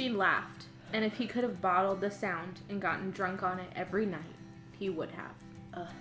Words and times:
She 0.00 0.08
laughed, 0.08 0.64
and 0.94 1.04
if 1.04 1.18
he 1.18 1.26
could 1.26 1.42
have 1.42 1.60
bottled 1.60 2.00
the 2.00 2.10
sound 2.10 2.60
and 2.70 2.80
gotten 2.80 3.10
drunk 3.10 3.42
on 3.42 3.58
it 3.58 3.68
every 3.76 4.06
night, 4.06 4.34
he 4.78 4.88
would 4.88 5.10
have. 5.10 5.34
Ugh. 5.74 5.92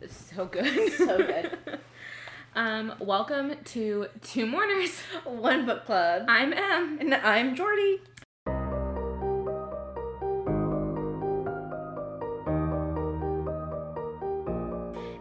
It's 0.00 0.32
so 0.32 0.46
good. 0.46 0.92
So 0.96 1.16
good. 1.16 1.58
um, 2.54 2.94
welcome 3.00 3.56
to 3.60 4.06
Two 4.20 4.46
Mourners. 4.46 5.00
One 5.24 5.66
book 5.66 5.84
club. 5.84 6.26
I'm 6.28 6.52
Em. 6.52 6.98
And 7.00 7.12
I'm 7.12 7.56
Jordy. 7.56 7.98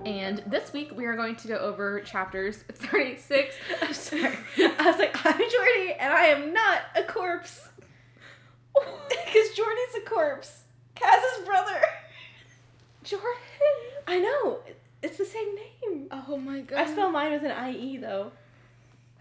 And 0.05 0.43
this 0.45 0.71
week 0.71 0.95
we 0.95 1.07
are 1.07 1.15
going 1.15 1.35
to 1.37 1.47
go 1.47 1.55
over 1.55 1.99
chapters 2.01 2.57
36. 2.73 3.55
I'm 3.81 3.93
sorry. 3.95 4.37
I 4.59 4.85
was 4.85 4.99
like, 4.99 5.17
I'm 5.25 5.37
Jordy, 5.37 5.93
and 5.99 6.13
I 6.13 6.25
am 6.25 6.53
not 6.53 6.81
a 6.95 7.01
corpse. 7.01 7.69
Because 9.31 9.49
Jordy's 9.55 9.95
a 9.97 10.01
corpse. 10.01 10.63
Kaz's 10.95 11.45
brother. 11.45 11.81
Jordan. 13.03 13.27
I 14.07 14.19
know. 14.19 14.59
It's 15.01 15.17
the 15.17 15.25
same 15.25 15.55
name. 15.55 16.07
Oh 16.11 16.37
my 16.37 16.61
god. 16.61 16.79
I 16.79 16.91
spell 16.91 17.11
mine 17.11 17.31
with 17.31 17.43
an 17.43 17.73
IE, 17.73 17.97
though. 17.97 18.31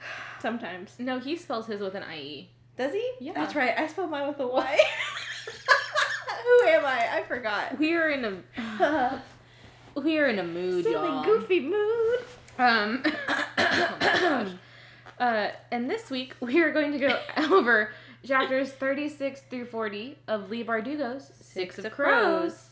Sometimes. 0.40 0.94
No, 0.98 1.20
he 1.20 1.36
spells 1.36 1.66
his 1.66 1.80
with 1.80 1.94
an 1.94 2.04
IE. 2.12 2.48
Does 2.76 2.92
he? 2.92 3.12
Yeah. 3.20 3.34
That's 3.34 3.54
right. 3.54 3.74
I 3.76 3.86
spell 3.86 4.06
mine 4.06 4.26
with 4.26 4.40
a 4.40 4.46
Y. 4.46 4.78
Who 6.44 6.68
am 6.68 6.84
I? 6.84 7.18
I 7.18 7.22
forgot. 7.28 7.78
We 7.78 7.94
are 7.94 8.08
in 8.08 8.24
a 8.24 9.22
we 10.00 10.18
are 10.18 10.26
in 10.26 10.38
a 10.38 10.44
mood, 10.44 10.84
Silly, 10.84 10.94
y'all. 11.08 11.24
goofy 11.24 11.60
mood. 11.60 12.20
Um, 12.58 13.02
oh 13.58 13.96
my 14.00 14.20
gosh. 14.20 14.48
Uh, 15.18 15.50
and 15.70 15.88
this 15.90 16.10
week 16.10 16.34
we 16.40 16.62
are 16.62 16.72
going 16.72 16.92
to 16.92 16.98
go 16.98 17.20
over 17.54 17.92
chapters 18.26 18.70
36 18.70 19.42
through 19.50 19.66
40 19.66 20.18
of 20.28 20.50
Leigh 20.50 20.64
Bardugo's 20.64 21.30
Six, 21.40 21.78
of 21.78 21.90
Crows. 21.92 22.70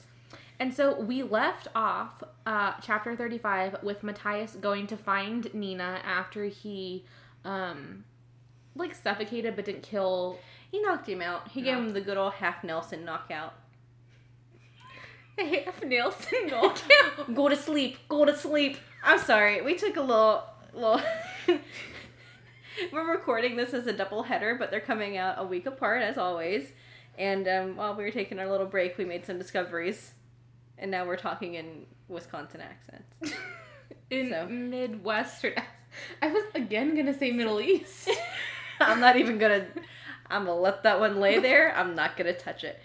And 0.61 0.75
so 0.75 1.01
we 1.01 1.23
left 1.23 1.69
off 1.75 2.23
uh, 2.45 2.73
chapter 2.83 3.15
35 3.15 3.83
with 3.83 4.03
Matthias 4.03 4.57
going 4.57 4.87
to 4.89 4.97
find 4.97 5.53
Nina 5.55 6.01
after 6.05 6.45
he, 6.45 7.05
um, 7.45 8.05
like 8.75 8.95
suffocated 8.95 9.55
but 9.55 9.65
didn't 9.65 9.83
kill. 9.83 10.39
He 10.71 10.81
knocked 10.83 11.09
him 11.09 11.23
out. 11.23 11.49
He 11.49 11.63
gave 11.63 11.77
him 11.77 11.93
the 11.93 12.01
good 12.01 12.17
old 12.17 12.35
half 12.35 12.65
Nelson 12.65 13.05
knockout. 13.05 13.55
Half 15.39 15.85
Nelson 15.85 16.47
knockout. 16.49 17.33
Go 17.33 17.49
to 17.49 17.55
sleep. 17.55 17.97
Go 18.09 18.25
to 18.25 18.37
sleep. 18.37 18.77
I'm 19.05 19.21
sorry. 19.21 19.63
We 19.63 19.77
took 19.77 19.97
a 19.97 20.01
little 20.01 20.43
little. 20.75 21.01
we're 22.93 23.11
recording 23.11 23.57
this 23.57 23.75
as 23.75 23.87
a 23.87 23.93
double 23.93 24.23
header, 24.23 24.55
but 24.55 24.71
they're 24.71 24.81
coming 24.81 25.17
out 25.17 25.37
a 25.39 25.45
week 25.45 25.67
apart 25.67 26.03
as 26.03 26.19
always. 26.19 26.71
And 27.17 27.49
um, 27.49 27.77
while 27.77 27.95
we 27.95 28.05
were 28.05 28.11
taking 28.11 28.39
our 28.39 28.49
little 28.49 28.67
break, 28.67 28.97
we 28.97 29.05
made 29.05 29.27
some 29.27 29.39
discoveries, 29.39 30.13
and 30.79 30.91
now 30.91 31.05
we're 31.05 31.17
talking 31.17 31.55
in 31.55 31.87
Wisconsin 32.09 32.61
accents. 32.61 33.37
in 34.11 34.31
So. 34.31 34.47
Midwestern. 34.47 35.55
I 36.23 36.29
was 36.29 36.45
again 36.55 36.95
gonna 36.95 37.19
say 37.19 37.33
Middle 37.33 37.61
East. 37.61 38.09
I'm 38.81 39.01
not 39.01 39.17
even 39.17 39.39
gonna. 39.39 39.67
I'm 40.31 40.45
gonna 40.45 40.61
let 40.61 40.83
that 40.85 41.01
one 41.01 41.19
lay 41.19 41.39
there. 41.39 41.75
I'm 41.75 41.95
not 41.95 42.17
gonna 42.17 42.35
touch 42.35 42.63
it. 42.63 42.79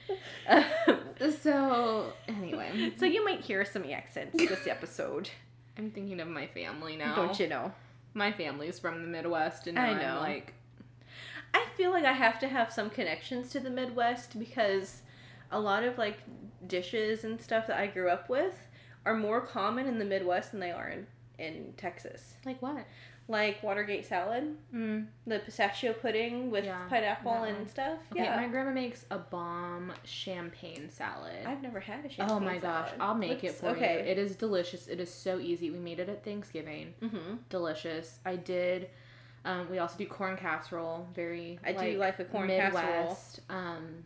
so 1.44 2.14
anyway, 2.28 2.94
so 2.98 3.06
you 3.06 3.24
might 3.24 3.42
hear 3.42 3.66
some 3.66 3.84
accents 3.84 4.38
this 4.38 4.66
episode, 4.66 5.30
I'm 5.78 5.92
thinking 5.92 6.20
of 6.22 6.28
my 6.28 6.48
family 6.48 6.96
now. 6.96 7.16
don't 7.16 7.40
you 7.40 7.48
know? 7.48 7.72
My 8.14 8.32
family's 8.32 8.80
from 8.80 9.02
the 9.02 9.08
Midwest, 9.08 9.68
and 9.68 9.78
I 9.78 9.90
I'm 9.90 10.20
like, 10.20 10.54
I 11.54 11.66
feel 11.76 11.92
like 11.92 12.06
I 12.06 12.14
have 12.14 12.40
to 12.40 12.48
have 12.48 12.72
some 12.72 12.90
connections 12.90 13.50
to 13.52 13.60
the 13.60 13.70
Midwest 13.70 14.38
because 14.38 15.02
a 15.52 15.60
lot 15.60 15.84
of 15.84 15.98
like 15.98 16.18
dishes 16.68 17.24
and 17.24 17.42
stuff 17.42 17.68
that 17.68 17.80
I 17.80 17.88
grew 17.88 18.10
up 18.10 18.30
with 18.30 18.68
are 19.06 19.16
more 19.16 19.42
common 19.42 19.88
in 19.88 20.00
the 20.00 20.06
Midwest 20.06 20.52
than 20.52 20.60
they 20.60 20.72
are 20.72 20.90
in, 20.90 21.08
in 21.38 21.74
Texas. 21.78 22.36
like 22.46 22.62
what? 22.62 22.86
Like 23.30 23.64
Watergate 23.64 24.06
salad, 24.06 24.58
Mm. 24.74 25.08
the 25.26 25.40
pistachio 25.40 25.94
pudding 25.94 26.52
with 26.52 26.66
Yeah, 26.66 26.86
pineapple 26.90 27.44
and 27.44 27.70
stuff. 27.70 28.00
Okay, 28.12 28.24
yeah. 28.24 28.36
my 28.36 28.48
grandma 28.48 28.72
makes 28.72 29.06
a 29.12 29.18
bomb 29.18 29.94
champagne 30.04 30.90
salad. 30.90 31.46
I've 31.46 31.62
never 31.62 31.80
had 31.80 32.04
a 32.06 32.10
champagne 32.10 32.36
oh 32.36 32.40
my 32.42 32.58
gosh. 32.58 32.90
I'll 33.00 33.16
make 33.16 33.46
it 33.46 33.54
for 33.54 33.68
okay. 33.70 34.04
you. 34.04 34.12
It 34.12 34.18
is 34.18 34.36
delicious. 34.36 34.88
It 34.88 35.00
is 35.00 35.12
so 35.14 35.40
easy. 35.40 35.72
We 35.72 35.80
made 35.80 36.00
it 36.00 36.10
at 36.10 36.26
Thanksgiving. 36.26 36.94
Mm-hmm. 37.02 37.36
Delicious. 37.50 38.20
I 38.26 38.36
did. 38.36 38.90
Um, 39.46 39.70
we 39.70 39.80
also 39.80 39.98
do 39.98 40.06
corn 40.06 40.36
casserole. 40.38 41.08
Very. 41.16 41.60
I 41.64 41.72
do 41.74 41.98
like 41.98 42.20
a 42.20 42.26
corn 42.26 42.50
casserole. 42.50 42.84
Midwest. 42.84 43.40
Um, 43.50 44.04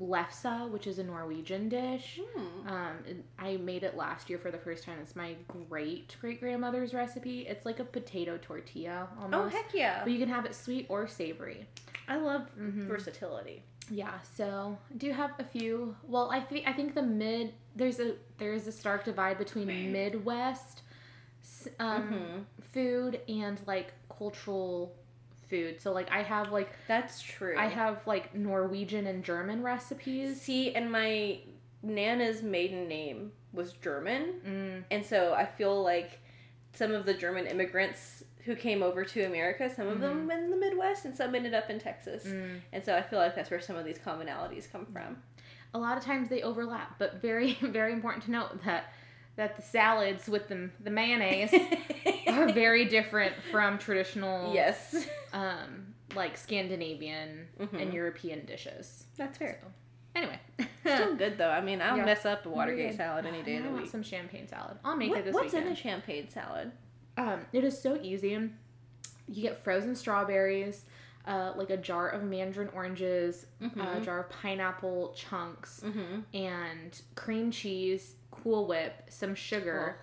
lefse, 0.00 0.70
which 0.70 0.86
is 0.86 0.98
a 0.98 1.04
Norwegian 1.04 1.68
dish. 1.68 2.20
Hmm. 2.22 2.68
Um, 2.68 2.92
I 3.38 3.56
made 3.56 3.82
it 3.82 3.96
last 3.96 4.28
year 4.30 4.38
for 4.38 4.50
the 4.50 4.58
first 4.58 4.84
time. 4.84 4.98
It's 5.02 5.16
my 5.16 5.34
great 5.68 6.16
great 6.20 6.40
grandmother's 6.40 6.94
recipe. 6.94 7.40
It's 7.48 7.66
like 7.66 7.80
a 7.80 7.84
potato 7.84 8.38
tortilla 8.40 9.08
almost. 9.20 9.54
Oh 9.54 9.56
heck 9.58 9.74
yeah! 9.74 10.00
But 10.04 10.12
you 10.12 10.18
can 10.18 10.28
have 10.28 10.44
it 10.46 10.54
sweet 10.54 10.86
or 10.88 11.06
savory. 11.08 11.66
I 12.08 12.16
love 12.16 12.42
Mhm. 12.58 12.86
versatility. 12.86 13.62
Yeah, 13.90 14.20
so 14.20 14.76
I 14.90 14.94
do 14.98 15.12
have 15.12 15.32
a 15.38 15.44
few. 15.44 15.96
Well, 16.06 16.30
I 16.30 16.40
think 16.40 16.66
I 16.68 16.72
think 16.72 16.94
the 16.94 17.02
mid 17.02 17.54
there's 17.74 17.98
a 18.00 18.14
there's 18.38 18.66
a 18.66 18.72
stark 18.72 19.04
divide 19.04 19.38
between 19.38 19.92
Midwest 19.92 20.82
um, 21.80 22.02
Mhm. 22.02 22.44
food 22.62 23.20
and 23.28 23.60
like 23.66 23.92
cultural 24.16 24.94
food. 25.48 25.80
So 25.80 25.92
like 25.92 26.10
I 26.10 26.22
have 26.22 26.52
like 26.52 26.70
That's 26.86 27.20
true. 27.20 27.56
I 27.58 27.66
have 27.66 28.06
like 28.06 28.34
Norwegian 28.34 29.06
and 29.06 29.24
German 29.24 29.62
recipes. 29.62 30.40
see, 30.40 30.74
and 30.74 30.90
my 30.90 31.38
nana's 31.82 32.42
maiden 32.42 32.88
name 32.88 33.32
was 33.52 33.72
German, 33.74 34.40
Mm, 34.46 34.84
and 34.90 35.04
so 35.04 35.34
I 35.34 35.46
feel 35.46 35.82
like 35.82 36.18
some 36.72 36.92
of 36.92 37.06
the 37.06 37.14
German 37.14 37.46
immigrants 37.46 38.24
who 38.44 38.54
came 38.54 38.82
over 38.82 39.04
to 39.04 39.24
America, 39.24 39.72
some 39.74 39.88
of 39.88 40.00
them 40.00 40.30
in 40.30 40.50
the 40.50 40.56
Midwest, 40.56 41.04
and 41.04 41.14
some 41.14 41.34
ended 41.34 41.54
up 41.54 41.70
in 41.70 41.78
Texas, 41.78 42.24
mm. 42.24 42.60
and 42.72 42.84
so 42.84 42.94
I 42.96 43.02
feel 43.02 43.18
like 43.18 43.34
that's 43.34 43.50
where 43.50 43.60
some 43.60 43.76
of 43.76 43.84
these 43.84 43.98
commonalities 43.98 44.70
come 44.70 44.86
from. 44.92 45.18
A 45.74 45.78
lot 45.78 45.98
of 45.98 46.04
times 46.04 46.28
they 46.28 46.42
overlap, 46.42 46.98
but 46.98 47.20
very 47.20 47.54
very 47.62 47.92
important 47.92 48.24
to 48.24 48.30
note 48.30 48.64
that 48.64 48.92
that 49.38 49.56
the 49.56 49.62
salads 49.62 50.28
with 50.28 50.48
the 50.48 50.68
the 50.80 50.90
mayonnaise 50.90 51.54
are 52.28 52.52
very 52.52 52.84
different 52.84 53.32
from 53.50 53.78
traditional 53.78 54.52
yes, 54.52 55.06
um 55.32 55.94
like 56.14 56.36
Scandinavian 56.36 57.46
Mhm. 57.60 57.82
and 57.82 57.92
European 57.94 58.44
dishes. 58.46 59.04
that's 59.16 59.38
fair. 59.38 59.58
So, 59.62 59.68
anyway, 60.16 60.38
Still 60.80 61.16
good 61.16 61.36
though. 61.38 61.50
I 61.50 61.60
mean, 61.60 61.80
I'll 61.82 61.96
Yeah. 61.98 62.04
mess 62.06 62.24
up 62.24 62.46
a 62.46 62.48
Watergate 62.48 62.94
salad 62.96 63.26
any 63.26 63.42
day 63.42 63.56
of 63.56 63.62
the 63.64 63.68
I 63.68 63.72
want 63.72 63.82
week. 63.84 63.90
some 63.92 64.02
champagne 64.02 64.48
salad. 64.48 64.78
I'll 64.84 64.96
make 64.96 65.10
What- 65.10 65.18
it 65.20 65.24
this 65.26 65.34
what's 65.34 65.54
in 65.54 65.64
a 65.68 65.76
champagne 65.76 66.28
salad? 66.30 66.72
Um, 67.18 67.44
it 67.52 67.62
is 67.64 67.80
so 67.80 67.98
easy. 68.02 68.30
You 69.28 69.42
get 69.42 69.58
frozen 69.62 69.94
strawberries, 69.94 70.86
uh, 71.26 71.52
like 71.56 71.68
a 71.68 71.76
jar 71.76 72.08
of 72.08 72.22
mandarin 72.24 72.70
oranges, 72.74 73.44
a 73.60 73.64
Mhm. 73.68 74.02
jar 74.04 74.20
of 74.20 74.30
pineapple 74.30 75.12
chunks, 75.14 75.80
Mm-hmm. 75.84 76.20
and 76.34 77.02
cream 77.16 77.50
cheese, 77.50 78.14
Cool 78.42 78.66
Whip, 78.66 79.04
some 79.08 79.34
sugar, 79.34 80.00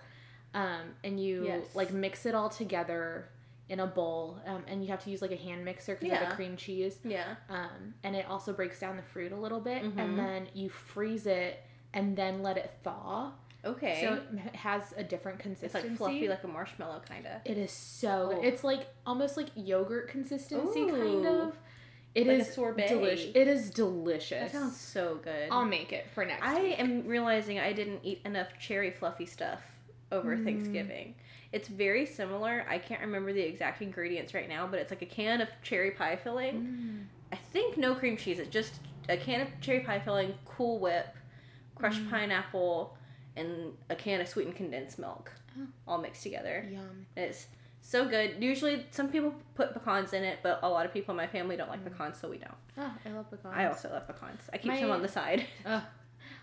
um, 0.54 0.94
and 1.04 1.18
you 1.20 1.44
Yes. 1.46 1.74
like 1.74 1.92
mix 1.92 2.26
it 2.26 2.34
all 2.34 2.48
together 2.48 3.28
in 3.68 3.80
a 3.80 3.86
bowl. 3.86 4.38
Um, 4.46 4.62
and 4.68 4.82
you 4.84 4.90
have 4.90 5.02
to 5.04 5.10
use 5.10 5.20
like 5.22 5.32
a 5.32 5.36
hand 5.36 5.64
mixer 5.64 5.94
because 5.96 6.12
of 6.16 6.22
Yeah. 6.22 6.28
the 6.30 6.34
cream 6.36 6.56
cheese. 6.56 6.98
Yeah. 7.04 7.34
Um, 7.48 7.94
and 8.04 8.14
it 8.14 8.26
also 8.26 8.52
breaks 8.52 8.78
down 8.80 8.96
the 8.96 9.02
fruit 9.02 9.32
a 9.32 9.36
little 9.36 9.60
bit, 9.60 9.82
Mhm. 9.82 9.98
and 9.98 10.18
then 10.18 10.48
you 10.54 10.68
freeze 10.68 11.26
it 11.26 11.62
and 11.92 12.16
then 12.16 12.42
let 12.42 12.56
it 12.58 12.70
thaw. 12.84 13.32
Okay. 13.64 14.00
So 14.02 14.22
it 14.46 14.54
has 14.54 14.94
a 14.96 15.02
different 15.02 15.40
consistency. 15.40 15.88
it's 15.88 16.00
like 16.00 16.10
fluffy, 16.10 16.28
like 16.28 16.44
a 16.44 16.48
marshmallow, 16.48 17.00
kind 17.08 17.26
of. 17.26 17.40
It 17.44 17.58
is 17.58 17.72
so. 17.72 18.34
Oh. 18.36 18.40
It's 18.42 18.62
like 18.62 18.86
almost 19.04 19.36
like 19.36 19.48
yogurt 19.56 20.08
consistency, 20.08 20.86
kind 20.86 21.26
of. 21.26 21.58
It 22.16 22.26
Like 22.26 22.38
a 22.38 22.40
is 22.40 22.54
sorbet. 22.54 22.88
delish- 22.88 23.36
It 23.36 23.46
is 23.46 23.68
delicious. 23.68 24.50
That 24.50 24.58
sounds 24.58 24.80
so 24.80 25.16
good. 25.22 25.48
I'll 25.50 25.66
make 25.66 25.92
it 25.92 26.06
for 26.14 26.24
next 26.24 26.42
I 26.42 26.62
week. 26.62 26.80
am 26.80 27.06
realizing 27.06 27.58
I 27.58 27.74
didn't 27.74 28.00
eat 28.04 28.22
enough 28.24 28.48
cherry 28.58 28.90
fluffy 28.90 29.26
stuff 29.26 29.60
over 30.10 30.34
Mm. 30.34 30.44
Thanksgiving. 30.44 31.14
It's 31.52 31.68
very 31.68 32.06
similar. 32.06 32.64
I 32.68 32.78
can't 32.78 33.02
remember 33.02 33.34
the 33.34 33.42
exact 33.42 33.82
ingredients 33.82 34.32
right 34.32 34.48
now, 34.48 34.66
but 34.66 34.80
it's 34.80 34.90
like 34.90 35.02
a 35.02 35.06
can 35.06 35.42
of 35.42 35.48
cherry 35.62 35.90
pie 35.90 36.16
filling. 36.16 36.54
Mm. 36.62 37.04
I 37.32 37.36
think 37.36 37.76
no 37.76 37.94
cream 37.94 38.16
cheese. 38.16 38.38
It's 38.38 38.48
just 38.50 38.72
a 39.10 39.18
can 39.18 39.42
of 39.42 39.48
cherry 39.60 39.80
pie 39.80 40.00
filling, 40.00 40.34
Cool 40.46 40.78
Whip, 40.78 41.08
crushed 41.74 42.00
Mm. 42.02 42.10
pineapple, 42.10 42.96
and 43.36 43.76
a 43.90 43.94
can 43.94 44.22
of 44.22 44.28
sweetened 44.28 44.56
condensed 44.56 44.98
milk, 44.98 45.32
Oh. 45.60 45.66
all 45.86 45.98
mixed 45.98 46.22
together. 46.22 46.66
Yum. 46.70 47.04
It's 47.14 47.46
so 47.88 48.08
good. 48.08 48.42
Usually, 48.42 48.84
some 48.90 49.08
people 49.08 49.32
put 49.54 49.72
pecans 49.72 50.12
in 50.12 50.24
it, 50.24 50.40
but 50.42 50.58
a 50.62 50.68
lot 50.68 50.84
of 50.86 50.92
people 50.92 51.12
in 51.12 51.16
my 51.16 51.26
family 51.28 51.56
don't 51.56 51.68
like 51.70 51.84
pecans, 51.84 52.18
so 52.18 52.28
we 52.28 52.38
don't. 52.38 52.54
Oh, 52.78 52.92
I 53.04 53.10
love 53.10 53.30
pecans. 53.30 53.54
I 53.56 53.66
also 53.66 53.88
love 53.90 54.06
pecans. 54.08 54.40
I 54.52 54.58
keep 54.58 54.72
My- 54.72 54.80
some 54.80 54.90
on 54.90 55.02
the 55.02 55.08
side. 55.08 55.44
Ugh. 55.66 55.82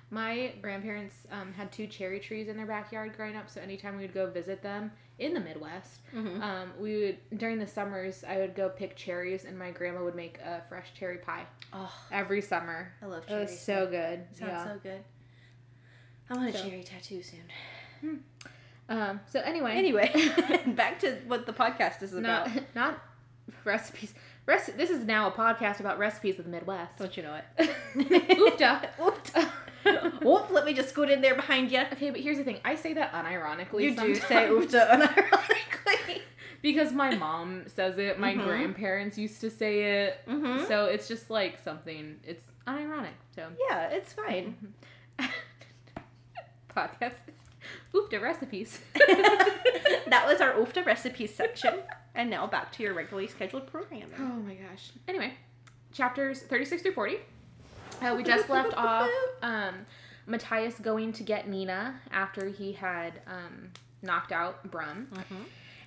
My 0.10 0.54
grandparents 0.62 1.16
um, 1.32 1.52
had 1.54 1.72
two 1.72 1.88
cherry 1.88 2.20
trees 2.20 2.48
in 2.48 2.56
their 2.56 2.68
backyard 2.68 3.16
growing 3.18 3.36
up, 3.36 3.50
so 3.50 3.60
anytime 3.62 3.96
we 3.98 4.04
would 4.04 4.14
go 4.14 4.30
visit 4.30 4.62
them 4.62 4.92
in 5.20 5.34
the 5.34 5.40
Midwest, 5.40 6.02
Mhm. 6.14 6.40
um, 6.42 6.72
we 6.80 6.98
would 7.02 7.40
during 7.40 7.58
the 7.58 7.66
summers 7.68 8.24
I 8.24 8.38
would 8.38 8.54
go 8.56 8.70
pick 8.70 8.96
cherries, 8.96 9.44
and 9.46 9.58
my 9.58 9.72
grandma 9.72 10.04
would 10.04 10.16
make 10.16 10.38
a 10.40 10.62
fresh 10.70 10.94
cherry 10.94 11.18
pie 11.18 11.46
Oh, 11.74 11.92
every 12.12 12.42
summer. 12.42 12.94
I 13.02 13.08
love 13.08 13.26
cherries. 13.28 13.50
It 13.50 13.54
was 13.54 13.60
so 13.62 13.88
good. 13.88 14.26
Sounds 14.34 14.52
yeah. 14.52 14.64
so 14.66 14.80
good. 14.84 15.04
I 16.30 16.34
want 16.36 16.50
a 16.56 16.58
So- 16.58 16.70
cherry 16.70 16.84
tattoo 16.84 17.22
soon. 17.24 18.24
Um. 18.90 19.20
So 19.32 19.40
anyway. 19.40 19.74
Anyway, 19.76 20.12
back 20.68 21.00
to 21.00 21.16
what 21.28 21.46
the 21.46 21.54
podcast 21.54 22.02
is 22.04 22.14
about. 22.14 22.48
Not 22.54 22.64
not 22.76 23.04
recipes. 23.64 24.14
Rec- 24.46 24.76
this 24.78 24.90
is 24.90 25.06
now 25.06 25.28
a 25.28 25.32
podcast 25.32 25.80
about 25.80 25.98
recipes 26.00 26.38
of 26.38 26.46
the 26.46 26.52
Midwest. 26.52 26.98
Don't 27.00 27.16
you 27.16 27.24
know 27.24 27.36
it? 27.58 27.70
Oofda. 27.96 28.90
Oofda. 29.00 30.22
Whoop, 30.22 30.50
let 30.52 30.66
me 30.66 30.74
just 30.74 30.90
scoot 30.90 31.10
in 31.10 31.22
there 31.22 31.36
behind 31.36 31.72
you. 31.72 31.80
Okay, 31.94 32.10
but 32.10 32.20
here's 32.20 32.38
the 32.38 32.44
thing. 32.44 32.60
I 32.66 32.76
say 32.76 32.94
that 32.94 33.14
unironically. 33.14 33.84
You 33.84 33.96
do 33.96 34.16
say 34.16 34.48
oofda 34.50 34.90
unironically. 34.92 36.22
because 36.62 36.92
my 36.92 37.16
mom 37.16 37.64
says 37.68 37.98
it. 37.98 38.20
My 38.20 38.34
Mhm. 38.34 38.44
grandparents 38.46 39.18
used 39.18 39.40
to 39.42 39.50
say 39.50 40.04
it. 40.06 40.20
Mm-hmm. 40.28 40.66
So 40.68 40.86
it's 40.86 41.08
just 41.08 41.30
like 41.30 41.60
something. 41.60 42.18
It's 42.26 42.44
unironic. 42.68 43.16
So 43.36 43.48
Yeah, 43.70 43.88
it's 43.88 44.12
fine. 44.14 44.74
podcast. 46.76 47.14
Oofda 47.94 48.22
recipes. 48.22 48.80
that 48.94 50.26
was 50.28 50.42
our 50.42 50.54
oofda 50.54 50.86
recipes 50.86 51.34
section. 51.34 51.80
And 52.16 52.30
now 52.30 52.48
back 52.48 52.72
to 52.74 52.84
your 52.84 52.94
regularly 52.94 53.28
scheduled 53.28 53.68
programming. 53.68 54.10
Oh 54.20 54.24
my 54.24 54.56
gosh. 54.56 54.92
Anyway, 55.08 55.34
chapters 55.92 56.42
36 56.42 56.84
through 56.84 56.94
40. 56.94 57.18
Uh, 58.02 58.14
we 58.16 58.24
just 58.24 58.50
left 58.50 58.74
off 58.76 59.10
um, 59.42 59.86
Matthias 60.26 60.80
going 60.80 61.14
to 61.14 61.24
get 61.24 61.48
Nina 61.48 62.00
after 62.12 62.50
he 62.50 62.74
had 62.74 63.22
um, 63.28 63.70
knocked 64.02 64.32
out 64.32 64.70
Brum. 64.70 65.08
Mm-hmm. 65.14 65.44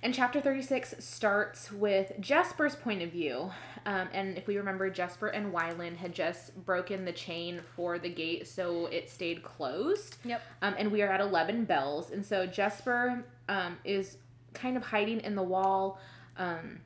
And 0.07 0.13
chapter 0.13 0.39
36 0.39 0.95
starts 0.99 1.69
with 1.69 2.13
Jesper's 2.21 2.77
point 2.77 3.01
of 3.01 3.11
view. 3.11 3.51
Um, 3.85 4.07
and 4.13 4.37
if 4.37 4.47
we 4.47 4.55
remember, 4.55 4.89
Jesper 4.89 5.27
and 5.27 5.53
Wylan 5.53 5.97
had 5.97 6.13
just 6.13 6.55
broken 6.63 7.03
the 7.03 7.11
chain 7.11 7.59
for 7.75 7.99
the 7.99 8.07
gate, 8.07 8.47
so 8.47 8.85
it 8.85 9.09
stayed 9.09 9.43
closed. 9.43 10.15
Yep. 10.23 10.41
Um, 10.61 10.75
and 10.77 10.93
we 10.93 11.01
are 11.01 11.09
at 11.09 11.19
11 11.19 11.65
bells. 11.65 12.11
And 12.11 12.25
so 12.25 12.45
Jesper 12.47 13.25
um, 13.49 13.79
is 13.83 14.15
kind 14.53 14.77
of 14.77 14.83
hiding 14.83 15.19
in 15.19 15.35
the 15.35 15.43
wall 15.43 15.99
um, 16.37 16.79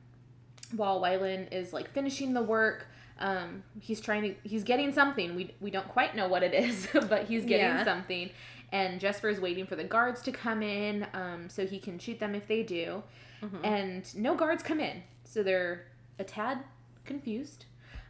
while 0.74 1.00
Wylan 1.00 1.46
is 1.52 1.72
like 1.72 1.92
finishing 1.92 2.34
the 2.34 2.42
work. 2.42 2.88
Um, 3.20 3.62
he's 3.78 4.00
trying 4.00 4.22
to, 4.22 4.34
he's 4.42 4.64
getting 4.64 4.92
something. 4.92 5.36
We, 5.36 5.54
we 5.60 5.70
don't 5.70 5.86
quite 5.86 6.16
know 6.16 6.26
what 6.26 6.42
it 6.42 6.54
is, 6.54 6.88
but 7.08 7.26
he's 7.26 7.44
getting 7.44 7.66
Yeah. 7.66 7.84
something. 7.84 8.30
And 8.72 8.98
Jesper 9.00 9.28
is 9.28 9.38
waiting 9.40 9.66
for 9.66 9.76
the 9.76 9.84
guards 9.84 10.22
to 10.22 10.32
come 10.32 10.62
in 10.62 11.06
um, 11.12 11.48
so 11.48 11.66
he 11.66 11.78
can 11.78 11.98
shoot 11.98 12.18
them 12.18 12.34
if 12.34 12.48
they 12.48 12.62
do. 12.62 13.02
Mhm. 13.42 13.60
And 13.64 14.14
no 14.16 14.34
guards 14.34 14.62
come 14.62 14.80
in. 14.80 15.02
So 15.24 15.42
they're 15.42 15.86
a 16.18 16.24
tad 16.24 16.58
confused. 17.04 17.66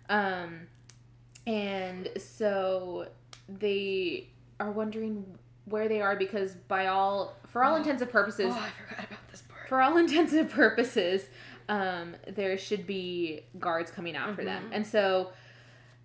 Um, 0.09 0.69
and 1.47 2.09
so 2.17 3.09
they 3.49 4.29
are 4.61 4.71
wondering 4.71 5.25
where 5.65 5.89
they 5.89 6.01
are 6.01 6.17
because 6.17 6.55
by 6.55 6.87
all 6.87 7.35
for 7.49 7.65
all 7.65 7.75
Oh. 7.75 7.79
intents 7.79 8.03
and 8.03 8.11
purposes 8.11 8.53
Oh, 8.55 8.59
I 8.59 8.71
forgot 8.71 9.05
about 9.07 9.29
this 9.31 9.43
part. 9.43 9.69
for 9.69 9.81
all 9.83 9.97
intents 10.05 10.33
and 10.33 10.49
purposes 10.51 11.27
um, 11.69 12.17
there 12.29 12.57
should 12.59 12.87
be 12.87 13.43
guards 13.59 13.91
coming 13.91 14.17
out 14.17 14.35
for 14.35 14.45
them 14.45 14.65
Mhm. 14.71 14.77
and 14.77 14.87
so 14.87 15.33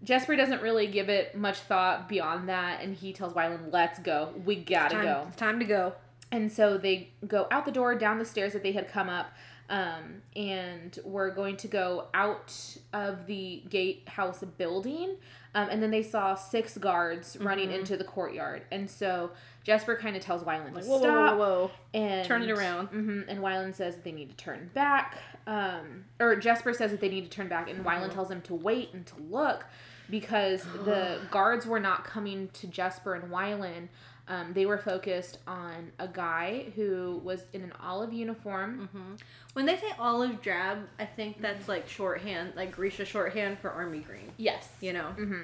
Jesper 0.03 0.35
doesn't 0.35 0.61
really 0.61 0.87
give 0.87 1.09
it 1.09 1.35
much 1.35 1.57
thought 1.59 2.07
beyond 2.07 2.49
that 2.49 2.81
and 2.81 2.95
he 2.95 3.13
tells 3.13 3.33
Wylan 3.33 3.71
let's 3.73 3.99
go 3.99 4.33
we 4.45 4.55
gotta 4.55 4.95
time, 4.95 5.03
go 5.05 5.25
It's 5.27 5.37
time 5.37 5.59
to 5.59 5.65
go. 5.65 5.93
and 6.31 6.51
so 6.51 6.77
they 6.77 7.09
go 7.27 7.47
out 7.51 7.65
the 7.65 7.71
door, 7.71 7.95
down 7.95 8.19
the 8.19 8.25
stairs 8.25 8.53
that 8.53 8.61
they 8.63 8.73
had 8.73 8.87
come 8.89 9.09
up, 9.09 9.31
um, 9.69 10.21
and 10.35 10.97
we're 11.03 11.31
going 11.31 11.57
to 11.57 11.67
go 11.67 12.05
out 12.13 12.53
of 12.93 13.25
the 13.27 13.63
gatehouse 13.69 14.43
building. 14.57 15.15
Um, 15.55 15.69
and 15.71 15.81
then 15.81 15.89
they 15.89 16.03
saw 16.03 16.35
six 16.35 16.77
guards 16.77 17.35
running 17.39 17.69
Mhm. 17.69 17.79
into 17.79 17.97
the 17.97 18.03
courtyard. 18.03 18.61
And 18.71 18.87
so 18.89 19.31
Jesper 19.63 19.95
kind 19.95 20.15
of 20.15 20.21
tells 20.21 20.43
Wylan 20.43 20.73
Like, 20.73 20.83
to 20.83 20.89
whoa, 20.89 20.97
whoa, 20.97 20.99
stop. 20.99 21.37
whoa, 21.37 21.49
whoa. 21.65 21.71
And 21.95 22.27
Turn 22.27 22.43
it 22.43 22.51
around. 22.51 22.87
hmm 22.89 23.21
and 23.27 23.39
Wylan 23.39 23.73
says 23.73 23.95
that 23.95 24.03
they 24.03 24.11
need 24.11 24.29
to 24.29 24.35
turn 24.35 24.69
back. 24.75 25.17
Um, 25.47 26.05
or 26.19 26.35
Jesper 26.35 26.73
says 26.73 26.91
that 26.91 26.99
they 27.01 27.09
need 27.09 27.23
to 27.23 27.29
turn 27.29 27.47
back, 27.47 27.69
and 27.69 27.83
Wylan 27.83 28.09
Mhm. 28.09 28.13
tells 28.13 28.29
him 28.29 28.41
to 28.43 28.53
wait 28.53 28.93
and 28.93 29.05
to 29.07 29.15
look 29.29 29.65
because 30.09 30.63
the 30.85 31.19
guards 31.31 31.65
were 31.65 31.79
not 31.79 32.03
coming 32.03 32.49
to 32.53 32.67
Jesper 32.67 33.13
and 33.15 33.31
Wyland. 33.31 33.87
Um, 34.29 34.51
they 34.53 34.65
were 34.65 34.77
focused 34.77 35.37
on 35.47 35.91
a 35.99 36.07
guy 36.07 36.65
who 36.75 37.21
was 37.23 37.43
in 37.53 37.61
an 37.61 37.71
olive 37.81 38.11
uniform. 38.11 38.89
hmm 38.91 39.15
When 39.53 39.65
they 39.65 39.77
say 39.77 39.87
olive 39.97 40.41
drab, 40.41 40.79
I 40.99 41.05
think 41.05 41.41
that's 41.41 41.69
like 41.69 41.87
shorthand, 41.87 42.53
like 42.57 42.73
Grisha 42.73 43.05
shorthand 43.05 43.57
for 43.59 43.69
army 43.71 43.99
green. 43.99 44.31
Yes. 44.37 44.69
You 44.81 44.93
know. 44.93 45.09
hmm 45.11 45.41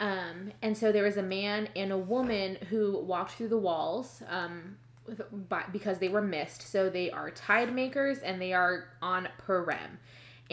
Um, 0.00 0.52
and 0.62 0.76
so 0.76 0.90
there 0.90 1.04
was 1.04 1.16
a 1.16 1.22
man 1.22 1.68
and 1.76 1.92
a 1.92 1.98
woman 1.98 2.56
who 2.70 2.98
walked 2.98 3.32
through 3.32 3.48
the 3.48 3.58
walls 3.58 4.20
um, 4.28 4.76
with, 5.06 5.22
by, 5.48 5.62
because 5.72 5.98
they 6.00 6.08
were 6.08 6.22
mist. 6.22 6.62
So 6.62 6.90
they 6.90 7.08
are 7.12 7.30
tide 7.30 7.72
makers 7.72 8.18
and 8.18 8.42
they 8.42 8.52
are 8.52 8.88
on 9.00 9.28
parem. 9.46 9.98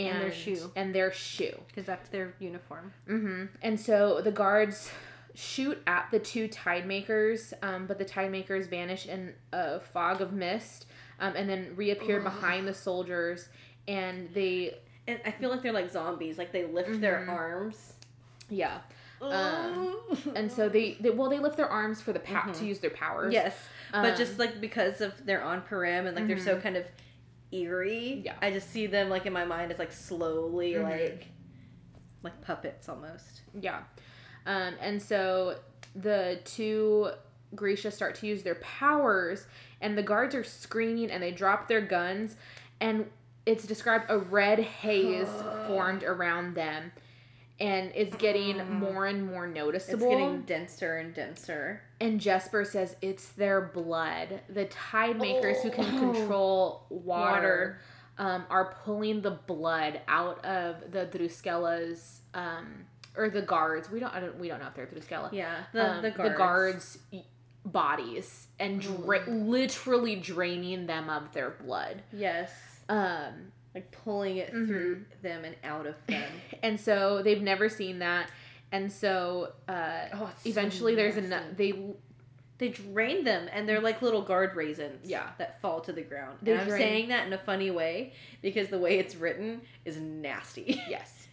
And 0.07 0.21
their 0.21 0.31
Shu. 0.31 0.71
And 0.75 0.95
their 0.95 1.11
Shu. 1.11 1.51
Because 1.67 1.85
that's 1.85 2.09
their 2.09 2.33
uniform. 2.39 2.93
hmm 3.07 3.45
And 3.61 3.79
so 3.79 4.21
the 4.21 4.31
guards 4.31 4.89
shoot 5.35 5.77
at 5.87 6.07
the 6.11 6.19
two 6.19 6.47
tide 6.47 6.85
makers, 6.87 7.53
um, 7.61 7.85
but 7.87 7.97
the 7.97 8.05
tide 8.05 8.31
makers 8.31 8.67
vanish 8.67 9.05
in 9.07 9.33
a 9.53 9.79
fog 9.79 10.21
of 10.21 10.33
mist 10.33 10.85
um, 11.19 11.33
and 11.35 11.49
then 11.49 11.73
reappear 11.75 12.17
Ugh. 12.17 12.23
behind 12.23 12.67
the 12.67 12.73
soldiers. 12.73 13.49
And 13.87 14.29
they, 14.33 14.75
And 15.07 15.19
I 15.25 15.31
feel 15.31 15.49
like 15.49 15.61
they're 15.61 15.73
like 15.73 15.89
zombies. 15.91 16.37
Like 16.37 16.51
they 16.51 16.65
lift 16.65 16.99
their 17.01 17.25
Mhm. 17.25 17.29
arms. 17.29 17.93
yeah. 18.49 18.79
Um, 19.21 19.97
And 20.35 20.51
so 20.51 20.69
they, 20.69 20.97
they 21.01 21.09
well, 21.09 21.29
they 21.29 21.39
lift 21.39 21.57
their 21.57 21.67
arms 21.69 22.01
for 22.01 22.13
the 22.13 22.19
pow- 22.19 22.51
to 22.51 22.63
Mhm. 22.63 22.67
use 22.67 22.79
their 22.79 22.89
powers. 22.91 23.33
yes, 23.33 23.55
but 23.91 24.11
Um, 24.11 24.17
just 24.17 24.39
like 24.39 24.61
because 24.61 25.01
of 25.01 25.25
they're 25.25 25.43
on 25.43 25.61
parem 25.61 26.05
and 26.07 26.15
like 26.15 26.27
they're 26.27 26.37
so 26.37 26.55
Mhm. 26.55 26.61
kind 26.63 26.77
of 26.77 26.85
eerie. 27.51 28.21
Yeah. 28.25 28.35
I 28.41 28.51
just 28.51 28.69
see 28.71 28.87
them 28.87 29.09
like 29.09 29.25
in 29.25 29.33
my 29.33 29.45
mind 29.45 29.71
as 29.71 29.79
like 29.79 29.91
slowly 29.91 30.73
Mhm. 30.73 30.83
like 30.83 31.27
like 32.23 32.41
puppets 32.41 32.89
almost. 32.89 33.41
Yeah. 33.59 33.79
Um, 34.45 34.75
and 34.81 35.01
so 35.01 35.57
the 35.95 36.39
two 36.45 37.11
Grisha 37.55 37.91
start 37.91 38.15
to 38.15 38.27
use 38.27 38.43
their 38.43 38.55
powers, 38.55 39.47
and 39.81 39.97
the 39.97 40.03
guards 40.03 40.35
are 40.35 40.43
screaming 40.43 41.09
and 41.11 41.23
they 41.23 41.31
drop 41.31 41.67
their 41.67 41.81
guns, 41.81 42.35
and 42.79 43.09
it's 43.45 43.65
described 43.65 44.05
a 44.09 44.17
red 44.17 44.59
haze 44.59 45.27
formed 45.67 46.03
around 46.03 46.55
them, 46.55 46.91
and 47.59 47.91
it's 47.95 48.15
getting 48.15 48.55
Mm. 48.57 48.69
more 48.79 49.05
and 49.07 49.25
more 49.27 49.45
noticeable. 49.47 50.05
It's 50.05 50.15
getting 50.15 50.41
denser 50.43 50.97
and 50.97 51.13
denser. 51.13 51.81
And 51.99 52.19
Jesper 52.19 52.63
says 52.63 52.95
it's 53.01 53.29
their 53.29 53.59
blood. 53.61 54.41
The 54.49 54.65
tide 54.65 55.17
makers 55.17 55.61
who 55.63 55.69
can 55.71 55.85
Oh. 55.95 56.13
control 56.13 56.85
water, 56.89 57.79
Um, 58.17 58.45
are 58.49 58.73
pulling 58.83 59.21
the 59.21 59.31
blood 59.31 60.01
out 60.09 60.43
of 60.43 60.91
the 60.91 61.05
Druskela's 61.05 62.19
um, 62.33 62.85
or 63.15 63.29
the 63.29 63.41
guards. 63.41 63.89
We 63.89 63.99
don't, 64.01 64.13
I 64.13 64.19
don't 64.19 64.37
we 64.37 64.49
don't 64.49 64.59
know 64.59 64.67
if 64.67 64.73
they're 64.73 64.87
Druskela. 64.87 65.31
Yeah, 65.31 65.63
the 65.71 65.89
Um, 65.91 66.01
the 66.01 66.11
guards. 66.11 66.37
guards' 66.37 66.97
bodies 67.65 68.47
and 68.59 68.81
dra- 68.81 69.21
Mm. 69.25 69.47
literally 69.47 70.15
draining 70.17 70.85
them 70.87 71.09
of 71.09 71.31
their 71.33 71.49
blood. 71.51 72.01
Yes, 72.11 72.51
Um, 72.89 73.51
like 73.75 73.91
pulling 73.91 74.37
it 74.37 74.49
through 74.49 75.05
them 75.21 75.45
and 75.45 75.55
out 75.63 75.85
of 75.85 75.95
them. 76.07 76.31
and 76.63 76.79
so 76.79 77.21
they've 77.23 77.41
never 77.41 77.69
seen 77.69 77.99
that. 77.99 78.29
And 78.71 78.91
so 78.91 79.53
uh, 79.67 80.05
Oh, 80.13 80.29
it's 80.31 80.43
so 80.43 80.49
eventually 80.49 80.95
there's 80.95 81.17
a 81.17 81.43
they 81.55 81.73
They 82.59 82.69
drain 82.69 83.23
them, 83.23 83.47
and 83.53 83.67
they're 83.69 83.79
like 83.79 84.01
little 84.01 84.21
guard 84.21 84.55
raisins. 84.55 85.09
Yeah. 85.09 85.29
that 85.37 85.61
fall 85.61 85.79
to 85.81 85.93
the 85.93 86.01
ground. 86.01 86.39
They 86.41 86.51
and 86.51 86.61
I'm 86.61 86.67
drain- 86.67 86.81
saying 86.81 87.09
that 87.09 87.25
in 87.27 87.33
a 87.33 87.37
funny 87.37 87.71
way 87.71 88.13
because 88.41 88.67
the 88.67 88.77
way 88.79 88.99
it's 88.99 89.15
written 89.15 89.61
is 89.85 89.97
nasty. 89.97 90.81
yes. 90.89 91.27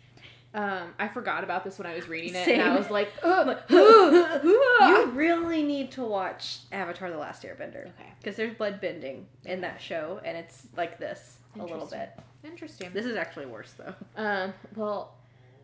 Um, 0.55 0.95
I 0.99 1.09
forgot 1.09 1.45
about 1.45 1.65
this 1.65 1.77
when 1.79 1.87
I 1.87 1.95
was 1.95 2.09
reading 2.09 2.35
it, 2.35 2.45
Same. 2.47 2.61
and 2.61 2.71
I 2.71 2.77
was 2.79 2.89
like, 2.89 3.11
"Ugh, 3.23 3.59
you 3.71 5.11
really 5.13 5.63
need 5.63 5.91
to 5.93 6.03
watch 6.05 6.61
Avatar: 6.73 7.11
The 7.11 7.19
Last 7.19 7.43
Airbender 7.43 7.89
okay, 7.89 8.13
because 8.19 8.37
there's 8.37 8.55
blood 8.57 8.81
bending 8.81 9.27
in 9.45 9.61
that 9.63 9.83
show, 9.83 10.21
and 10.25 10.37
it's 10.37 10.67
like 10.77 10.99
this 10.99 11.36
a 11.61 11.65
little 11.65 11.87
bit. 11.87 12.11
interesting." 12.45 12.91
This 12.93 13.07
is 13.07 13.17
actually 13.17 13.47
worse 13.47 13.73
though. 13.77 13.95
Um, 14.17 14.53
well, 14.75 15.15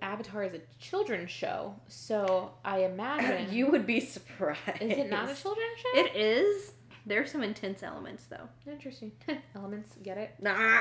Avatar 0.00 0.42
is 0.44 0.54
a 0.54 0.60
children's 0.80 1.30
show, 1.30 1.74
so 1.88 2.50
I 2.64 2.84
imagine 2.84 3.52
you 3.54 3.68
would 3.70 3.86
be 3.86 4.00
surprised. 4.00 4.60
is 4.80 4.98
it 4.98 5.10
not 5.10 5.30
a 5.30 5.34
children's 5.34 5.78
show? 5.78 5.88
It 6.00 6.16
is. 6.16 6.72
There's 7.04 7.32
some 7.32 7.42
intense 7.42 7.82
elements 7.82 8.26
though. 8.26 8.48
Interesting 8.70 9.12
elements. 9.56 9.96
Get 10.02 10.18
it? 10.18 10.34
Nah. 10.40 10.80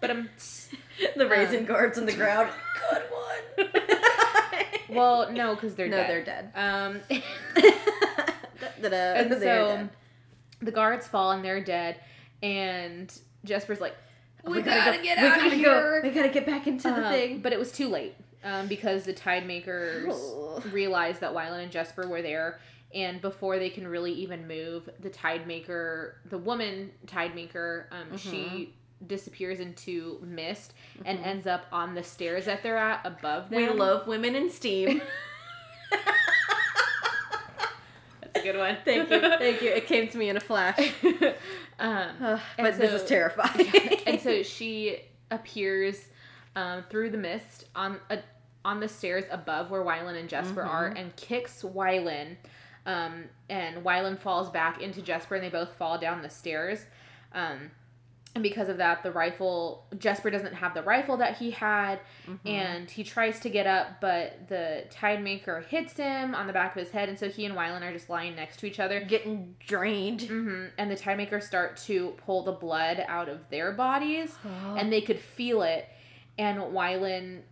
But 0.00 0.10
I'm 0.10 0.28
the 1.16 1.26
raisin 1.28 1.60
Um, 1.60 1.64
guards 1.66 1.98
on 1.98 2.06
the 2.06 2.12
ground. 2.12 2.50
Good 2.90 3.02
one. 3.10 3.70
Well, 4.90 5.32
no, 5.32 5.54
because 5.54 5.74
they're 5.76 5.88
no, 5.88 5.96
dead. 5.96 6.10
they're 6.10 6.24
dead. 6.24 6.50
Um, 6.54 7.00
and 8.82 9.32
so 9.40 9.88
the 10.60 10.70
guards 10.72 11.06
fall 11.06 11.32
and 11.32 11.44
they're 11.44 11.62
dead, 11.64 12.00
and 12.42 13.12
Jesper's 13.44 13.80
like, 13.80 13.94
Oh, 14.46 14.50
"We, 14.50 14.60
gotta, 14.62 15.00
get 15.02 15.18
we 15.18 15.26
out 15.26 15.36
gotta 15.36 15.46
of 15.46 15.52
here." 15.54 16.00
Go. 16.02 16.08
We 16.08 16.14
gotta 16.14 16.28
get 16.28 16.44
back 16.46 16.66
into 16.66 16.88
the 16.88 17.06
Um, 17.06 17.12
thing. 17.12 17.38
But 17.40 17.52
it 17.52 17.58
was 17.58 17.72
too 17.72 17.88
late 17.88 18.14
um, 18.42 18.66
because 18.68 19.04
the 19.04 19.12
Tide 19.12 19.46
Makers 19.46 20.06
Oh. 20.10 20.62
realized 20.72 21.20
that 21.20 21.32
Wylan 21.32 21.62
and 21.62 21.72
Jesper 21.72 22.06
were 22.08 22.20
there. 22.22 22.58
And 22.94 23.20
before 23.20 23.58
they 23.58 23.70
can 23.70 23.86
really 23.88 24.12
even 24.12 24.46
move, 24.46 24.88
the 25.00 25.10
Tide 25.10 25.46
Maker, 25.46 26.16
the 26.30 26.38
woman 26.38 26.90
Tide 27.06 27.34
Maker, 27.34 27.88
um, 27.90 28.16
she 28.16 28.74
disappears 29.06 29.58
into 29.60 30.18
mist 30.22 30.72
and 31.04 31.18
Mhm. 31.18 31.26
ends 31.26 31.46
up 31.46 31.66
on 31.72 31.94
the 31.94 32.02
stairs 32.04 32.44
that 32.44 32.62
they're 32.62 32.76
at 32.78 33.00
above 33.04 33.50
them. 33.50 33.60
we 33.60 33.68
love 33.68 34.06
women 34.06 34.34
in 34.36 34.48
steam. 34.50 35.02
Good 38.44 38.56
one. 38.58 38.76
Thank 38.84 39.10
you, 39.10 39.20
thank 39.38 39.62
you. 39.62 39.70
It 39.70 39.86
came 39.86 40.06
to 40.08 40.18
me 40.18 40.28
in 40.28 40.36
a 40.36 40.40
flash. 40.40 40.92
um, 41.78 42.38
but 42.58 42.76
this 42.78 42.92
is 42.92 43.08
terrifying. 43.08 43.68
and 44.06 44.20
so 44.20 44.42
she 44.42 45.00
appears 45.30 46.08
um, 46.54 46.84
through 46.90 47.10
the 47.10 47.18
mist 47.18 47.64
on 47.74 47.98
a, 48.10 48.18
on 48.64 48.80
the 48.80 48.88
stairs 48.88 49.24
above 49.30 49.70
where 49.70 49.82
Wylan 49.82 50.16
and 50.18 50.28
Jesper 50.28 50.62
Mhm. 50.62 50.68
are 50.68 50.86
and 50.88 51.16
kicks 51.16 51.62
Wylan. 51.62 52.36
Um, 52.86 53.24
and 53.48 53.82
Wylan 53.84 54.18
falls 54.18 54.50
back 54.50 54.82
into 54.82 55.00
Jesper 55.00 55.36
and 55.36 55.44
they 55.44 55.48
both 55.48 55.72
fall 55.76 55.98
down 55.98 56.20
the 56.22 56.30
stairs. 56.30 56.84
Um, 57.32 57.70
and 58.34 58.42
because 58.42 58.68
of 58.68 58.78
that, 58.78 59.02
the 59.02 59.12
rifle, 59.12 59.86
Jesper 59.98 60.28
doesn't 60.30 60.54
have 60.54 60.74
the 60.74 60.82
rifle 60.82 61.16
that 61.18 61.36
he 61.36 61.52
had. 61.52 62.00
Mhm. 62.26 62.38
And 62.44 62.90
he 62.90 63.04
tries 63.04 63.38
to 63.40 63.48
get 63.48 63.66
up, 63.66 64.00
but 64.00 64.48
the 64.48 64.84
Tide 64.90 65.22
Maker 65.22 65.60
hits 65.60 65.94
him 65.96 66.34
on 66.34 66.46
the 66.48 66.52
back 66.52 66.74
of 66.74 66.80
his 66.82 66.90
head. 66.90 67.08
And 67.08 67.16
so 67.18 67.28
he 67.28 67.44
and 67.44 67.54
Wylan 67.54 67.82
are 67.82 67.92
just 67.92 68.10
lying 68.10 68.34
next 68.34 68.56
to 68.58 68.66
each 68.66 68.80
other. 68.80 69.00
getting 69.00 69.54
drained. 69.66 70.22
hmm 70.22 70.64
And 70.78 70.90
the 70.90 70.96
Tide 70.96 71.16
Makers 71.16 71.46
start 71.46 71.76
to 71.86 72.10
pull 72.26 72.42
the 72.42 72.52
blood 72.52 73.04
out 73.06 73.28
of 73.28 73.48
their 73.50 73.70
bodies 73.72 74.36
and 74.76 74.92
they 74.92 75.00
could 75.00 75.20
feel 75.20 75.62
it. 75.62 75.88
And 76.36 76.58
Wylan 76.58 77.42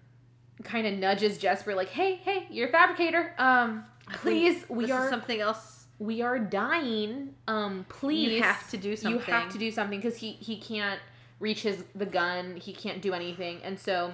kind 0.65 0.87
of 0.87 0.95
nudges 0.95 1.39
Jesper, 1.39 1.75
like, 1.75 1.89
"Hey, 1.91 2.17
hey, 2.17 2.47
you're 2.51 2.69
a 2.69 2.73
fabricator. 2.73 3.35
Um, 3.39 3.85
please, 4.15 4.65
we 4.69 4.87
this 4.87 4.93
are 4.93 5.05
is 5.05 5.11
something 5.11 5.41
else. 5.41 5.82
We 6.03 6.21
are 6.23 6.39
dying. 6.39 7.35
Um, 7.47 7.87
please, 7.89 8.33
You 8.33 8.43
have 8.43 8.69
to 8.71 8.77
do 8.77 8.97
something. 8.97 9.21
You 9.21 9.25
have 9.33 9.53
to 9.53 9.59
do 9.59 9.71
something 9.71 9.99
because 10.01 10.19
he 10.19 10.33
he 10.33 10.57
can't 10.59 11.01
reach 11.39 11.63
his 11.63 11.85
the 11.95 12.07
gun. 12.07 12.57
He 12.57 12.73
can't 12.73 13.01
do 13.01 13.13
anything, 13.15 13.61
and 13.63 13.79
so 13.79 14.13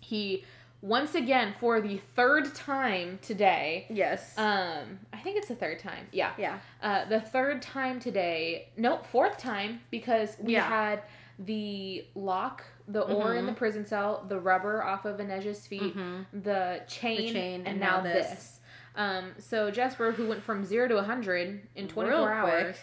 he 0.00 0.44
once 0.80 1.14
again 1.14 1.54
for 1.60 1.80
the 1.80 1.98
third 2.16 2.54
time 2.54 3.18
today. 3.22 3.86
Yes. 3.88 4.36
Um, 4.36 4.98
I 5.12 5.18
think 5.18 5.36
it's 5.36 5.46
the 5.48 5.54
third 5.54 5.78
time. 5.78 6.06
Yeah. 6.10 6.32
yeah. 6.36 6.58
Uh, 6.82 7.04
the 7.04 7.20
third 7.20 7.62
time 7.62 8.00
today, 8.00 8.68
nope, 8.76 9.06
fourth 9.06 9.38
time 9.38 9.80
because 9.92 10.36
we 10.40 10.54
Yeah. 10.54 10.68
had 10.68 11.02
the 11.38 12.04
lock, 12.16 12.64
the 12.88 13.02
oar 13.02 13.36
in 13.36 13.46
the 13.46 13.52
prison 13.52 13.86
cell, 13.86 14.24
the 14.28 14.40
rubber 14.40 14.82
off 14.82 15.04
of 15.04 15.18
Inej's 15.18 15.68
feet, 15.68 15.96
Mhm. 15.96 16.26
the 16.32 16.82
chain, 16.88 17.16
the, 17.28 17.32
chain, 17.32 17.54
and, 17.60 17.68
and 17.68 17.80
now, 17.80 17.98
now 17.98 18.02
this. 18.02 18.30
this. 18.30 18.60
Um, 18.96 19.32
so 19.38 19.70
Jesper, 19.70 20.12
who 20.12 20.26
went 20.28 20.42
from 20.42 20.64
zero 20.64 20.86
to 20.88 20.94
100 20.96 21.68
in 21.76 21.88
24 21.88 22.04
Real 22.06 22.24
hours, 22.24 22.76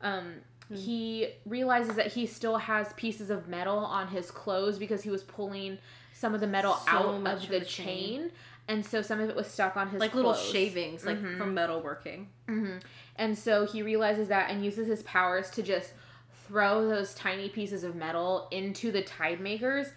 um, 0.00 0.34
Mm. 0.70 0.76
he 0.78 1.28
realizes 1.44 1.94
that 1.94 2.08
he 2.14 2.26
still 2.26 2.56
has 2.56 2.92
pieces 2.94 3.30
of 3.30 3.46
metal 3.46 3.78
on 3.78 4.08
his 4.08 4.32
clothes 4.32 4.78
because 4.80 5.02
he 5.02 5.10
was 5.10 5.22
pulling 5.22 5.78
some 6.12 6.34
of 6.34 6.40
the 6.40 6.46
metal 6.48 6.74
So 6.74 6.90
out 6.90 7.26
of 7.26 7.42
the 7.48 7.60
the 7.60 7.64
chain. 7.64 7.86
chain. 8.20 8.30
And 8.66 8.84
so 8.84 9.00
some 9.00 9.20
of 9.20 9.30
it 9.30 9.36
was 9.36 9.46
stuck 9.46 9.76
on 9.76 9.90
his 9.90 10.00
like 10.00 10.12
little 10.12 10.34
shavings, 10.34 11.06
like 11.06 11.18
Mhm. 11.18 11.38
from 11.38 11.54
metalworking. 11.54 12.26
hmm 12.48 12.78
And 13.14 13.38
so 13.38 13.64
he 13.64 13.80
realizes 13.82 14.26
that 14.26 14.50
and 14.50 14.64
uses 14.64 14.88
his 14.88 15.04
powers 15.04 15.50
to 15.50 15.62
just 15.62 15.92
throw 16.48 16.88
those 16.88 17.14
tiny 17.14 17.48
pieces 17.48 17.84
of 17.84 17.94
metal 17.94 18.48
into 18.50 18.90
the 18.90 19.02
tide 19.02 19.40
makers 19.40 19.88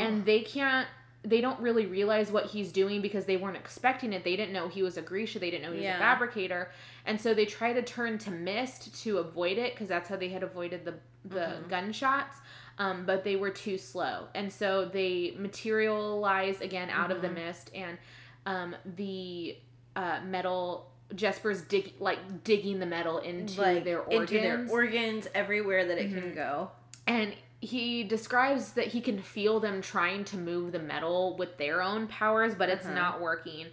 and 0.00 0.24
they 0.24 0.40
can't 0.40 0.88
they 1.28 1.40
don't 1.40 1.58
really 1.60 1.86
realize 1.86 2.30
what 2.30 2.46
he's 2.46 2.70
doing 2.70 3.02
because 3.02 3.24
they 3.24 3.36
weren't 3.36 3.56
expecting 3.56 4.12
it. 4.12 4.22
They 4.22 4.36
didn't 4.36 4.52
know 4.52 4.68
he 4.68 4.82
was 4.82 4.96
a 4.96 5.02
Grisha. 5.02 5.40
They 5.40 5.50
didn't 5.50 5.64
know 5.64 5.72
he 5.72 5.78
was 5.78 5.84
Yeah. 5.84 5.96
a 5.96 5.98
fabricator. 5.98 6.70
And 7.04 7.20
so 7.20 7.34
they 7.34 7.44
try 7.46 7.72
to 7.72 7.82
turn 7.82 8.16
to 8.18 8.30
mist 8.30 9.02
to 9.02 9.18
avoid 9.18 9.58
it 9.58 9.74
because 9.74 9.88
that's 9.88 10.08
how 10.08 10.16
they 10.16 10.28
had 10.28 10.42
avoided 10.42 10.84
the 10.84 10.94
the 11.28 11.40
Mhm. 11.64 11.68
gunshots. 11.68 12.36
Um, 12.78 13.04
but 13.04 13.24
they 13.24 13.34
were 13.34 13.50
too 13.50 13.76
slow. 13.78 14.28
And 14.36 14.52
so 14.52 14.84
they 14.84 15.34
materialize 15.36 16.60
again 16.60 16.88
out 16.90 17.10
of 17.10 17.20
the 17.22 17.28
Mhm. 17.28 17.34
mist 17.34 17.70
and 17.74 17.98
um, 18.46 18.76
the 18.84 19.56
uh, 19.96 20.20
metal 20.24 20.92
Jesper's 21.14 21.62
dig 21.62 21.94
like 21.98 22.44
digging 22.44 22.78
the 22.78 22.86
metal 22.86 23.18
into 23.18 23.60
like 23.60 23.82
their 23.82 24.00
organs. 24.02 24.30
into 24.30 24.40
their 24.42 24.66
organs 24.70 25.26
everywhere 25.34 25.84
that 25.86 25.98
it 25.98 26.10
Mhm. 26.12 26.18
can 26.20 26.34
go. 26.34 26.70
And 27.08 27.34
he 27.60 28.04
describes 28.04 28.72
that 28.74 28.88
he 28.88 29.00
can 29.00 29.20
feel 29.20 29.60
them 29.60 29.80
trying 29.82 30.24
to 30.24 30.36
move 30.36 30.72
the 30.72 30.78
metal 30.78 31.36
with 31.38 31.56
their 31.56 31.80
own 31.82 32.06
powers, 32.06 32.54
but 32.54 32.68
it's 32.68 32.84
Uh-huh. 32.84 32.94
not 32.94 33.20
working. 33.20 33.66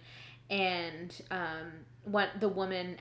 And 0.50 1.14
um, 1.30 1.72
what 2.04 2.30
the 2.40 2.48
woman 2.48 2.96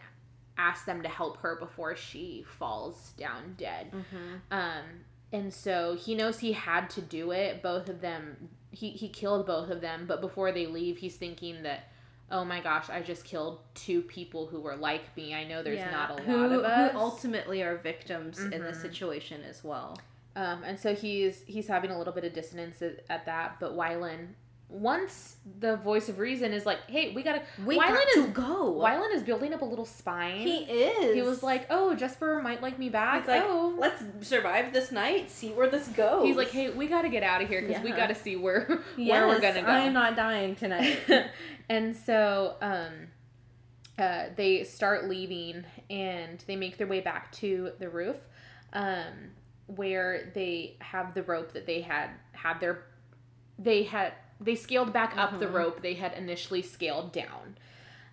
asks 0.58 0.86
them 0.86 1.02
to 1.04 1.10
help 1.10 1.38
her 1.38 1.56
before 1.56 1.96
she 1.96 2.44
falls 2.48 3.12
down 3.18 3.56
dead. 3.58 3.92
Mm-hmm. 3.92 4.36
Um, 4.52 4.84
and 5.32 5.54
so 5.54 5.96
he 5.96 6.14
knows 6.16 6.40
he 6.40 6.52
had 6.54 6.90
to 6.92 7.02
do 7.02 7.32
it. 7.32 7.64
Both 7.64 7.90
of 7.90 8.02
them, 8.02 8.50
he, 8.72 8.92
he 8.92 9.10
killed 9.10 9.46
both 9.48 9.70
of 9.70 9.82
them, 9.82 10.06
but 10.08 10.22
before 10.22 10.52
they 10.52 10.68
leave, 10.68 10.98
he's 10.98 11.16
thinking 11.16 11.64
that, 11.64 11.90
oh 12.30 12.46
my 12.46 12.62
gosh, 12.62 12.90
I 12.90 13.02
just 13.02 13.26
killed 13.26 13.60
two 13.74 14.02
people 14.04 14.46
who 14.48 14.60
were 14.62 14.76
like 14.76 15.16
me. 15.18 15.34
I 15.34 15.44
know 15.44 15.64
there's 15.64 15.92
not 15.92 16.12
a 16.12 16.14
lot 16.14 16.24
who, 16.24 16.60
of 16.60 16.66
us. 16.66 16.92
who 16.92 16.98
ultimately 17.00 17.64
are 17.64 17.78
victims 17.78 18.40
in 18.40 18.62
this 18.62 18.78
Mhm. 18.78 18.82
situation 18.82 19.42
as 19.44 19.64
well. 19.64 19.98
Um, 20.36 20.64
and 20.64 20.80
so 20.80 20.96
he's 20.96 21.44
he's 21.46 21.68
having 21.68 21.92
a 21.92 21.98
little 21.98 22.14
bit 22.14 22.24
of 22.24 22.34
dissonance 22.34 22.82
at, 22.82 23.04
at 23.10 23.26
that. 23.28 23.60
But 23.60 23.76
Wylan, 23.78 24.30
once 24.68 25.38
the 25.60 25.78
voice 25.78 26.10
of 26.10 26.18
reason 26.18 26.54
is 26.54 26.66
like, 26.66 26.80
"Hey, 26.90 27.14
we 27.14 27.22
gotta," 27.22 27.44
We 27.64 27.78
Wylan 27.78 27.90
got 27.94 28.08
is 28.18 28.26
to 28.26 28.32
go. 28.32 28.74
Wylan 28.74 29.14
is 29.14 29.22
building 29.22 29.54
up 29.54 29.62
a 29.62 29.66
little 29.66 29.86
spine. 29.86 30.40
he 30.40 30.64
is. 30.64 31.14
He 31.14 31.22
was 31.22 31.44
like, 31.44 31.68
"Oh, 31.70 31.94
Jesper 31.94 32.42
might 32.42 32.64
like 32.64 32.80
me 32.80 32.90
back." 32.90 33.22
He's 33.22 33.28
like, 33.28 33.44
oh, 33.46 33.76
let's 33.78 34.04
survive 34.28 34.74
this 34.74 34.92
night. 34.92 35.30
See 35.30 35.52
where 35.52 35.70
this 35.70 35.88
goes. 35.90 36.26
he's 36.26 36.36
like, 36.36 36.50
"Hey, 36.50 36.72
we 36.72 36.88
gotta 36.88 37.10
get 37.10 37.22
out 37.22 37.44
of 37.44 37.48
here 37.48 37.62
because 37.62 37.84
we 37.84 37.92
gotta 37.92 38.16
see 38.16 38.36
where 38.36 38.66
where 38.68 38.82
yes, 38.98 39.28
we're 39.28 39.40
gonna 39.40 39.62
go." 39.62 39.68
I'm 39.68 39.94
not 39.94 40.16
dying 40.16 40.56
tonight. 40.56 41.00
and 41.70 41.96
so 41.96 42.56
um, 42.60 43.10
uh, 44.00 44.26
they 44.36 44.64
start 44.64 45.08
leaving 45.08 45.64
and 45.92 46.44
they 46.48 46.56
make 46.56 46.78
their 46.78 46.88
way 46.88 47.02
back 47.02 47.32
to 47.34 47.74
the 47.78 47.90
roof 47.90 48.18
um, 48.74 49.32
where 49.68 50.32
they 50.36 50.76
have 50.80 51.14
the 51.14 51.24
rope 51.24 51.54
that 51.54 51.66
they 51.66 51.82
had 51.82 52.10
had 52.34 52.60
their 52.60 52.84
they 53.58 53.84
had 53.84 54.14
they 54.42 54.56
scaled 54.56 54.92
back 54.92 55.16
up 55.18 55.40
the 55.40 55.46
Mhm. 55.46 55.54
rope 55.54 55.82
they 55.82 55.94
had 55.94 56.14
initially 56.14 56.62
scaled 56.62 57.12
down 57.14 57.56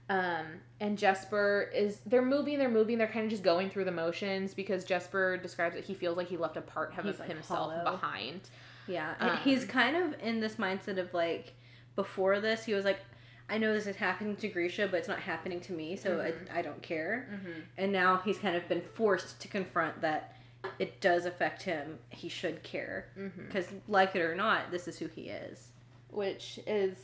um, 0.09 0.47
and 0.80 0.99
Jesper 0.99 1.71
is 1.73 2.00
they're 2.04 2.21
moving, 2.25 2.59
they're 2.59 2.69
moving, 2.69 2.99
they're 2.99 3.07
kind 3.07 3.25
of 3.26 3.30
just 3.30 3.45
going 3.45 3.71
through 3.71 3.85
the 3.85 3.92
motions 3.92 4.54
because 4.54 4.85
Jesper 4.85 5.37
describes 5.37 5.76
that 5.76 5.85
he 5.85 5.95
feels 5.95 6.16
like 6.16 6.26
he 6.26 6.37
left 6.37 6.57
a 6.57 6.61
part 6.62 6.99
of 6.99 7.04
like, 7.04 7.28
himself 7.28 7.71
hollow. 7.73 7.85
behind. 7.85 8.40
Yeah, 8.88 9.14
Um, 9.21 9.37
he's 9.38 9.64
kind 9.64 9.95
of 9.97 10.19
in 10.21 10.40
this 10.40 10.57
mindset 10.57 10.99
of 10.99 11.14
like 11.14 11.52
before 11.95 12.40
this, 12.40 12.64
he 12.64 12.75
was 12.75 12.85
like, 12.85 12.99
I 13.49 13.59
know 13.59 13.73
this 13.73 13.87
is 13.87 13.95
happening 13.97 14.35
to 14.37 14.49
Grisha, 14.49 14.88
but 14.88 14.97
it's 14.99 15.09
not 15.09 15.21
happening 15.21 15.61
to 15.61 15.73
me, 15.73 15.95
so 15.95 16.19
Mhm. 16.19 16.50
I, 16.52 16.59
I 16.59 16.62
don't 16.62 16.83
care. 16.83 17.28
Mm-hmm. 17.33 17.61
And 17.78 17.92
now 17.92 18.16
he's 18.25 18.38
kind 18.38 18.57
of 18.57 18.69
been 18.69 18.83
forced 18.83 19.40
to 19.42 19.49
confront 19.49 20.00
that 20.00 20.37
it 20.79 21.00
does 21.00 21.25
affect 21.26 21.62
him. 21.62 21.99
He 22.11 22.29
should 22.29 22.62
care 22.62 23.07
Mm-hmm. 23.19 23.47
because, 23.47 23.67
like 23.88 24.14
it 24.14 24.21
or 24.23 24.35
not, 24.35 24.71
this 24.71 24.87
is 24.88 24.99
who 24.99 25.07
he 25.07 25.23
is. 25.29 25.69
which 26.11 26.59
is 26.67 26.97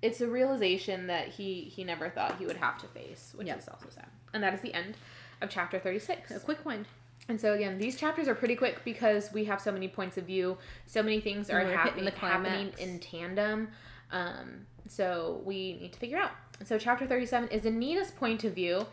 it's 0.00 0.20
a 0.20 0.26
realization 0.28 1.06
that 1.08 1.28
he 1.28 1.62
he 1.62 1.84
never 1.84 2.08
thought 2.08 2.38
he 2.38 2.46
would 2.46 2.56
have 2.56 2.78
to 2.78 2.86
face, 2.88 3.32
which 3.36 3.46
Yep. 3.48 3.58
is 3.58 3.68
also 3.68 3.86
sad. 3.90 4.06
And 4.32 4.42
that 4.42 4.54
is 4.54 4.60
the 4.60 4.72
end 4.74 4.96
of 5.42 5.50
chapter 5.50 5.78
36. 5.78 6.30
A 6.30 6.40
quick 6.40 6.64
one. 6.64 6.86
And 7.28 7.38
so 7.40 7.52
again, 7.52 7.78
these 7.78 7.96
chapters 7.96 8.26
are 8.26 8.34
pretty 8.34 8.56
quick 8.56 8.84
because 8.84 9.30
we 9.32 9.44
have 9.44 9.60
so 9.60 9.70
many 9.70 9.86
points 9.88 10.16
of 10.16 10.24
view, 10.24 10.56
so 10.86 11.02
many 11.02 11.20
things 11.20 11.50
are 11.50 11.58
And 11.58 11.68
we're 11.68 11.76
hitting 11.84 12.04
happening 12.06 12.12
happening 12.14 12.72
in 12.78 12.98
tandem. 13.00 13.68
Um, 14.12 14.66
so 14.88 15.42
we 15.44 15.74
need 15.80 15.92
to 15.92 15.98
figure 15.98 16.16
out. 16.18 16.30
So 16.64 16.78
chapter 16.78 17.06
37 17.06 17.48
is 17.50 17.64
in 17.64 17.78
Nina's 17.78 18.10
point 18.10 18.44
of 18.44 18.54
view. 18.54 18.86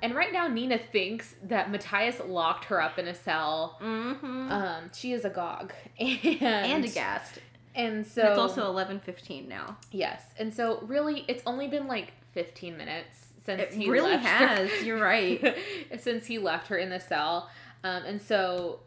And 0.00 0.14
right 0.14 0.32
now 0.32 0.46
Nina 0.46 0.78
thinks 0.78 1.34
that 1.42 1.70
Matthias 1.70 2.20
locked 2.24 2.66
her 2.66 2.80
up 2.80 2.98
in 2.98 3.08
a 3.08 3.14
cell. 3.14 3.76
Mm-hmm. 3.82 4.52
Um, 4.52 4.90
she 4.94 5.12
is 5.12 5.24
agog. 5.24 5.72
And 5.98 6.42
and 6.42 6.84
aghast. 6.84 7.38
And 7.74 8.06
so 8.06 8.22
So 8.22 8.28
it's 8.30 8.38
also 8.38 8.66
eleven 8.66 9.00
fifteen 9.00 9.48
now. 9.48 9.76
Yes, 9.92 10.22
and 10.38 10.52
so 10.54 10.80
really, 10.86 11.24
it's 11.28 11.42
only 11.46 11.68
been 11.68 11.86
like 11.86 12.12
fifteen 12.32 12.76
minutes 12.76 13.26
since 13.44 13.60
It 13.62 13.72
he 13.72 13.88
really 13.90 14.12
left 14.12 14.26
her- 14.26 14.46
has. 14.46 14.82
You're 14.84 15.00
right. 15.02 15.56
since 15.98 16.26
he 16.26 16.38
left 16.38 16.68
her 16.68 16.76
in 16.78 16.90
the 16.90 17.00
cell, 17.00 17.50
um, 17.84 18.02
and 18.04 18.20
so 18.22 18.80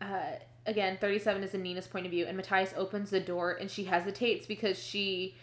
uh, 0.00 0.32
again, 0.66 0.98
thirty-seven 1.00 1.42
is 1.42 1.54
in 1.54 1.62
Nina's 1.62 1.86
point 1.86 2.06
of 2.06 2.10
view, 2.10 2.24
and 2.26 2.36
Matthias 2.36 2.72
opens 2.76 3.10
the 3.10 3.20
door 3.20 3.52
and 3.52 3.70
she 3.70 3.84
hesitates 3.84 4.46
because 4.46 4.78
she 4.78 5.36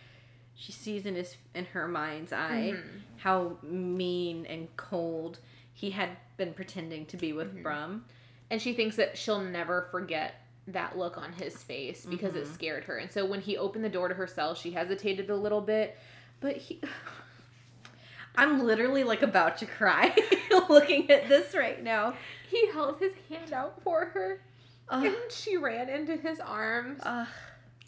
she 0.55 0.72
sees 0.72 1.05
in 1.05 1.15
his 1.15 1.38
in 1.55 1.65
her 1.65 1.88
mind's 1.88 2.31
eye 2.34 2.74
Mhm. 2.75 3.01
how 3.17 3.58
mean 3.63 4.46
and 4.46 4.67
cold 4.77 5.39
he 5.74 5.91
had 5.91 6.10
been 6.38 6.53
pretending 6.53 7.05
to 7.08 7.17
be 7.17 7.34
with 7.34 7.55
Mhm. 7.55 7.63
Brum. 7.63 8.05
and 8.50 8.62
she 8.62 8.74
thinks 8.74 8.96
that 8.98 9.17
she'll 9.17 9.39
never 9.41 9.84
forget 9.91 10.36
that 10.67 10.98
look 10.98 11.17
on 11.17 11.31
his 11.34 11.63
face 11.63 12.05
because 12.05 12.36
it 12.36 12.43
Mhm. 12.46 12.53
scared 12.53 12.84
her. 12.84 12.98
And 12.98 13.10
so 13.12 13.25
when 13.25 13.39
he 13.41 13.58
opened 13.58 13.84
the 13.84 13.89
door 13.89 14.08
to 14.10 14.13
her 14.15 14.27
cell, 14.27 14.53
she 14.53 14.72
hesitated 14.72 15.29
a 15.29 15.36
little 15.36 15.62
bit, 15.62 15.98
but 16.41 16.58
he 16.58 16.79
I'm 18.36 18.63
literally 18.63 19.03
like 19.03 19.22
about 19.22 19.58
to 19.58 19.65
cry 19.65 20.15
looking 20.70 21.10
at 21.12 21.27
this 21.27 21.53
right 21.55 21.81
now. 21.81 22.15
he 22.50 22.67
held 22.72 23.00
his 23.00 23.13
hand 23.29 23.53
out 23.53 23.81
for 23.81 24.05
her 24.08 24.41
Ugh. 24.89 25.05
and 25.05 25.15
she 25.31 25.55
ran 25.58 25.88
into 25.89 26.15
his 26.17 26.39
arms 26.41 27.00
Ugh. 27.03 27.27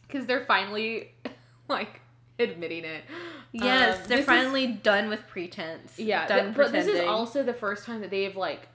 because 0.07 0.25
they're 0.25 0.45
finally 0.45 1.13
like 1.67 1.99
admitting 2.39 2.83
it. 2.85 3.03
Yes, 3.51 3.97
Um, 3.97 4.07
they're 4.07 4.17
this 4.17 4.19
is- 4.21 4.25
finally 4.25 4.67
done 4.67 5.09
with 5.09 5.27
pretense. 5.27 5.99
yeah, 5.99 6.25
done 6.27 6.45
th- 6.45 6.55
but 6.57 6.71
this 6.71 6.87
is 6.87 6.99
also 7.01 7.43
the 7.43 7.53
first 7.53 7.85
time 7.85 8.01
that 8.01 8.09
they've 8.09 8.35
like 8.35 8.67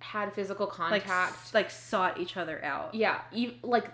had 0.00 0.32
physical 0.34 0.66
like 0.66 0.74
contact. 1.04 1.32
s- 1.34 1.54
like 1.54 1.70
sought 1.70 2.18
each 2.18 2.36
other 2.36 2.62
out. 2.64 2.94
yeah, 2.94 3.20
e- 3.32 3.54
like 3.62 3.86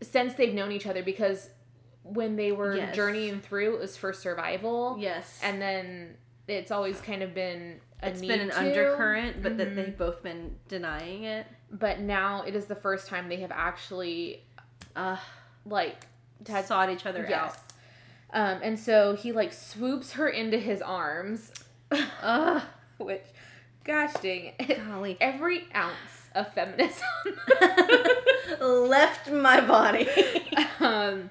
since 0.00 0.34
they've 0.34 0.54
known 0.54 0.72
each 0.72 0.86
other 0.86 1.02
because 1.02 1.50
when 2.02 2.36
they 2.36 2.50
were 2.52 2.76
Yes. 2.76 2.94
journeying 2.96 3.40
through, 3.40 3.74
it 3.74 3.80
was 3.80 3.96
for 3.96 4.12
survival. 4.12 4.96
Yes, 4.98 5.38
and 5.42 5.60
then 5.60 6.16
it's 6.48 6.70
always 6.70 7.00
kind 7.00 7.22
of 7.22 7.34
been 7.34 7.80
a 8.02 8.08
it's 8.08 8.20
need 8.20 8.28
been 8.28 8.40
an 8.40 8.48
to, 8.50 8.56
undercurrent, 8.58 9.42
but 9.42 9.58
that 9.58 9.70
Mhm. 9.72 9.74
they've 9.74 9.98
both 9.98 10.22
been 10.22 10.58
denying 10.68 11.24
it. 11.24 11.46
But 11.70 12.00
now 12.00 12.42
it 12.42 12.56
is 12.56 12.66
the 12.66 12.74
first 12.74 13.06
time 13.08 13.28
they 13.28 13.36
have 13.40 13.52
actually 13.52 14.44
Uh, 14.96 15.18
like 15.66 16.06
had 16.48 16.64
sought 16.64 16.88
each 16.90 17.04
other 17.06 17.26
yes. 17.28 17.56
Um, 18.32 18.58
and 18.62 18.78
so 18.78 19.16
he 19.16 19.32
like 19.32 19.52
swoops 19.52 20.12
her 20.12 20.28
into 20.28 20.58
his 20.58 20.80
arms. 20.82 21.52
Ugh, 22.22 22.62
which, 22.98 23.22
gosh 23.84 24.12
dang 24.22 24.52
it, 24.58 24.86
golly. 24.86 25.16
every 25.20 25.66
ounce 25.74 25.94
of 26.34 26.52
feminism. 26.54 27.02
Left 28.60 29.30
my 29.30 29.60
body. 29.60 30.08
um, 30.80 31.30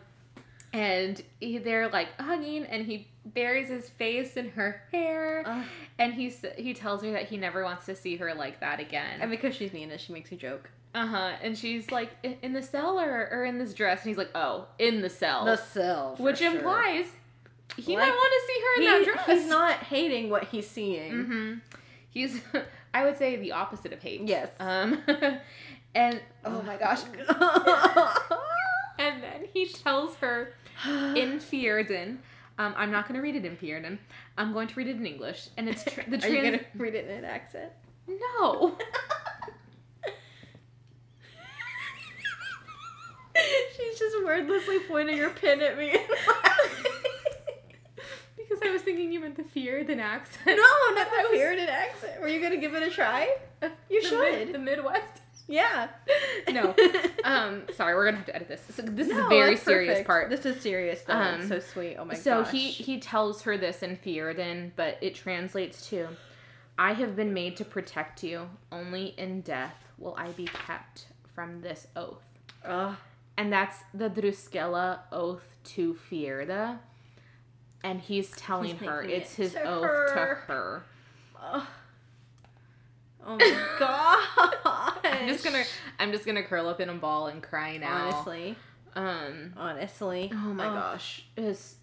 and 0.74 1.22
he, 1.40 1.58
they're 1.58 1.90
like 1.90 2.10
hugging, 2.20 2.66
and 2.66 2.86
he 2.86 3.08
buries 3.26 3.70
his 3.70 3.90
face 3.90 4.36
in 4.38 4.50
her 4.50 4.82
hair, 4.92 5.44
Ugh. 5.46 5.66
and 5.98 6.14
he 6.14 6.30
he 6.58 6.74
tells 6.74 7.04
her 7.04 7.12
that 7.12 7.28
he 7.28 7.38
never 7.38 7.64
wants 7.64 7.86
to 7.86 7.96
see 7.96 8.18
her 8.18 8.34
like 8.34 8.60
that 8.60 8.80
again. 8.80 9.22
and 9.22 9.30
because 9.32 9.56
she's 9.56 9.74
Nina, 9.74 9.98
she 9.98 10.14
makes 10.14 10.32
a 10.32 10.36
joke. 10.36 10.70
Uh 10.96 11.06
huh. 11.06 11.32
And 11.44 11.58
she's 11.58 11.92
like, 11.92 12.12
in 12.42 12.54
the 12.54 12.62
cell 12.64 13.00
or, 13.00 13.30
or 13.32 13.46
in 13.46 13.60
this 13.60 13.74
dress? 13.74 14.02
And 14.02 14.10
he's 14.10 14.18
like, 14.18 14.32
oh, 14.36 14.66
in 14.80 15.02
the 15.02 15.10
cell. 15.10 15.46
The 15.46 15.56
cell, 15.58 16.16
which 16.18 16.40
sure. 16.40 16.56
implies 16.56 17.06
he 17.78 17.96
Like, 17.96 18.08
might 18.10 18.16
want 18.16 18.34
to 18.34 18.48
see 18.48 18.60
her 18.62 18.76
in 18.76 18.82
He- 18.82 18.88
that 19.14 19.14
dress. 19.26 19.40
He's 19.42 19.50
not 19.50 19.74
hating 19.78 20.30
what 20.30 20.46
he's 20.46 20.68
seeing. 20.70 21.12
Mm-hmm. 21.14 21.54
He's, 22.10 22.42
I 22.94 23.04
would 23.06 23.18
say, 23.18 23.36
the 23.36 23.52
opposite 23.52 23.94
of 23.94 24.02
hate. 24.02 24.22
Yes. 24.26 24.50
Um, 24.60 25.04
and 25.96 26.22
oh 26.46 26.62
my 26.64 26.78
gosh. 26.78 27.02
And 29.00 29.24
then 29.24 29.46
he 29.54 29.66
tells 29.66 30.16
her 30.18 30.54
in 30.86 31.40
Fjerdan. 31.40 32.18
Um, 32.58 32.74
I'm 32.76 32.92
not 32.92 33.08
going 33.08 33.16
to 33.16 33.22
read 33.22 33.38
it 33.38 33.46
in 33.46 33.56
Fjerdan. 33.56 33.98
I'm 34.38 34.52
going 34.52 34.68
to 34.68 34.76
read 34.76 34.88
it 34.88 34.98
in 34.98 35.06
English, 35.06 35.48
and 35.56 35.70
it's 35.70 35.86
tr- 35.86 36.02
the 36.06 36.22
Are 36.22 36.28
you 36.28 36.42
gonna 36.44 36.60
read 36.76 36.96
it 36.96 37.06
in 37.08 37.20
an 37.20 37.24
accent? 37.24 37.72
No. 38.08 38.78
She's 43.78 44.00
just 44.00 44.16
wordlessly 44.24 44.80
pointing 44.88 45.18
her 45.18 45.30
pin 45.30 45.62
at 45.62 45.78
me. 45.78 45.92
because 48.38 48.60
I 48.64 48.72
was 48.72 48.82
thinking 48.82 49.12
you 49.12 49.20
meant 49.20 49.36
the 49.36 49.44
Fjerdan 49.44 50.00
accent. 50.00 50.46
no, 50.58 50.96
not 50.96 51.08
the 51.10 51.28
was- 51.32 51.40
Fjerdan 51.40 51.68
accent. 51.68 52.22
Were 52.22 52.28
you 52.28 52.42
gonna 52.42 52.58
give 52.58 52.74
it 52.76 52.84
a 52.84 52.90
try? 52.90 53.36
You 53.90 54.02
The 54.02 54.08
should. 54.08 54.32
Mid- 54.48 54.54
the 54.54 54.60
Midwest. 54.60 55.22
yeah. 55.48 55.88
No. 56.52 56.74
Um, 57.24 57.64
sorry, 57.76 57.94
we're 57.96 58.06
gonna 58.06 58.18
have 58.18 58.26
to 58.28 58.36
edit 58.36 58.48
this. 58.48 58.62
So 58.76 58.82
this 58.84 59.08
is 59.10 59.18
a 59.18 59.28
very 59.28 59.56
serious 59.58 59.90
perfect. 59.94 60.08
part. 60.08 60.30
This 60.30 60.46
is 60.46 60.62
serious 60.62 61.02
though. 61.02 61.14
Um, 61.14 61.48
so 61.48 61.60
sweet. 61.60 61.98
Oh 61.98 62.06
my 62.06 62.14
so 62.14 62.44
gosh. 62.44 62.52
he 62.52 62.70
he 62.72 63.00
tells 63.00 63.42
her 63.44 63.58
this 63.58 63.84
in 63.84 63.98
Fjerdan, 63.98 64.72
but 64.76 64.98
it 65.02 65.16
translates 65.16 65.88
to, 65.90 66.08
"I 66.78 66.94
have 66.94 67.16
been 67.16 67.34
made 67.34 67.58
to 67.58 67.66
protect 67.66 68.24
you. 68.24 68.50
Only 68.72 69.08
in 69.18 69.42
death 69.42 69.76
will 69.98 70.16
I 70.18 70.30
be 70.30 70.46
kept 70.46 71.08
from 71.36 71.62
this 71.62 71.88
oath." 71.96 72.24
Ugh. 72.66 72.96
And 73.40 73.54
that's 73.54 73.78
the 73.94 74.10
Druskella 74.10 75.00
oath 75.14 75.46
to 75.76 75.98
Fjerda. 76.12 76.80
And 77.86 78.02
he's 78.02 78.32
telling 78.32 78.78
He's 78.78 78.88
her 78.90 79.02
it's 79.02 79.36
his 79.36 79.54
to 79.54 79.64
oath 79.64 79.84
her. 79.86 80.08
to 80.10 80.52
her. 80.52 80.84
Ugh. 81.42 81.64
Oh 83.26 83.36
my 83.38 83.66
god! 83.80 84.98
I'm 85.06 85.28
just 85.30 85.44
gonna 85.46 85.64
I'm 86.00 86.12
just 86.12 86.26
gonna 86.26 86.44
curl 86.44 86.68
up 86.68 86.82
in 86.82 86.90
a 86.90 86.94
ball 86.96 87.28
and 87.28 87.42
cry 87.42 87.78
now. 87.78 88.10
honestly, 88.10 88.58
Um 88.96 89.54
honestly. 89.56 90.30
Oh 90.34 90.54
my 90.54 90.68
Ugh. 90.68 90.74
gosh. 90.74 91.26
It's 91.38 91.76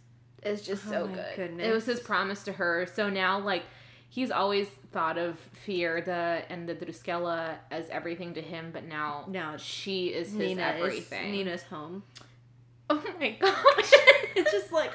it's 0.43 0.61
just 0.61 0.87
Oh 0.89 0.91
so 0.91 1.07
good. 1.07 1.59
It 1.59 1.73
was 1.73 1.87
his 1.87 2.01
promise 2.01 2.43
to 2.45 2.53
her. 2.53 2.87
So 2.95 3.09
now 3.09 3.39
like 3.39 3.63
he's 4.11 4.31
always 4.31 4.67
thought 4.97 5.19
of 5.19 5.37
Fjerda 5.67 6.45
and 6.49 6.67
the 6.67 6.75
Druskella 6.75 7.57
as 7.71 7.87
everything 7.91 8.33
to 8.33 8.41
him, 8.41 8.71
but 8.73 8.85
now 8.85 9.27
Now 9.29 9.59
she 9.59 10.07
is 10.07 10.29
his 10.29 10.37
Nina 10.37 10.63
everything. 10.63 11.27
is 11.27 11.33
Nina's 11.33 11.63
home. 11.65 12.03
Oh 12.89 13.03
my 13.19 13.31
gosh. 13.31 13.53
it's 14.37 14.53
just 14.53 14.71
like, 14.71 14.93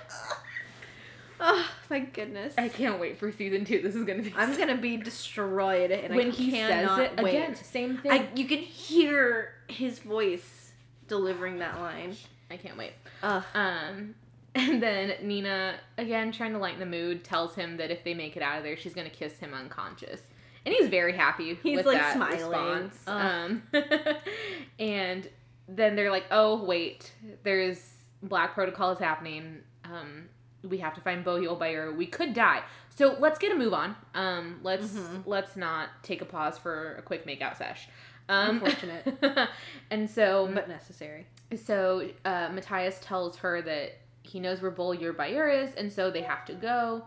oh 1.42 1.70
my 1.90 2.00
goodness. 2.00 2.54
I 2.58 2.70
can't 2.70 3.02
wait 3.02 3.20
for 3.20 3.34
season 3.34 3.66
two. 3.66 3.82
This 3.82 3.96
is 3.96 4.06
gonna 4.06 4.24
be 4.24 4.34
I'm 4.34 4.58
gonna 4.58 4.78
be 4.78 4.96
destroyed, 4.96 5.92
and 5.92 6.16
when 6.16 6.28
I 6.28 6.30
he 6.30 6.52
says 6.52 6.98
it 6.98 7.22
wait. 7.22 7.36
again, 7.36 7.54
same 7.56 7.98
thing. 7.98 8.12
I, 8.14 8.30
you 8.34 8.46
can 8.46 8.60
hear 8.60 9.56
his 9.68 10.00
voice 10.00 10.72
delivering 11.10 11.60
that 11.60 11.82
line. 11.82 12.16
I 12.50 12.56
can't 12.56 12.78
wait. 12.78 12.94
Ugh. 13.24 13.44
Um, 13.54 14.16
and 14.56 14.82
then 14.84 15.14
Nina, 15.24 15.76
again 15.98 16.32
trying 16.32 16.52
to 16.54 16.58
lighten 16.60 16.80
the 16.80 16.86
mood, 16.86 17.24
tells 17.24 17.56
him 17.56 17.78
that 17.78 17.90
if 17.92 18.04
they 18.04 18.14
make 18.14 18.36
it 18.36 18.44
out 18.44 18.58
of 18.58 18.64
there, 18.64 18.76
she's 18.78 18.94
gonna 18.94 19.10
kiss 19.10 19.38
him 19.40 19.54
unconscious, 19.54 20.22
and 20.66 20.74
he's 20.76 20.90
very 20.90 21.14
happy. 21.16 21.58
He's, 21.64 21.78
with 21.78 21.86
like, 21.86 21.98
that 22.00 22.14
smiling. 22.16 22.84
response. 22.90 23.00
Um, 23.08 23.64
and 24.80 25.28
then 25.68 25.96
they're 25.96 26.12
like, 26.12 26.26
"Oh 26.32 26.64
wait, 26.64 27.12
there's 27.44 27.82
Black 28.24 28.54
Protocol 28.54 28.92
is 28.92 29.00
happening. 29.00 29.60
Um, 29.86 30.26
we 30.64 30.78
have 30.80 30.94
to 30.96 31.02
find 31.02 31.24
Bo 31.24 31.40
Yul-Bayur. 31.40 31.96
We 31.96 32.06
could 32.06 32.34
die. 32.34 32.62
So 32.96 33.16
let's 33.20 33.40
get 33.40 33.52
a 33.52 33.56
move 33.56 33.74
on. 33.74 33.96
Um, 34.14 34.60
let's 34.64 34.90
Mhm. 34.90 35.24
let's 35.26 35.56
not 35.56 35.90
take 36.04 36.22
a 36.22 36.26
pause 36.26 36.58
for 36.58 36.96
a 36.96 37.02
quick 37.02 37.26
makeout 37.26 37.58
sesh." 37.58 37.88
Um, 38.30 38.62
Unfortunate. 38.64 39.50
and 39.92 40.10
so 40.10 40.50
but 40.54 40.68
necessary. 40.70 41.26
so 41.66 42.08
uh, 42.24 42.50
Matthias 42.54 43.00
tells 43.02 43.38
her 43.38 43.62
that 43.64 43.98
he 44.24 44.40
knows 44.40 44.62
where 44.62 44.72
Bo 44.72 44.90
Yul-Bayur 44.90 45.64
is, 45.64 45.74
and 45.76 45.92
so 45.92 46.12
they 46.12 46.22
have 46.22 46.46
to 46.46 46.54
go. 46.54 47.04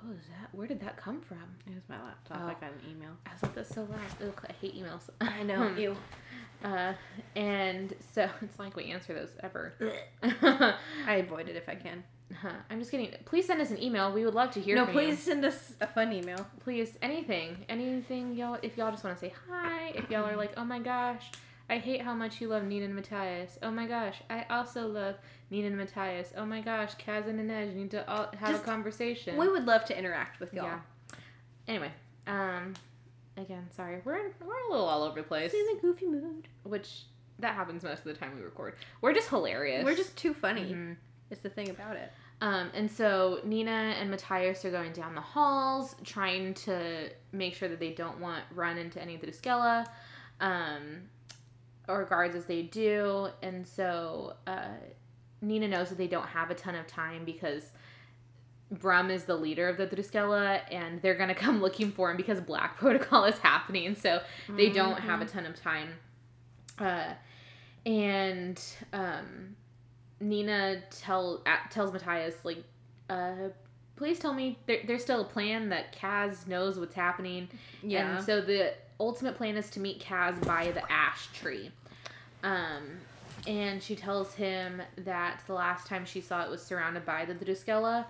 What 0.00 0.14
was 0.14 0.24
that? 0.28 0.54
Where 0.54 0.66
did 0.66 0.80
that 0.80 0.96
come 0.96 1.20
from? 1.20 1.42
It 1.66 1.74
was 1.74 1.82
my 1.88 2.00
laptop. 2.02 2.38
Oh. 2.40 2.46
I 2.46 2.54
got 2.54 2.72
an 2.72 2.90
email. 2.90 3.10
I 3.26 3.32
was 3.32 3.42
like, 3.42 3.54
that's 3.54 3.74
so 3.74 3.82
loud. 3.82 4.28
Ugh, 4.28 4.46
I 4.48 4.52
hate 4.60 4.76
emails. 4.76 5.10
I 5.20 5.42
know. 5.42 5.68
you. 5.76 5.96
Uh, 6.64 6.92
and 7.36 7.94
so 8.12 8.28
it's 8.42 8.58
like 8.58 8.76
we 8.76 8.90
answer 8.92 9.14
those 9.14 9.30
ever. 9.42 9.74
I 11.06 11.14
avoid 11.16 11.48
it 11.48 11.56
if 11.56 11.68
I 11.68 11.74
can. 11.74 12.04
Huh. 12.42 12.50
I'm 12.70 12.78
just 12.78 12.90
kidding. 12.90 13.10
Please 13.24 13.46
send 13.46 13.60
us 13.60 13.70
an 13.70 13.82
email. 13.82 14.12
We 14.12 14.24
would 14.24 14.34
love 14.34 14.50
to 14.52 14.60
hear 14.60 14.76
no, 14.76 14.86
please 14.86 15.10
you. 15.10 15.16
send 15.16 15.44
us 15.44 15.72
a 15.80 15.86
fun 15.86 16.12
email. 16.12 16.46
Please, 16.60 16.98
anything, 17.00 17.64
anything, 17.68 18.34
y'all. 18.34 18.58
If 18.62 18.76
y'all 18.76 18.90
just 18.90 19.02
want 19.02 19.16
to 19.16 19.20
say 19.20 19.32
hi, 19.48 19.92
if 19.94 20.10
y'all 20.10 20.26
are 20.26 20.36
like, 20.36 20.52
oh 20.56 20.64
my 20.64 20.78
gosh, 20.78 21.30
I 21.70 21.78
hate 21.78 22.00
how 22.02 22.14
much 22.14 22.40
you 22.40 22.48
love 22.48 22.64
Nina 22.64 22.86
and 22.86 22.94
Matthias. 22.94 23.58
Oh 23.62 23.70
my 23.70 23.86
gosh, 23.86 24.16
I 24.30 24.46
also 24.48 24.86
love 24.86 25.16
Nina 25.50 25.66
and 25.68 25.76
Matthias. 25.76 26.32
Oh 26.36 26.46
my 26.46 26.60
gosh, 26.60 26.92
Kaz 26.96 27.28
and 27.28 27.38
Inej 27.38 27.74
need 27.74 27.90
to 27.90 28.08
all 28.10 28.28
have 28.38 28.50
Just- 28.50 28.62
a 28.62 28.66
conversation. 28.66 29.36
We 29.36 29.48
would 29.48 29.66
love 29.66 29.84
to 29.86 29.98
interact 29.98 30.40
with 30.40 30.54
y'all. 30.54 30.64
Yeah. 30.64 30.78
Anyway, 31.66 31.90
um, 32.26 32.72
again, 33.36 33.66
sorry, 33.70 34.00
we're 34.04 34.30
we're 34.40 34.60
a 34.68 34.70
little 34.70 34.86
all 34.86 35.02
over 35.02 35.20
the 35.20 35.26
place, 35.28 35.52
in 35.52 35.76
a 35.76 35.80
goofy 35.80 36.06
mood. 36.06 36.48
which 36.62 37.02
that 37.38 37.54
happens 37.54 37.82
most 37.84 37.98
of 37.98 38.04
the 38.04 38.14
time 38.14 38.34
we 38.36 38.42
record. 38.42 38.74
We're 39.00 39.12
just 39.14 39.28
hilarious. 39.28 39.84
We're 39.84 39.94
just 39.94 40.16
too 40.16 40.32
funny. 40.34 40.72
Mhm. 40.72 40.96
It's 41.30 41.42
the 41.42 41.50
thing 41.50 41.68
about 41.68 41.96
it. 41.96 42.10
Um, 42.40 42.70
and 42.72 42.90
so 42.90 43.40
Nina 43.44 43.70
and 43.70 44.10
Matthias 44.10 44.64
are 44.64 44.70
going 44.70 44.92
down 44.92 45.14
the 45.14 45.20
halls, 45.20 45.94
trying 46.04 46.54
to 46.54 47.10
make 47.32 47.54
sure 47.54 47.68
that 47.68 47.78
they 47.80 47.92
don't 47.92 48.18
want 48.20 48.44
run 48.54 48.78
into 48.78 49.00
any 49.02 49.14
of 49.16 49.20
the 49.20 49.26
Druskella, 49.26 49.86
um, 50.40 51.10
or 51.88 52.04
guards 52.04 52.36
as 52.36 52.44
they 52.44 52.62
do. 52.62 53.28
And 53.42 53.66
so 53.66 54.34
uh, 54.46 54.68
Nina 55.40 55.68
knows 55.68 55.88
that 55.88 55.98
they 55.98 56.06
don't 56.06 56.26
have 56.28 56.50
a 56.50 56.54
ton 56.54 56.74
of 56.74 56.86
time 56.86 57.24
because 57.24 57.64
Brum 58.70 59.10
is 59.10 59.24
the 59.24 59.34
leader 59.36 59.66
of 59.68 59.78
the 59.78 59.86
Druskella, 59.86 60.60
and 60.70 61.00
they're 61.00 61.14
gonna 61.16 61.34
come 61.46 61.60
looking 61.62 61.90
for 61.90 62.10
him 62.10 62.16
because 62.18 62.40
Black 62.40 62.76
Protocol 62.78 63.24
is 63.24 63.38
happening. 63.38 63.94
So 63.94 64.20
they 64.48 64.68
don't 64.70 64.98
have 65.00 65.20
a 65.22 65.24
Mm-hmm. 65.24 65.38
ton 65.38 65.46
of 65.46 65.56
time. 65.60 65.88
Uh, 66.78 67.14
and 67.86 68.62
um, 68.92 69.56
Nina 70.20 70.82
tell 70.90 71.42
at, 71.46 71.70
tells 71.70 71.92
Matthias 71.92 72.34
like, 72.44 72.62
uh, 73.08 73.48
please 73.96 74.18
tell 74.18 74.32
me 74.34 74.58
there, 74.66 74.80
there's 74.86 75.02
still 75.02 75.22
a 75.22 75.24
plan 75.24 75.70
that 75.70 75.96
Kaz 75.96 76.46
knows 76.46 76.78
what's 76.78 76.94
happening. 76.94 77.48
Yeah. 77.82 78.16
And 78.16 78.24
so 78.24 78.40
the 78.40 78.74
ultimate 79.00 79.36
plan 79.36 79.56
is 79.56 79.70
to 79.70 79.80
meet 79.80 80.00
Kaz 80.00 80.44
by 80.46 80.70
the 80.72 80.82
ash 80.90 81.28
tree. 81.32 81.70
Um, 82.42 82.98
and 83.46 83.82
she 83.82 83.94
tells 83.96 84.34
him 84.34 84.82
that 84.98 85.40
the 85.46 85.54
last 85.54 85.86
time 85.86 86.04
she 86.04 86.20
saw 86.20 86.42
it 86.44 86.50
was 86.50 86.62
surrounded 86.62 87.04
by 87.06 87.24
the 87.24 87.34
Druskella. 87.34 88.04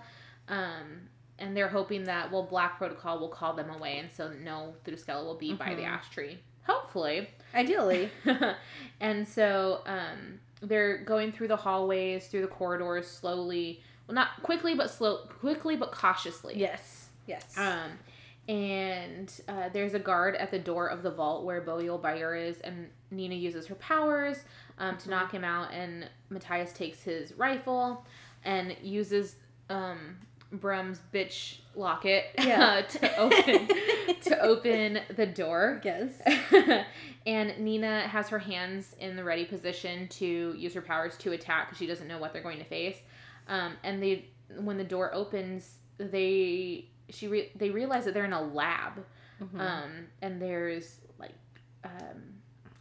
Um, 0.47 1.01
and 1.37 1.55
they're 1.55 1.69
hoping 1.69 2.03
that, 2.05 2.31
well, 2.31 2.43
Black 2.43 2.77
Protocol 2.77 3.19
will 3.19 3.29
call 3.29 3.53
them 3.53 3.69
away, 3.69 3.99
and 3.99 4.09
so 4.11 4.31
no 4.43 4.73
Druskella 4.85 5.23
will 5.23 5.35
be 5.37 5.53
by 5.53 5.73
the 5.75 5.83
Mhm. 5.83 5.87
ash 5.89 6.09
tree. 6.09 6.39
Hopefully. 6.65 7.29
Ideally. 7.55 8.09
and 8.99 9.27
so 9.27 9.81
um, 9.85 10.39
they're 10.61 10.97
going 10.99 11.31
through 11.31 11.47
the 11.47 11.55
hallways, 11.55 12.27
through 12.27 12.41
the 12.41 12.47
corridors 12.47 13.07
slowly. 13.07 13.81
Well, 14.07 14.15
not 14.15 14.41
quickly, 14.43 14.75
but 14.75 14.89
slow, 14.89 15.19
quickly 15.39 15.75
but 15.77 15.91
cautiously. 15.91 16.57
yes. 16.57 17.09
Yes. 17.27 17.55
Um, 17.57 17.91
and 18.49 19.31
uh, 19.47 19.69
there's 19.71 19.93
a 19.93 19.99
guard 19.99 20.35
at 20.35 20.49
the 20.49 20.57
door 20.57 20.87
of 20.87 21.03
the 21.03 21.11
vault 21.11 21.45
where 21.45 21.61
Bo 21.61 21.77
Yul-Bayur 21.77 22.49
is, 22.49 22.59
and 22.61 22.87
Nina 23.11 23.35
uses 23.35 23.67
her 23.67 23.75
powers 23.75 24.37
um, 24.79 24.97
to 24.97 25.09
knock 25.09 25.31
him 25.31 25.43
out, 25.43 25.71
and 25.71 26.09
Matthias 26.31 26.73
takes 26.73 27.03
his 27.03 27.31
rifle 27.33 28.05
and 28.43 28.75
uses 28.81 29.35
um, 29.69 30.17
Brum's 30.51 30.99
bitch 31.13 31.59
locket 31.75 32.25
Yeah. 32.39 32.81
to 32.81 33.17
open 33.17 33.67
to 34.23 34.39
open 34.41 34.99
the 35.15 35.27
door. 35.27 35.79
yes. 35.85 36.19
and 37.27 37.55
Nina 37.59 38.01
has 38.07 38.29
her 38.29 38.39
hands 38.39 38.95
in 38.99 39.15
the 39.15 39.23
ready 39.23 39.45
position 39.45 40.07
to 40.07 40.55
use 40.57 40.73
her 40.73 40.81
powers 40.81 41.15
to 41.17 41.33
attack 41.33 41.67
because 41.67 41.77
she 41.77 41.85
doesn't 41.85 42.07
know 42.07 42.17
what 42.17 42.33
they're 42.33 42.41
going 42.41 42.57
to 42.57 42.65
face. 42.65 42.97
Um, 43.47 43.73
and 43.83 44.01
they, 44.01 44.25
when 44.59 44.77
the 44.79 44.83
door 44.83 45.13
opens, 45.13 45.75
they 45.99 46.89
she 47.11 47.27
re- 47.27 47.51
they 47.55 47.69
realize 47.69 48.05
that 48.05 48.13
they're 48.13 48.25
in 48.25 48.33
a 48.33 48.41
lab, 48.41 49.05
Mhm. 49.41 49.59
um, 49.59 49.91
and 50.21 50.41
there's 50.41 50.99
like 51.17 51.33
um, 51.83 52.35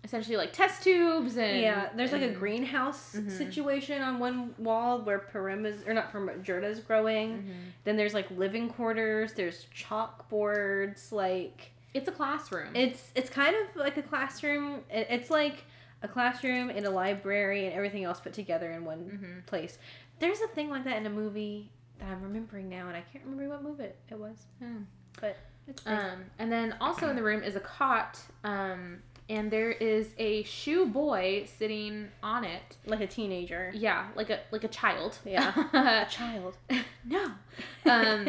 essentially 0.05 0.37
like 0.37 0.53
test 0.53 0.83
tubes 0.83 1.37
and 1.37 1.61
yeah, 1.61 1.91
there's 1.95 2.13
like 2.13 2.23
a 2.23 2.29
and- 2.29 2.37
greenhouse 2.37 3.15
Mhm. 3.17 3.31
situation 3.31 4.01
on 4.03 4.19
one 4.19 4.55
wall 4.59 5.03
where 5.03 5.19
Parem 5.19 5.67
is, 5.67 5.87
or 5.87 5.93
not 5.95 6.13
Parem, 6.13 6.43
Jurda 6.45 6.65
is 6.65 6.81
growing. 6.81 7.43
Mhm. 7.43 7.53
Then 7.85 7.97
there's 7.97 8.15
like 8.15 8.31
living 8.31 8.69
quarters. 8.71 9.35
There's 9.35 9.67
chalkboards. 9.67 11.13
Like 11.13 11.73
It's 11.95 12.09
a 12.09 12.13
classroom. 12.13 12.75
it's 12.75 13.11
it's 13.15 13.31
kind 13.31 13.55
of 13.57 13.77
like 13.77 13.97
a 13.97 14.03
classroom. 14.03 14.83
It's 14.91 15.31
like 15.31 15.65
a 16.03 16.09
classroom 16.09 16.71
and 16.71 16.87
a 16.87 16.91
library 16.91 17.67
and 17.67 17.75
everything 17.75 18.05
else 18.05 18.21
put 18.21 18.33
together 18.33 18.71
in 18.71 18.85
one 18.85 19.19
Mhm. 19.43 19.47
place. 19.47 19.79
There's 20.21 20.41
a 20.41 20.49
thing 20.49 20.71
like 20.71 20.85
that 20.85 20.97
in 20.97 21.07
a 21.07 21.11
movie 21.11 21.71
that 21.99 22.09
I'm 22.09 22.23
remembering 22.23 22.69
now, 22.69 22.89
and 22.89 22.97
I 22.97 23.03
can't 23.13 23.25
remember 23.25 23.49
what 23.49 23.63
movie 23.63 23.85
it, 23.85 23.97
it 24.11 24.19
was. 24.19 24.37
Hmm. 24.63 24.83
But 25.21 25.37
it's 25.67 25.83
crazy. 25.83 25.99
Um, 26.01 26.25
and 26.39 26.51
then 26.53 26.75
also 26.81 27.09
in 27.11 27.17
the 27.17 27.23
room 27.23 27.43
is 27.43 27.57
a 27.57 27.61
cot, 27.61 28.19
um, 28.45 28.99
and 29.29 29.51
there 29.51 29.71
is 29.73 30.11
a 30.19 30.43
shoe 30.45 30.87
boy 30.87 31.47
sitting 31.59 32.09
on 32.23 32.45
it. 32.45 32.77
like 32.87 33.01
a 33.01 33.07
teenager. 33.07 33.71
Yeah, 33.75 34.07
like 34.15 34.31
a 34.31 34.41
like 34.51 34.65
a 34.65 34.69
child. 34.69 35.19
Yeah. 35.25 35.53
A 35.73 36.07
child. 36.11 36.57
no. 37.05 37.33
Um, 37.85 38.29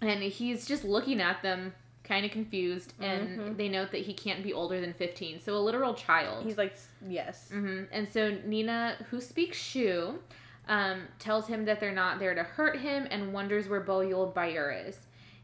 and 0.00 0.22
he's 0.22 0.64
just 0.66 0.84
looking 0.84 1.20
at 1.20 1.42
them, 1.42 1.74
kind 2.04 2.24
of 2.24 2.30
confused, 2.30 2.92
and 3.00 3.38
Mhm. 3.38 3.56
they 3.56 3.68
note 3.68 3.90
that 3.90 4.02
he 4.02 4.14
can't 4.14 4.42
be 4.44 4.52
older 4.52 4.80
than 4.80 4.92
fifteen, 4.94 5.40
so 5.40 5.56
a 5.56 5.58
literal 5.58 5.94
child. 5.94 6.44
He's 6.44 6.56
like, 6.58 6.76
yes. 7.06 7.50
Mm-hmm. 7.52 7.84
And 7.92 8.08
so 8.08 8.36
Nina, 8.44 8.96
who 9.10 9.20
speaks 9.20 9.58
Shu, 9.58 10.20
um, 10.68 11.02
tells 11.18 11.46
him 11.48 11.64
that 11.64 11.80
they're 11.80 11.92
not 11.92 12.18
there 12.18 12.34
to 12.34 12.42
hurt 12.42 12.78
him 12.78 13.06
and 13.10 13.32
wonders 13.32 13.68
where 13.68 13.80
Bo 13.80 13.98
Yul-Bayur 14.00 14.88
is. 14.88 14.98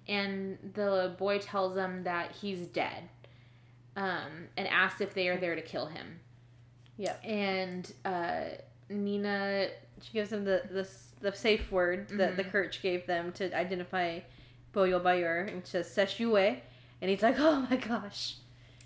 And 0.07 0.59
the 0.75 1.15
boy 1.19 1.39
tells 1.39 1.75
them 1.75 2.05
that 2.05 2.33
he's 2.33 2.67
dead 2.67 3.09
um, 3.97 4.49
and 4.57 4.69
asks 4.69 5.01
if 5.01 5.15
they 5.15 5.29
are 5.29 5.39
there 5.39 5.55
to 5.55 5.63
kill 5.63 5.87
him. 5.87 6.21
Yep. 6.99 7.21
And 7.25 7.93
uh, 8.05 8.41
Nina, 8.91 9.69
She 10.03 10.13
gives 10.13 10.33
him 10.33 10.45
the 10.45 10.63
the, 10.71 10.89
the 11.21 11.35
safe 11.37 11.73
word 11.73 12.09
that 12.19 12.37
the 12.37 12.45
Mhm. 12.45 12.51
Kerch 12.53 12.83
gave 12.83 13.07
them 13.07 13.33
to 13.33 13.57
identify 13.57 14.21
Bo 14.73 14.83
Yul-Bayur, 14.83 15.49
and 15.49 15.65
says 15.67 15.89
Seshue, 15.89 16.59
and 17.01 17.11
he's 17.11 17.23
like, 17.23 17.37
oh 17.39 17.67
my 17.71 17.77
gosh. 17.77 18.37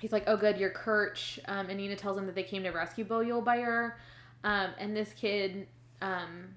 he's 0.01 0.13
like, 0.13 0.25
oh, 0.29 0.37
good, 0.37 0.59
you're 0.59 0.71
Kerch. 0.71 1.39
Um, 1.49 1.69
and 1.69 1.79
Nina 1.79 1.97
tells 1.97 2.17
him 2.17 2.27
that 2.27 2.35
they 2.37 2.43
came 2.45 2.63
to 2.63 2.71
rescue 2.71 3.05
Bo 3.05 3.21
Yul-Bayur. 3.25 3.95
Um, 4.45 4.71
and 4.79 4.97
this 4.97 5.13
kid 5.15 5.67
um, 6.03 6.49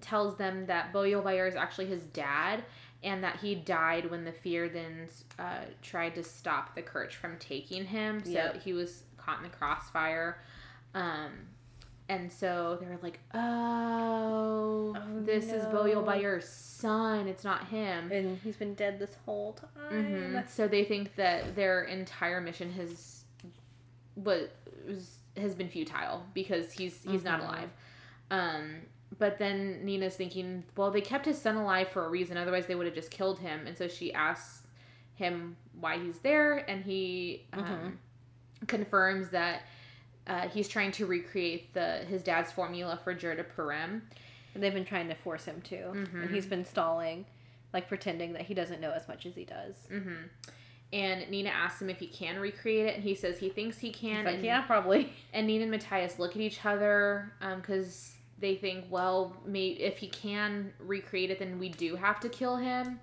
tells 0.00 0.36
them 0.36 0.66
that 0.66 0.92
Bo 0.92 1.00
Yul-Bayur 1.02 1.48
is 1.48 1.54
actually 1.54 1.86
his 1.86 2.02
dad 2.06 2.64
and 3.04 3.22
that 3.24 3.36
he 3.40 3.54
died 3.54 4.10
when 4.10 4.24
the 4.24 4.32
Fjerdans 4.32 5.24
uh, 5.38 5.64
tried 5.82 6.14
to 6.14 6.22
stop 6.22 6.74
the 6.74 6.82
Kerch 6.82 7.12
from 7.12 7.36
taking 7.38 7.84
him. 7.84 8.22
So 8.24 8.30
Yeah. 8.30 8.58
he 8.58 8.72
was 8.72 9.02
caught 9.16 9.38
in 9.38 9.42
the 9.44 9.48
crossfire. 9.56 10.38
Um, 10.94 11.30
and 12.08 12.30
so 12.30 12.78
they 12.80 12.86
were 12.86 12.98
like, 13.02 13.18
oh, 13.34 14.94
Oh, 14.96 15.20
this 15.24 15.46
is 15.46 15.64
no. 15.64 15.70
Bo 15.70 15.84
Yul-Bayur's 15.84 16.48
son. 16.48 17.26
It's 17.28 17.44
not 17.44 17.68
him. 17.68 18.10
And 18.12 18.38
he's 18.38 18.56
been 18.56 18.74
dead 18.74 18.98
this 18.98 19.16
whole 19.24 19.54
time. 19.54 20.04
Mhm. 20.04 20.48
So 20.48 20.68
they 20.68 20.84
think 20.84 21.14
that 21.16 21.54
their 21.56 21.82
entire 21.84 22.40
mission 22.40 22.72
has 22.72 23.24
was 24.16 24.48
has 25.36 25.54
been 25.54 25.68
futile 25.68 26.26
because 26.34 26.72
he's 26.72 27.02
he's 27.04 27.24
not 27.24 27.40
Mhm. 27.40 27.44
alive. 27.48 27.70
Um, 28.32 28.76
but 29.18 29.38
then 29.38 29.84
Nina's 29.84 30.16
thinking, 30.16 30.64
well, 30.76 30.90
they 30.90 31.00
kept 31.02 31.26
his 31.26 31.40
son 31.40 31.56
alive 31.56 31.88
for 31.90 32.04
a 32.06 32.08
reason. 32.08 32.36
Otherwise, 32.36 32.66
they 32.66 32.74
would 32.74 32.86
have 32.86 32.94
just 32.94 33.10
killed 33.10 33.38
him. 33.38 33.66
And 33.66 33.76
so 33.76 33.86
she 33.86 34.12
asks 34.12 34.62
him 35.14 35.56
why 35.78 35.98
he's 35.98 36.18
there, 36.20 36.68
and 36.68 36.82
he 36.84 37.46
um, 37.52 37.98
confirms 38.66 39.28
that. 39.30 39.62
Uh, 40.24 40.48
he's 40.48 40.68
trying 40.68 40.92
to 40.92 41.04
recreate 41.04 41.74
the 41.74 42.04
his 42.08 42.22
dad's 42.22 42.52
formula 42.52 42.96
for 43.02 43.12
Jurda 43.12 43.44
Parem. 43.56 44.00
And 44.54 44.62
they've 44.62 44.72
been 44.72 44.84
trying 44.84 45.08
to 45.08 45.16
force 45.16 45.44
him 45.46 45.60
to. 45.62 45.74
Mhm. 45.76 46.14
And 46.22 46.30
he's 46.30 46.46
been 46.46 46.64
stalling, 46.64 47.24
like 47.72 47.88
pretending 47.88 48.32
that 48.34 48.42
he 48.42 48.54
doesn't 48.54 48.80
know 48.80 48.92
as 48.92 49.08
much 49.08 49.26
as 49.26 49.34
he 49.34 49.44
does. 49.44 49.74
hmm 49.90 50.14
And 50.92 51.28
Nina 51.28 51.50
asks 51.50 51.82
him 51.82 51.90
if 51.90 51.98
he 51.98 52.06
can 52.06 52.38
recreate 52.38 52.86
it, 52.86 52.94
and 52.94 53.02
he 53.02 53.16
says 53.16 53.38
he 53.38 53.48
thinks 53.48 53.78
he 53.78 53.90
can. 53.90 54.18
He's 54.18 54.24
like, 54.26 54.34
and, 54.36 54.44
yeah, 54.44 54.60
probably. 54.62 55.12
and 55.32 55.46
Nina 55.48 55.62
and 55.62 55.70
Matthias 55.72 56.20
look 56.20 56.36
at 56.36 56.40
each 56.40 56.64
other 56.64 57.32
because 57.56 58.11
they 58.42 58.56
think, 58.56 58.84
well, 58.90 59.34
may 59.46 59.68
if 59.68 59.96
he 59.98 60.08
can 60.08 60.74
recreate 60.78 61.30
it, 61.30 61.38
then 61.38 61.58
we 61.58 61.70
do 61.70 61.96
have 61.96 62.20
to 62.20 62.28
kill 62.28 62.56
him. 62.56 63.00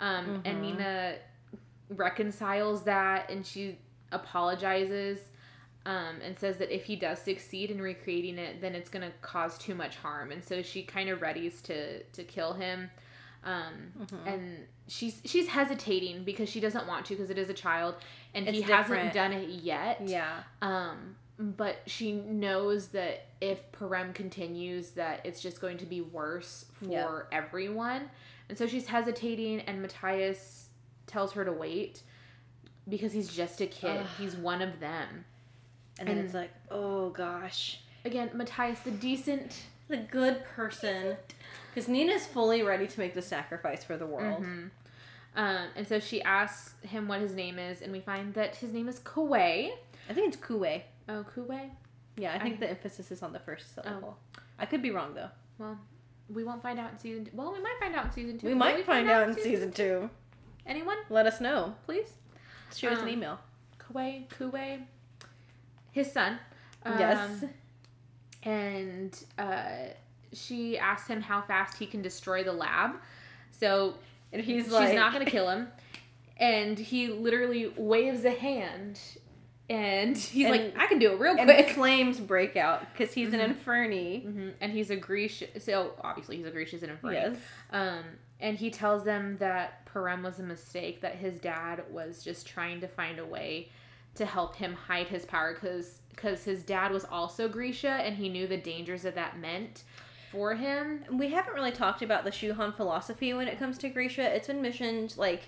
Um, 0.00 0.42
And 0.44 0.58
Mhm. 0.58 0.60
Nina 0.62 1.16
reconciles 1.90 2.84
that, 2.84 3.30
and 3.30 3.46
she 3.46 3.78
apologizes. 4.12 5.20
Um, 5.86 6.20
and 6.22 6.38
says 6.38 6.58
that 6.58 6.70
if 6.70 6.84
he 6.84 6.94
does 6.94 7.18
succeed 7.22 7.70
in 7.70 7.80
recreating 7.80 8.36
it, 8.36 8.60
then 8.60 8.74
it's 8.74 8.90
gonna 8.90 9.12
cause 9.22 9.56
too 9.56 9.74
much 9.74 9.96
harm, 9.96 10.30
and 10.30 10.44
so 10.44 10.60
she 10.60 10.82
kind 10.82 11.08
of 11.08 11.20
readies 11.20 11.62
to 11.62 12.02
to 12.02 12.22
kill 12.22 12.52
him. 12.52 12.90
Um, 13.44 13.90
Mhm. 13.98 14.26
and 14.26 14.66
she's 14.88 15.22
she's 15.24 15.48
hesitating 15.48 16.24
because 16.24 16.50
she 16.50 16.60
doesn't 16.60 16.86
want 16.86 17.06
to 17.06 17.14
because 17.14 17.30
it 17.30 17.38
is 17.38 17.48
a 17.48 17.54
child 17.54 17.94
and 18.34 18.46
he 18.46 18.60
It's 18.60 18.68
hasn't 18.68 19.14
done 19.14 19.32
it 19.32 19.48
yet. 19.48 20.02
Yeah. 20.06 20.42
Um, 20.60 21.16
but 21.40 21.78
she 21.86 22.12
knows 22.12 22.88
that 22.88 23.26
if 23.40 23.72
Parem 23.72 24.12
continues, 24.14 24.90
that 24.90 25.20
it's 25.24 25.40
just 25.40 25.60
going 25.60 25.78
to 25.78 25.86
be 25.86 26.02
worse 26.02 26.66
for 26.72 27.26
Yeah. 27.30 27.38
everyone, 27.38 28.10
and 28.48 28.58
so 28.58 28.66
she's 28.66 28.86
hesitating. 28.86 29.60
And 29.62 29.80
Matthias 29.80 30.68
tells 31.06 31.32
her 31.32 31.44
to 31.44 31.52
wait 31.52 32.02
because 32.88 33.12
he's 33.12 33.28
just 33.34 33.60
a 33.60 33.66
kid. 33.66 34.00
Ugh. 34.00 34.06
He's 34.18 34.36
one 34.36 34.60
of 34.62 34.80
them. 34.80 35.24
And 35.98 36.08
then 36.08 36.18
it's 36.18 36.34
like, 36.34 36.50
oh 36.70 37.10
gosh. 37.10 37.80
Again, 38.04 38.30
Matthias, 38.34 38.80
the 38.80 38.90
decent. 38.90 39.62
The 39.88 39.96
good 39.98 40.44
person. 40.44 41.16
Because 41.74 41.88
Nina's 41.88 42.26
fully 42.26 42.62
ready 42.62 42.86
to 42.86 43.00
make 43.00 43.12
the 43.14 43.22
sacrifice 43.22 43.82
for 43.84 43.96
the 43.96 44.06
world. 44.06 44.42
Mhm. 44.42 44.70
Um, 45.36 45.66
and 45.76 45.86
so 45.86 46.00
she 46.00 46.22
asks 46.22 46.74
him 46.82 47.06
what 47.08 47.20
his 47.20 47.34
name 47.34 47.58
is, 47.58 47.82
and 47.82 47.92
we 47.92 48.00
find 48.00 48.34
that 48.34 48.56
his 48.56 48.72
name 48.72 48.88
is 48.88 49.00
Kuwei. 49.00 49.70
I 50.08 50.12
think 50.12 50.32
it's 50.34 50.42
Kuwei. 50.42 50.82
Oh, 51.10 51.24
Kuwei. 51.34 51.70
Yeah, 52.16 52.34
I 52.34 52.38
think 52.38 52.56
I- 52.56 52.58
the 52.60 52.70
emphasis 52.70 53.10
is 53.10 53.22
on 53.22 53.32
the 53.32 53.38
first 53.40 53.74
syllable. 53.74 54.16
I 54.58 54.66
could 54.66 54.82
be 54.82 54.90
wrong 54.90 55.14
though. 55.14 55.30
Well, 55.58 55.78
we 56.28 56.44
won't 56.44 56.62
find 56.62 56.78
out 56.78 56.92
in 56.92 56.98
season. 56.98 57.24
Two. 57.24 57.30
Well, 57.34 57.52
we 57.52 57.60
might 57.60 57.76
find 57.80 57.94
out 57.94 58.06
in 58.06 58.12
season 58.12 58.38
two. 58.38 58.46
We 58.46 58.54
might 58.54 58.84
find 58.86 59.08
out 59.10 59.28
in 59.28 59.34
season 59.34 59.72
two. 59.72 60.08
Anyone, 60.66 60.98
Let 61.08 61.26
us 61.26 61.40
know. 61.40 61.74
please? 61.86 62.12
Shoot 62.74 62.92
us 62.92 62.98
an 62.98 63.04
Um, 63.04 63.08
email. 63.14 63.38
Kuwei, 63.78 64.28
Kuwei, 64.28 64.82
his 65.92 66.12
son. 66.12 66.38
yes. 66.86 67.42
Um, 67.42 67.50
And 68.42 69.24
uh, 69.38 69.88
she 70.32 70.78
asks 70.78 71.08
him 71.08 71.20
how 71.20 71.42
fast 71.42 71.76
he 71.78 71.86
can 71.86 72.00
destroy 72.02 72.42
the 72.44 72.52
lab. 72.52 72.92
So 73.50 73.94
And 74.32 74.42
he's 74.42 74.64
she's 74.64 74.72
like, 74.72 74.94
not 74.94 75.12
going 75.12 75.24
to 75.24 75.30
kill 75.30 75.48
him. 75.50 75.68
And 76.38 76.78
he 76.78 77.08
literally 77.08 77.72
waves 77.76 78.24
a 78.24 78.30
hand, 78.30 78.98
and 79.70 80.18
he's 80.18 80.46
And- 80.46 80.54
like, 80.56 80.74
I 80.78 80.86
can 80.86 80.98
do 80.98 81.12
it 81.12 81.18
real 81.20 81.34
quick. 81.36 81.70
flames 81.70 82.20
break 82.20 82.56
out 82.56 82.80
because 82.92 83.14
he's 83.14 83.30
Mhm. 83.30 83.40
an 83.40 83.54
Inferni. 83.54 84.22
hmm 84.24 84.48
And 84.60 84.72
he's 84.72 84.90
a 84.90 84.96
Grisha. 84.96 85.58
So 85.60 85.94
obviously 86.02 86.36
he's 86.36 86.46
a 86.46 86.50
Grisha 86.50 86.76
and 86.82 87.00
Inferni. 87.00 87.12
Yes. 87.14 87.36
Um, 87.70 88.04
and 88.40 88.58
he 88.58 88.70
tells 88.70 89.04
them 89.04 89.36
that 89.38 89.86
Parem 89.86 90.22
was 90.22 90.38
a 90.40 90.42
mistake, 90.42 91.00
that 91.02 91.14
his 91.16 91.38
dad 91.38 91.84
was 91.90 92.22
just 92.24 92.46
trying 92.46 92.80
to 92.80 92.88
find 92.88 93.18
a 93.18 93.24
way 93.24 93.70
to 94.16 94.26
help 94.26 94.56
him 94.56 94.74
hide 94.74 95.06
his 95.08 95.24
power 95.24 95.54
because 95.54 96.00
because 96.10 96.44
his 96.44 96.62
dad 96.64 96.90
was 96.92 97.04
also 97.06 97.48
Grisha 97.48 97.88
and 97.92 98.16
he 98.16 98.28
knew 98.28 98.46
the 98.46 98.56
dangers 98.58 99.02
that 99.02 99.14
that 99.14 99.38
meant 99.38 99.84
for 100.32 100.54
him. 100.54 101.02
We 101.10 101.30
haven't 101.30 101.54
really 101.54 101.70
talked 101.72 102.02
about 102.02 102.24
the 102.24 102.30
Shuhan 102.30 102.74
philosophy 102.76 103.32
when 103.32 103.48
it 103.48 103.58
comes 103.58 103.78
to 103.78 103.88
Grisha. 103.88 104.22
It's 104.34 104.48
been 104.48 104.60
mentioned 104.60 105.14
like 105.16 105.44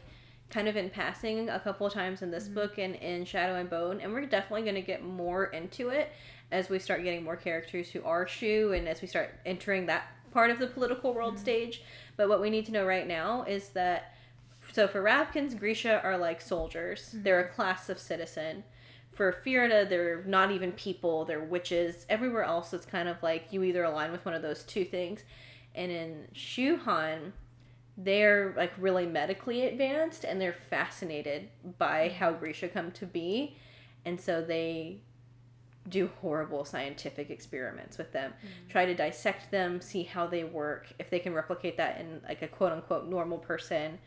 kind 0.52 0.68
of 0.68 0.76
in 0.76 0.90
passing 0.90 1.48
a 1.48 1.58
couple 1.58 1.86
of 1.86 1.92
times 1.92 2.20
in 2.22 2.30
this 2.30 2.48
Mhm. 2.48 2.54
book 2.54 2.78
and 2.78 2.94
in 2.96 3.24
Shadow 3.24 3.54
and 3.54 3.68
Bone, 3.70 4.00
and 4.00 4.12
we're 4.12 4.26
definitely 4.26 4.62
going 4.62 4.74
to 4.74 4.82
get 4.82 5.02
more 5.02 5.46
into 5.46 5.88
it 5.88 6.10
as 6.50 6.68
we 6.68 6.78
start 6.78 7.02
getting 7.02 7.24
more 7.24 7.36
characters 7.36 7.90
who 7.90 8.04
are 8.04 8.26
Shu 8.28 8.72
and 8.74 8.86
as 8.86 9.00
we 9.00 9.08
start 9.08 9.30
entering 9.46 9.86
that 9.86 10.04
part 10.30 10.50
of 10.50 10.58
the 10.58 10.66
political 10.66 11.14
world 11.14 11.36
Mhm. 11.36 11.40
stage. 11.40 11.82
But 12.16 12.28
what 12.28 12.40
we 12.40 12.50
need 12.50 12.66
to 12.66 12.72
know 12.72 12.86
right 12.86 13.06
now 13.06 13.44
is 13.44 13.70
that 13.70 14.14
so 14.70 14.86
for 14.86 15.02
Ravkans, 15.02 15.58
Grisha 15.58 16.00
are 16.02 16.16
like 16.16 16.40
soldiers. 16.40 17.14
Mhm. 17.14 17.22
They're 17.24 17.40
a 17.40 17.48
class 17.48 17.88
of 17.88 17.98
citizen. 17.98 18.64
For 19.12 19.32
Fjerda, 19.32 19.86
they're 19.88 20.22
not 20.24 20.50
even 20.50 20.72
people, 20.72 21.24
they're 21.24 21.40
witches. 21.40 22.06
Everywhere 22.08 22.44
else, 22.44 22.72
it's 22.72 22.86
kind 22.86 23.08
of 23.08 23.22
like 23.22 23.52
you 23.52 23.62
either 23.62 23.84
align 23.84 24.12
with 24.12 24.24
one 24.24 24.34
of 24.34 24.40
those 24.42 24.62
two 24.64 24.84
things. 24.84 25.24
And 25.74 25.90
in 25.90 26.28
Shuhan, 26.34 27.32
they're 27.96 28.54
like 28.56 28.72
really 28.78 29.06
medically 29.06 29.66
advanced 29.66 30.24
and 30.24 30.40
they're 30.40 30.56
fascinated 30.70 31.48
by 31.78 32.08
mm. 32.08 32.12
how 32.12 32.32
Grisha 32.32 32.68
come 32.68 32.90
to 32.92 33.06
be. 33.06 33.56
And 34.04 34.20
so 34.20 34.42
they 34.42 35.00
do 35.88 36.10
horrible 36.20 36.64
scientific 36.64 37.28
experiments 37.28 37.98
with 37.98 38.12
them, 38.12 38.32
mm. 38.32 38.70
try 38.70 38.86
to 38.86 38.94
dissect 38.94 39.50
them, 39.50 39.80
see 39.80 40.04
how 40.04 40.26
they 40.26 40.44
work, 40.44 40.86
if 40.98 41.10
they 41.10 41.18
can 41.18 41.34
replicate 41.34 41.76
that 41.76 42.00
in 42.00 42.20
like 42.26 42.42
a 42.42 42.48
quote 42.48 42.72
unquote 42.72 43.06
normal 43.08 43.38
person. 43.38 43.98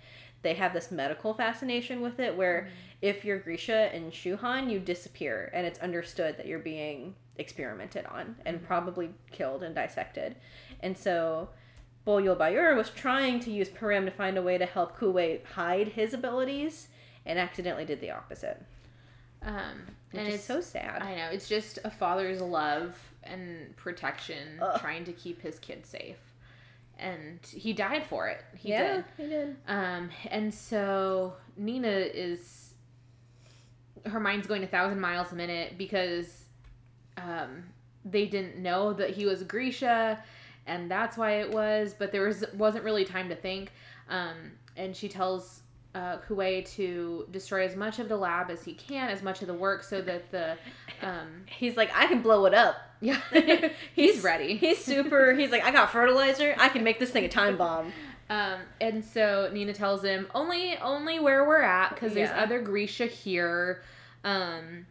They 0.41 0.53
have 0.55 0.73
this 0.73 0.91
medical 0.91 1.33
fascination 1.33 2.01
with 2.01 2.19
it 2.19 2.35
where 2.35 2.67
mm. 2.69 2.97
if 3.01 3.25
you're 3.25 3.39
Grisha 3.39 3.93
and 3.93 4.11
Shuhan, 4.11 4.71
you 4.71 4.79
disappear 4.79 5.51
and 5.53 5.65
it's 5.65 5.79
understood 5.79 6.37
that 6.37 6.45
you're 6.47 6.59
being 6.59 7.15
experimented 7.37 8.05
on 8.05 8.35
and 8.45 8.59
Mhm. 8.59 8.65
probably 8.65 9.09
killed 9.31 9.61
and 9.63 9.75
dissected. 9.75 10.37
And 10.81 10.97
so 10.97 11.49
Bo 12.05 12.17
Yul-Bayur 12.17 12.75
was 12.75 12.91
trying 12.91 13.39
to 13.41 13.51
use 13.51 13.67
Parem 13.67 14.05
to 14.05 14.11
find 14.11 14.37
a 14.37 14.41
way 14.41 14.57
to 14.57 14.65
help 14.65 14.97
Kuwei 14.97 15.43
hide 15.43 15.89
his 15.89 16.13
abilities 16.13 16.87
and 17.25 17.39
accidentally 17.39 17.85
did 17.85 17.99
the 17.99 18.11
opposite. 18.11 18.63
Um, 19.41 19.87
and 20.13 20.27
it's 20.27 20.43
so 20.43 20.61
sad. 20.61 21.01
I 21.01 21.15
know 21.15 21.29
it's 21.31 21.49
just 21.49 21.79
a 21.83 21.89
father's 21.89 22.41
love 22.41 22.97
and 23.23 23.75
protection, 23.75 24.59
Ugh. 24.61 24.79
trying 24.79 25.03
to 25.05 25.11
keep 25.13 25.41
his 25.41 25.59
kid 25.59 25.85
safe, 25.85 26.17
and 26.97 27.39
he 27.45 27.73
died 27.73 28.05
for 28.05 28.27
it. 28.27 28.43
He 28.55 28.69
yeah, 28.69 28.95
did. 28.95 29.05
he 29.17 29.27
did. 29.27 29.55
Um, 29.67 30.09
and 30.29 30.53
so 30.53 31.33
Nina 31.57 31.89
is 31.89 32.73
her 34.05 34.19
mind's 34.19 34.47
going 34.47 34.63
a 34.63 34.67
thousand 34.67 34.99
miles 34.99 35.31
a 35.31 35.35
minute 35.35 35.77
because 35.77 36.45
um, 37.17 37.63
they 38.03 38.25
didn't 38.25 38.57
know 38.57 38.93
that 38.93 39.11
he 39.11 39.25
was 39.25 39.43
Grisha, 39.43 40.21
and 40.67 40.89
that's 40.89 41.17
why 41.17 41.39
it 41.39 41.51
was. 41.51 41.95
But 41.97 42.11
there 42.11 42.27
was 42.27 42.43
wasn't 42.53 42.83
really 42.83 43.05
time 43.05 43.29
to 43.29 43.35
think. 43.35 43.71
Um, 44.09 44.53
and 44.77 44.95
she 44.95 45.07
tells 45.07 45.61
uh, 45.95 46.17
Kuwei 46.27 46.69
to 46.75 47.25
destroy 47.31 47.65
as 47.65 47.75
much 47.75 47.99
of 47.99 48.09
the 48.09 48.17
lab 48.17 48.51
as 48.51 48.63
he 48.63 48.73
can, 48.73 49.09
as 49.09 49.23
much 49.23 49.41
of 49.41 49.47
the 49.47 49.53
work, 49.53 49.81
so 49.83 50.01
that 50.01 50.29
the 50.31 50.57
um, 51.01 51.45
He's 51.45 51.77
like, 51.77 51.89
I 51.95 52.07
can 52.07 52.21
blow 52.21 52.45
it 52.45 52.53
up. 52.53 52.75
yeah 53.01 53.21
he's 53.95 54.21
ready. 54.21 54.57
He's 54.57 54.83
super. 54.83 55.33
He's 55.33 55.51
like, 55.51 55.63
I 55.63 55.71
got 55.71 55.91
fertilizer. 55.91 56.55
I 56.57 56.69
can 56.69 56.83
make 56.83 56.99
this 56.99 57.11
thing 57.11 57.25
a 57.25 57.29
time 57.29 57.57
bomb. 57.57 57.93
Um, 58.29 58.59
and 58.81 59.05
so 59.05 59.49
Nina 59.53 59.73
tells 59.73 60.03
him 60.03 60.27
only 60.33 60.77
only 60.77 61.19
where 61.19 61.47
we're 61.47 61.61
at 61.61 61.91
because 61.91 62.13
there's 62.13 62.31
other 62.31 62.59
Grisha 62.59 63.05
here. 63.05 63.83
Um, 64.23 64.87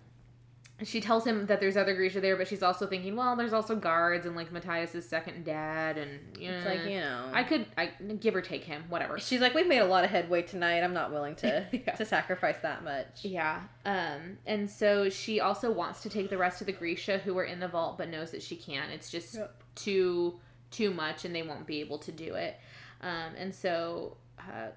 she 0.84 1.00
tells 1.00 1.26
him 1.26 1.46
that 1.46 1.60
there's 1.60 1.76
other 1.76 1.94
Grisha 1.94 2.20
there, 2.20 2.36
but 2.36 2.46
she's 2.48 2.62
also 2.62 2.86
thinking, 2.86 3.16
well, 3.16 3.36
there's 3.36 3.52
also 3.52 3.74
guards 3.76 4.26
and 4.26 4.36
like 4.36 4.52
Matthias's 4.52 5.08
second 5.08 5.44
dad, 5.44 5.96
and 5.98 6.10
you 6.38 6.50
It's 6.50 6.64
know, 6.64 6.70
like 6.70 6.84
you 6.84 7.00
know. 7.00 7.30
I 7.32 7.42
could 7.42 7.66
I 7.76 7.86
give 8.20 8.34
or 8.36 8.40
take 8.40 8.64
him, 8.64 8.84
whatever. 8.88 9.18
She's 9.18 9.40
like, 9.40 9.54
we've 9.54 9.66
made 9.66 9.78
a 9.80 9.86
lot 9.86 10.04
of 10.04 10.10
headway 10.10 10.42
tonight. 10.42 10.80
I'm 10.82 10.94
not 10.94 11.10
willing 11.12 11.34
to 11.36 11.66
Yeah. 11.72 11.94
to 11.94 12.04
sacrifice 12.04 12.56
that 12.62 12.84
much. 12.84 13.24
Yeah. 13.24 13.62
Um, 13.84 14.38
and 14.46 14.68
so 14.70 15.08
she 15.10 15.40
also 15.40 15.70
wants 15.70 16.02
to 16.02 16.08
take 16.08 16.30
the 16.30 16.38
rest 16.38 16.60
of 16.60 16.66
the 16.66 16.72
Grisha 16.72 17.18
who 17.18 17.36
are 17.38 17.44
in 17.44 17.60
the 17.60 17.68
vault, 17.68 17.98
but 17.98 18.08
knows 18.08 18.30
that 18.32 18.42
she 18.42 18.56
can't. 18.56 18.90
It's 18.92 19.10
just 19.10 19.34
Yep. 19.34 19.62
too 19.74 20.40
too 20.70 20.90
much, 20.92 21.24
and 21.24 21.34
they 21.34 21.42
won't 21.42 21.66
be 21.66 21.80
able 21.80 21.98
to 21.98 22.10
do 22.12 22.34
it. 22.34 22.56
Um, 23.00 23.34
and 23.38 23.54
so 23.54 24.16
uh, 24.38 24.68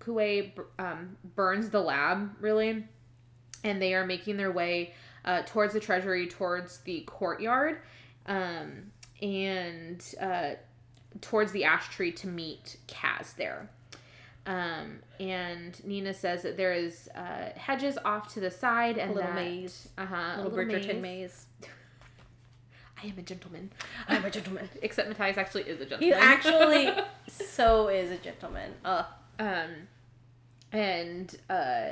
Kuwei 0.00 0.52
um, 0.78 1.16
burns 1.34 1.70
the 1.70 1.80
lab 1.80 2.30
really, 2.40 2.84
and 3.64 3.80
they 3.80 3.94
are 3.94 4.04
making 4.04 4.36
their 4.36 4.52
way 4.52 4.92
uh, 5.26 5.42
towards 5.46 5.72
the 5.72 5.80
treasury, 5.80 6.26
towards 6.26 6.78
the 6.78 7.00
courtyard, 7.02 7.78
um, 8.26 8.92
and 9.20 10.14
uh, 10.20 10.50
towards 11.20 11.52
the 11.52 11.64
ash 11.64 11.88
tree 11.88 12.12
to 12.12 12.26
meet 12.26 12.76
Kaz 12.86 13.34
there. 13.36 13.68
Um, 14.46 15.00
and 15.18 15.84
Nina 15.84 16.14
says 16.14 16.42
that 16.42 16.56
there 16.56 16.72
is 16.72 17.08
uh, 17.16 17.50
hedges 17.56 17.98
off 18.04 18.32
to 18.34 18.40
the 18.40 18.50
side 18.50 18.96
and 18.96 19.10
a 19.10 19.14
little 19.14 19.28
that, 19.28 19.34
maze, 19.34 19.88
uh-huh, 19.98 20.42
little, 20.42 20.58
a 20.58 20.64
Bridgerton 20.64 21.00
maze. 21.00 21.46
I 23.02 23.08
am 23.08 23.18
a 23.18 23.22
gentleman. 23.22 23.72
I'm 24.08 24.24
a 24.24 24.30
gentleman. 24.30 24.68
Except 24.82 25.08
Matthias 25.08 25.36
actually 25.36 25.64
is 25.64 25.80
a 25.80 25.84
gentleman. 25.84 26.08
He 26.08 26.12
actually 26.12 26.90
so 27.28 27.88
is 27.88 28.10
a 28.10 28.16
gentleman. 28.16 28.72
Uh, 28.84 29.04
um, 29.38 29.70
and 30.72 31.36
uh, 31.50 31.90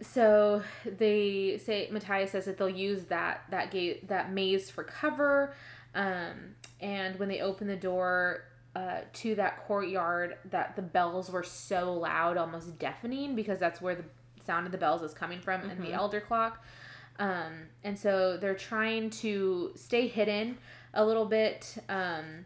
so 0.00 0.62
they 0.84 1.58
say 1.64 1.88
Matthias 1.90 2.32
says 2.32 2.44
that 2.44 2.58
they'll 2.58 2.68
use 2.68 3.04
that 3.04 3.42
that 3.50 3.70
gate 3.70 4.08
that 4.08 4.32
maze 4.32 4.70
for 4.70 4.84
cover. 4.84 5.54
Um, 5.94 6.54
and 6.80 7.18
when 7.18 7.28
they 7.28 7.40
open 7.40 7.66
the 7.68 7.76
door 7.76 8.44
uh, 8.74 9.00
to 9.14 9.34
that 9.36 9.66
courtyard, 9.66 10.36
that 10.50 10.76
the 10.76 10.82
bells 10.82 11.30
were 11.30 11.42
so 11.42 11.94
loud, 11.94 12.36
almost 12.36 12.78
deafening, 12.78 13.34
because 13.34 13.58
that's 13.58 13.80
where 13.80 13.94
the 13.94 14.04
sound 14.44 14.66
of 14.66 14.72
the 14.72 14.78
bells 14.78 15.00
is 15.02 15.14
coming 15.14 15.40
from 15.40 15.62
in 15.70 15.80
the 15.80 15.86
Mhm. 15.88 15.94
elder 15.94 16.20
clock. 16.20 16.62
Um, 17.18 17.68
and 17.82 17.98
so 17.98 18.36
they're 18.36 18.54
trying 18.54 19.08
to 19.10 19.72
stay 19.74 20.06
hidden 20.06 20.58
a 20.92 21.02
little 21.04 21.24
bit. 21.24 21.78
Um, 21.88 22.44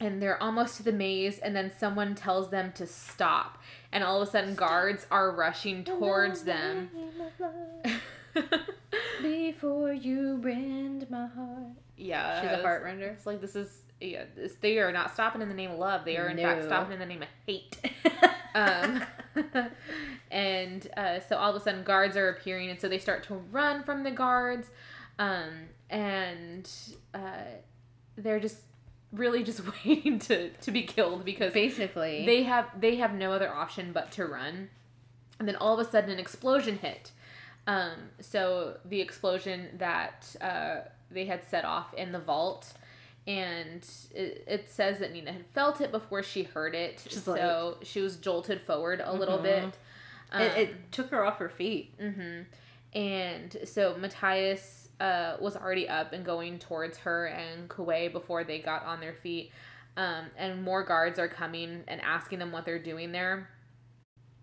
and 0.00 0.20
they're 0.20 0.42
almost 0.42 0.78
to 0.78 0.82
the 0.82 0.92
maze, 0.92 1.38
and 1.38 1.54
then 1.54 1.70
someone 1.78 2.14
tells 2.14 2.50
them 2.50 2.72
to 2.72 2.86
stop, 2.86 3.58
and 3.92 4.02
all 4.02 4.20
of 4.20 4.26
a 4.26 4.30
sudden 4.30 4.54
guards 4.54 5.06
are 5.10 5.30
rushing 5.30 5.84
towards 5.84 6.42
them. 6.42 6.90
Before 9.22 9.92
you 9.92 10.36
rend 10.36 11.10
my 11.10 11.26
heart. 11.26 11.76
yeah, 11.96 12.40
She's 12.40 12.50
a 12.50 12.62
heart 12.62 12.82
render. 12.82 13.08
It's 13.08 13.26
like 13.26 13.40
this 13.40 13.54
is 13.54 13.82
yeah. 14.00 14.24
This, 14.34 14.54
they 14.60 14.78
are 14.78 14.92
not 14.92 15.12
stopping 15.12 15.42
in 15.42 15.48
the 15.48 15.54
name 15.54 15.72
of 15.72 15.78
love. 15.78 16.04
They 16.04 16.16
are 16.16 16.28
in 16.28 16.38
fact 16.38 16.64
stopping 16.64 16.94
in 16.94 16.98
the 16.98 17.06
name 17.06 17.22
of 17.22 17.28
hate. 17.46 17.76
um, 18.54 19.02
and 20.30 20.88
uh, 20.96 21.20
so 21.20 21.36
all 21.36 21.50
of 21.50 21.56
a 21.56 21.60
sudden 21.60 21.82
guards 21.82 22.16
are 22.16 22.30
appearing, 22.30 22.70
and 22.70 22.80
so 22.80 22.88
they 22.88 22.98
start 22.98 23.24
to 23.24 23.34
run 23.34 23.82
from 23.82 24.02
the 24.02 24.10
guards, 24.10 24.68
um, 25.18 25.50
and 25.90 26.70
uh, 27.12 27.42
they're 28.16 28.40
just 28.40 28.60
really 29.12 29.42
just 29.42 29.60
waiting 29.84 30.18
to 30.20 30.50
to 30.50 30.70
be 30.70 30.82
killed 30.82 31.24
because 31.24 31.52
Basically, 31.52 32.24
they 32.26 32.42
have 32.44 32.68
they 32.80 32.96
have 32.96 33.14
no 33.14 33.32
other 33.32 33.52
option 33.52 33.92
but 33.92 34.10
to 34.12 34.24
run 34.26 34.70
and 35.38 35.48
then 35.48 35.56
all 35.56 35.78
of 35.78 35.86
a 35.86 35.90
sudden 35.90 36.10
an 36.10 36.18
explosion 36.18 36.78
hit 36.78 37.12
um, 37.66 37.92
so 38.20 38.76
the 38.84 39.00
explosion 39.00 39.68
that 39.78 40.34
uh, 40.40 40.76
they 41.10 41.24
had 41.26 41.44
set 41.44 41.64
off 41.64 41.92
in 41.94 42.12
the 42.12 42.18
vault 42.18 42.72
and 43.26 43.86
it, 44.14 44.44
it 44.46 44.68
says 44.70 44.98
that 44.98 45.12
nina 45.12 45.32
had 45.32 45.44
felt 45.54 45.80
it 45.80 45.90
before 45.90 46.22
she 46.22 46.42
heard 46.42 46.74
it 46.74 47.02
She's 47.08 47.22
so 47.22 47.76
she 47.82 48.00
was 48.00 48.16
jolted 48.16 48.60
forward 48.62 49.00
a 49.04 49.12
little 49.12 49.38
Mhm. 49.38 49.42
bit 49.42 49.78
um, 50.32 50.42
it, 50.42 50.58
it 50.58 50.92
took 50.92 51.10
her 51.10 51.24
off 51.24 51.38
her 51.38 51.48
feet. 51.48 51.98
mm-hmm. 51.98 52.42
And 52.92 53.56
so 53.64 53.96
Matthias 53.98 54.79
uh, 55.00 55.36
was 55.40 55.56
already 55.56 55.88
up 55.88 56.12
and 56.12 56.24
going 56.24 56.58
towards 56.58 56.98
her 56.98 57.26
and 57.26 57.68
Kuwei 57.68 58.12
before 58.12 58.44
they 58.44 58.58
got 58.60 58.84
on 58.84 59.00
their 59.00 59.14
feet. 59.14 59.50
Um, 59.96 60.26
and 60.36 60.62
more 60.62 60.84
guards 60.84 61.18
are 61.18 61.28
coming 61.28 61.82
and 61.88 62.00
asking 62.00 62.38
them 62.38 62.52
what 62.52 62.64
they're 62.64 62.78
doing 62.82 63.10
there. 63.12 63.48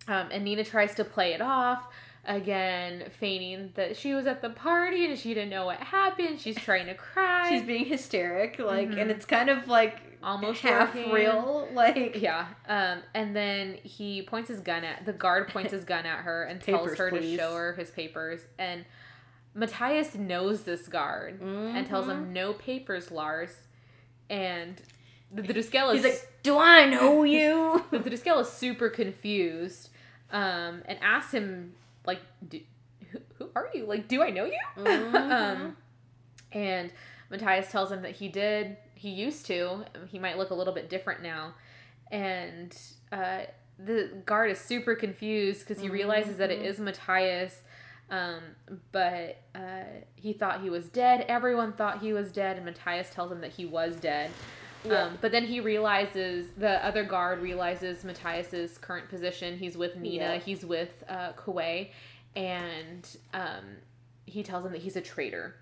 Um, 0.07 0.29
and 0.31 0.43
Nina 0.43 0.63
tries 0.63 0.95
to 0.95 1.03
play 1.03 1.33
it 1.33 1.41
off 1.41 1.87
again, 2.25 3.05
feigning 3.19 3.71
that 3.75 3.95
she 3.95 4.13
was 4.13 4.25
at 4.27 4.41
the 4.41 4.49
party 4.49 5.05
and 5.05 5.17
she 5.17 5.33
didn't 5.33 5.49
know 5.49 5.65
what 5.65 5.79
happened. 5.79 6.39
She's 6.39 6.57
trying 6.57 6.87
to 6.87 6.93
cry. 7.13 7.49
She's 7.49 7.63
being 7.63 7.85
hysteric, 7.85 8.59
like, 8.59 8.89
Mhm. 8.89 9.01
and 9.01 9.11
it's 9.11 9.25
kind 9.25 9.49
of 9.49 9.67
like 9.67 10.01
almost 10.21 10.61
half 10.61 10.93
working. 10.95 11.11
real, 11.13 11.69
like. 11.73 12.21
Yeah. 12.21 12.47
Um, 12.67 12.99
and 13.13 13.35
then 13.35 13.75
he 13.83 14.21
points 14.23 14.49
his 14.49 14.59
gun 14.59 14.83
at 14.83 15.05
the 15.05 15.13
guard 15.13 15.47
points 15.49 15.71
his 15.71 15.85
gun 15.85 16.05
at 16.05 16.19
her 16.19 16.43
and 16.43 16.59
tells 16.61 16.81
Papers, 16.91 16.97
her 16.97 17.09
please. 17.09 17.37
to 17.37 17.37
show 17.37 17.55
her 17.55 17.73
his 17.73 17.91
papers. 17.91 18.41
And 18.59 18.83
Matthias 19.57 20.13
knows 20.15 20.63
this 20.63 20.87
guard 20.87 21.41
and 21.41 21.87
tells 21.87 22.07
him 22.07 22.31
no 22.31 22.53
papers, 22.53 23.09
Lars. 23.11 23.49
And 24.29 24.79
the, 25.31 25.41
the 25.41 25.57
is 25.57 25.65
He's 25.71 26.03
like, 26.03 26.31
"Do 26.43 26.57
I 26.59 26.85
know 26.85 27.23
you?" 27.37 27.83
the, 27.91 27.99
the 27.99 28.09
Druskelle 28.11 28.39
is 28.41 28.49
super 28.49 28.89
confused, 28.89 29.89
um, 30.31 30.83
and 30.85 30.99
asks 31.01 31.33
him 31.33 31.73
like, 32.05 32.19
do, 32.47 32.59
who, 33.11 33.19
"Who 33.39 33.49
are 33.55 33.67
you? 33.73 33.85
Like, 33.85 34.07
do 34.07 34.21
I 34.21 34.29
know 34.29 34.45
you?" 34.45 34.59
Mhm. 34.77 35.13
um, 35.31 35.77
and 36.51 36.91
Matthias 37.31 37.71
tells 37.71 37.91
him 37.91 38.03
that 38.03 38.11
he 38.11 38.27
did. 38.27 38.77
He 38.95 39.09
used 39.09 39.45
to. 39.47 39.85
He 40.07 40.19
might 40.19 40.37
look 40.37 40.51
a 40.51 40.55
little 40.55 40.73
bit 40.73 40.89
different 40.89 41.23
now, 41.23 41.53
and 42.11 42.77
uh, 43.11 43.39
the 43.79 44.11
guard 44.25 44.51
is 44.51 44.59
super 44.59 44.93
confused 44.95 45.67
because 45.67 45.81
he 45.81 45.89
realizes 45.89 46.37
that 46.37 46.51
it 46.51 46.61
Mhm. 46.61 46.65
is 46.65 46.79
Matthias. 46.79 47.61
Um, 48.09 48.39
but 48.91 49.43
uh, 49.53 49.83
he 50.15 50.33
thought 50.33 50.61
he 50.61 50.69
was 50.69 50.87
dead. 50.87 51.25
Everyone 51.27 51.73
thought 51.73 52.01
he 52.01 52.13
was 52.13 52.31
dead, 52.31 52.55
and 52.55 52.65
Matthias 52.65 53.09
tells 53.09 53.31
him 53.31 53.41
that 53.41 53.51
he 53.51 53.65
was 53.65 53.95
dead. 53.97 54.31
Yeah. 54.85 55.03
Um, 55.03 55.17
but 55.21 55.31
then 55.31 55.45
he 55.45 55.59
realizes 55.59 56.47
the 56.57 56.85
other 56.85 57.03
guard 57.03 57.41
realizes 57.41 58.03
Matthias's 58.03 58.77
current 58.77 59.09
position. 59.09 59.57
He's 59.57 59.75
with 59.77 59.97
Nina. 59.97 60.23
Yeah. 60.23 60.37
He's 60.37 60.65
with 60.65 61.03
uh, 61.09 61.33
and 62.35 63.17
um, 63.33 63.65
he 64.25 64.43
tells 64.43 64.65
him 64.65 64.71
that 64.71 64.81
he's 64.81 64.95
a 64.95 65.01
traitor. 65.01 65.55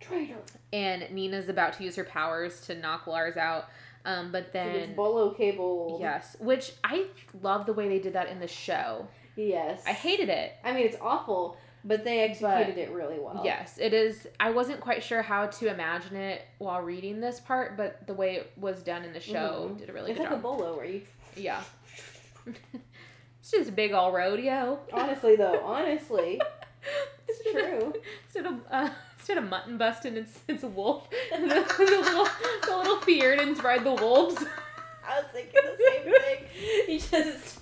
Traitor. 0.00 0.36
And 0.72 1.10
Nina's 1.10 1.48
about 1.48 1.72
to 1.74 1.84
use 1.84 1.96
her 1.96 2.04
powers 2.04 2.60
to 2.62 2.74
knock 2.74 3.06
Lars 3.06 3.36
out. 3.36 3.68
Um, 4.04 4.32
but 4.32 4.52
then 4.52 4.94
bolo 4.94 5.34
cable. 5.34 5.98
yes, 6.00 6.34
which 6.40 6.72
I 6.82 7.06
love 7.42 7.66
the 7.66 7.74
way 7.74 7.86
they 7.88 7.98
did 7.98 8.14
that 8.14 8.28
in 8.28 8.40
the 8.40 8.48
show. 8.48 9.06
Yes. 9.36 9.82
I 9.86 9.92
hated 9.92 10.30
it. 10.30 10.54
I 10.64 10.72
mean, 10.72 10.86
it's 10.86 10.96
awful, 11.00 11.58
but 11.84 12.04
they 12.04 12.20
executed 12.20 12.74
But- 12.74 12.78
it 12.78 12.90
really 12.90 13.18
well. 13.18 13.42
Yes, 13.44 13.78
it 13.80 13.92
is. 13.94 14.26
I 14.38 14.50
wasn't 14.50 14.80
quite 14.80 15.02
sure 15.02 15.22
how 15.22 15.46
to 15.46 15.68
imagine 15.68 16.16
it 16.16 16.42
while 16.58 16.80
reading 16.82 17.20
this 17.20 17.40
part, 17.40 17.76
but 17.76 18.06
the 18.06 18.14
way 18.14 18.36
it 18.36 18.52
was 18.56 18.82
done 18.82 19.04
in 19.04 19.12
the 19.12 19.20
show 19.20 19.70
Mhm. 19.72 19.78
did 19.78 19.90
a 19.90 19.92
really 19.92 20.10
It's 20.12 20.18
good 20.20 20.28
like 20.30 20.38
a 20.38 20.42
bolo 20.42 20.76
where 20.76 20.84
you. 20.86 21.02
yeah. 21.36 21.62
it's 22.46 23.50
just 23.50 23.68
a 23.68 23.72
big 23.72 23.92
all 23.92 24.12
rodeo. 24.12 24.78
Honestly, 24.92 25.36
though, 25.36 25.60
honestly, 25.64 26.40
it's 27.28 27.50
true. 27.50 27.92
Instead 28.24 28.46
of 28.46 28.54
uh, 28.70 28.90
instead 29.18 29.38
of 29.38 29.44
mutton 29.48 29.78
busting, 29.78 30.16
it's 30.16 30.38
it's 30.48 30.62
a 30.62 30.68
wolf. 30.68 31.08
the, 31.30 31.38
the 31.38 31.84
little 31.84 32.28
the 32.66 32.76
little 32.76 32.96
Fjerdans 32.98 33.62
ride 33.62 33.84
the 33.84 33.92
wolves. 33.94 34.42
I 35.06 35.20
was 35.20 35.26
thinking 35.32 35.60
the 35.64 35.76
same 35.76 36.12
thing. 36.12 36.88
You 36.88 36.98
just. 37.00 37.60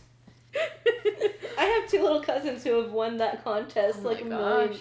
I 1.59 1.65
have 1.65 1.91
two 1.91 2.03
little 2.03 2.23
cousins 2.23 2.65
who 2.65 2.81
have 2.83 2.93
won 2.93 3.17
that 3.19 3.43
contest 3.45 4.01
Oh 4.05 4.09
like 4.09 4.21
a 4.21 4.25
million, 4.25 4.79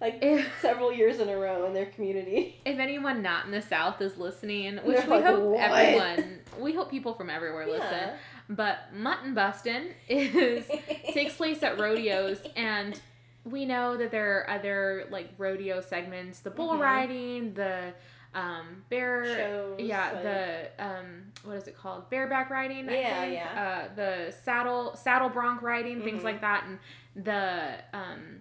like 0.00 0.18
If, 0.22 0.46
several 0.60 0.92
years 0.92 1.18
in 1.18 1.28
a 1.28 1.36
row 1.36 1.66
in 1.66 1.74
their 1.74 1.86
community. 1.86 2.60
if 2.64 2.78
anyone 2.78 3.22
not 3.22 3.44
in 3.46 3.50
the 3.50 3.62
South 3.62 4.00
is 4.00 4.16
listening, 4.16 4.78
which 4.78 5.04
we 5.06 5.12
like, 5.14 5.24
hope 5.24 5.42
"What?" 5.42 5.60
everyone, 5.60 6.38
we 6.58 6.72
hope 6.74 6.90
people 6.90 7.14
from 7.14 7.30
everywhere 7.30 7.66
listen. 7.66 8.10
But 8.48 8.78
mutton 8.94 9.34
busting 9.34 9.88
is 10.08 10.66
takes 11.12 11.34
place 11.36 11.62
at 11.62 11.78
rodeos 11.78 12.38
and 12.56 12.98
we 13.44 13.64
know 13.64 13.96
that 13.96 14.10
there 14.10 14.38
are 14.38 14.50
other 14.50 15.06
like 15.10 15.30
rodeo 15.38 15.80
segments 15.80 16.40
the 16.40 16.50
bull 16.50 16.70
Mhm. 16.74 16.80
riding 16.80 17.54
the 17.54 17.92
um 18.34 18.84
bear 18.88 19.24
Shows, 19.24 19.80
yeah 19.80 20.12
like- 20.12 20.22
the 20.22 20.68
um 20.78 21.06
what 21.42 21.56
is 21.56 21.66
it 21.66 21.76
called 21.76 22.08
bareback 22.10 22.48
riding 22.50 22.88
Yeah, 22.88 23.20
think. 23.22 23.34
yeah. 23.34 23.88
uh 23.90 23.94
the 23.96 24.34
saddle 24.44 24.94
saddle 24.94 25.28
bronc 25.28 25.62
riding 25.62 26.00
things 26.02 26.20
Mhm. 26.20 26.24
like 26.24 26.40
that 26.42 26.64
and 26.64 26.78
the 27.24 27.74
um 27.92 28.40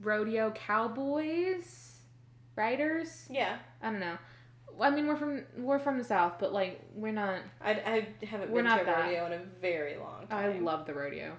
rodeo 0.00 0.50
cowboys 0.52 1.98
riders 2.56 3.26
Yeah, 3.30 3.56
i 3.82 3.90
don't 3.90 4.00
know 4.00 4.16
i 4.80 4.90
mean 4.90 5.06
we're 5.08 5.16
from 5.16 5.42
we're 5.56 5.78
from 5.80 5.98
the 5.98 6.04
south 6.04 6.34
but 6.38 6.52
like 6.52 6.80
we're 6.94 7.12
not 7.12 7.40
I, 7.60 7.70
I 7.72 8.08
haven't 8.26 8.50
We're 8.50 8.56
been 8.62 8.66
not 8.66 8.76
to 8.76 8.82
a 8.82 8.86
that. 8.86 9.00
rodeo 9.06 9.26
in 9.26 9.32
a 9.32 9.38
very 9.60 9.96
long 9.96 10.26
time 10.28 10.56
I 10.56 10.58
love 10.58 10.86
the 10.86 10.94
rodeo. 10.94 11.36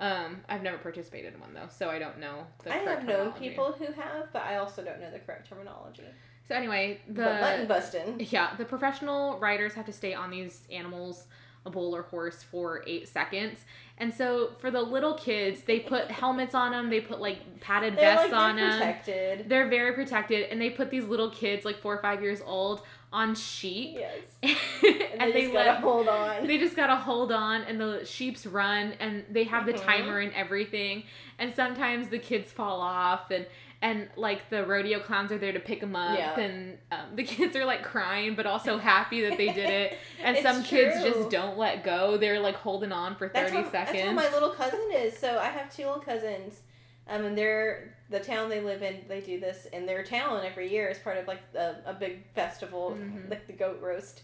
Um, 0.00 0.40
I've 0.48 0.62
never 0.62 0.78
participated 0.78 1.34
in 1.34 1.40
one 1.40 1.52
though, 1.52 1.68
so 1.68 1.90
I 1.90 1.98
don't 1.98 2.18
know 2.18 2.46
the 2.64 2.72
I 2.72 2.78
have 2.78 3.04
known 3.04 3.32
people 3.32 3.72
who 3.72 3.84
have, 3.92 4.32
but 4.32 4.40
I 4.42 4.56
also 4.56 4.82
don't 4.82 4.98
know 4.98 5.10
the 5.10 5.18
correct 5.18 5.46
terminology. 5.46 6.04
So 6.50 6.56
anyway, 6.56 6.98
the 7.06 7.22
but 7.22 7.40
mutton 7.40 7.66
busting. 7.68 8.26
yeah, 8.30 8.56
the 8.56 8.64
professional 8.64 9.38
riders 9.38 9.74
have 9.74 9.86
to 9.86 9.92
stay 9.92 10.14
on 10.14 10.32
these 10.32 10.62
animals, 10.72 11.26
a 11.64 11.70
bull 11.70 11.94
or 11.94 12.02
horse, 12.02 12.42
for 12.42 12.82
eight 12.88 13.06
seconds. 13.06 13.60
And 13.98 14.12
so 14.12 14.50
for 14.58 14.68
the 14.68 14.82
little 14.82 15.14
kids, 15.14 15.60
they 15.62 15.78
put 15.78 16.10
helmets 16.10 16.52
on 16.56 16.72
them. 16.72 16.90
They 16.90 17.00
put 17.02 17.20
like 17.20 17.60
padded 17.60 17.94
They're 17.96 18.16
vests 18.16 18.32
like 18.32 18.40
on 18.40 18.56
they're 18.56 18.68
them. 18.68 18.78
protected. 18.80 19.48
They're 19.48 19.68
very 19.68 19.92
protected, 19.92 20.50
and 20.50 20.60
they 20.60 20.70
put 20.70 20.90
these 20.90 21.04
little 21.04 21.30
kids, 21.30 21.64
like 21.64 21.78
four 21.80 21.94
or 21.96 22.02
five 22.02 22.20
years 22.20 22.40
old, 22.44 22.82
on 23.12 23.36
sheep, 23.36 23.96
Yes. 23.98 24.18
and, 24.42 24.56
And, 25.20 25.30
they, 25.30 25.32
they 25.32 25.42
just 25.42 25.54
let 25.54 25.66
gotta 25.66 25.80
hold 25.80 26.08
on. 26.08 26.46
they 26.48 26.58
just 26.58 26.74
gotta 26.74 26.96
hold 26.96 27.30
on 27.30 27.62
and 27.62 27.80
the 27.80 28.04
sheeps 28.04 28.44
run 28.46 28.94
and 29.00 29.24
they 29.30 29.44
have 29.44 29.66
the 29.66 29.72
Mhm. 29.74 29.82
timer 29.84 30.18
and 30.20 30.32
everything 30.32 31.02
and 31.38 31.52
sometimes 31.54 32.08
the 32.08 32.18
kids 32.20 32.50
fall 32.52 32.80
off 32.80 33.30
and 33.32 33.46
and 33.82 34.08
like 34.16 34.50
the 34.50 34.64
rodeo 34.66 35.00
clowns 35.00 35.32
are 35.32 35.38
there 35.38 35.52
to 35.52 35.60
pick 35.60 35.80
them 35.80 35.96
up 35.96 36.18
Yeah. 36.18 36.38
and 36.38 36.78
um, 36.92 37.16
the 37.16 37.22
kids 37.34 37.56
are 37.56 37.64
like 37.64 37.82
crying 37.82 38.34
but 38.34 38.46
also 38.46 38.76
happy 38.78 39.22
that 39.22 39.38
they 39.38 39.52
did 39.52 39.70
it 39.70 39.98
and 40.22 40.36
some 40.38 40.62
kids 40.62 41.02
just 41.02 41.30
don't 41.30 41.56
let 41.56 41.82
go 41.82 42.16
they're 42.18 42.40
like 42.40 42.56
holding 42.56 42.92
on 42.92 43.16
for 43.16 43.28
30 43.28 43.32
that's 43.32 43.52
how, 43.52 43.70
seconds 43.70 43.96
That's 43.96 44.06
how 44.08 44.12
my 44.12 44.30
little 44.32 44.50
cousin 44.50 44.80
is. 44.92 45.16
So 45.16 45.38
I 45.38 45.46
have 45.46 45.74
two 45.74 45.86
little 45.86 46.00
cousins. 46.02 46.60
Um, 47.08 47.24
and 47.24 47.36
they're 47.36 47.96
the 48.08 48.20
town 48.20 48.48
they 48.50 48.60
live 48.60 48.82
in. 48.82 49.00
They 49.08 49.20
do 49.20 49.40
this 49.40 49.66
in 49.72 49.84
their 49.86 50.04
town 50.04 50.44
every 50.44 50.70
year 50.70 50.88
as 50.88 50.98
part 50.98 51.16
of 51.16 51.26
like 51.26 51.40
a, 51.56 51.76
a 51.86 51.92
big 51.94 52.24
festival, 52.34 52.96
Mhm. 53.00 53.28
like 53.30 53.46
the 53.48 53.52
goat 53.52 53.80
roast. 53.82 54.22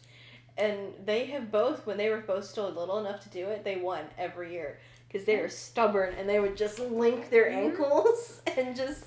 And 0.56 0.92
they 1.04 1.26
have 1.26 1.50
both, 1.50 1.84
when 1.86 1.96
they 1.96 2.10
were 2.10 2.20
both 2.20 2.44
still 2.44 2.70
little 2.70 2.98
enough 2.98 3.20
to 3.24 3.28
do 3.30 3.46
it, 3.48 3.64
they 3.64 3.76
won 3.76 4.04
every 4.16 4.52
year 4.52 4.78
because 5.08 5.26
they 5.26 5.36
were 5.38 5.48
stubborn 5.48 6.14
and 6.18 6.28
they 6.28 6.38
would 6.38 6.56
just 6.56 6.78
link 6.78 7.28
their 7.30 7.46
Mhm. 7.50 7.56
ankles 7.70 8.40
and 8.56 8.76
just 8.76 9.04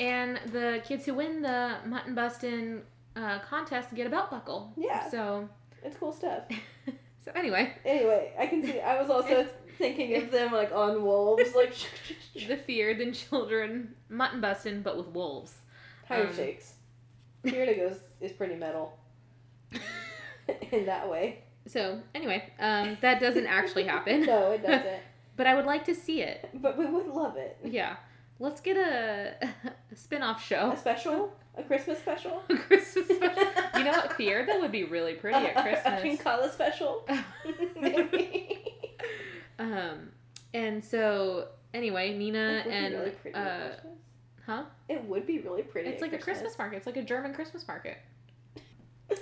and 0.00 0.38
the 0.52 0.80
kids 0.84 1.04
who 1.06 1.14
win 1.14 1.42
the 1.42 1.76
mutton 1.86 2.14
busting 2.14 2.82
uh, 3.16 3.38
contest 3.40 3.94
get 3.94 4.06
a 4.06 4.10
belt 4.10 4.30
buckle 4.30 4.72
Yeah. 4.76 5.08
so 5.10 5.48
it's 5.82 5.96
cool 5.96 6.12
stuff. 6.12 6.42
so 7.24 7.32
anyway 7.34 7.72
Anyway, 7.84 8.32
I 8.38 8.46
can 8.46 8.62
see. 8.64 8.80
I 8.80 9.00
was 9.00 9.10
also 9.10 9.46
thinking 9.78 10.16
of 10.22 10.30
them 10.30 10.52
like 10.52 10.72
on 10.72 11.02
wolves, 11.02 11.54
like 11.54 11.74
the 12.34 12.56
Fjerdan 12.56 13.14
children 13.14 13.94
mutton 14.08 14.40
busting 14.40 14.82
but 14.82 14.96
with 14.96 15.08
wolves 15.08 15.54
tire 16.06 16.26
Um, 16.26 16.34
shakes. 16.34 16.74
Here 17.44 17.66
to 17.66 17.74
goes 17.74 17.96
is 18.20 18.32
pretty 18.32 18.54
metal 18.56 18.98
in 20.72 20.86
that 20.86 21.08
way. 21.08 21.44
So 21.66 22.00
anyway, 22.14 22.50
um, 22.58 22.96
that 23.02 23.20
doesn't 23.20 23.46
actually 23.46 23.84
happen. 23.84 24.22
No, 24.24 24.52
it 24.52 24.62
doesn't. 24.62 25.00
But 25.36 25.46
I 25.46 25.54
would 25.54 25.66
like 25.66 25.84
to 25.84 25.94
see 25.94 26.22
it. 26.22 26.48
But 26.54 26.76
we 26.78 26.86
would 26.86 27.06
love 27.06 27.36
it. 27.36 27.58
Yeah, 27.62 27.96
let's 28.38 28.60
get 28.60 28.76
a, 28.76 29.34
a 29.92 29.96
spin-off 29.96 30.44
show, 30.44 30.72
A 30.72 30.76
special, 30.76 31.32
a 31.56 31.62
Christmas 31.62 31.98
special. 31.98 32.42
a 32.50 32.56
Christmas 32.56 33.06
special. 33.06 33.52
You 33.76 33.84
know 33.84 33.92
what? 33.92 34.12
Fear 34.16 34.46
that 34.46 34.60
would 34.60 34.72
be 34.72 34.84
really 34.84 35.14
pretty 35.14 35.38
at 35.38 35.56
A, 35.56 35.60
a 35.60 35.62
Christmas. 35.62 36.02
Pinkala 36.02 36.52
special. 36.52 37.06
Um, 39.58 40.10
and 40.54 40.84
so 40.84 41.48
anyway, 41.74 42.16
Nina 42.16 42.38
It 42.38 42.54
would 42.56 42.64
be 42.64 42.70
and 42.70 42.94
really 42.94 43.34
uh, 43.34 43.68
huh? 44.46 44.62
It 44.88 45.04
would 45.04 45.26
be 45.26 45.40
really 45.40 45.62
pretty. 45.62 45.88
It's 45.90 46.02
like 46.02 46.12
a 46.12 46.18
Christmas 46.18 46.56
market. 46.58 46.76
It's 46.76 46.86
like 46.86 46.96
a 46.96 47.02
German 47.02 47.34
Christmas 47.34 47.66
market. 47.66 47.98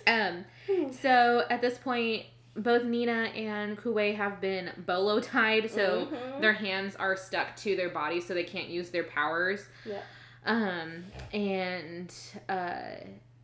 Um. 0.07 0.44
Hmm. 0.70 0.92
So 0.92 1.44
at 1.48 1.61
this 1.61 1.79
point, 1.79 2.26
both 2.57 2.85
Nina 2.85 3.31
and 3.35 3.77
Kuwei 3.79 4.16
have 4.16 4.40
been 4.40 4.71
bolo 4.87 5.21
tied, 5.21 5.71
so 5.71 6.07
Mhm. 6.07 6.40
their 6.40 6.53
hands 6.55 6.97
are 6.97 7.16
stuck 7.16 7.55
to 7.57 7.77
their 7.77 7.90
bodies, 7.90 8.27
so 8.27 8.35
they 8.35 8.45
can't 8.45 8.69
use 8.69 8.90
their 8.90 9.05
powers. 9.05 9.66
Yeah. 9.85 10.01
Um, 10.45 11.05
and 11.33 12.12
uh, 12.49 12.97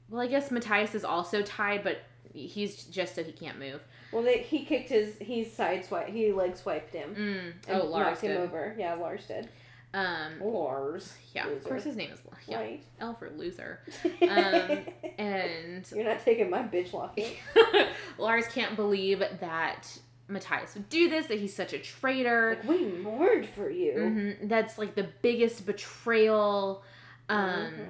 well, 0.09 0.21
I 0.23 0.27
guess 0.27 0.51
Matthias 0.51 0.95
is 0.95 1.05
also 1.05 1.43
tied, 1.43 1.83
but 1.85 1.99
he's 2.33 2.85
just 2.85 3.15
so 3.15 3.23
he 3.25 3.33
can't 3.33 3.59
move. 3.59 3.81
Well, 4.13 4.23
they, 4.23 4.39
he 4.43 4.65
kicked 4.65 4.91
his. 4.91 5.17
He 5.19 5.45
sideswiped. 5.45 6.11
He 6.11 6.33
leg 6.33 6.57
swiped 6.57 6.95
him. 6.95 7.15
Mm. 7.15 7.53
And 7.71 7.83
Oh, 7.83 7.87
Lars 7.87 8.07
knocked 8.07 8.21
him 8.21 8.37
over. 8.41 8.75
Yeah, 8.79 8.95
Lars 8.95 9.25
did. 9.27 9.49
Um, 9.95 10.41
Lars. 10.41 11.15
yeah, 11.35 11.47
of 11.49 11.63
course 11.65 11.85
his 11.85 11.97
name 11.97 12.11
is 12.13 12.19
Lars. 12.25 12.43
yeah, 12.47 12.59
Right. 12.59 12.83
L 13.01 13.15
for 13.15 13.31
loser. 13.31 13.81
Um, 14.23 14.81
and 15.19 15.87
You're 15.95 16.05
not 16.05 16.25
taking 16.25 16.49
my 16.51 16.63
bitch 16.63 16.93
locking. 16.93 17.35
Lars 18.19 18.47
can't 18.49 18.75
believe 18.77 19.19
that 19.21 19.99
Matthias 20.29 20.75
would 20.75 20.89
do 20.89 21.09
this, 21.11 21.27
that 21.27 21.39
he's 21.39 21.55
such 21.55 21.73
a 21.75 21.79
traitor. 21.79 22.57
Like 22.61 22.69
we 22.69 22.87
mourned 22.87 23.47
for 23.49 23.69
you. 23.71 23.93
hmm 24.41 24.49
That's 24.49 24.79
like 24.79 24.95
the 24.95 25.09
biggest 25.21 25.67
betrayal. 25.67 26.83
Um, 27.29 27.49
Mhm. 27.49 27.89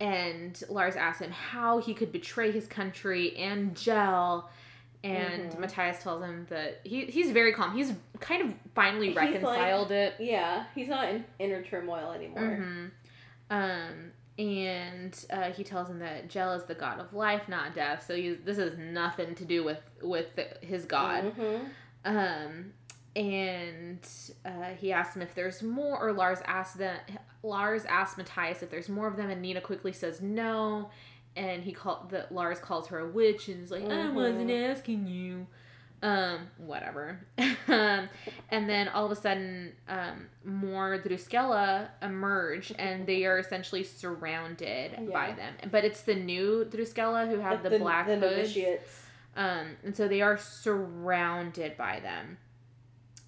And 0.00 0.62
Lars 0.68 0.96
asks 0.96 1.22
him 1.22 1.30
how 1.30 1.78
he 1.78 1.94
could 1.94 2.10
betray 2.10 2.50
his 2.50 2.66
country 2.66 3.36
and 3.36 3.74
Djel. 3.74 4.44
And 5.04 5.52
Mhm. 5.52 5.58
Matthias 5.58 6.02
tells 6.02 6.22
him 6.24 6.46
that 6.48 6.80
he, 6.82 7.04
he's 7.04 7.30
very 7.30 7.52
calm. 7.52 7.76
He's 7.76 7.92
kind 8.20 8.42
of 8.42 8.54
finally 8.74 9.08
He's 9.08 9.16
like- 9.16 9.26
reconciled 9.34 9.92
it. 9.92 10.14
Yeah, 10.18 10.64
he's 10.74 10.88
not 10.88 11.08
in 11.10 11.24
inner 11.38 11.62
turmoil 11.62 12.12
anymore. 12.12 12.56
hmm 12.56 12.86
Um, 13.50 14.12
and 14.38 15.24
uh, 15.30 15.52
he 15.52 15.62
tells 15.62 15.88
him 15.90 15.98
that 16.00 16.28
Djel 16.28 16.56
is 16.56 16.64
the 16.64 16.74
god 16.74 16.98
of 17.00 17.12
life, 17.12 17.48
not 17.48 17.74
death. 17.74 18.04
So 18.06 18.16
he, 18.16 18.30
this 18.34 18.56
has 18.56 18.76
nothing 18.78 19.34
to 19.36 19.44
do 19.44 19.62
with 19.62 19.80
with 20.02 20.34
the, 20.36 20.48
his 20.66 20.86
god. 20.86 21.34
Mhm. 21.36 21.68
Um, 22.06 22.72
and 23.14 24.06
uh, 24.44 24.70
he 24.78 24.92
asks 24.92 25.14
him 25.16 25.22
if 25.22 25.34
there's 25.34 25.62
more, 25.62 25.98
or 26.00 26.12
Lars 26.12 26.40
asks 26.46 26.76
them. 26.76 26.98
Lars 27.42 27.84
asks 27.84 28.16
Matthias 28.16 28.62
if 28.62 28.70
there's 28.70 28.88
more 28.88 29.06
of 29.06 29.16
them, 29.16 29.30
and 29.30 29.40
Nina 29.42 29.60
quickly 29.60 29.92
says 29.92 30.20
no. 30.20 30.90
And 31.36 31.64
he 31.64 31.72
called 31.72 32.10
the 32.10 32.26
Lars 32.30 32.58
calls 32.60 32.88
her 32.88 32.98
a 33.00 33.08
witch, 33.08 33.48
and 33.48 33.62
is 33.62 33.70
like, 33.70 33.82
I 33.84 33.86
Mhm. 34.06 34.14
wasn't 34.14 34.50
asking 34.50 35.06
you. 35.06 35.46
Um, 36.02 36.50
whatever. 36.58 37.18
um, 37.68 38.10
and 38.50 38.68
then 38.68 38.88
all 38.88 39.06
of 39.06 39.10
a 39.10 39.16
sudden, 39.16 39.72
um, 39.88 40.28
more 40.44 40.98
Druskella 40.98 41.88
emerge, 42.02 42.72
and 42.78 43.06
they 43.06 43.24
are 43.24 43.38
essentially 43.38 43.82
surrounded 43.84 45.10
by 45.10 45.32
them. 45.32 45.54
But 45.70 45.84
it's 45.86 46.02
the 46.02 46.14
new 46.14 46.66
Druskella 46.70 47.26
who 47.28 47.38
have 47.38 47.62
Like 47.62 47.72
the, 47.72 47.78
black 47.78 48.06
the 48.06 48.16
hoods. 48.18 48.54
Um, 49.34 49.76
and 49.82 49.96
so 49.96 50.06
they 50.06 50.20
are 50.20 50.36
surrounded 50.36 51.76
by 51.78 52.00
them. 52.00 52.36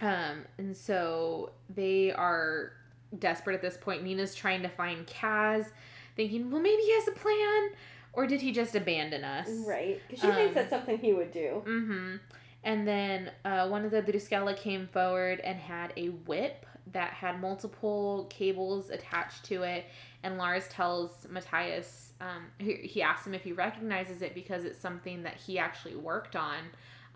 Um, 0.00 0.44
and 0.58 0.76
so 0.76 1.52
they 1.74 2.12
are 2.12 2.72
desperate 3.18 3.54
at 3.54 3.62
this 3.62 3.78
point. 3.78 4.02
Nina's 4.04 4.34
trying 4.34 4.60
to 4.62 4.68
find 4.68 5.06
Kaz, 5.06 5.70
thinking, 6.14 6.50
well, 6.50 6.60
maybe 6.60 6.82
he 6.82 6.92
has 6.94 7.08
a 7.08 7.12
plan, 7.12 7.70
or 8.16 8.26
did 8.26 8.40
he 8.40 8.50
just 8.52 8.74
abandon 8.74 9.22
us? 9.24 9.48
Right. 9.66 10.00
Because 10.08 10.20
she 10.22 10.26
Um, 10.28 10.34
thinks 10.34 10.54
that's 10.54 10.70
something 10.70 10.98
he 10.98 11.12
would 11.12 11.30
do. 11.30 11.62
Mm-hmm. 11.66 12.16
And 12.64 12.88
then 12.88 13.30
uh, 13.44 13.68
one 13.68 13.84
of 13.84 13.92
the 13.92 14.02
Druskella 14.02 14.56
came 14.56 14.88
forward 14.88 15.38
and 15.40 15.56
had 15.58 15.92
a 15.96 16.08
whip 16.08 16.66
that 16.92 17.10
had 17.12 17.40
multiple 17.40 18.26
cables 18.30 18.90
attached 18.90 19.44
to 19.44 19.62
it. 19.62 19.84
And 20.24 20.38
Lars 20.38 20.66
tells 20.68 21.26
Matthias, 21.30 22.12
um, 22.20 22.46
he, 22.58 22.74
he 22.74 23.02
asks 23.02 23.26
him 23.26 23.34
if 23.34 23.42
he 23.44 23.52
recognizes 23.52 24.22
it 24.22 24.34
because 24.34 24.64
it's 24.64 24.80
something 24.80 25.22
that 25.22 25.34
he 25.36 25.58
actually 25.58 25.94
worked 25.96 26.34
on 26.34 26.58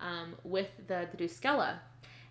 um, 0.01 0.34
with 0.44 0.68
the 0.86 1.09
Druskella. 1.16 1.78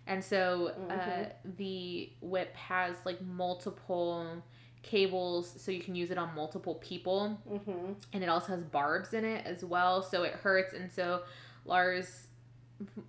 And 0.06 0.24
so 0.24 0.72
uh, 0.88 0.92
Mhm. 0.92 1.32
the 1.58 2.10
whip 2.22 2.54
has 2.56 2.96
like 3.04 3.20
multiple 3.20 4.42
cables 4.82 5.52
so 5.60 5.70
you 5.70 5.80
can 5.80 5.94
use 5.94 6.10
it 6.10 6.18
on 6.18 6.34
multiple 6.34 6.76
people 6.76 7.38
Mm-hmm. 7.50 7.92
and 8.12 8.22
it 8.24 8.28
also 8.28 8.48
has 8.54 8.62
barbs 8.64 9.12
in 9.12 9.24
it 9.24 9.44
as 9.46 9.64
well, 9.64 10.02
so 10.02 10.22
it 10.22 10.32
hurts. 10.34 10.72
And 10.74 10.90
so 10.90 11.22
Lars 11.64 12.26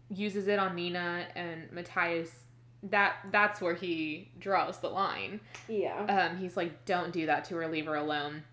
uses 0.10 0.48
it 0.48 0.60
on 0.60 0.76
Nina 0.76 1.28
and 1.36 1.72
Matthias. 1.72 2.30
That 2.84 3.16
that's 3.32 3.62
where 3.62 3.76
he 3.76 4.32
draws 4.40 4.80
the 4.80 4.90
line. 4.90 5.40
Yeah. 5.70 6.04
Um, 6.32 6.38
he's 6.40 6.58
like, 6.58 6.84
"Don't 6.86 7.14
do 7.14 7.28
that 7.28 7.46
to 7.46 7.56
her. 7.56 7.68
Leave 7.68 7.86
her 7.86 7.96
alone." 7.96 8.44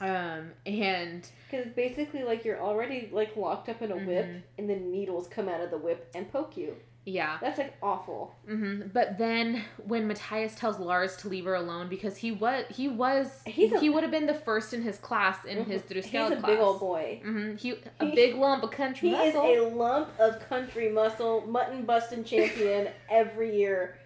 Um, 0.00 0.52
and 0.64 1.28
Because 1.50 1.66
basically, 1.74 2.22
like, 2.22 2.44
you're 2.44 2.62
already, 2.62 3.10
like, 3.12 3.36
locked 3.36 3.68
up 3.68 3.82
in 3.82 3.92
a 3.92 3.96
whip, 3.96 4.24
Mhm. 4.24 4.42
and 4.56 4.70
the 4.70 4.76
needles 4.76 5.28
come 5.28 5.46
out 5.48 5.60
of 5.60 5.70
the 5.70 5.76
whip 5.78 6.10
and 6.14 6.30
poke 6.32 6.56
you. 6.56 6.76
Yeah, 7.06 7.38
That's, 7.40 7.58
like, 7.58 7.74
awful. 7.82 8.34
hmm 8.46 8.82
but 8.92 9.16
then 9.18 9.64
when 9.78 10.06
Matthias 10.06 10.54
tells 10.54 10.78
Lars 10.78 11.16
to 11.18 11.28
leave 11.28 11.46
her 11.46 11.54
alone 11.54 11.88
because 11.88 12.18
he 12.18 12.30
was 12.30 12.64
he 12.68 12.88
was 12.88 13.40
He's 13.46 13.72
a- 13.72 13.80
he 13.80 13.88
would 13.88 14.02
have 14.02 14.12
been 14.12 14.26
the 14.26 14.34
first 14.34 14.74
in 14.74 14.82
his 14.82 14.98
class 14.98 15.44
in 15.46 15.64
his 15.64 15.82
Mhm. 15.82 15.94
He's 15.94 16.06
a 16.06 16.10
class. 16.36 16.44
big 16.44 16.58
old 16.58 16.78
boy. 16.78 17.20
hmm 17.24 17.56
He 17.56 17.72
a 18.00 18.04
He- 18.06 18.14
big 18.14 18.34
lump 18.36 18.62
of 18.62 18.70
country 18.70 19.08
He 19.08 19.14
muscle. 19.14 19.50
is 19.50 19.58
a 19.72 19.74
lump 19.74 20.10
of 20.20 20.40
country 20.48 20.90
muscle, 20.90 21.40
mutton 21.46 21.84
busting 21.86 22.22
champion 22.24 22.88
every 23.10 23.56
year 23.56 23.96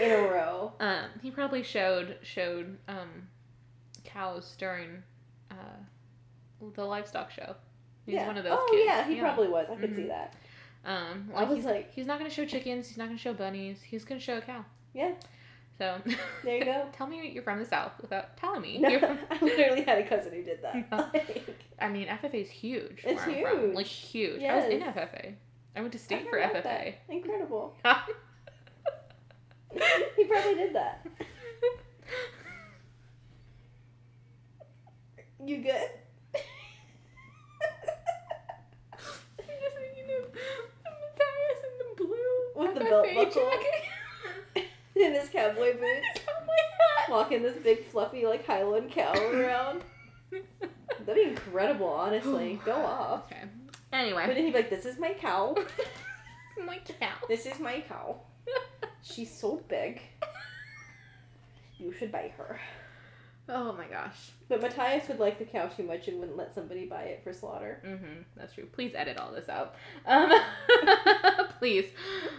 in 0.00 0.10
a 0.12 0.22
row. 0.28 0.72
Um, 0.80 1.06
he 1.22 1.30
probably 1.32 1.62
showed 1.64 2.18
showed 2.22 2.78
um, 2.86 3.28
cows 4.04 4.54
during 4.58 5.02
uh, 5.50 5.54
the 6.74 6.84
livestock 6.84 7.30
show. 7.30 7.56
He's 8.06 8.14
yeah. 8.14 8.26
one 8.26 8.38
of 8.38 8.44
those 8.44 8.58
oh, 8.58 8.68
kids. 8.70 8.84
yeah, 8.86 9.06
he 9.08 9.18
probably 9.20 9.48
was. 9.48 9.66
I 9.70 9.74
could 9.76 9.90
Mhm. 9.92 9.96
see 9.96 10.06
that. 10.06 10.34
Um, 10.88 11.28
I 11.34 11.40
like 11.40 11.48
was 11.50 11.56
he's, 11.58 11.64
like- 11.66 11.92
he's 11.92 12.06
not 12.06 12.18
gonna 12.18 12.30
show 12.30 12.44
chickens. 12.46 12.88
He's 12.88 12.96
not 12.96 13.06
gonna 13.08 13.18
show 13.18 13.34
bunnies. 13.34 13.82
He's 13.82 14.04
gonna 14.06 14.20
show 14.20 14.38
a 14.38 14.40
cow. 14.40 14.64
Yeah. 14.94 15.12
So 15.76 16.00
There 16.44 16.56
you 16.58 16.64
go. 16.64 16.86
tell 16.96 17.06
me 17.06 17.30
you're 17.30 17.42
from 17.42 17.58
the 17.58 17.64
south 17.66 17.92
without 18.00 18.36
telling 18.38 18.62
me. 18.62 18.78
No, 18.80 18.98
from- 18.98 19.18
I 19.30 19.38
literally 19.44 19.82
had 19.82 19.98
a 19.98 20.08
cousin 20.08 20.32
who 20.32 20.42
did 20.42 20.62
that. 20.62 20.90
No. 20.90 20.96
Like, 21.12 21.46
I 21.80 21.88
mean, 21.88 22.08
FFA 22.08 22.34
is 22.42 22.50
huge. 22.50 23.02
It's 23.04 23.24
where 23.26 23.36
I'm 23.48 23.56
from. 23.56 23.60
huge. 23.66 23.74
Like 23.76 23.86
huge. 23.86 24.42
I 24.42 24.56
was 24.56 24.64
in 24.64 24.80
FFA. 24.80 25.34
I 25.76 25.80
went 25.82 25.92
to 25.92 25.98
I 25.98 26.02
state 26.02 26.28
for 26.30 26.38
FFA. 26.38 26.62
that. 26.64 26.98
Incredible. 27.10 27.76
he 30.16 30.24
probably 30.24 30.54
did 30.54 30.74
that. 30.74 31.06
You 35.44 35.58
good? 35.58 35.90
Matthias 40.84 41.60
in 41.64 41.74
the 41.78 41.94
blue 42.04 42.38
With 42.56 42.67
the 42.78 42.84
belt 42.84 43.06
buckle. 43.14 43.50
In 44.96 45.12
his 45.12 45.28
cowboy 45.28 45.74
boots, 45.78 46.20
walking 47.08 47.42
this 47.42 47.56
big 47.62 47.86
fluffy 47.86 48.26
like 48.26 48.44
Highland 48.44 48.90
cow 48.90 49.12
around. 49.30 49.82
That'd 51.06 51.14
be 51.14 51.22
incredible, 51.22 51.86
honestly. 51.86 52.58
Go 52.64 52.74
off. 52.74 53.26
Okay. 53.26 53.44
Anyway. 53.92 54.24
But 54.26 54.34
then 54.34 54.44
he'd 54.44 54.52
be 54.52 54.58
like, 54.58 54.70
"This 54.70 54.86
is 54.86 54.98
my 54.98 55.14
cow. 55.14 55.54
my 56.64 56.80
cow. 57.00 57.14
This 57.28 57.46
is 57.46 57.60
my 57.60 57.84
cow. 57.88 58.16
She's 59.02 59.32
so 59.32 59.62
big. 59.68 60.02
You 61.78 61.92
should 61.92 62.10
buy 62.10 62.32
her." 62.36 62.58
Oh 63.48 63.72
my 63.72 63.86
gosh. 63.86 64.30
But 64.48 64.62
Matthias 64.62 65.08
would 65.08 65.18
like 65.18 65.38
the 65.38 65.44
cow 65.44 65.66
too 65.66 65.82
much 65.82 66.08
and 66.08 66.18
wouldn't 66.18 66.36
let 66.36 66.54
somebody 66.54 66.86
buy 66.86 67.02
it 67.02 67.20
for 67.24 67.32
slaughter. 67.32 67.82
Mm-hmm. 67.86 68.22
That's 68.36 68.54
true. 68.54 68.66
Please 68.72 68.92
edit 68.94 69.18
all 69.18 69.32
this 69.32 69.48
out. 69.48 69.74
Um, 70.06 70.32
please. 71.58 71.86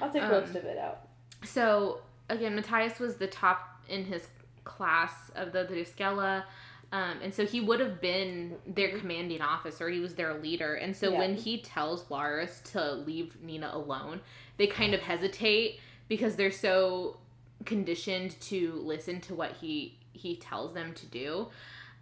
I'll 0.01 0.11
take 0.11 0.23
Um, 0.23 0.31
most 0.31 0.49
of 0.55 0.65
it 0.65 0.77
out. 0.77 1.07
So 1.43 1.99
again, 2.29 2.55
Matthias 2.55 2.99
was 2.99 3.15
the 3.15 3.27
top 3.27 3.81
in 3.87 4.05
his 4.05 4.27
class 4.63 5.13
of 5.35 5.51
the 5.51 5.65
Druskella. 5.65 6.43
Um, 6.91 7.19
and 7.21 7.31
so 7.33 7.45
he 7.45 7.61
would 7.61 7.79
have 7.79 8.01
been 8.01 8.55
their 8.65 8.97
commanding 8.97 9.41
officer. 9.41 9.89
He 9.89 9.99
was 9.99 10.15
their 10.15 10.33
leader. 10.39 10.73
And 10.75 10.95
so 10.95 11.11
Yeah. 11.11 11.19
when 11.19 11.35
he 11.35 11.61
tells 11.61 12.09
Lars 12.09 12.61
to 12.71 12.93
leave 12.93 13.39
Nina 13.43 13.69
alone, 13.73 14.21
they 14.57 14.65
kind 14.65 14.95
of 14.95 15.01
hesitate 15.01 15.79
because 16.07 16.35
they're 16.35 16.49
so 16.51 17.17
conditioned 17.65 18.39
to 18.41 18.81
listen 18.83 19.21
to 19.21 19.35
what 19.35 19.51
he 19.57 19.98
he 20.21 20.35
tells 20.35 20.73
them 20.73 20.93
to 20.93 21.05
do. 21.05 21.47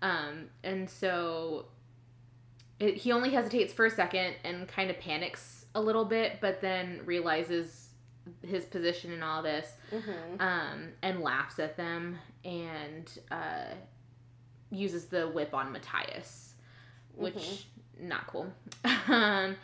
Um, 0.02 0.50
and 0.64 0.90
so 0.90 1.66
it, 2.80 2.96
he 2.96 3.12
only 3.12 3.30
hesitates 3.32 3.74
for 3.74 3.86
a 3.86 3.90
second 3.92 4.36
and 4.44 4.68
kind 4.68 4.90
of 4.90 5.00
panics 5.00 5.66
a 5.76 5.82
little 5.82 6.06
bit, 6.06 6.40
but 6.42 6.62
then 6.62 7.02
realizes 7.06 7.90
his 8.46 8.66
position 8.66 9.12
in 9.14 9.24
all 9.24 9.42
this 9.42 9.68
Mm-hmm. 9.94 10.42
um, 10.42 10.90
and 11.02 11.22
laughs 11.22 11.60
at 11.60 11.78
them 11.78 12.18
and 12.44 13.10
uh, 13.32 13.74
uses 14.70 15.06
the 15.06 15.28
whip 15.30 15.54
on 15.54 15.72
Matthias, 15.72 16.54
which 17.16 17.36
Mm-hmm. 17.36 18.08
not 18.10 18.28
cool. 18.28 18.48
um, 19.08 19.56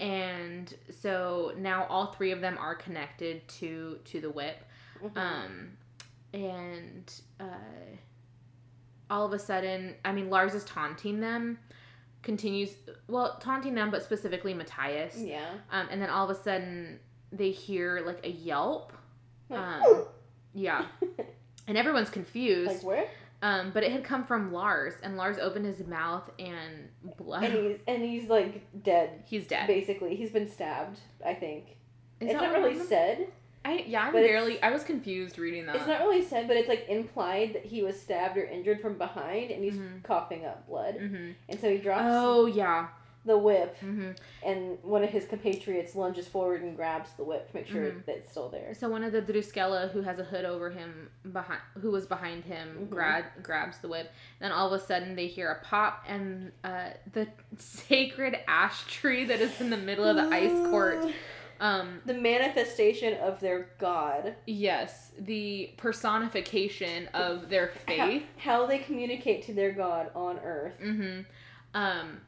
and 0.00 0.74
so 1.00 1.52
now 1.58 1.86
all 1.88 2.06
three 2.12 2.32
of 2.32 2.40
them 2.40 2.56
are 2.58 2.74
connected 2.74 3.46
to 3.48 3.98
to 4.06 4.20
the 4.20 4.30
whip, 4.30 4.64
Mm-hmm. 5.04 5.18
um, 5.18 5.68
and 6.32 7.12
uh, 7.40 7.44
all 9.10 9.26
of 9.26 9.32
a 9.32 9.38
sudden, 9.38 9.94
I 10.04 10.12
mean, 10.12 10.30
Lars 10.30 10.54
is 10.54 10.64
taunting 10.64 11.20
them. 11.20 11.58
Continues 12.22 12.70
well 13.08 13.38
taunting 13.40 13.74
them, 13.74 13.90
but 13.90 14.02
specifically 14.02 14.52
Matthias. 14.52 15.16
yeah. 15.18 15.46
Um, 15.70 15.86
and 15.90 16.02
then 16.02 16.10
all 16.10 16.28
of 16.28 16.36
a 16.36 16.40
sudden, 16.42 16.98
they 17.32 17.50
hear 17.50 18.02
like 18.04 18.24
a 18.24 18.30
yelp. 18.30 18.92
Like, 19.48 19.60
Um, 19.60 20.04
yeah. 20.54 20.86
And 21.68 21.76
everyone's 21.76 22.10
confused. 22.10 22.68
like 22.70 22.82
where? 22.84 23.08
Um, 23.42 23.72
but 23.74 23.82
it 23.82 23.90
had 23.90 24.04
come 24.04 24.24
from 24.24 24.52
Lars, 24.52 24.94
and 25.02 25.16
Lars 25.16 25.36
opened 25.38 25.66
his 25.66 25.84
mouth 25.84 26.30
and 26.38 26.88
blood. 27.18 27.42
And 27.42 27.52
he's 27.54 27.76
and 27.88 28.02
he's 28.04 28.28
like 28.28 28.82
dead. 28.84 29.24
He's 29.26 29.48
dead. 29.48 29.66
Basically, 29.66 30.14
he's 30.14 30.30
been 30.30 30.48
stabbed. 30.48 31.00
I 31.24 31.34
think 31.34 31.76
Is 32.20 32.30
it's 32.30 32.34
not 32.34 32.52
really 32.52 32.78
said. 32.78 33.26
I 33.66 33.84
yeah, 33.86 34.02
I'm 34.02 34.12
but 34.12 34.22
barely. 34.22 34.62
I 34.62 34.70
was 34.70 34.84
confused 34.84 35.38
reading 35.38 35.66
that. 35.66 35.76
It's 35.76 35.86
not 35.86 36.00
really 36.00 36.22
said, 36.22 36.46
but 36.48 36.56
it's 36.56 36.68
like 36.68 36.86
implied 36.88 37.54
that 37.54 37.64
he 37.64 37.82
was 37.82 38.00
stabbed 38.00 38.36
or 38.36 38.44
injured 38.44 38.80
from 38.80 38.96
behind, 38.98 39.50
and 39.50 39.62
he's 39.64 39.74
Mhm. 39.76 40.02
coughing 40.04 40.44
up 40.44 40.66
blood, 40.68 40.94
hmm 40.96 41.30
and 41.48 41.60
so 41.60 41.70
he 41.70 41.78
drops 41.78 42.02
Oh 42.06 42.46
yeah. 42.46 42.88
the 43.24 43.36
whip, 43.36 43.76
hmm 43.80 44.12
and 44.44 44.78
one 44.84 45.02
of 45.02 45.10
his 45.10 45.24
compatriots 45.26 45.96
lunges 45.96 46.28
forward 46.28 46.62
and 46.62 46.76
grabs 46.76 47.10
the 47.16 47.24
whip 47.24 47.50
to 47.50 47.56
make 47.56 47.66
sure 47.66 47.82
Mhm. 47.82 48.04
that 48.06 48.16
it's 48.18 48.30
still 48.30 48.48
there. 48.48 48.72
So 48.74 48.88
one 48.88 49.02
of 49.02 49.10
the 49.10 49.20
Druskella 49.20 49.90
who 49.90 50.02
has 50.02 50.20
a 50.20 50.24
hood 50.24 50.44
over 50.44 50.70
him 50.70 51.10
behind, 51.32 51.60
who 51.80 51.90
was 51.90 52.06
behind 52.06 52.44
him, 52.44 52.86
Mhm. 52.86 52.90
grab 52.90 53.24
grabs 53.42 53.78
the 53.78 53.88
whip. 53.88 54.12
Then 54.38 54.52
all 54.52 54.72
of 54.72 54.80
a 54.80 54.84
sudden 54.84 55.16
they 55.16 55.26
hear 55.26 55.50
a 55.50 55.64
pop, 55.64 56.04
and 56.06 56.52
uh, 56.62 56.90
the 57.12 57.26
sacred 57.58 58.38
ash 58.46 58.86
tree 58.86 59.24
that 59.24 59.40
is 59.40 59.60
in 59.60 59.70
the 59.70 59.76
middle 59.76 60.04
of 60.04 60.14
the 60.14 60.32
ice 60.32 60.60
court 60.68 61.04
Um, 61.60 62.00
the 62.04 62.14
manifestation 62.14 63.14
of 63.14 63.40
their 63.40 63.70
god. 63.78 64.34
yes, 64.46 65.12
the 65.18 65.70
personification 65.76 67.08
of 67.14 67.48
their 67.48 67.68
faith. 67.86 68.24
How, 68.36 68.60
how 68.60 68.66
they 68.66 68.78
communicate 68.78 69.44
to 69.46 69.54
their 69.54 69.72
god 69.72 70.10
on 70.14 70.38
earth. 70.40 70.78
Mm-hmm. 70.82 71.20
Um, 71.74 72.20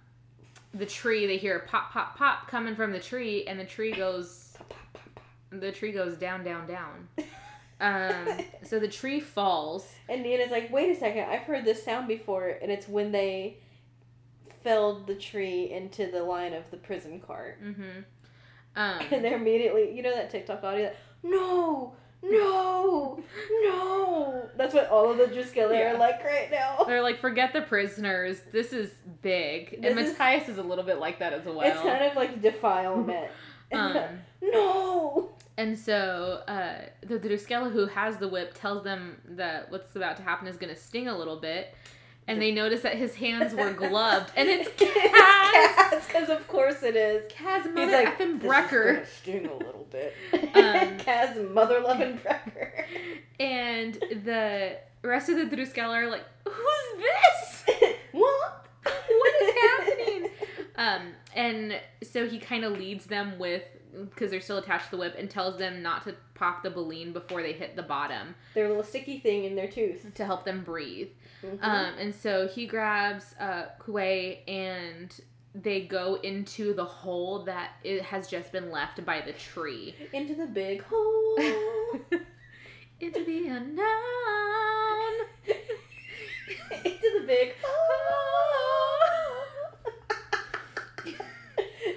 the 0.74 0.86
tree, 0.86 1.26
they 1.26 1.36
hear 1.36 1.60
pop, 1.60 1.92
pop, 1.92 2.16
pop 2.16 2.48
coming 2.48 2.74
from 2.74 2.92
the 2.92 3.00
tree, 3.00 3.44
and 3.46 3.58
the 3.58 3.64
tree 3.64 3.92
goes, 3.92 4.54
the 5.50 5.72
tree 5.72 5.92
goes 5.92 6.16
down, 6.16 6.44
down, 6.44 6.66
down. 6.66 7.08
Um, 7.80 8.44
so 8.64 8.78
the 8.78 8.88
tree 8.88 9.20
falls. 9.20 9.86
And 10.08 10.22
Nina's 10.22 10.50
like, 10.50 10.72
wait 10.72 10.90
a 10.90 10.98
second, 10.98 11.24
I've 11.24 11.42
heard 11.42 11.64
this 11.64 11.82
sound 11.82 12.08
before, 12.08 12.58
and 12.60 12.70
it's 12.70 12.88
when 12.88 13.12
they 13.12 13.58
felled 14.62 15.06
the 15.06 15.14
tree 15.14 15.70
into 15.70 16.10
the 16.10 16.22
line 16.22 16.52
of 16.52 16.70
the 16.70 16.76
prison 16.76 17.20
cart. 17.20 17.62
Mm-hmm. 17.62 18.00
Um, 18.78 19.00
And 19.12 19.24
they're 19.24 19.36
immediately, 19.36 19.94
you 19.94 20.02
know 20.02 20.14
that 20.14 20.30
TikTok 20.30 20.62
audio? 20.64 20.84
That, 20.84 20.96
no, 21.22 21.94
no, 22.22 23.22
no. 23.64 24.48
That's 24.56 24.72
what 24.74 24.88
all 24.88 25.10
of 25.10 25.18
the 25.18 25.24
Druskella 25.24 25.72
Yeah. 25.72 25.92
are 25.92 25.98
like 25.98 26.22
right 26.24 26.50
now. 26.50 26.84
they're 26.86 27.02
like, 27.02 27.20
forget 27.20 27.52
the 27.52 27.62
prisoners. 27.62 28.40
This 28.52 28.72
is 28.72 28.90
big. 29.22 29.74
and 29.74 29.84
This 29.84 30.10
is- 30.10 30.18
Matthias 30.18 30.48
is, 30.48 30.58
a 30.58 30.62
little 30.62 30.84
bit 30.84 30.98
like 30.98 31.18
that 31.18 31.32
as 31.32 31.44
well. 31.44 31.60
it's 31.60 31.80
kind 31.80 32.04
of 32.04 32.16
like 32.16 32.40
defilement. 32.40 33.30
um, 33.72 33.96
no. 34.42 35.30
And 35.56 35.76
so 35.76 36.42
uh, 36.46 36.82
the 37.02 37.18
Druskella 37.18 37.72
who 37.72 37.86
has 37.86 38.16
the 38.18 38.28
whip 38.28 38.54
tells 38.54 38.84
them 38.84 39.16
that 39.30 39.70
what's 39.72 39.96
about 39.96 40.16
to 40.18 40.22
happen 40.22 40.46
is 40.46 40.56
going 40.56 40.72
to 40.72 40.80
sting 40.80 41.08
a 41.08 41.18
little 41.18 41.40
bit. 41.40 41.74
And 42.28 42.40
they 42.42 42.52
notice 42.52 42.82
that 42.82 42.94
his 42.96 43.14
hands 43.16 43.54
were 43.54 43.72
gloved. 43.88 44.30
And 44.36 44.48
it's 44.48 44.68
Kaz! 44.68 46.06
because 46.06 46.28
of 46.28 46.46
course 46.46 46.82
it 46.82 46.94
is. 46.94 47.30
Kaz 47.32 47.62
He's 47.64 47.72
Mother 47.74 47.90
like, 47.92 48.18
effing 48.18 48.40
"This 48.40 48.42
is 48.42 48.48
Brekker. 48.50 49.06
sting 49.06 49.46
a 49.46 49.54
little 49.56 49.86
bit. 49.90 50.14
Um, 50.32 50.40
Kaz 50.98 51.50
mother 51.52 51.80
loving 51.80 52.18
Brekker. 52.18 52.84
And 53.40 53.94
the 53.94 54.76
rest 55.02 55.28
of 55.28 55.36
the 55.36 55.56
Druskella 55.56 55.94
are 55.94 56.10
like, 56.10 56.24
who's 56.46 57.02
this? 57.02 57.64
what? 58.12 58.66
What 58.84 59.42
is 59.42 59.54
happening? 59.62 60.30
Um, 60.76 61.02
and 61.34 61.80
so 62.02 62.28
he 62.28 62.38
kind 62.38 62.64
of 62.64 62.72
leads 62.78 63.06
them 63.06 63.38
with, 63.38 63.62
because 64.10 64.30
they're 64.30 64.40
still 64.40 64.58
attached 64.58 64.86
to 64.86 64.90
the 64.92 64.96
whip, 64.98 65.14
and 65.18 65.28
tells 65.30 65.58
them 65.58 65.82
not 65.82 66.04
to 66.04 66.14
pop 66.34 66.62
the 66.62 66.70
baleen 66.70 67.12
before 67.12 67.42
they 67.42 67.52
hit 67.52 67.74
the 67.76 67.82
bottom 67.82 68.34
Their 68.54 68.68
little 68.68 68.84
sticky 68.84 69.18
thing 69.20 69.44
in 69.44 69.56
their 69.56 69.66
tooth. 69.68 70.14
to 70.14 70.24
help 70.24 70.44
them 70.44 70.62
breathe. 70.62 71.08
Mhm. 71.42 71.58
Um, 71.62 71.92
and 71.98 72.14
so 72.14 72.48
he 72.48 72.66
grabs 72.66 73.34
uh, 73.38 73.66
Kuwei 73.80 74.38
and 74.48 75.14
they 75.54 75.82
go 75.82 76.16
into 76.16 76.74
the 76.74 76.84
hole 76.84 77.44
that 77.44 77.72
it 77.84 78.02
has 78.02 78.28
just 78.28 78.52
been 78.52 78.70
left 78.70 79.04
by 79.04 79.20
the 79.20 79.32
tree. 79.32 79.94
Into 80.12 80.34
the 80.34 80.46
big 80.46 80.82
hole. 80.82 81.36
into 83.00 83.24
the 83.24 83.46
unknown. 83.48 83.84
Into 86.84 87.20
the 87.20 87.24
big 87.26 87.54
hole. 87.62 88.98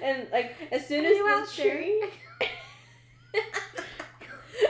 and 0.02 0.26
like 0.32 0.56
as 0.72 0.86
soon 0.86 1.04
as 1.04 1.16
the 1.16 1.62
tree 1.62 2.04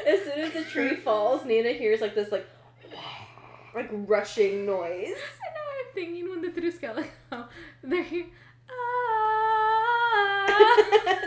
as 0.07 0.21
soon 0.23 0.39
as 0.41 0.53
the 0.53 0.65
tree 0.65 0.97
falls, 0.97 1.45
Nina 1.45 1.71
hears 1.71 2.01
like 2.01 2.15
this 2.15 2.31
like 2.31 2.47
like 3.75 3.89
rushing 3.93 4.67
noise. 4.67 4.83
I 4.91 5.49
know 5.55 5.61
I'm 5.79 5.95
thinking 5.95 6.29
when 6.29 6.43
the 6.43 6.49
Druskella 6.49 7.07
go, 7.31 7.45
they're 7.83 8.03
here. 8.03 8.27
Ah. 8.71 10.47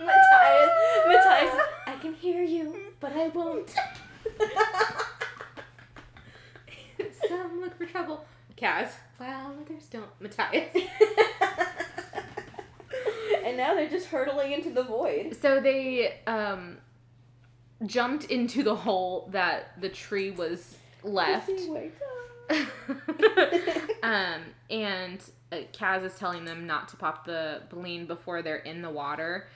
Matthias, 0.00 0.70
Matthias, 1.06 1.54
I 1.86 1.96
can 2.00 2.14
hear 2.14 2.42
you, 2.42 2.92
but 3.00 3.12
I 3.12 3.28
won't. 3.28 3.74
Some 7.28 7.60
look 7.60 7.76
for 7.78 7.86
trouble. 7.86 8.24
Kaz. 8.56 8.90
Well, 9.18 9.54
others 9.60 9.86
don't. 9.90 10.10
Matthias. 10.20 10.74
and 13.44 13.56
now 13.56 13.74
they're 13.74 13.88
just 13.88 14.06
hurtling 14.06 14.52
into 14.52 14.70
the 14.70 14.82
void. 14.82 15.36
So 15.40 15.60
they 15.60 16.20
um 16.26 16.78
jumped 17.86 18.24
into 18.24 18.62
the 18.62 18.74
hole 18.76 19.28
that 19.32 19.80
the 19.80 19.88
tree 19.88 20.30
was 20.30 20.76
left. 21.04 21.48
Lucy, 21.48 21.70
wake 21.70 21.94
up. 22.50 22.66
um, 24.02 24.40
and 24.70 25.20
uh, 25.52 25.56
Kaz 25.72 26.04
is 26.04 26.14
telling 26.16 26.44
them 26.44 26.66
not 26.66 26.88
to 26.88 26.96
pop 26.96 27.24
the 27.24 27.62
baleen 27.70 28.06
before 28.06 28.42
they're 28.42 28.56
in 28.56 28.82
the 28.82 28.90
water. 28.90 29.48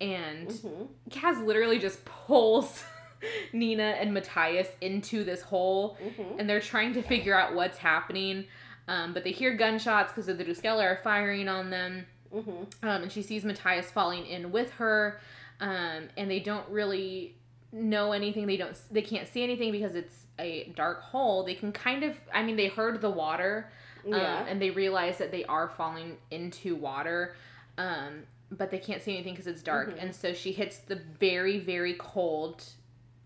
And 0.00 0.48
Mhm. 0.48 0.88
Kaz 1.10 1.44
literally 1.44 1.78
just 1.78 2.04
pulls 2.04 2.84
Nina 3.52 3.82
and 4.00 4.12
Matthias 4.12 4.68
into 4.80 5.22
this 5.24 5.42
hole, 5.42 5.96
Mhm. 6.02 6.38
and 6.40 6.50
they're 6.50 6.60
trying 6.60 6.92
to 6.94 7.02
figure 7.02 7.34
out 7.38 7.54
what's 7.54 7.78
happening. 7.78 8.46
Um, 8.88 9.14
but 9.14 9.22
they 9.22 9.30
hear 9.30 9.54
gunshots 9.54 10.12
because 10.12 10.28
of 10.28 10.38
the 10.38 10.44
Druskella 10.44 10.82
are 10.82 11.00
firing 11.04 11.48
on 11.48 11.70
them. 11.70 12.06
Mhm. 12.34 12.66
Um, 12.82 13.02
and 13.02 13.12
she 13.12 13.22
sees 13.22 13.44
Matthias 13.44 13.90
falling 13.92 14.26
in 14.26 14.50
with 14.50 14.72
her, 14.74 15.20
um, 15.60 16.08
and 16.16 16.28
they 16.30 16.40
don't 16.40 16.68
really 16.68 17.36
know 17.70 18.10
anything. 18.12 18.46
They 18.46 18.56
don't. 18.56 18.76
They 18.90 19.02
can't 19.02 19.28
see 19.28 19.44
anything 19.44 19.70
because 19.70 19.94
it's 19.94 20.21
a 20.38 20.72
dark 20.76 21.02
hole. 21.02 21.44
They 21.44 21.54
can 21.54 21.72
kind 21.72 22.02
of. 22.04 22.18
I 22.32 22.42
mean, 22.42 22.56
they 22.56 22.68
heard 22.68 23.00
the 23.00 23.10
water, 23.10 23.70
um, 24.06 24.12
Yeah. 24.12 24.44
and 24.46 24.60
they 24.60 24.70
realize 24.70 25.18
that 25.18 25.30
they 25.30 25.44
are 25.44 25.68
falling 25.68 26.16
into 26.30 26.74
water, 26.74 27.36
um, 27.78 28.24
but 28.50 28.70
they 28.70 28.78
can't 28.78 29.02
see 29.02 29.14
anything 29.14 29.34
because 29.34 29.46
it's 29.46 29.62
dark. 29.62 29.90
Mhm. 29.90 30.02
And 30.02 30.14
so 30.14 30.32
she 30.34 30.52
hits 30.52 30.78
the 30.78 30.96
very, 30.96 31.58
very 31.58 31.94
cold, 31.94 32.64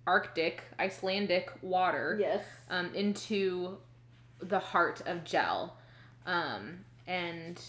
Arctic, 0.07 0.62
Icelandic 0.78 1.50
water 1.62 2.16
yes. 2.20 2.44
um, 2.70 2.94
into 2.94 3.78
the 4.38 4.59
heart 4.59 5.00
of 5.07 5.24
Djel. 5.24 5.72
Um, 6.26 6.84
and 7.07 7.61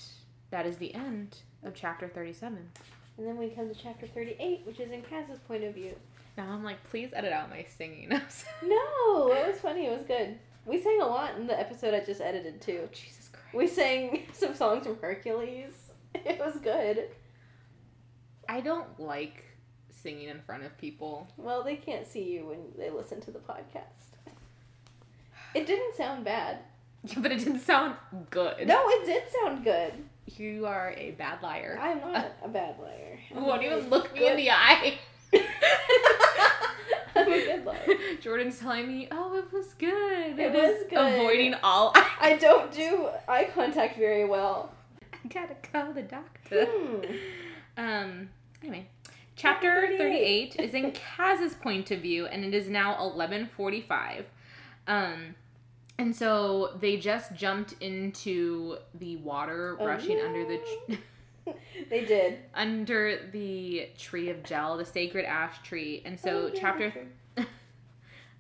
that 0.49 0.65
is 0.65 0.77
the 0.77 0.93
end 0.93 1.37
of 1.63 1.73
chapter 1.73 2.07
37. 2.07 2.71
And 3.17 3.27
then 3.27 3.37
we 3.37 3.49
come 3.49 3.67
to 3.69 3.75
chapter 3.75 4.05
38, 4.05 4.61
which 4.65 4.79
is 4.79 4.91
in 4.91 5.01
Kaz's 5.01 5.39
point 5.39 5.63
of 5.63 5.73
view. 5.73 5.95
Now 6.37 6.51
I'm 6.51 6.63
like, 6.63 6.83
please 6.89 7.09
edit 7.13 7.33
out 7.33 7.49
my 7.49 7.65
singing. 7.77 8.09
No, 8.63 9.31
it 9.33 9.47
was 9.47 9.59
funny. 9.59 9.87
It 9.87 9.97
was 9.97 10.05
good. 10.07 10.37
We 10.65 10.79
sang 10.81 10.99
a 11.01 11.05
lot 11.07 11.35
in 11.37 11.47
the 11.47 11.59
episode 11.59 11.93
I 11.93 12.01
just 12.01 12.21
edited 12.21 12.61
too. 12.61 12.81
Oh, 12.83 12.89
Jesus 12.91 13.29
Christ. 13.31 13.55
We 13.55 13.67
sang 13.67 14.23
some 14.33 14.53
songs 14.53 14.85
from 14.85 14.97
Hercules. 14.99 15.71
It 16.15 16.39
was 16.39 16.55
good. 16.57 17.09
I 18.49 18.61
don't 18.61 18.99
like 18.99 19.43
singing 19.91 20.29
in 20.29 20.41
front 20.41 20.63
of 20.63 20.75
people. 20.77 21.27
Well, 21.37 21.63
they 21.63 21.75
can't 21.75 22.07
see 22.07 22.23
you 22.23 22.47
when 22.47 22.59
they 22.77 22.89
listen 22.89 23.21
to 23.21 23.31
the 23.31 23.39
podcast. 23.39 24.15
It 25.53 25.67
didn't 25.67 25.95
sound 25.95 26.23
bad. 26.25 26.59
Yeah, 27.03 27.19
But 27.19 27.31
it 27.33 27.39
didn't 27.39 27.59
sound 27.59 27.95
good. 28.31 28.67
No, 28.67 28.83
it 28.87 29.05
did 29.05 29.23
sound 29.43 29.63
good. 29.63 29.93
You 30.37 30.65
are 30.65 30.93
a 30.97 31.11
bad 31.11 31.43
liar. 31.43 31.77
I'm 31.79 31.99
not 31.99 32.31
a 32.43 32.47
bad 32.47 32.79
liar. 32.79 33.19
You 33.29 33.41
won't 33.41 33.63
even 33.63 33.89
look 33.89 34.13
me 34.13 34.27
in 34.27 34.37
the 34.37 34.49
eye. 34.51 34.97
Good. 37.47 37.97
Jordan's 38.21 38.59
telling 38.59 38.87
me, 38.87 39.07
oh, 39.11 39.35
it 39.37 39.51
was 39.53 39.73
good. 39.73 40.39
It 40.39 40.53
was 40.53 40.83
good. 40.89 40.97
Avoiding 40.99 41.55
all. 41.63 41.91
I 41.95 42.37
don't 42.39 42.71
do 42.71 43.09
eye 43.27 43.49
contact 43.53 43.97
very 43.97 44.25
well. 44.25 44.71
I 45.13 45.27
gotta 45.27 45.55
call 45.71 45.93
the 45.93 46.03
doctor. 46.03 46.65
Hmm. 46.65 47.05
Um. 47.79 48.29
Anyway, 48.63 48.87
chapter 49.35 49.81
Chapter 49.81 49.97
38 49.99 50.55
is 50.59 50.73
in 50.73 50.91
Kaz's 50.93 51.53
point 51.53 51.91
of 51.91 51.99
view, 52.01 52.25
and 52.25 52.43
it 52.43 52.55
is 52.55 52.69
now 52.69 52.95
11:45. 52.95 54.23
Um, 54.87 55.35
and 55.99 56.15
so 56.15 56.75
they 56.79 56.97
just 56.97 57.35
jumped 57.35 57.75
into 57.81 58.77
the 58.95 59.17
water, 59.17 59.77
Oh, 59.79 59.85
rushing 59.85 60.19
under 60.21 60.43
the 60.45 60.57
tr- 60.57 61.51
they 61.89 62.03
did. 62.05 62.39
under 62.55 63.29
the 63.31 63.89
tree 63.97 64.29
of 64.31 64.37
Djel, 64.41 64.77
the 64.79 64.85
sacred 64.85 65.25
ash 65.25 65.61
tree. 65.61 66.01
And 66.03 66.19
so 66.19 66.45
Oh, 66.45 66.47
yeah, 66.51 66.59
chapter 66.59 66.93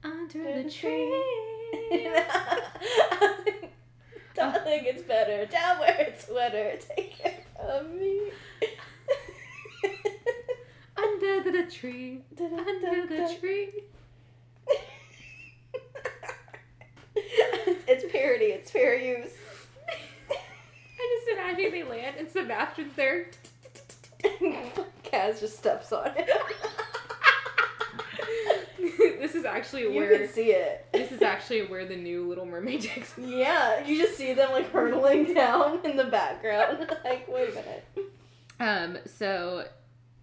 under 0.03 0.63
the 0.63 0.69
tree. 0.69 1.23
Darling, 4.35 4.83
it's 4.85 5.01
better 5.01 5.45
down 5.45 5.79
where 5.79 5.95
it's 5.99 6.29
wetter. 6.29 6.77
Take 6.95 7.17
care 7.17 7.43
of 7.59 7.89
me. 7.91 8.31
Under 10.97 11.51
the 11.51 11.63
tree. 11.71 12.23
Under 12.39 13.07
the 13.07 13.35
tree. 13.39 13.83
it's, 17.15 17.83
it's 17.87 18.11
parody. 18.11 18.45
It's 18.45 18.71
fair 18.71 18.97
use. 18.99 19.33
I 20.29 21.19
just 21.19 21.27
imagine 21.33 21.71
they 21.71 21.83
land 21.83 22.15
and 22.17 22.29
Sebastian's 22.29 22.95
there. 22.95 23.29
Kaz 25.03 25.39
just 25.39 25.57
steps 25.57 25.91
on 25.91 26.11
it. 26.15 26.29
this 29.19 29.35
is 29.35 29.45
actually 29.45 29.83
you 29.83 29.93
where 29.93 30.11
you 30.11 30.19
can 30.19 30.29
see 30.29 30.51
it. 30.51 30.85
this 30.93 31.11
is 31.11 31.21
actually 31.21 31.65
where 31.67 31.85
the 31.85 31.95
new 31.95 32.27
Little 32.27 32.45
Mermaid 32.45 32.81
takes. 32.93 33.17
Yeah, 33.17 33.85
you 33.85 33.97
just 33.97 34.17
see 34.17 34.33
them 34.33 34.51
like 34.51 34.71
hurtling 34.71 35.33
down 35.33 35.79
in 35.85 35.97
the 35.97 36.05
background. 36.05 36.87
like, 37.03 37.27
wait 37.27 37.49
a 37.49 37.55
minute. 37.55 37.85
Um. 38.59 38.97
So, 39.05 39.65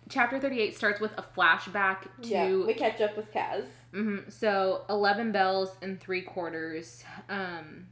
chapter 0.09 0.39
38 0.41 0.77
starts 0.77 1.01
with 1.01 1.13
a 1.17 1.23
flashback 1.23 2.03
to 2.23 2.29
yeah, 2.29 2.55
we 2.55 2.75
catch 2.75 3.01
up 3.01 3.17
with 3.17 3.33
Kaz. 3.33 3.65
Mm-hmm. 3.93 4.29
So 4.29 4.85
eleven 4.91 5.31
bells 5.31 5.77
and 5.83 6.01
three 6.01 6.23
quarters, 6.23 7.05
um, 7.29 7.87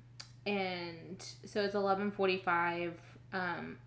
and 0.47 1.25
so 1.45 1.63
it's 1.63 1.75
eleven 1.77 2.11
forty-five. 2.11 2.95
Um, 3.33 3.79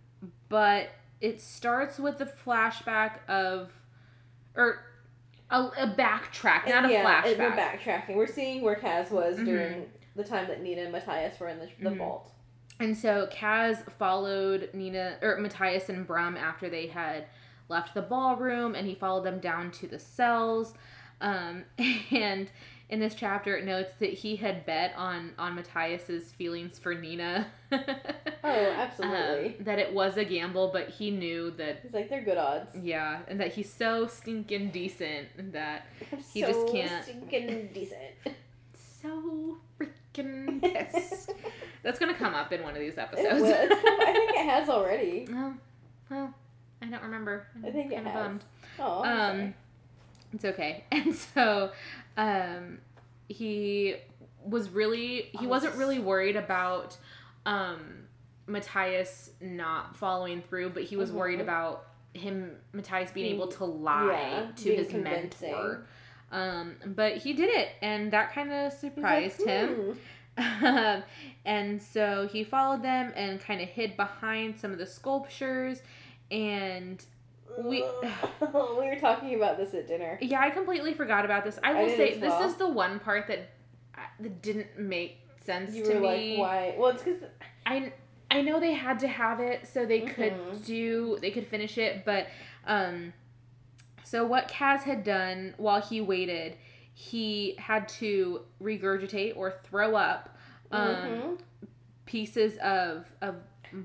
but 0.47 0.89
it 1.21 1.41
starts 1.41 1.99
with 1.99 2.17
the 2.17 2.25
flashback 2.25 3.17
of, 3.27 3.71
or 4.55 4.79
a, 5.49 5.61
a 5.61 5.95
backtrack, 5.97 6.67
not 6.67 6.85
a 6.85 6.91
yeah, 6.91 7.23
flashback. 7.23 7.37
we're 7.37 7.51
backtracking. 7.51 8.15
We're 8.15 8.27
seeing 8.27 8.61
where 8.61 8.75
Kaz 8.75 9.11
was 9.11 9.37
Mhm. 9.37 9.45
during 9.45 9.85
the 10.15 10.23
time 10.23 10.47
that 10.47 10.61
Nina 10.61 10.81
and 10.83 10.91
Matthias 10.91 11.39
were 11.39 11.47
in 11.49 11.59
the, 11.59 11.69
the 11.81 11.89
Mhm. 11.91 11.97
vault. 11.97 12.31
And 12.79 12.97
so 12.97 13.27
Kaz 13.31 13.89
followed 13.93 14.69
Nina 14.73 15.17
or 15.21 15.37
Matthias 15.37 15.87
and 15.89 16.05
Brum 16.05 16.35
after 16.35 16.69
they 16.69 16.87
had 16.87 17.25
left 17.69 17.93
the 17.93 18.01
ballroom, 18.01 18.75
and 18.75 18.85
he 18.87 18.95
followed 18.95 19.23
them 19.23 19.39
down 19.39 19.71
to 19.71 19.87
the 19.87 19.99
cells. 19.99 20.73
Um, 21.21 21.65
and 22.11 22.49
in 22.89 22.99
this 22.99 23.15
chapter, 23.15 23.55
it 23.57 23.65
notes 23.65 23.93
that 23.99 24.13
he 24.13 24.35
had 24.35 24.65
bet 24.65 24.93
on 24.95 25.31
on 25.39 25.55
Matthias's 25.55 26.31
feelings 26.31 26.77
for 26.79 26.93
Nina. 26.93 27.47
Oh, 28.47 28.71
absolutely. 28.77 29.57
Um, 29.57 29.63
that 29.63 29.79
it 29.79 29.91
was 29.91 30.17
a 30.17 30.23
gamble, 30.23 30.69
but 30.71 30.89
he 30.89 31.09
knew 31.09 31.49
that. 31.57 31.79
He's 31.81 31.93
like, 31.93 32.09
they're 32.11 32.21
good 32.23 32.37
odds. 32.37 32.75
Yeah, 32.79 33.21
and 33.27 33.39
that 33.39 33.53
he's 33.53 33.73
so 33.73 34.05
stinking 34.05 34.69
decent 34.69 35.51
that 35.51 35.87
I'm 36.11 36.19
He 36.31 36.41
so 36.41 36.47
just 36.47 36.71
can't- 36.71 37.03
stinking 37.03 37.69
decent. 37.73 38.11
so 39.01 39.57
freaking 39.79 40.61
pissed. 40.61 41.31
That's 41.81 41.97
gonna 41.97 42.13
come 42.13 42.35
up 42.35 42.53
in 42.53 42.61
one 42.61 42.73
of 42.75 42.79
these 42.79 42.99
episodes. 42.99 43.41
will. 43.41 43.45
It's 43.51 43.81
cool. 43.81 43.97
I 44.01 44.13
think 44.13 44.29
it 44.31 44.45
has 44.49 44.69
already. 44.69 45.27
Well, 45.31 45.55
well, 46.11 46.33
I 46.83 46.85
don't 46.85 47.01
remember. 47.03 47.47
I'm 47.55 47.65
I 47.65 47.71
think 47.71 47.91
it 47.91 48.03
has. 48.05 48.13
bummed. 48.13 48.43
Oh, 48.77 48.99
Um, 49.03 49.05
sorry. 49.05 49.53
It's 50.35 50.45
okay. 50.45 50.83
And 50.91 51.15
so, 51.15 51.71
um, 52.17 52.79
he 53.27 53.95
was 54.43 54.69
really 54.69 55.29
he 55.39 55.45
Oh, 55.47 55.49
wasn't 55.49 55.75
really 55.75 55.97
worried 55.99 56.35
about 56.35 56.95
um 57.45 57.79
Matthias 58.47 59.31
not 59.41 59.95
following 59.95 60.41
through, 60.43 60.69
but 60.69 60.83
he 60.83 60.95
was 60.97 61.11
worried 61.11 61.39
Mhm. 61.39 61.43
about 61.43 61.87
him 62.13 62.55
Matthias 62.73 63.11
being 63.11 63.33
able 63.35 63.47
to 63.47 63.65
lie 63.65 64.05
yeah, 64.11 64.51
to 64.55 64.75
his 64.75 64.87
convincing. 64.89 65.51
mentor. 65.51 65.87
Um, 66.31 66.75
but 66.85 67.17
he 67.17 67.33
did 67.33 67.49
it, 67.49 67.69
and 67.81 68.11
that 68.13 68.33
kind 68.33 68.51
of 68.51 68.71
He's 68.73 68.83
like, 68.83 68.93
surprised 68.93 69.45
him. 69.45 69.97
Um, 70.37 71.03
and 71.45 71.81
so 71.81 72.27
he 72.31 72.43
followed 72.43 72.83
them 72.83 73.11
and 73.15 73.39
kind 73.39 73.61
of 73.61 73.69
hid 73.69 73.95
behind 73.97 74.59
some 74.59 74.71
of 74.71 74.77
the 74.77 74.85
sculptures. 74.85 75.81
And 76.31 77.03
We- 77.57 77.83
we 78.41 78.87
were 78.87 78.97
talking 78.99 79.35
about 79.35 79.57
this 79.57 79.73
at 79.73 79.87
dinner. 79.87 80.17
yeah, 80.21 80.41
I 80.41 80.49
completely 80.49 80.93
forgot 80.93 81.25
about 81.25 81.43
this. 81.45 81.57
I 81.63 81.71
I 81.71 81.81
will 81.81 81.87
did 81.87 81.97
say 81.97 82.11
as 82.13 82.19
this 82.19 82.51
is 82.51 82.55
the 82.55 82.67
one 82.69 82.99
part 82.99 83.27
that 83.27 83.49
uh, 83.95 83.99
that 84.19 84.41
didn't 84.41 84.77
make 84.77 85.19
sense 85.45 85.73
You 85.75 85.83
to 85.85 85.93
me. 85.99 86.01
like, 86.01 86.39
why? 86.39 86.75
Well, 86.77 86.89
it's 86.91 87.03
because 87.03 87.21
I 87.65 87.93
I 88.31 88.41
know 88.41 88.59
they 88.59 88.73
had 88.73 88.99
to 88.99 89.07
have 89.07 89.39
it 89.39 89.67
so 89.67 89.85
they 89.85 90.01
could 90.01 90.33
Mhm. 90.33 90.65
do 90.65 91.17
they 91.21 91.31
could 91.31 91.47
finish 91.47 91.77
it, 91.77 92.03
but 92.05 92.27
um 92.65 93.13
so 94.03 94.25
what 94.25 94.47
Kaz 94.49 94.81
had 94.83 95.03
done 95.03 95.53
while 95.57 95.81
he 95.81 95.99
waited, 96.01 96.57
he 96.93 97.55
had 97.57 97.87
to 97.89 98.41
regurgitate 98.61 99.35
or 99.37 99.51
throw 99.63 99.95
up 99.95 100.37
um 100.71 100.81
Mhm. 100.81 101.39
pieces 102.05 102.57
of 102.57 103.05
of 103.21 103.35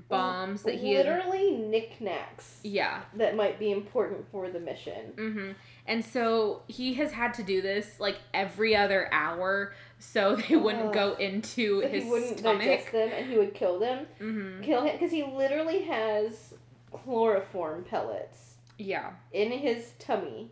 bombs 0.09 0.63
that 0.63 0.75
he 0.75 0.93
had 0.93 1.05
literally 1.05 1.51
knickknacks 1.51 2.59
yeah 2.63 3.01
that 3.15 3.35
might 3.35 3.59
be 3.59 3.71
important 3.71 4.25
for 4.31 4.49
the 4.49 4.59
mission. 4.59 5.13
hmm 5.17 5.51
And 5.87 6.03
so 6.05 6.61
he 6.67 6.93
has 6.95 7.11
had 7.11 7.33
to 7.35 7.43
do 7.43 7.61
this 7.61 7.99
like 7.99 8.17
every 8.33 8.75
other 8.75 9.09
hour, 9.11 9.73
so 9.99 10.35
they 10.49 10.55
wouldn't 10.55 10.87
Ugh. 10.87 10.93
go 10.93 11.13
into 11.15 11.81
So 11.81 11.87
his 11.87 12.03
he 12.03 12.09
wouldn't 12.09 12.39
stomach. 12.39 12.61
digest 12.67 12.91
them, 12.91 13.09
and 13.13 13.29
he 13.29 13.37
would 13.37 13.53
kill 13.53 13.79
them. 13.79 14.05
hmm 14.19 14.61
Kill 14.61 14.83
him 14.83 14.93
because 14.93 15.11
he 15.11 15.23
literally 15.23 15.81
has 15.83 16.53
chloroform 16.91 17.83
pellets 17.83 18.55
Yeah, 18.77 19.11
in 19.31 19.51
his 19.51 19.93
tummy, 19.99 20.51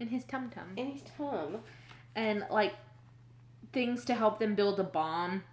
in 0.00 0.08
his 0.08 0.24
tum 0.24 0.50
tum, 0.50 0.72
in 0.76 0.90
his 0.92 1.02
tum. 1.16 1.58
and 2.16 2.44
like 2.50 2.74
things 3.72 4.04
to 4.06 4.14
help 4.14 4.38
them 4.38 4.54
build 4.54 4.80
a 4.80 4.84
bomb. 4.84 5.44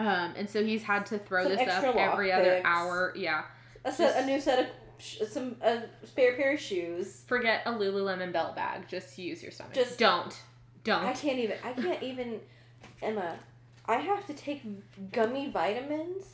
Um, 0.00 0.32
and 0.36 0.48
so 0.48 0.64
he's 0.64 0.82
had 0.82 1.04
to 1.06 1.18
throw 1.18 1.42
Some 1.44 1.56
this 1.56 1.68
up 1.68 1.94
every 1.96 2.32
other 2.32 2.62
hour. 2.64 3.12
Yeah, 3.16 3.42
A 3.84 3.92
set, 3.92 4.22
a 4.22 4.26
new 4.26 4.40
set 4.40 4.58
of 4.60 4.66
sh- 4.98 5.18
some 5.28 5.56
a 5.60 5.82
spare 6.04 6.36
pair 6.36 6.54
of 6.54 6.60
shoes. 6.60 7.22
forget 7.26 7.62
a 7.66 7.70
Lululemon 7.72 8.32
belt 8.32 8.56
bag. 8.56 8.88
Just 8.88 9.18
use 9.18 9.42
your 9.42 9.52
stomach. 9.52 9.74
Just- 9.74 9.98
don't, 9.98 10.34
don't. 10.84 11.04
I 11.04 11.12
can't 11.12 11.38
even. 11.38 11.58
I 11.62 11.72
can't 11.74 12.02
even. 12.02 12.40
Emma, 13.02 13.38
I 13.86 13.96
have 13.96 14.26
to 14.28 14.32
take 14.34 14.62
gummy 15.12 15.50
vitamins 15.50 16.24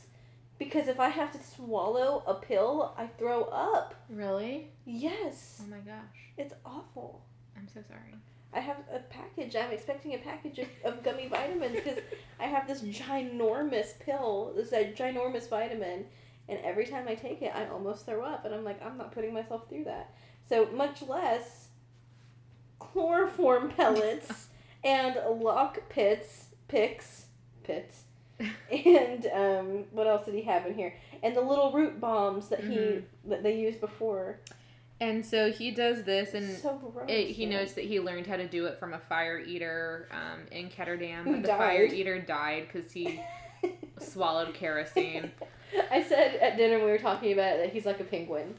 because 0.59 0.87
if 0.87 0.99
I 0.99 1.09
have 1.09 1.31
to 1.33 1.43
swallow 1.43 2.23
a 2.25 2.35
pill, 2.35 2.93
I 2.97 3.07
throw 3.07 3.43
up. 3.45 3.95
really? 4.09 4.69
Yes, 4.85 5.61
Oh 5.63 5.69
my 5.69 5.77
gosh, 5.79 6.31
it's 6.37 6.53
awful. 6.65 7.21
I'm 7.57 7.67
so 7.67 7.81
sorry. 7.87 8.13
I 8.57 8.59
have 8.61 8.77
a 8.91 8.99
package. 8.99 9.55
I'm 9.55 9.71
expecting 9.71 10.15
a 10.15 10.17
package 10.17 10.57
of, 10.59 10.67
of 10.83 11.03
gummy 11.03 11.27
vitamins 11.27 11.75
because 11.75 11.99
I 12.39 12.45
have 12.45 12.67
this 12.67 12.81
ginormous 12.81 13.99
pill, 13.99 14.51
this 14.55 14.73
uh, 14.73 14.91
ginormous 14.95 15.47
vitamin, 15.47 16.05
and 16.49 16.59
every 16.63 16.87
time 16.87 17.07
I 17.07 17.13
take 17.13 17.43
it, 17.43 17.51
I 17.55 17.67
almost 17.67 18.07
throw 18.07 18.23
up, 18.23 18.45
and 18.45 18.55
I'm 18.55 18.63
like, 18.63 18.83
I'm 18.83 18.97
not 18.97 19.11
putting 19.11 19.31
myself 19.33 19.69
through 19.69 19.83
that. 19.83 20.09
So 20.49 20.65
much 20.73 21.03
less 21.03 21.67
chloroform 22.79 23.69
pellets 23.69 24.47
and 24.83 25.15
lock 25.39 25.87
pits, 25.89 26.45
picks, 26.67 27.25
pits, 27.63 28.03
and 28.71 29.25
um, 29.33 29.83
what 29.91 30.07
else 30.07 30.25
did 30.25 30.33
he 30.35 30.41
have 30.43 30.65
in 30.65 30.73
here? 30.73 30.95
And 31.21 31.35
the 31.35 31.41
little 31.41 31.71
root 31.71 31.99
bombs 31.99 32.49
that 32.49 32.61
he 32.61 32.75
Mhm. 32.75 33.03
that 33.25 33.43
they 33.43 33.59
used 33.59 33.81
before. 33.81 34.39
And 34.99 35.23
so 35.23 35.51
he 35.51 35.71
does 35.71 36.03
this, 36.03 36.33
and 36.33 36.57
so 36.57 36.73
gross. 36.75 37.05
It, 37.07 37.27
he 37.31 37.45
man. 37.45 37.57
knows 37.57 37.73
that 37.73 37.85
he 37.85 37.99
learned 37.99 38.25
how 38.25 38.37
to 38.37 38.47
do 38.47 38.65
it 38.65 38.79
from 38.79 38.93
a 38.93 38.99
fire 38.99 39.37
eater 39.37 40.07
um, 40.11 40.41
in 40.51 40.69
Ketterdam, 40.69 41.23
Who 41.23 41.33
but 41.33 41.43
the 41.43 41.47
fire 41.49 41.83
eater 41.83 42.19
died 42.19 42.67
because 42.71 42.91
he 42.91 43.21
swallowed 43.99 44.55
kerosene. 44.55 45.31
I 45.91 46.01
said 46.01 46.35
at 46.37 46.57
dinner 46.57 46.77
when 46.77 46.85
we 46.85 46.91
were 46.91 46.97
talking 46.97 47.33
about 47.33 47.53
it 47.53 47.57
that 47.57 47.73
he's 47.73 47.85
like 47.85 47.99
a 47.99 48.03
penguin. 48.05 48.55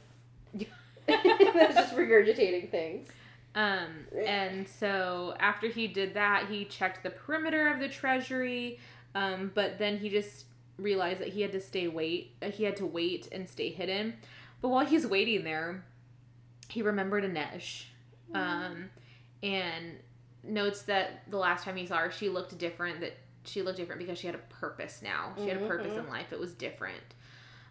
That's 1.07 1.75
just 1.75 1.95
regurgitating 1.95 2.69
things. 2.69 3.09
Um, 3.55 4.05
and 4.25 4.67
so 4.67 5.35
after 5.39 5.67
he 5.67 5.87
did 5.87 6.13
that, 6.13 6.47
he 6.49 6.65
checked 6.65 7.03
the 7.03 7.09
perimeter 7.09 7.67
of 7.67 7.79
the 7.79 7.89
treasury, 7.89 8.79
um, 9.15 9.51
but 9.55 9.79
then 9.79 9.97
he 9.97 10.07
just 10.09 10.45
realized 10.77 11.19
that 11.19 11.29
he 11.29 11.41
had 11.41 11.51
to 11.51 11.59
stay 11.59 11.87
wait. 11.87 12.31
He 12.53 12.63
had 12.63 12.77
to 12.77 12.85
wait 12.85 13.27
and 13.31 13.49
stay 13.49 13.69
hidden. 13.71 14.13
But 14.61 14.69
while 14.69 14.85
he's 14.85 15.05
waiting 15.07 15.43
there, 15.43 15.83
he 16.69 16.81
remembered 16.81 17.23
Inej, 17.23 17.85
um, 18.33 18.89
and 19.43 19.95
notes 20.43 20.83
that 20.83 21.29
the 21.29 21.37
last 21.37 21.63
time 21.65 21.75
he 21.75 21.85
saw 21.85 21.97
her, 21.97 22.11
she 22.11 22.29
looked 22.29 22.57
different. 22.57 23.01
That 23.01 23.17
she 23.43 23.61
looked 23.61 23.77
different 23.77 23.99
because 23.99 24.17
she 24.17 24.27
had 24.27 24.35
a 24.35 24.39
purpose 24.49 25.01
now. 25.01 25.33
She 25.37 25.47
had 25.47 25.61
a 25.61 25.67
purpose 25.67 25.93
Mhm. 25.93 25.99
in 26.05 26.09
life. 26.09 26.31
It 26.31 26.39
was 26.39 26.53
different. 26.53 27.15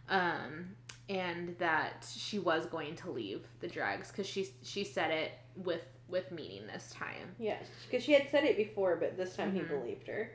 Um, 0.08 0.74
and 1.08 1.56
that 1.58 2.06
she 2.16 2.38
was 2.38 2.66
going 2.66 2.96
to 2.96 3.10
leave 3.10 3.46
the 3.60 3.68
Dregs 3.68 4.10
because 4.10 4.26
she 4.26 4.48
she 4.62 4.84
said 4.84 5.10
it 5.10 5.32
with 5.56 5.84
with 6.08 6.30
meaning 6.32 6.66
this 6.66 6.90
time. 6.90 7.34
Yes, 7.38 7.66
because 7.86 8.02
she 8.02 8.12
had 8.12 8.28
said 8.30 8.44
it 8.44 8.56
before, 8.56 8.96
but 8.96 9.16
this 9.16 9.36
time 9.36 9.52
Mhm. 9.52 9.54
he 9.54 9.60
believed 9.62 10.06
her. 10.08 10.32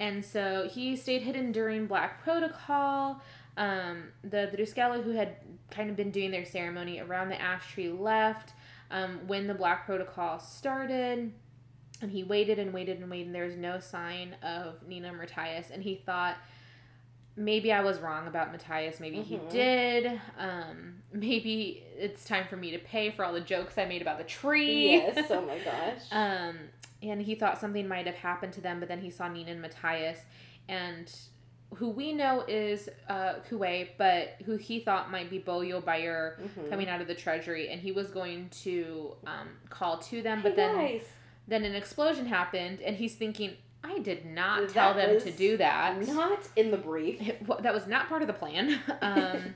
And 0.00 0.24
so 0.24 0.68
he 0.68 0.96
stayed 0.96 1.22
hidden 1.22 1.52
during 1.52 1.86
Black 1.86 2.20
Protocol. 2.24 3.22
Um, 3.56 4.04
the 4.22 4.48
the 4.50 5.02
who 5.02 5.12
had 5.12 5.36
kind 5.70 5.90
of 5.90 5.96
been 5.96 6.10
doing 6.10 6.30
their 6.30 6.44
ceremony 6.44 7.00
around 7.00 7.28
the 7.28 7.40
ash 7.40 7.72
tree 7.72 7.88
left 7.90 8.52
um, 8.90 9.20
when 9.26 9.46
the 9.46 9.54
Black 9.54 9.86
Protocol 9.86 10.38
started. 10.38 11.32
And 12.02 12.10
he 12.10 12.22
waited 12.24 12.58
and 12.58 12.74
waited 12.74 13.00
and 13.00 13.08
waited, 13.10 13.26
and 13.26 13.34
there 13.34 13.44
was 13.46 13.56
no 13.56 13.78
sign 13.78 14.36
of 14.42 14.86
Nina 14.86 15.12
Matthias. 15.12 15.70
And 15.70 15.82
he 15.82 15.94
thought, 15.94 16.36
maybe 17.36 17.72
I 17.72 17.80
was 17.82 17.98
wrong 18.00 18.26
about 18.26 18.50
Matthias. 18.52 19.00
Maybe 19.00 19.22
he 19.22 19.36
Mhm. 19.36 19.50
did. 19.50 20.20
Um, 20.38 21.02
maybe 21.12 21.82
it's 21.96 22.24
time 22.24 22.46
for 22.48 22.56
me 22.56 22.72
to 22.72 22.78
pay 22.78 23.10
for 23.10 23.24
all 23.24 23.32
the 23.32 23.40
jokes 23.40 23.78
I 23.78 23.84
made 23.86 24.02
about 24.02 24.18
the 24.18 24.24
tree. 24.24 24.92
Yes, 24.92 25.30
oh 25.30 25.40
my 25.42 25.58
gosh. 25.64 26.02
Um, 26.10 26.58
and 27.02 27.22
he 27.22 27.34
thought 27.36 27.60
something 27.60 27.86
might 27.88 28.06
have 28.06 28.16
happened 28.16 28.52
to 28.54 28.60
them, 28.60 28.80
but 28.80 28.88
then 28.88 29.00
he 29.00 29.10
saw 29.10 29.28
Nina 29.28 29.52
and 29.52 29.62
Matthias, 29.62 30.18
and 30.68 31.10
who 31.76 31.88
we 31.90 32.12
know 32.12 32.44
is 32.46 32.88
uh, 33.08 33.34
Kuwei, 33.50 33.88
but 33.98 34.36
who 34.44 34.56
he 34.56 34.80
thought 34.80 35.10
might 35.10 35.28
be 35.30 35.38
Bo 35.38 35.60
Yul-Bayur 35.60 36.38
Mhm. 36.40 36.70
coming 36.70 36.88
out 36.88 37.00
of 37.00 37.06
the 37.08 37.14
treasury, 37.14 37.68
and 37.70 37.80
he 37.80 37.92
was 37.92 38.10
going 38.10 38.48
to 38.62 39.14
um, 39.26 39.48
call 39.70 39.98
to 39.98 40.22
them, 40.22 40.40
but 40.42 40.52
Hey, 40.52 40.56
then 40.56 40.74
guys, 40.76 41.02
then 41.48 41.64
an 41.64 41.74
explosion 41.74 42.26
happened, 42.26 42.80
and 42.80 42.96
he's 42.96 43.14
thinking, 43.14 43.52
I 43.82 43.98
did 43.98 44.24
not 44.24 44.60
That 44.62 44.70
tell 44.72 44.94
them 44.94 45.20
to 45.20 45.30
do 45.30 45.56
that. 45.58 46.06
not 46.08 46.40
in 46.56 46.70
the 46.70 46.78
brief. 46.78 47.20
It 47.20 47.46
that 47.62 47.74
was 47.74 47.86
not 47.86 48.08
part 48.08 48.22
of 48.22 48.28
the 48.28 48.34
plan. 48.34 48.78
Um, 49.02 49.54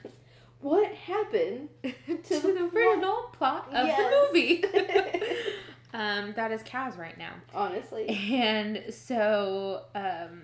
what 0.60 0.92
happened 0.92 1.68
to, 1.84 1.92
to 2.16 2.40
the, 2.40 2.52
the 2.52 2.70
original 2.74 3.30
plot 3.32 3.68
of 3.72 3.86
Yes. 3.86 3.98
the 3.98 4.38
movie. 4.38 4.64
um, 5.94 6.32
that 6.34 6.50
is 6.52 6.62
Kaz 6.62 6.98
right 6.98 7.16
now. 7.16 7.32
Honestly. 7.54 8.08
And 8.08 8.82
so 8.92 9.84
um, 9.94 10.42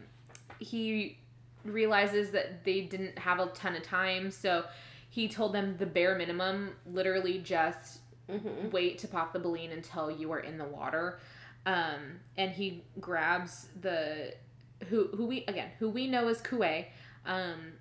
he 0.60 1.18
realizes 1.64 2.30
that 2.32 2.64
they 2.64 2.82
didn't 2.82 3.18
have 3.18 3.40
a 3.40 3.46
ton 3.48 3.74
of 3.76 3.82
time, 3.82 4.30
so 4.30 4.64
he 5.10 5.28
told 5.28 5.52
them 5.54 5.76
the 5.78 5.86
bare 5.86 6.16
minimum, 6.16 6.70
literally 6.86 7.38
just 7.38 8.00
hmm 8.28 8.68
wait 8.70 8.98
to 8.98 9.06
pop 9.08 9.32
the 9.34 9.38
balloon 9.38 9.70
until 9.70 10.10
you 10.10 10.32
are 10.32 10.40
in 10.40 10.56
the 10.58 10.64
water. 10.64 11.18
Um, 11.66 12.20
and 12.36 12.50
he 12.50 12.82
grabs 13.00 13.68
the 13.80 14.34
who 14.88 15.08
who 15.16 15.26
we 15.26 15.44
again 15.46 15.70
who 15.78 15.88
we 15.90 16.06
know 16.06 16.28
as 16.28 16.40
Kuwei, 16.42 16.86
um, 17.26 17.72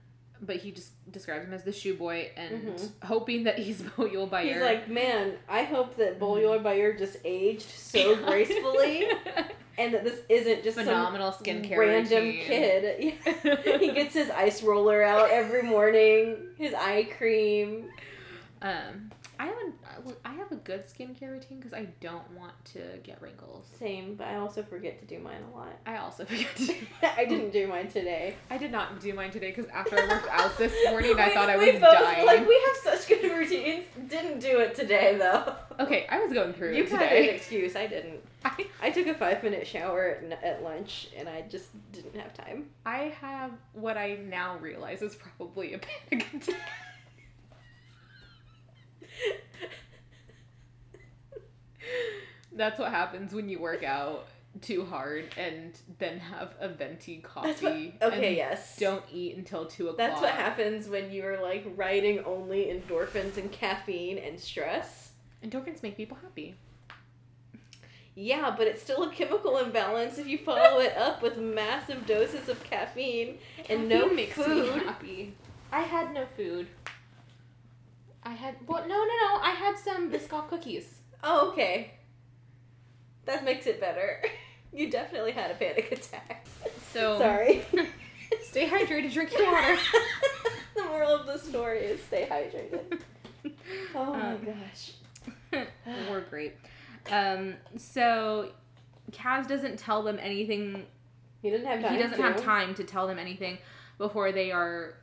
but 0.41 0.57
he 0.57 0.71
just 0.71 0.91
describes 1.11 1.45
him 1.45 1.53
as 1.53 1.63
the 1.63 1.71
Shu 1.71 1.93
boy 1.95 2.31
and 2.35 2.67
Mhm. 2.77 2.91
hoping 3.05 3.43
that 3.45 3.57
he's 3.59 3.81
Bo 3.97 4.03
Yul-Bayur. 4.07 4.53
He's 4.53 4.61
like, 4.61 4.89
man, 4.89 5.37
I 5.49 5.63
hope 5.63 5.95
that 5.97 6.19
Bo 6.19 6.33
Yul-Bayur 6.35 6.97
just 6.97 7.17
aged 7.23 7.69
so 7.69 8.15
gracefully 8.25 9.07
and 9.77 9.93
that 9.93 10.03
this 10.03 10.19
isn't 10.29 10.63
just 10.63 10.77
phenomenal 10.77 11.31
some 11.31 11.43
skincare 11.43 11.77
random 11.77 12.23
routine. 12.23 12.43
kid. 12.45 13.13
he 13.79 13.91
gets 13.91 14.13
his 14.13 14.29
ice 14.29 14.61
roller 14.63 15.01
out 15.03 15.29
every 15.29 15.63
morning, 15.63 16.37
his 16.57 16.73
eye 16.73 17.07
cream. 17.17 17.89
Um, 18.61 19.11
I 19.89 19.93
have 19.95 20.07
a 20.07 20.27
I 20.27 20.33
have 20.33 20.51
a 20.51 20.55
good 20.55 20.85
skincare 20.85 21.31
routine 21.31 21.59
because 21.59 21.73
I 21.73 21.87
don't 21.99 22.29
want 22.31 22.53
to 22.73 22.81
get 23.03 23.21
wrinkles. 23.21 23.67
Same, 23.79 24.15
but 24.15 24.27
I 24.27 24.35
also 24.35 24.63
forget 24.63 24.99
to 24.99 25.05
do 25.05 25.19
mine 25.19 25.41
a 25.51 25.57
lot. 25.57 25.77
I 25.85 25.97
also 25.97 26.25
forget 26.25 26.55
to. 26.57 26.75
I 27.17 27.25
didn't 27.25 27.51
do 27.51 27.67
mine 27.67 27.87
today. 27.87 28.35
I 28.49 28.57
did 28.57 28.71
not 28.71 28.99
do 29.01 29.13
mine 29.13 29.31
today 29.31 29.51
because 29.51 29.69
after 29.71 29.99
I 29.99 30.07
worked 30.07 30.27
out 30.29 30.57
this 30.57 30.73
morning, 30.89 31.19
I 31.19 31.33
thought 31.33 31.49
I 31.49 31.57
we 31.57 31.71
was 31.71 31.81
both, 31.81 31.93
dying. 31.93 32.25
Like 32.25 32.47
we 32.47 32.61
have 32.67 32.97
such 32.97 33.07
good 33.07 33.31
routines. 33.31 33.85
Didn't 34.07 34.39
do 34.39 34.59
it 34.59 34.75
today 34.75 35.17
though. 35.17 35.55
okay, 35.79 36.05
I 36.09 36.19
was 36.19 36.33
going 36.33 36.53
through 36.53 36.75
You 36.75 36.85
had 36.85 37.11
an 37.11 37.35
excuse. 37.35 37.75
I 37.75 37.87
didn't. 37.87 38.19
I, 38.45 38.67
I 38.81 38.89
took 38.91 39.07
a 39.07 39.13
five 39.13 39.41
minute 39.43 39.65
shower 39.65 40.17
at, 40.21 40.43
at 40.43 40.63
lunch 40.63 41.09
and 41.17 41.29
I 41.29 41.43
just 41.43 41.69
didn't 41.93 42.15
have 42.19 42.33
time. 42.33 42.69
I 42.85 43.13
have 43.21 43.51
what 43.73 43.97
I 43.97 44.17
now 44.27 44.57
realize 44.57 45.01
is 45.01 45.15
probably 45.15 45.73
a 45.73 45.79
panic 45.79 46.27
attack. 46.33 46.59
That's 52.51 52.79
what 52.79 52.91
happens 52.91 53.33
when 53.33 53.49
you 53.49 53.59
work 53.59 53.83
out 53.83 54.27
too 54.61 54.85
hard 54.85 55.25
and 55.37 55.77
then 55.97 56.19
have 56.19 56.53
a 56.59 56.69
venti 56.69 57.17
coffee. 57.17 57.95
What. 57.97 58.13
Okay, 58.13 58.27
and 58.27 58.35
yes. 58.35 58.77
Don't 58.77 59.03
eat 59.11 59.35
until 59.35 59.65
two 59.65 59.89
o'clock. 59.89 59.97
That's 59.97 60.21
what 60.21 60.31
happens 60.31 60.87
when 60.87 61.11
you 61.11 61.25
are 61.25 61.41
like 61.41 61.65
riding 61.75 62.19
only 62.19 62.65
endorphins 62.65 63.37
and 63.37 63.51
caffeine 63.51 64.19
and 64.19 64.39
stress. 64.39 65.11
Endorphins 65.43 65.81
make 65.81 65.97
people 65.97 66.17
happy. 66.21 66.55
Yeah, 68.15 68.53
but 68.55 68.67
it's 68.67 68.81
still 68.81 69.03
a 69.03 69.11
chemical 69.11 69.57
imbalance 69.57 70.19
if 70.19 70.27
you 70.27 70.37
follow 70.37 70.79
it 70.79 70.95
up 70.95 71.23
with 71.23 71.37
massive 71.37 72.05
doses 72.05 72.47
of 72.47 72.63
caffeine 72.63 73.39
and 73.69 73.89
no 73.89 74.01
Caffeine 74.01 74.15
makes 74.15 74.37
me 74.37 74.43
food. 74.43 74.83
happy. 74.83 75.33
I 75.71 75.81
had 75.81 76.13
no 76.13 76.25
food. 76.37 76.67
I 78.25 78.33
had 78.33 78.55
well, 78.67 78.81
no, 78.87 78.95
no, 78.95 79.05
no. 79.05 79.39
I 79.41 79.51
had 79.57 79.77
some 79.77 80.11
Biscoff 80.11 80.47
cookies. 80.49 80.99
Oh, 81.23 81.49
okay. 81.51 81.91
That 83.25 83.43
makes 83.45 83.67
it 83.67 83.79
better. 83.79 84.21
You 84.75 84.89
definitely 84.89 85.33
had 85.33 85.51
a 85.51 85.53
panic 85.53 85.91
attack. 85.91 86.47
So 86.91 87.19
Sorry. 87.19 87.63
stay 88.41 88.67
hydrated, 88.67 89.13
drink 89.13 89.31
your 89.37 89.51
water. 89.51 89.77
the 90.75 90.83
moral 90.85 91.11
of 91.13 91.27
the 91.27 91.37
story 91.37 91.81
is 91.81 92.01
stay 92.01 92.27
hydrated. 92.27 92.99
Oh 93.93 94.13
my 94.15 94.31
Um, 94.31 94.39
gosh. 94.43 94.93
We're 96.09 96.21
great. 96.21 96.55
Um, 97.11 97.53
so 97.77 98.49
Kaz 99.11 99.47
doesn't 99.47 99.77
tell 99.77 100.01
them 100.01 100.17
anything. 100.19 100.87
He 101.43 101.51
didn't 101.51 101.67
have 101.67 101.79
time. 101.83 101.93
he 101.93 102.01
doesn't 102.01 102.17
to. 102.17 102.23
have 102.23 102.37
time 102.41 102.73
to 102.73 102.83
tell 102.83 103.05
them 103.05 103.19
anything 103.19 103.59
before 103.99 104.31
they 104.31 104.51
are 104.51 104.95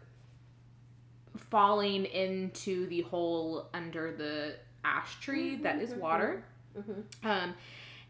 falling 1.50 2.04
into 2.06 2.86
the 2.86 3.02
hole 3.02 3.66
under 3.74 4.12
the 4.12 4.54
ash 4.84 5.18
tree 5.20 5.56
that 5.56 5.80
is 5.80 5.92
water. 5.94 6.44
Mhm. 6.78 7.04
Um, 7.24 7.54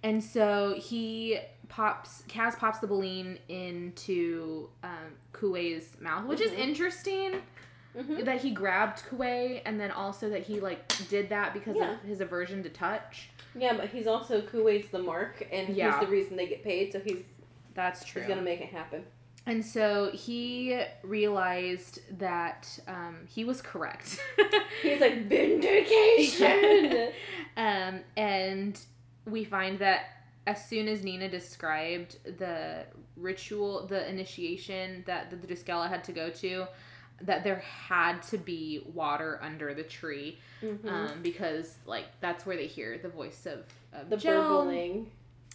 and 0.03 0.23
so 0.23 0.75
he 0.79 1.39
pops, 1.69 2.23
Kaz 2.29 2.57
pops 2.59 2.79
the 2.79 2.87
balloon 2.87 3.39
into 3.49 4.69
um, 4.83 5.17
Kuwei's 5.33 5.97
mouth, 6.01 6.27
which 6.27 6.41
is 6.41 6.51
Mhm. 6.53 6.59
interesting 6.59 7.43
Mhm. 7.97 8.25
that 8.25 8.41
he 8.41 8.51
grabbed 8.53 8.99
Kuwei 9.05 9.63
and 9.65 9.81
then 9.81 9.91
also 9.91 10.29
that 10.31 10.43
he 10.43 10.61
like 10.61 10.87
did 11.09 11.29
that 11.31 11.53
because 11.55 11.77
Yeah. 11.77 11.95
of 11.95 12.01
his 12.03 12.21
aversion 12.21 12.63
to 12.63 12.69
touch. 12.69 13.31
Yeah, 13.55 13.73
but 13.77 13.89
he's 13.89 14.07
also 14.07 14.43
Kuwei's 14.43 14.91
the 14.91 15.01
mark, 15.01 15.45
and 15.51 15.75
Yeah. 15.75 15.91
he's 15.99 16.07
the 16.07 16.13
reason 16.13 16.37
they 16.37 16.47
get 16.47 16.63
paid. 16.63 16.93
So 16.93 17.01
he's 17.01 17.23
That's 17.75 18.05
true. 18.05 18.21
he's 18.23 18.29
gonna 18.29 18.43
make 18.43 18.61
it 18.61 18.69
happen. 18.69 19.05
And 19.47 19.65
so 19.65 20.11
he 20.13 20.81
realized 21.03 22.01
that 22.19 22.79
um, 22.87 23.19
he 23.27 23.45
was 23.45 23.61
correct. 23.63 24.21
He's 24.83 25.01
like 25.01 25.27
vindication. 25.29 27.13
um, 27.57 28.01
and 28.17 28.79
we 29.27 29.45
find 29.45 29.79
that 29.81 30.05
as 30.47 30.65
soon 30.67 30.89
as 30.89 31.03
Nina 31.03 31.29
described 31.29 32.19
the 32.39 32.85
ritual, 33.17 33.87
the 33.87 34.09
initiation 34.09 35.03
that 35.07 35.31
the 35.31 35.37
Druskella 35.37 35.89
had 35.89 36.05
to 36.05 36.13
go 36.13 36.31
to, 36.31 36.67
that 37.23 37.45
there 37.45 37.59
had 37.59 38.23
to 38.25 38.39
be 38.39 38.83
water 38.95 39.39
under 39.43 39.75
the 39.75 39.83
tree 39.83 40.39
Mhm. 40.63 40.87
um, 40.91 41.23
because, 41.23 41.77
like, 41.87 42.07
that's 42.21 42.47
where 42.47 42.57
they 42.57 42.67
hear 42.67 42.99
the 42.99 43.09
voice 43.11 43.47
of, 43.47 43.65
of 43.93 44.09
the 44.11 44.17
Djel. 44.17 44.25
burbling. 44.67 45.11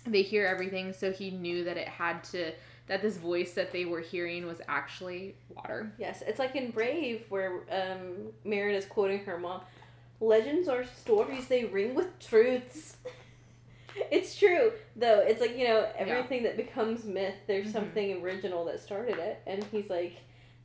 They 0.05 0.21
hear 0.21 0.45
everything, 0.45 0.93
so 0.93 1.11
he 1.11 1.31
knew 1.31 1.63
that 1.63 1.77
it 1.77 1.87
had 1.87 2.23
to, 2.25 2.51
that 2.87 3.01
this 3.01 3.17
voice 3.17 3.53
that 3.53 3.71
they 3.71 3.85
were 3.85 4.01
hearing 4.01 4.45
was 4.45 4.61
actually 4.67 5.35
water. 5.49 5.91
Yes, 5.97 6.21
it's 6.27 6.39
like 6.39 6.55
in 6.55 6.71
Brave 6.71 7.23
where 7.29 7.61
um, 7.71 8.31
Marin 8.43 8.75
is 8.75 8.85
quoting 8.85 9.19
her 9.25 9.37
mom. 9.39 9.61
Legends 10.21 10.67
are 10.67 10.85
stories; 10.85 11.47
they 11.47 11.65
ring 11.65 11.95
with 11.95 12.17
truths. 12.19 12.97
it's 14.11 14.37
true, 14.37 14.71
though. 14.95 15.19
It's 15.19 15.41
like 15.41 15.57
you 15.57 15.67
know 15.67 15.87
everything 15.97 16.43
that 16.43 16.57
becomes 16.57 17.03
myth. 17.05 17.35
There's 17.47 17.67
Mhm. 17.67 17.73
something 17.73 18.21
original 18.23 18.65
that 18.65 18.79
started 18.79 19.17
it, 19.17 19.41
and 19.47 19.63
he's 19.65 19.89
like 19.89 20.17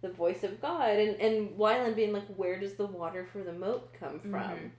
the 0.03 0.09
voice 0.11 0.45
of 0.45 0.61
God, 0.61 0.91
and 0.99 1.17
and 1.21 1.51
Wylan 1.59 1.97
being 1.97 2.13
like, 2.13 2.27
where 2.37 2.59
does 2.61 2.75
the 2.75 2.87
water 2.87 3.27
for 3.33 3.43
the 3.43 3.53
moat 3.53 3.93
come 3.99 4.21
from? 4.21 4.33
Mhm. 4.33 4.71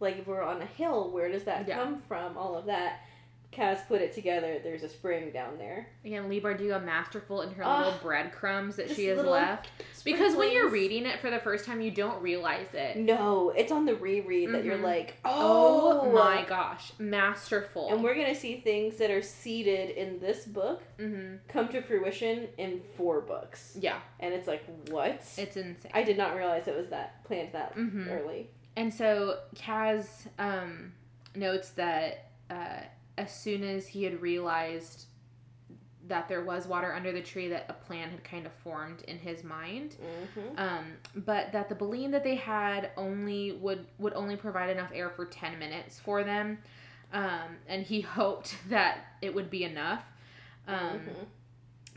Like 0.00 0.18
if 0.18 0.26
we're 0.26 0.42
on 0.42 0.60
a 0.62 0.66
hill, 0.66 1.10
where 1.10 1.30
does 1.30 1.44
that 1.44 1.66
Yeah. 1.68 1.76
come 1.76 2.02
from? 2.08 2.36
All 2.36 2.56
of 2.56 2.66
that. 2.66 3.00
Kaz 3.52 3.84
put 3.88 4.00
it 4.00 4.12
together. 4.14 4.60
There's 4.62 4.84
a 4.84 4.88
spring 4.88 5.32
down 5.32 5.58
there. 5.58 5.88
Again, 6.04 6.28
Leigh 6.28 6.40
Bardugo 6.40 6.82
masterful 6.84 7.42
in 7.42 7.52
her 7.54 7.64
Ah, 7.64 7.78
little 7.84 7.98
breadcrumbs 8.00 8.76
that 8.76 8.90
she 8.90 9.06
has 9.06 9.18
left. 9.18 9.70
Because 10.04 10.36
when 10.36 10.52
you're 10.52 10.70
reading 10.70 11.04
it 11.04 11.18
for 11.18 11.30
the 11.30 11.40
first 11.40 11.64
time, 11.66 11.80
you 11.80 11.90
don't 11.90 12.22
realize 12.22 12.68
it. 12.74 12.96
No, 12.96 13.50
it's 13.50 13.72
on 13.72 13.86
the 13.86 13.96
reread 13.96 14.54
that 14.54 14.64
you're 14.64 14.78
Mhm. 14.78 14.82
like, 14.84 15.16
Oh, 15.24 16.00
oh, 16.04 16.12
my 16.12 16.44
gosh, 16.48 16.92
masterful. 17.00 17.92
And 17.92 18.04
we're 18.04 18.14
gonna 18.14 18.36
see 18.36 18.60
things 18.60 18.98
that 18.98 19.10
are 19.10 19.20
seeded 19.22 19.90
in 19.96 20.20
this 20.20 20.44
book 20.46 20.82
hmm 20.98 21.36
come 21.48 21.66
to 21.68 21.82
fruition 21.82 22.48
in 22.56 22.80
four 22.96 23.20
books, 23.20 23.76
Yeah, 23.80 23.98
and 24.20 24.32
it's 24.32 24.46
like, 24.46 24.62
what? 24.90 25.14
it's 25.36 25.56
insane. 25.56 25.90
I 25.92 26.04
did 26.04 26.16
not 26.16 26.36
realize 26.36 26.68
it 26.68 26.76
was 26.76 26.88
that 26.90 27.24
planned 27.24 27.52
that 27.52 27.74
Mhm. 27.74 28.10
early. 28.10 28.48
And 28.76 28.94
so 28.94 29.40
Kaz 29.56 30.28
um, 30.38 30.92
notes 31.34 31.70
that 31.70 32.26
uh, 32.48 32.82
as 33.20 33.34
soon 33.34 33.62
as 33.62 33.86
he 33.86 34.02
had 34.04 34.22
realized 34.22 35.04
that 36.08 36.28
there 36.28 36.42
was 36.42 36.66
water 36.66 36.92
under 36.92 37.12
the 37.12 37.20
tree, 37.20 37.48
that 37.48 37.66
a 37.68 37.72
plan 37.72 38.10
had 38.10 38.24
kind 38.24 38.46
of 38.46 38.52
formed 38.64 39.02
in 39.06 39.18
his 39.18 39.44
mind. 39.44 39.96
Mm-hmm. 40.00 40.58
Um, 40.58 40.84
but 41.14 41.52
that 41.52 41.68
the 41.68 41.74
balloon 41.74 42.10
that 42.12 42.24
they 42.24 42.34
had 42.34 42.90
only 42.96 43.52
would 43.52 43.86
would 43.98 44.14
only 44.14 44.36
provide 44.36 44.70
enough 44.70 44.90
air 44.94 45.10
for 45.10 45.26
ten 45.26 45.58
minutes 45.58 46.00
for 46.00 46.24
them, 46.24 46.58
um, 47.12 47.56
and 47.68 47.82
he 47.84 48.00
hoped 48.18 48.56
that 48.70 48.98
it 49.22 49.34
would 49.34 49.50
be 49.50 49.64
enough. 49.64 50.02
Um, 50.66 51.00
Mhm. 51.00 51.26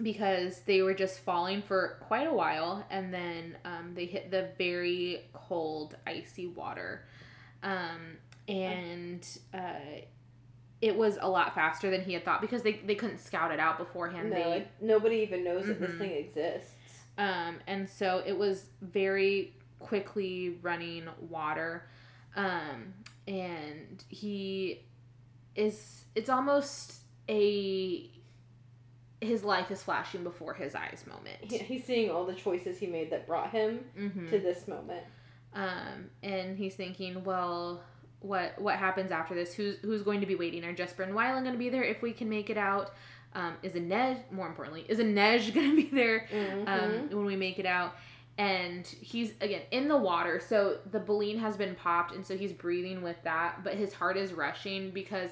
because 0.02 0.62
they 0.62 0.82
were 0.82 0.94
just 0.96 1.20
falling 1.20 1.62
for 1.62 1.98
quite 2.08 2.26
a 2.26 2.34
while 2.34 2.84
and 2.90 3.14
then 3.14 3.56
um, 3.64 3.94
they 3.94 4.06
hit 4.06 4.32
the 4.32 4.50
very 4.58 5.22
cold 5.34 5.96
icy 6.08 6.48
water 6.48 7.06
um, 7.62 8.18
and 8.48 9.28
uh, 9.54 10.02
it 10.84 10.96
was 10.98 11.18
a 11.22 11.30
lot 11.30 11.56
faster 11.56 11.90
than 11.90 12.02
he 12.04 12.12
had 12.14 12.26
thought 12.26 12.42
because 12.42 12.62
they, 12.62 12.74
they 12.86 12.96
couldn't 12.96 13.20
scout 13.20 13.52
it 13.52 13.60
out 13.60 13.78
beforehand 13.78 14.30
No, 14.30 14.36
they, 14.36 14.68
nobody 14.82 15.16
even 15.18 15.44
knows 15.44 15.66
that 15.68 15.80
this 15.80 15.96
thing 15.98 16.12
exists. 16.12 16.74
um, 17.18 17.56
and 17.68 17.88
so 17.90 18.22
it 18.26 18.38
was 18.38 18.66
very 18.82 19.54
quickly 19.80 20.58
running 20.62 21.06
water 21.30 21.88
um, 22.36 22.94
and 23.28 24.04
he 24.10 24.82
is 25.56 26.06
it's 26.16 26.30
almost 26.30 26.96
a 27.30 28.10
his 29.22 29.44
life 29.44 29.72
is 29.72 29.82
flashing 29.82 30.24
before 30.24 30.54
his 30.54 30.76
eyes 30.76 31.06
moment 31.08 31.38
He, 31.42 31.58
he's 31.60 31.86
seeing 31.86 32.10
all 32.12 32.26
the 32.26 32.34
choices 32.36 32.78
he 32.78 32.88
made 32.88 33.10
that 33.12 33.26
brought 33.26 33.52
him 33.52 33.86
Mhm. 33.98 34.30
to 34.32 34.40
this 34.40 34.68
moment. 34.68 35.04
Um, 35.56 36.10
and 36.24 36.58
he's 36.58 36.76
thinking, 36.76 37.24
well, 37.24 37.84
what 38.24 38.60
what 38.60 38.78
happens 38.78 39.12
after 39.12 39.36
this? 39.36 39.54
Who's 39.54 39.78
who's 39.82 40.02
going 40.02 40.22
to 40.22 40.26
be 40.26 40.36
waiting? 40.36 40.64
Are 40.66 40.74
Jesper 40.74 41.04
and 41.04 41.14
Wylan 41.14 41.42
going 41.44 41.54
to 41.54 41.60
be 41.60 41.70
there 41.70 41.84
if 41.84 42.02
we 42.02 42.12
can 42.14 42.30
make 42.30 42.50
it 42.50 42.58
out? 42.58 42.94
Um, 43.36 43.54
is 43.64 43.74
Inej, 43.74 44.20
more 44.32 44.48
importantly, 44.48 44.86
is 44.90 45.00
Inej 45.00 45.54
going 45.56 45.70
to 45.72 45.76
be 45.76 45.90
there 45.90 46.28
Mhm. 46.32 46.68
um, 46.68 47.10
when 47.16 47.26
we 47.26 47.36
make 47.36 47.60
it 47.60 47.66
out? 47.66 47.96
And 48.38 48.88
he's 48.88 49.34
again 49.42 49.62
in 49.70 49.88
the 49.88 49.98
water, 49.98 50.40
so 50.40 50.78
the 50.90 51.00
baleen 51.00 51.38
has 51.38 51.56
been 51.56 51.76
popped, 51.76 52.16
and 52.16 52.26
so 52.26 52.36
he's 52.36 52.52
breathing 52.54 53.04
with 53.04 53.18
that, 53.24 53.64
but 53.64 53.76
his 53.76 53.94
heart 53.94 54.18
is 54.18 54.34
rushing 54.34 54.90
because 54.90 55.30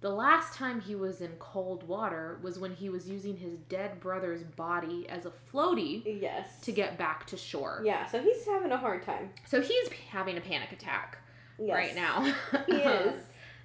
the 0.00 0.10
last 0.10 0.54
time 0.54 0.80
he 0.80 0.96
was 0.96 1.20
in 1.20 1.30
cold 1.38 1.86
water 1.86 2.40
was 2.42 2.58
when 2.58 2.74
he 2.74 2.88
was 2.88 3.08
using 3.08 3.36
his 3.36 3.54
dead 3.68 4.00
brother's 4.00 4.42
body 4.42 5.06
as 5.08 5.26
a 5.26 5.32
floaty 5.52 6.20
yes. 6.20 6.58
to 6.62 6.72
get 6.72 6.98
back 6.98 7.24
to 7.28 7.36
shore. 7.36 7.82
Yeah, 7.84 8.06
so 8.06 8.20
he's 8.20 8.44
having 8.44 8.72
a 8.72 8.76
hard 8.76 9.04
time. 9.04 9.30
So 9.46 9.60
he's 9.60 9.88
having 10.10 10.36
a 10.36 10.40
panic 10.40 10.72
attack 10.72 11.18
Yes. 11.66 11.74
right 11.76 11.94
now. 11.94 12.34
He 12.66 12.76
is. 12.76 13.14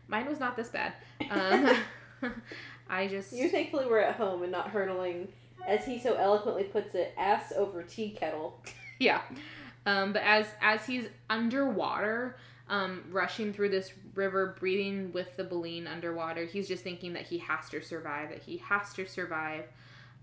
Mine 0.08 0.28
was 0.28 0.40
not 0.40 0.56
this 0.56 0.70
bad. 0.70 0.94
Um, 1.32 1.76
I 2.90 3.08
just 3.08 3.34
You 3.34 3.50
thankfully 3.50 3.86
were 3.88 4.00
at 4.00 4.16
home 4.16 4.44
and 4.44 4.52
not 4.52 4.70
hurtling, 4.70 5.28
as 5.68 5.84
he 5.86 6.00
so 6.00 6.16
eloquently 6.16 6.64
puts 6.64 6.96
it, 6.96 7.14
ass 7.18 7.52
over 7.58 7.84
tea 7.84 8.12
kettle. 8.12 8.62
yeah. 9.00 9.22
Um, 9.86 10.14
but 10.14 10.22
as 10.24 10.48
as 10.62 10.86
he's 10.86 11.06
underwater, 11.30 12.38
um, 12.70 13.04
rushing 13.12 13.52
through 13.54 13.70
this 13.70 13.92
river, 14.16 14.56
breathing 14.60 15.12
with 15.14 15.36
the 15.38 15.44
baleen 15.44 15.88
underwater, 15.88 16.46
he's 16.46 16.68
just 16.68 16.84
thinking 16.84 17.14
that 17.14 17.24
he 17.24 17.38
has 17.40 17.70
to 17.70 17.82
survive. 17.82 18.30
That 18.30 18.44
he 18.44 18.58
has 18.58 18.94
to 18.94 19.06
survive. 19.06 19.66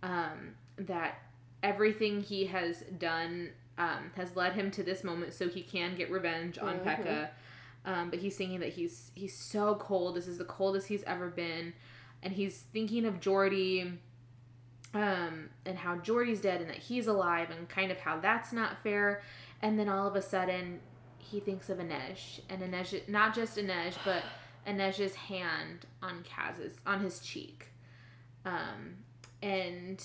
Um, 0.03 0.55
that 0.79 1.19
everything 1.63 2.23
he 2.23 2.47
has 2.47 2.83
done 2.99 3.51
um, 3.79 4.11
has 4.17 4.35
led 4.37 4.53
him 4.53 4.71
to 4.73 4.83
this 4.83 5.03
moment, 5.05 5.33
so 5.35 5.49
he 5.49 5.63
can 5.63 5.95
get 5.97 6.11
revenge 6.11 6.59
on 6.59 6.79
Mhm. 6.79 6.85
Pekka. 6.85 7.29
Um, 7.85 8.11
but 8.11 8.19
he's 8.19 8.37
thinking 8.37 8.61
that 8.61 8.71
he's 8.71 9.11
he's 9.15 9.37
so 9.37 9.75
cold. 9.75 10.17
This 10.17 10.27
is 10.27 10.39
the 10.39 10.45
coldest 10.45 10.89
he's 10.89 11.03
ever 11.05 11.29
been, 11.29 11.75
and 12.23 12.33
he's 12.33 12.61
thinking 12.73 13.05
of 13.05 13.21
Jordie, 13.21 13.99
um, 14.95 15.51
and 15.67 15.77
how 15.77 15.97
Jordie's 15.97 16.41
dead 16.41 16.61
and 16.61 16.71
that 16.71 16.79
he's 16.79 17.07
alive, 17.07 17.51
and 17.51 17.69
kind 17.69 17.91
of 17.91 17.99
how 17.99 18.19
that's 18.19 18.53
not 18.53 18.83
fair. 18.83 19.23
And 19.61 19.79
then 19.79 19.89
all 19.89 20.07
of 20.07 20.17
a 20.17 20.23
sudden, 20.23 20.81
he 21.19 21.41
thinks 21.41 21.69
of 21.69 21.79
Inej, 21.79 22.41
and 22.49 22.63
Inej, 22.63 23.09
not 23.09 23.35
just 23.35 23.59
Inej, 23.59 23.95
but 24.05 24.23
Inej's 24.67 25.15
hand 25.15 25.87
on 26.03 26.25
Kaz's 26.25 26.79
on 26.87 27.01
his 27.01 27.21
cheek, 27.21 27.69
um, 28.47 28.97
and 29.43 30.03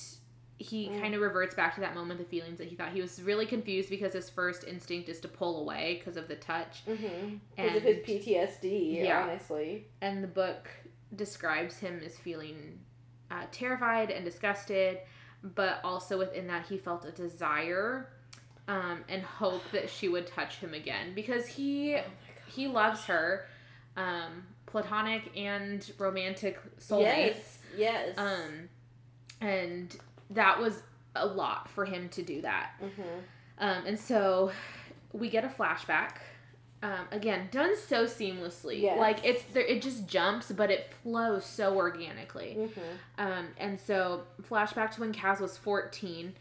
he 0.62 0.90
Mm. 0.90 1.02
kind 1.02 1.16
of 1.16 1.22
reverts 1.22 1.56
back 1.56 1.74
to 1.76 1.82
that 1.82 1.96
moment, 1.96 2.20
the 2.20 2.26
feelings 2.26 2.58
that 2.60 2.68
he 2.68 2.76
thought 2.76 2.92
he 2.92 3.02
was 3.02 3.22
really 3.22 3.46
confused 3.46 3.90
because 3.90 4.12
his 4.14 4.30
first 4.30 4.66
instinct 4.66 5.08
is 5.10 5.20
to 5.22 5.28
pull 5.30 5.62
away 5.62 5.96
because 6.00 6.18
of 6.18 6.28
the 6.28 6.36
touch, 6.36 6.86
Mm-hmm. 6.86 7.38
Because 7.56 7.78
of 7.78 7.84
his 7.84 7.98
PTSD, 8.06 8.98
Yeah. 9.02 9.24
honestly. 9.24 9.88
and 10.02 10.22
the 10.24 10.28
book 10.28 10.70
describes 11.16 11.78
him 11.80 12.02
as 12.06 12.18
feeling 12.18 12.80
uh, 13.32 13.46
terrified 13.52 14.12
and 14.12 14.26
disgusted, 14.26 15.00
but 15.42 15.80
also 15.84 16.18
within 16.18 16.48
that 16.48 16.66
he 16.68 16.78
felt 16.78 17.06
a 17.06 17.12
desire 17.12 18.10
um, 18.68 19.04
and 19.08 19.24
hope 19.24 19.64
that 19.72 19.90
she 19.90 20.10
would 20.10 20.28
touch 20.28 20.58
him 20.58 20.74
again 20.74 21.14
because 21.16 21.48
he 21.48 21.96
Oh 21.96 22.04
he 22.48 22.68
loves 22.68 23.06
her, 23.06 23.46
um, 23.96 24.44
platonic 24.66 25.32
and 25.38 25.90
romantic 26.00 26.60
soulmates, 26.80 26.98
Yes. 27.06 27.60
Yes. 27.78 28.18
um, 28.18 28.68
and 29.42 29.96
that 30.32 30.60
was 30.60 30.82
a 31.16 31.26
lot 31.26 31.70
for 31.70 31.86
him 31.86 32.10
to 32.10 32.22
do 32.22 32.42
that. 32.42 32.72
mm-hmm. 32.82 33.02
Um, 33.62 33.84
and 33.86 34.00
so 34.00 34.52
we 35.12 35.30
get 35.30 35.44
a 35.44 35.50
flashback. 35.50 36.12
Um, 36.82 37.08
again, 37.12 37.50
done 37.52 37.76
so 37.76 38.06
seamlessly. 38.06 38.82
Yes. 38.82 38.98
Like 38.98 39.26
it's 39.26 39.44
there, 39.54 39.64
it 39.66 39.82
just 39.82 40.08
jumps, 40.08 40.50
but 40.52 40.72
it 40.72 40.94
flows 41.04 41.46
so 41.46 41.76
organically. 41.76 42.56
Mm-hmm. 42.58 43.22
Um, 43.22 43.48
and 43.58 43.78
so 43.78 44.22
flashback 44.50 44.92
to 44.92 45.02
when 45.02 45.14
Kaz 45.14 45.42
was 45.42 45.58
fourteen, 45.58 46.34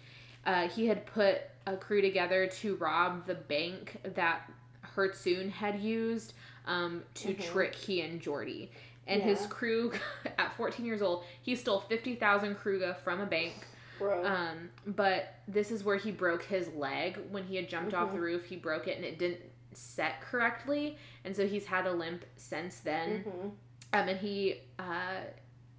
uh, 0.46 0.68
he 0.68 0.86
had 0.86 1.06
put 1.06 1.40
a 1.66 1.76
crew 1.76 2.00
together 2.00 2.46
to 2.46 2.76
rob 2.76 3.26
the 3.26 3.34
bank 3.34 3.96
that 4.14 4.48
Hertzoon 4.94 5.50
had 5.50 5.80
used 5.80 6.34
um, 6.66 7.02
to 7.14 7.34
Mhm. 7.34 7.44
trick 7.52 7.74
he 7.74 8.00
and 8.02 8.20
Jordie. 8.20 8.70
And 9.08 9.22
his 9.22 9.46
crew, 9.46 9.92
at 10.38 10.54
14 10.56 10.84
years 10.84 11.00
old, 11.02 11.24
he 11.42 11.56
stole 11.56 11.80
50,000 11.80 12.54
kruge 12.56 12.94
from 12.98 13.20
a 13.20 13.26
bank. 13.26 13.54
Bro. 13.98 14.24
Um, 14.24 14.70
but 14.86 15.34
this 15.46 15.70
is 15.70 15.84
where 15.84 15.96
he 15.96 16.10
broke 16.10 16.42
his 16.44 16.68
leg 16.74 17.18
when 17.30 17.44
he 17.44 17.56
had 17.56 17.68
jumped 17.68 17.94
off 17.94 18.10
Mhm. 18.10 18.12
the 18.14 18.20
roof. 18.20 18.44
He 18.46 18.56
broke 18.56 18.86
it 18.88 18.96
and 18.96 19.04
it 19.04 19.18
didn't 19.18 19.40
set 19.72 20.20
correctly, 20.20 20.96
and 21.24 21.34
so 21.36 21.46
he's 21.46 21.66
had 21.66 21.86
a 21.86 21.92
limp 21.92 22.24
since 22.36 22.80
then. 22.80 23.24
mm-hmm. 23.24 23.48
Um, 23.92 24.08
and 24.08 24.18
he 24.18 24.60
uh, 24.78 25.20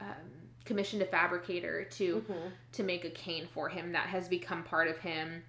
um, 0.01 0.07
commissioned 0.65 1.01
a 1.01 1.05
fabricator 1.05 1.84
to 1.84 2.15
Mm-hmm. 2.22 2.47
to 2.74 2.84
make 2.84 3.05
a 3.05 3.09
cane 3.09 3.47
for 3.53 3.70
him 3.70 3.91
that 3.93 4.07
has 4.07 4.28
become 4.28 4.63
part 4.63 4.88
of 4.88 4.97
him 4.99 5.43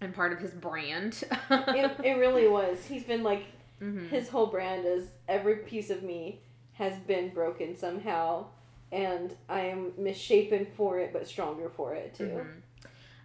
and 0.00 0.14
part 0.14 0.32
of 0.32 0.38
his 0.40 0.50
brand. 0.52 1.22
it, 1.50 2.00
it 2.04 2.16
really 2.18 2.48
was. 2.48 2.84
He's 2.86 3.04
been 3.04 3.22
like 3.22 3.44
Mhm. 3.80 4.08
his 4.10 4.28
whole 4.28 4.46
brand 4.46 4.84
is 4.86 5.08
every 5.28 5.56
piece 5.56 5.90
of 5.90 6.02
me 6.04 6.40
has 6.74 6.96
been 7.00 7.30
broken 7.30 7.76
somehow, 7.76 8.46
and 8.92 9.34
I 9.48 9.60
am 9.62 9.92
misshapen 9.96 10.66
for 10.76 10.98
it, 11.00 11.12
but 11.12 11.26
stronger 11.26 11.68
for 11.70 11.94
it 11.94 12.14
too. 12.14 12.24
Mhm. 12.44 12.62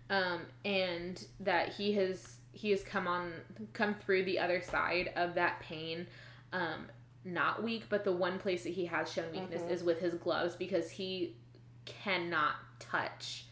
Um, 0.10 0.42
and 0.66 1.26
that 1.42 1.74
he 1.74 1.94
has 1.94 2.38
he 2.54 2.72
has 2.72 2.82
come 2.84 3.08
on 3.08 3.34
come 3.74 3.94
through 3.94 4.24
the 4.24 4.40
other 4.40 4.62
side 4.62 5.12
of 5.16 5.36
that 5.36 5.60
pain, 5.60 6.08
um, 6.54 6.88
not 7.24 7.62
weak, 7.62 7.84
but 7.88 8.04
the 8.04 8.12
one 8.12 8.40
place 8.40 8.64
that 8.64 8.72
he 8.74 8.86
has 8.86 9.12
shown 9.12 9.32
weakness 9.32 9.62
Mhm. 9.62 9.70
is 9.72 9.84
with 9.84 10.00
his 10.00 10.16
gloves 10.16 10.56
because 10.56 10.90
he 10.90 11.36
cannot 11.86 12.56
touch. 12.80 13.46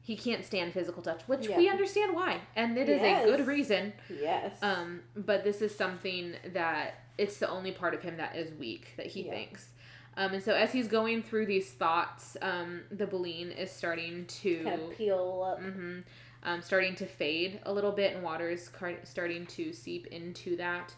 He 0.00 0.16
can't 0.16 0.44
stand 0.44 0.72
physical 0.74 1.02
touch, 1.02 1.22
which 1.26 1.48
we 1.48 1.68
understand 1.68 2.14
why, 2.14 2.40
and 2.54 2.78
it 2.78 2.88
is 2.88 3.00
Yes. 3.02 3.24
a 3.26 3.36
good 3.36 3.46
reason. 3.48 3.92
Yes. 4.08 4.62
Um, 4.62 5.02
but 5.16 5.42
this 5.42 5.60
is 5.60 5.74
something 5.74 6.36
that 6.52 6.94
it's 7.18 7.38
the 7.38 7.48
only 7.50 7.72
part 7.72 7.94
of 7.94 8.02
him 8.02 8.16
that 8.18 8.36
is 8.36 8.52
weak 8.52 8.90
that 8.96 9.06
he 9.06 9.22
Yeah. 9.22 9.32
thinks. 9.32 9.72
Um, 10.16 10.32
and 10.34 10.42
so 10.42 10.52
as 10.54 10.72
he's 10.72 10.88
going 10.88 11.22
through 11.22 11.46
these 11.46 11.70
thoughts, 11.70 12.36
um, 12.42 12.80
the 12.90 13.06
baleen 13.06 13.50
is 13.50 13.70
starting 13.70 14.24
to 14.42 14.62
kind 14.64 14.80
of 14.82 14.96
peel 14.96 15.44
up. 15.46 15.60
hmm 15.62 16.00
Um, 16.42 16.62
starting 16.62 16.94
to 16.96 17.06
fade 17.06 17.60
a 17.64 17.72
little 17.72 17.92
bit, 17.92 18.14
and 18.14 18.22
water 18.22 18.48
is 18.48 18.68
car- 18.68 19.02
starting 19.04 19.46
to 19.46 19.72
seep 19.72 20.06
into 20.08 20.56
that. 20.56 20.94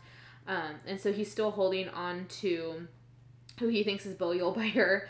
Um, 0.47 0.75
and 0.87 1.01
so 1.01 1.12
he's 1.12 1.31
still 1.31 1.51
holding 1.51 1.89
on 1.89 2.27
to 2.43 2.87
who 3.59 3.69
he 3.69 3.83
thinks 3.83 4.07
is 4.07 4.14
Bo 4.14 4.29
Yul-Bayur. 4.31 5.03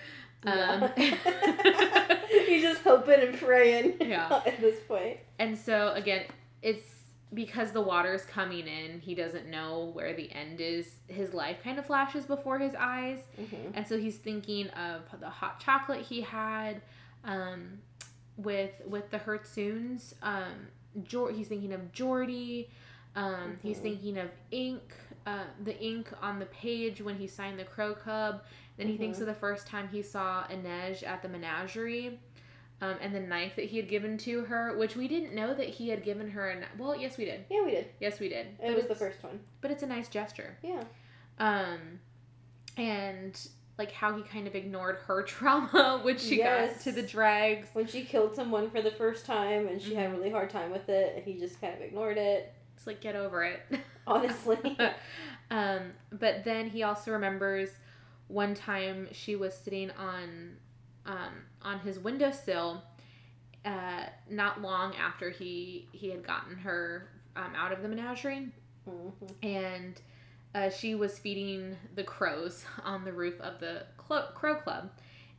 Um, 0.44 0.90
Yeah. 0.96 2.18
He's 2.46 2.62
just 2.62 2.82
hoping 2.82 3.20
and 3.20 3.38
praying. 3.38 3.96
Yeah. 4.00 4.42
At 4.46 4.61
this 4.61 4.80
point. 4.86 5.18
and 5.38 5.56
so 5.59 5.92
again, 5.94 6.24
it's 6.62 6.97
because 7.34 7.72
the 7.72 7.80
water 7.80 8.14
is 8.14 8.22
coming 8.24 8.66
in. 8.66 9.00
He 9.00 9.14
doesn't 9.14 9.46
know 9.48 9.90
where 9.92 10.14
the 10.14 10.30
end 10.32 10.60
is. 10.60 10.90
His 11.08 11.34
life 11.34 11.58
kind 11.62 11.78
of 11.78 11.86
flashes 11.86 12.24
before 12.24 12.58
his 12.58 12.74
eyes. 12.78 13.18
Mm-hmm. 13.40 13.72
And 13.74 13.86
so 13.86 13.98
he's 13.98 14.16
thinking 14.16 14.68
of 14.70 15.02
the 15.20 15.28
hot 15.28 15.60
chocolate 15.60 16.00
he 16.02 16.22
had 16.22 16.80
um, 17.24 17.78
with 18.36 18.72
with 18.86 19.10
the 19.10 19.18
Hertzoons. 19.18 20.14
Um, 20.22 20.68
Jor- 21.04 21.32
he's 21.32 21.48
thinking 21.48 21.72
of 21.72 21.92
Jordie. 21.92 22.70
Um, 23.16 23.56
He's 23.62 23.78
Mhm. 23.78 23.82
thinking 23.82 24.18
of 24.18 24.30
ink, 24.52 24.94
uh, 25.26 25.44
the 25.64 25.76
ink 25.82 26.08
on 26.22 26.38
the 26.38 26.46
page 26.46 27.00
when 27.00 27.16
he 27.16 27.26
signed 27.26 27.58
the 27.58 27.64
Crow 27.64 27.94
Club. 27.94 28.44
Then 28.76 28.86
he 28.86 28.96
thinks 28.96 29.18
Mhm. 29.18 29.22
of 29.22 29.26
the 29.28 29.34
first 29.34 29.66
time 29.66 29.88
he 29.88 30.02
saw 30.02 30.44
Inej 30.46 31.02
at 31.04 31.22
the 31.22 31.28
menagerie. 31.28 32.20
Um, 32.80 32.94
and 33.00 33.12
the 33.12 33.18
knife 33.20 33.56
that 33.56 33.64
he 33.64 33.76
had 33.76 33.88
given 33.88 34.16
to 34.18 34.42
her, 34.44 34.76
which 34.78 34.94
we 34.94 35.08
didn't 35.08 35.34
know 35.34 35.52
that 35.52 35.68
he 35.68 35.88
had 35.88 36.04
given 36.04 36.30
her. 36.30 36.50
A, 36.50 36.54
kn- 36.54 36.66
well, 36.78 36.94
yes, 36.96 37.16
we 37.18 37.24
did. 37.24 37.44
Yeah, 37.50 37.64
we 37.64 37.72
did. 37.72 37.86
Yes, 38.00 38.20
we 38.20 38.28
did. 38.28 38.46
It 38.46 38.56
But 38.68 38.76
was 38.76 38.86
the 38.86 38.94
first 38.94 39.20
one. 39.22 39.40
But 39.60 39.72
it's 39.72 39.82
a 39.82 39.86
nice 39.86 40.08
gesture 40.08 40.56
Yeah. 40.62 40.84
um 41.40 41.78
and 42.76 43.48
like 43.78 43.92
how 43.92 44.16
he 44.16 44.22
kind 44.22 44.46
of 44.46 44.54
ignored 44.54 44.96
her 45.06 45.22
trauma 45.26 46.00
when 46.02 46.18
she 46.18 46.38
got 46.38 46.80
to 46.80 46.92
the 46.92 47.02
Dregs 47.02 47.68
When 47.72 47.86
she 47.86 48.04
killed 48.04 48.34
someone 48.34 48.70
for 48.70 48.82
the 48.82 48.90
first 48.92 49.24
time 49.26 49.66
and 49.68 49.80
she 49.80 49.90
Mm-hmm. 49.90 49.98
had 50.00 50.10
a 50.10 50.14
really 50.14 50.30
hard 50.30 50.50
time 50.50 50.70
with 50.70 50.88
it, 50.88 51.14
and 51.16 51.24
he 51.24 51.38
just 51.38 51.60
kind 51.60 51.74
of 51.74 51.80
ignored 51.80 52.18
it. 52.18 52.52
it's 52.76 52.86
like 52.86 53.00
get 53.00 53.16
over 53.16 53.42
it 53.44 53.60
Honestly. 54.06 54.76
um 55.50 55.92
but 56.12 56.44
then 56.44 56.68
he 56.68 56.82
also 56.82 57.10
remembers 57.12 57.70
one 58.28 58.54
time 58.54 59.08
she 59.12 59.34
was 59.36 59.54
sitting 59.54 59.90
on 59.92 60.56
um 61.09 61.32
on 61.62 61.80
his 61.80 61.98
windowsill 61.98 62.82
uh 63.64 64.04
not 64.30 64.62
long 64.62 64.94
after 64.94 65.30
he 65.30 65.88
he 65.90 66.11
had 66.11 66.24
gotten 66.24 66.56
her 66.56 67.09
um, 67.34 67.52
out 67.56 67.72
of 67.72 67.82
the 67.82 67.88
menagerie. 67.88 68.48
Mhm. 68.88 69.12
and 69.42 70.00
uh, 70.54 70.70
she 70.70 70.94
was 70.94 71.18
feeding 71.18 71.76
the 71.94 72.02
crows 72.02 72.64
on 72.84 73.04
the 73.04 73.12
roof 73.12 73.38
of 73.40 73.61
the 73.61 73.82
clo- 73.98 74.28
crow 74.34 74.54
club. 74.56 74.90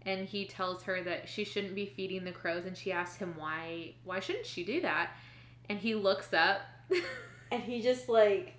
And 0.05 0.28
he 0.30 0.45
tells 0.45 0.84
her 0.84 1.01
that 1.03 1.28
she 1.28 1.43
shouldn't 1.43 1.74
be 1.76 1.88
feeding 1.88 2.24
the 2.24 2.32
crows 2.32 2.65
and 2.65 2.78
she 2.78 2.91
asks 2.91 3.17
him 3.17 3.34
why 3.38 3.93
why 4.05 4.20
shouldn't 4.20 4.45
she 4.45 4.63
do 4.63 4.82
that? 4.82 5.09
And 5.67 5.80
he 5.80 5.95
looks 5.95 6.32
up. 6.34 6.61
And 7.51 7.63
he 7.63 7.82
just 7.82 8.07
like, 8.07 8.53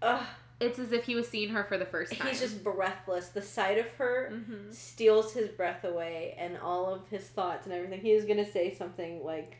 ugh, 0.00 0.24
It's 0.60 0.78
as 0.78 0.92
if 0.92 1.04
he 1.04 1.14
was 1.14 1.28
seeing 1.28 1.50
her 1.50 1.64
for 1.64 1.76
the 1.76 1.84
first 1.84 2.12
time. 2.12 2.28
he's 2.28 2.40
just 2.40 2.62
breathless. 2.62 3.28
The 3.30 3.42
sight 3.42 3.76
of 3.78 3.90
her 3.94 4.30
Mhm. 4.32 4.72
steals 4.72 5.34
his 5.34 5.48
breath 5.50 5.84
away 5.84 6.34
and 6.38 6.56
all 6.58 6.94
of 6.94 7.08
his 7.08 7.28
thoughts 7.28 7.66
and 7.66 7.74
everything. 7.74 8.00
He 8.00 8.14
was 8.14 8.24
gonna 8.24 8.44
say 8.46 8.72
something 8.72 9.24
like, 9.24 9.56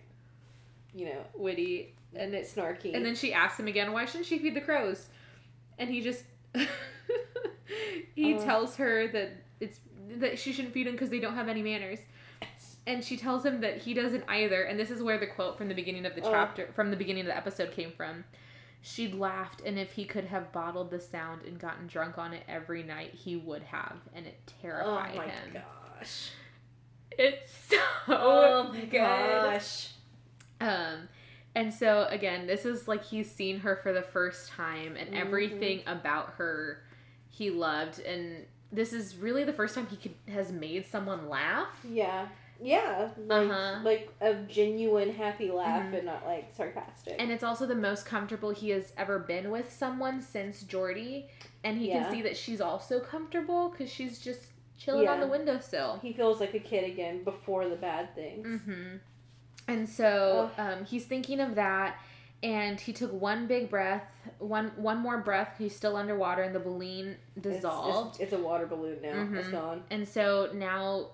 you 0.95 1.07
know, 1.07 1.25
witty, 1.35 1.95
and 2.15 2.33
it's 2.35 2.55
snarky. 2.55 2.95
and 2.95 3.05
then 3.05 3.15
she 3.17 3.33
asks 3.33 3.59
him 3.59 3.67
again, 3.67 3.93
"Why 3.93 4.05
shouldn't 4.05 4.27
she 4.27 4.39
feed 4.39 4.55
the 4.55 4.61
crows?" 4.61 5.09
And 5.79 5.91
he 5.91 6.01
just 6.01 6.25
he 8.15 8.35
Uh. 8.35 8.45
tells 8.45 8.77
her 8.77 9.09
that 9.09 9.31
it's 9.61 9.81
that 10.19 10.39
she 10.39 10.53
shouldn't 10.53 10.73
feed 10.75 10.87
them 10.87 10.93
because 10.95 11.11
they 11.11 11.19
don't 11.19 11.35
have 11.35 11.49
any 11.49 11.63
manners. 11.63 11.99
And 12.87 13.03
she 13.03 13.17
tells 13.17 13.45
him 13.47 13.63
that 13.63 13.79
he 13.79 13.95
doesn't 13.95 14.25
either. 14.29 14.63
And 14.65 14.79
this 14.79 14.91
is 14.91 15.03
where 15.03 15.17
the 15.19 15.27
quote 15.27 15.57
from 15.57 15.69
the 15.69 15.75
beginning 15.75 16.05
of 16.05 16.15
the 16.15 16.21
Oh. 16.23 16.31
chapter, 16.31 16.67
from 16.75 16.91
the 16.91 16.97
beginning 16.99 17.23
of 17.23 17.27
the 17.29 17.37
episode, 17.37 17.73
came 17.73 17.91
from. 17.93 18.25
She'd 18.87 19.15
laughed, 19.15 19.63
and 19.65 19.79
if 19.79 19.93
he 19.93 20.05
could 20.05 20.27
have 20.27 20.53
bottled 20.53 20.91
the 20.91 21.01
sound 21.01 21.41
and 21.47 21.59
gotten 21.59 21.87
drunk 21.87 22.19
on 22.19 22.35
it 22.35 22.43
every 22.47 22.83
night, 22.83 23.15
he 23.15 23.35
would 23.35 23.63
have, 23.63 23.97
and 24.15 24.27
it 24.27 24.39
terrified 24.61 25.13
him. 25.13 25.15
oh 25.15 25.17
my 25.17 25.27
him. 25.29 25.63
gosh. 25.99 26.31
It's 27.13 27.53
so 27.71 27.79
Oh 28.09 28.69
my 28.73 28.81
good. 28.81 28.91
gosh. 28.93 29.89
Um, 30.61 31.09
and 31.55 31.73
so 31.73 32.07
again, 32.11 32.47
this 32.47 32.67
is 32.67 32.87
like 32.87 33.03
he's 33.05 33.31
seen 33.31 33.61
her 33.61 33.77
for 33.77 33.93
the 33.95 34.03
first 34.03 34.51
time, 34.51 34.97
and 34.97 35.11
Mhm. 35.15 35.19
everything 35.21 35.83
about 35.87 36.35
her 36.35 36.83
he 37.31 37.51
loved, 37.51 38.01
and 38.01 38.45
this 38.71 38.93
is 38.93 39.17
really 39.17 39.45
the 39.45 39.53
first 39.53 39.75
time 39.75 39.87
he 39.87 39.97
could 39.97 40.15
has 40.29 40.53
made 40.53 40.85
someone 40.87 41.29
laugh. 41.31 41.69
Yeah. 41.89 42.29
Yeah. 42.61 43.11
Like, 43.17 43.51
Uh-huh. 43.51 43.81
like 43.83 44.13
a 44.21 44.35
genuine 44.35 45.13
happy 45.13 45.51
laugh 45.51 45.83
Mhm. 45.91 45.95
and 45.99 46.07
not 46.07 46.25
like 46.27 46.55
sarcastic. 46.55 47.17
And 47.19 47.31
it's 47.31 47.43
also 47.45 47.67
the 47.67 47.75
most 47.75 48.07
comfortable 48.07 48.51
he 48.51 48.71
has 48.71 48.93
ever 48.97 49.19
been 49.19 49.51
with 49.51 49.73
someone 49.73 50.23
since 50.23 50.63
Jordie, 50.63 51.29
and 51.63 51.79
he 51.79 51.89
Yeah. 51.89 52.03
can 52.05 52.13
see 52.13 52.23
that 52.23 52.37
she's 52.37 52.61
also 52.61 53.01
comfortable 53.01 53.69
because 53.71 53.91
she's 53.91 54.19
just 54.19 54.47
chilling 54.79 55.09
on 55.09 55.19
Yeah. 55.19 55.25
the 55.25 55.31
windowsill. 55.31 55.99
he 56.03 56.13
feels 56.13 56.41
like 56.41 56.55
a 56.55 56.59
kid 56.61 56.85
again 56.85 57.23
before 57.25 57.69
the 57.69 57.77
bad 57.77 58.15
things. 58.15 58.47
Mm-hmm. 58.47 58.97
And 59.69 59.89
so 59.89 60.51
um, 60.59 60.85
he's 60.85 61.07
thinking 61.07 61.41
of 61.41 61.55
that, 61.55 61.99
and 62.43 62.79
he 62.81 62.93
took 62.93 63.11
one 63.13 63.47
big 63.47 63.71
breath, 63.71 64.05
one 64.39 64.73
one 64.77 64.99
more 64.99 65.19
breath. 65.19 65.55
He's 65.59 65.75
still 65.75 65.97
underwater, 65.97 66.43
and 66.43 66.55
the 66.55 66.61
balloon 66.61 67.17
dissolved. 67.41 68.21
It's, 68.21 68.25
it's 68.25 68.33
a 68.35 68.39
water 68.45 68.67
balloon 68.67 69.01
now. 69.01 69.27
It's 69.39 69.49
Mhm. 69.49 69.53
gone. 69.53 69.85
and 69.91 70.07
so 70.07 70.51
now 70.53 71.07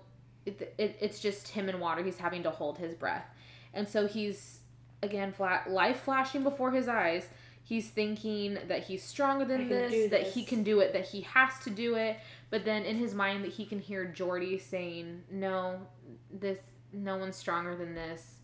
it, 0.45 0.73
it, 0.77 0.97
it's 0.99 1.19
just 1.19 1.49
him 1.49 1.69
in 1.69 1.79
water. 1.79 2.03
He's 2.03 2.17
having 2.17 2.43
to 2.43 2.49
hold 2.51 2.77
his 2.77 2.93
breath, 2.95 3.25
and 3.73 3.87
so 3.87 4.07
he's 4.07 4.59
again 5.03 5.31
flat 5.33 5.69
life 5.69 6.01
flashing 6.01 6.43
before 6.43 6.71
his 6.71 6.87
eyes. 6.87 7.27
He's 7.63 7.89
thinking 7.89 8.57
that 8.67 8.83
he's 8.85 9.03
stronger 9.03 9.45
than 9.45 9.59
can 9.59 9.69
this, 9.69 10.09
that 10.11 10.23
he 10.23 10.43
can 10.43 10.63
do 10.63 10.79
it, 10.79 10.93
that 10.93 11.05
he 11.05 11.21
has 11.21 11.57
to 11.63 11.69
do 11.69 11.95
it. 11.95 12.17
But 12.49 12.65
then 12.65 12.83
in 12.83 12.97
his 12.97 13.13
mind, 13.13 13.43
that 13.45 13.51
he 13.53 13.65
can 13.65 13.79
hear 13.79 14.05
Jordie 14.05 14.59
saying, 14.59 15.23
"No, 15.31 15.79
this, 16.31 16.59
no 16.91 17.17
one's 17.17 17.35
stronger 17.37 17.75
than 17.75 17.93
this." 17.95 18.35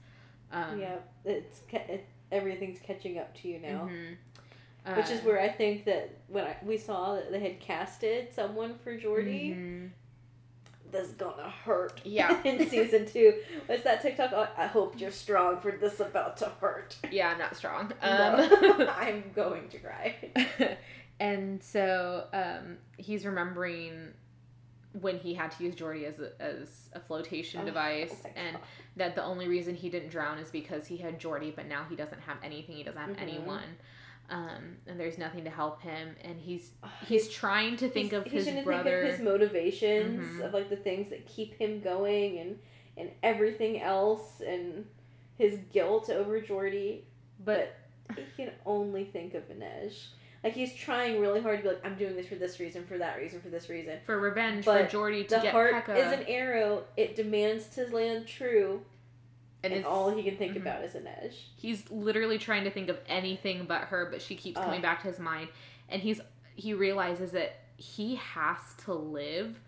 Um, 0.52 0.80
yeah. 0.80 0.96
It's 1.26 1.62
it, 1.74 2.06
everything's 2.32 2.80
catching 2.80 3.18
up 3.18 3.36
to 3.42 3.48
you 3.48 3.60
now. 3.60 3.90
mhm. 3.92 4.16
Which 4.96 5.10
is 5.10 5.20
Uh, 5.20 5.24
where 5.24 5.42
I 5.42 5.50
think 5.50 5.84
that 5.86 6.12
when 6.30 6.46
I, 6.46 6.56
we 6.64 6.78
saw 6.78 7.16
that 7.16 7.30
they 7.30 7.40
had 7.40 7.60
casted 7.60 8.34
someone 8.34 8.76
for 8.82 8.96
Jordie, 8.98 9.54
mhm. 9.54 9.90
This 10.92 11.08
is 11.10 11.14
gonna 11.16 11.50
hurt. 11.50 12.02
Yeah. 12.06 12.42
in 12.46 12.70
season 12.70 13.06
two, 13.06 13.34
what's 13.66 13.84
that 13.84 14.02
TikTok? 14.02 14.32
Oh, 14.34 14.48
I 14.58 14.68
hope 14.68 15.00
you're 15.00 15.12
strong 15.12 15.60
for 15.60 15.72
this 15.72 16.00
about 16.00 16.38
to 16.38 16.46
hurt. 16.62 16.96
Yeah, 17.12 17.30
I'm 17.30 17.38
not 17.38 17.56
strong. 17.56 17.92
No, 18.02 18.50
Um, 18.80 18.88
I'm 18.98 19.32
going 19.36 19.68
to 19.70 19.80
cry. 19.80 20.16
and 21.20 21.62
so 21.64 22.26
um, 22.34 22.78
he's 22.98 23.26
remembering 23.26 24.14
when 25.02 25.20
he 25.20 25.34
had 25.34 25.52
to 25.52 25.64
use 25.64 25.76
Jordie 25.76 26.06
as 26.06 26.20
a, 26.20 26.32
as 26.42 26.90
a 26.94 27.00
flotation 27.00 27.62
Oh, 27.62 27.66
device, 27.66 28.16
oh 28.26 28.30
and 28.36 28.58
that 28.96 29.16
the 29.16 29.24
only 29.24 29.48
reason 29.48 29.76
he 29.76 29.90
didn't 29.90 30.10
drown 30.10 30.40
is 30.40 30.50
because 30.50 30.88
he 30.88 30.98
had 30.98 31.20
Jordie, 31.20 31.52
but 31.56 31.68
now 31.68 31.86
he 31.90 31.96
doesn't 31.96 32.22
have 32.22 32.38
anything. 32.42 32.76
He 32.78 32.84
doesn't 32.84 33.00
have 33.00 33.16
Mhm. 33.18 33.22
anyone, 33.22 33.78
um, 34.30 34.76
and 34.88 35.00
there's 35.00 35.18
nothing 35.18 35.44
to 35.46 35.50
help 35.50 35.82
him. 35.82 36.16
And 36.24 36.40
he's 36.40 36.72
he's 37.06 37.30
trying 37.30 37.78
to 37.78 37.90
think 37.90 38.12
He's- 38.12 38.26
of 38.26 38.32
he's 38.32 38.46
his 38.48 38.64
brother. 38.64 39.02
think 39.02 39.14
of 39.14 39.18
his 39.18 39.26
motivations 39.26 40.26
Mhm. 40.42 40.46
of 40.46 40.54
like 40.54 40.70
the 40.70 40.76
things 40.76 41.10
that 41.10 41.26
keep 41.26 41.54
him 41.56 41.80
going 41.82 42.38
and 42.40 42.60
and 42.98 43.12
everything 43.24 43.80
else 43.82 44.42
and 44.42 44.86
his 45.38 45.60
guilt 45.72 46.10
over 46.10 46.42
Jordie. 46.42 47.04
but 47.40 47.76
He 48.16 48.24
can 48.46 48.52
only 48.66 49.04
think 49.06 49.34
of 49.36 49.44
Inej. 49.50 50.08
Like 50.44 50.54
he's 50.54 50.74
trying 50.74 51.20
really 51.20 51.42
hard 51.42 51.58
to 51.60 51.64
be 51.64 51.70
like, 51.76 51.86
I'm 51.86 51.96
doing 51.96 52.16
this 52.16 52.28
for 52.28 52.36
this 52.36 52.60
reason, 52.60 52.86
for 52.86 52.98
that 52.98 53.18
reason, 53.18 53.42
for 53.42 53.50
this 53.50 53.70
reason. 53.70 54.00
for 54.06 54.18
revenge 54.20 54.64
for 54.66 54.74
but 54.74 54.90
Jordie 54.90 55.24
to 55.26 55.36
The 55.36 55.42
get 55.42 55.52
heart 55.52 55.74
Pekka, 55.86 55.96
is 55.98 56.12
an 56.20 56.26
arrow. 56.28 56.86
It 56.96 57.16
demands 57.16 57.68
to 57.76 57.86
land 57.94 58.26
true, 58.28 58.82
and, 59.64 59.74
it's- 59.74 59.86
all 59.86 60.10
he 60.16 60.24
can 60.24 60.38
think 60.38 60.54
Mhm. 60.54 60.62
about 60.62 60.84
is 60.84 60.94
Inej. 60.94 61.34
he's 61.56 61.90
literally 61.92 62.38
trying 62.38 62.64
to 62.64 62.72
think 62.72 62.90
of 62.90 63.00
anything 63.08 63.66
but 63.66 63.84
her 63.84 64.06
but 64.12 64.22
she 64.22 64.36
keeps 64.36 64.60
coming 64.60 64.82
back 64.82 65.02
to 65.02 65.08
his 65.08 65.20
mind 65.20 65.50
and 65.90 66.02
he's 66.02 66.22
he 66.56 66.74
realizes 66.74 67.32
that 67.32 67.56
he 67.78 68.16
has 68.16 68.58
to 68.86 68.94
live 68.94 69.60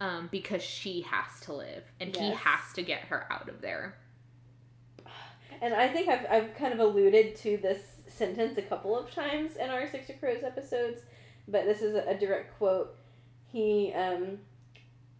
um, 0.00 0.28
because 0.30 0.62
she 0.62 1.00
has 1.02 1.40
to 1.40 1.52
live 1.54 1.84
and 2.00 2.14
he 2.14 2.30
has 2.32 2.72
to 2.74 2.82
get 2.82 3.00
her 3.02 3.26
out 3.32 3.48
of 3.48 3.60
there 3.62 3.96
And 5.62 5.72
I 5.72 5.88
think 5.88 6.08
I've, 6.08 6.26
I've 6.30 6.54
kind 6.54 6.74
of 6.74 6.80
alluded 6.80 7.34
to 7.36 7.56
this 7.56 7.80
sentence 8.08 8.58
a 8.58 8.62
couple 8.62 8.98
of 8.98 9.10
times 9.10 9.56
in 9.56 9.70
our 9.70 9.88
Six 9.88 10.10
of 10.10 10.20
Crows 10.20 10.42
episodes, 10.44 11.00
but 11.48 11.64
this 11.64 11.80
is 11.80 11.94
a, 11.94 12.02
a 12.10 12.14
direct 12.14 12.58
quote. 12.58 12.94
He 13.50 13.90
um, 13.94 14.38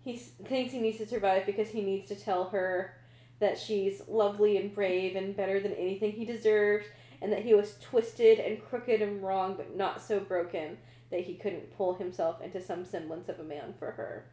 he 0.05 0.17
thinks 0.19 0.73
he 0.73 0.79
needs 0.79 0.99
to 0.99 1.07
survive 1.07 1.47
because 1.47 1.71
he 1.71 1.81
needs 1.81 2.07
to 2.09 2.15
tell 2.17 2.51
her 2.51 2.96
that 3.39 3.59
she's 3.59 4.03
lovely 4.09 4.57
and 4.57 4.75
brave 4.75 5.17
and 5.17 5.37
better 5.37 5.61
than 5.61 5.73
anything 5.75 6.13
he 6.13 6.25
deserves, 6.25 6.87
and 7.21 7.33
that 7.33 7.43
he 7.45 7.55
was 7.55 7.77
twisted 7.81 8.39
and 8.39 8.63
crooked 8.65 9.03
and 9.03 9.23
wrong, 9.23 9.55
but 9.57 9.77
not 9.77 10.01
so 10.03 10.21
broken 10.21 10.77
that 11.11 11.21
he 11.21 11.35
couldn't 11.35 11.77
pull 11.77 11.95
himself 11.95 12.41
into 12.43 12.61
some 12.61 12.85
semblance 12.85 13.29
of 13.29 13.39
a 13.39 13.45
man 13.45 13.75
for 13.79 13.93
her. 13.93 14.25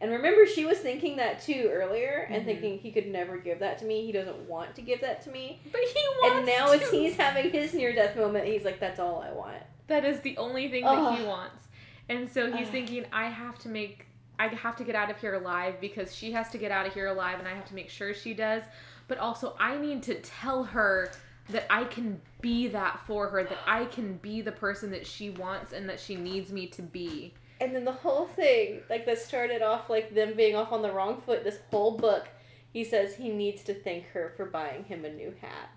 And 0.00 0.12
remember, 0.12 0.46
she 0.46 0.64
was 0.64 0.78
thinking 0.78 1.16
that 1.16 1.40
too 1.42 1.70
earlier, 1.72 2.28
and 2.30 2.42
Mhm. 2.42 2.46
thinking 2.46 2.78
he 2.78 2.92
could 2.92 3.08
never 3.08 3.36
give 3.36 3.58
that 3.60 3.78
to 3.78 3.84
me. 3.84 4.06
He 4.06 4.12
doesn't 4.12 4.48
want 4.48 4.74
to 4.76 4.82
give 4.82 5.00
that 5.00 5.22
to 5.22 5.30
me. 5.30 5.60
but 5.72 5.80
he 5.80 6.08
wants 6.20 6.28
to. 6.32 6.36
And 6.36 6.46
now, 6.46 6.66
to. 6.72 6.80
as 6.84 6.90
he's 6.90 7.16
having 7.16 7.50
his 7.50 7.74
near 7.74 7.92
death 7.92 8.14
moment, 8.16 8.46
he's 8.46 8.64
like, 8.64 8.78
"That's 8.78 9.00
all 9.00 9.20
I 9.22 9.32
want." 9.32 9.62
that 9.88 10.04
is 10.04 10.20
the 10.20 10.36
only 10.36 10.68
thing 10.68 10.84
that 10.84 11.18
he 11.18 11.24
wants 11.24 11.62
and 12.10 12.28
so 12.30 12.52
he's 12.52 12.66
Ugh. 12.66 12.72
thinking 12.72 13.06
i 13.10 13.26
have 13.30 13.58
to 13.58 13.70
make 13.70 14.04
i 14.38 14.46
have 14.48 14.76
to 14.76 14.84
get 14.84 14.94
out 14.94 15.10
of 15.10 15.18
here 15.18 15.34
alive 15.34 15.74
because 15.80 16.14
she 16.14 16.32
has 16.32 16.48
to 16.50 16.58
get 16.58 16.70
out 16.70 16.86
of 16.86 16.94
here 16.94 17.08
alive 17.08 17.38
and 17.38 17.48
i 17.48 17.54
have 17.54 17.66
to 17.66 17.74
make 17.74 17.90
sure 17.90 18.14
she 18.14 18.34
does 18.34 18.62
but 19.06 19.18
also 19.18 19.56
i 19.58 19.76
need 19.76 20.02
to 20.02 20.14
tell 20.16 20.64
her 20.64 21.10
that 21.48 21.66
i 21.70 21.84
can 21.84 22.20
be 22.40 22.68
that 22.68 23.00
for 23.06 23.28
her 23.28 23.44
that 23.44 23.58
i 23.66 23.84
can 23.86 24.16
be 24.18 24.40
the 24.40 24.52
person 24.52 24.90
that 24.90 25.06
she 25.06 25.30
wants 25.30 25.72
and 25.72 25.88
that 25.88 25.98
she 26.00 26.14
needs 26.16 26.52
me 26.52 26.66
to 26.66 26.82
be 26.82 27.32
And 27.60 27.74
then 27.74 27.84
the 27.84 27.92
whole 27.92 28.26
thing, 28.26 28.82
like 28.88 29.04
that 29.06 29.18
started 29.18 29.62
off 29.62 29.90
like 29.90 30.14
them 30.14 30.34
being 30.36 30.54
off 30.54 30.72
on 30.72 30.82
the 30.82 30.92
wrong 30.92 31.20
foot. 31.20 31.42
This 31.42 31.58
whole 31.70 31.96
book, 31.96 32.28
he 32.72 32.84
says 32.84 33.16
he 33.16 33.30
needs 33.30 33.62
to 33.64 33.74
thank 33.74 34.06
her 34.10 34.32
for 34.36 34.46
buying 34.46 34.84
him 34.84 35.04
a 35.04 35.10
new 35.10 35.34
hat. 35.40 35.70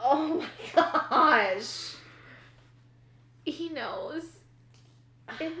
Oh 0.00 0.38
my 0.40 0.48
gosh! 0.74 1.94
he 3.44 3.68
knows 3.70 4.24
in, 5.40 5.52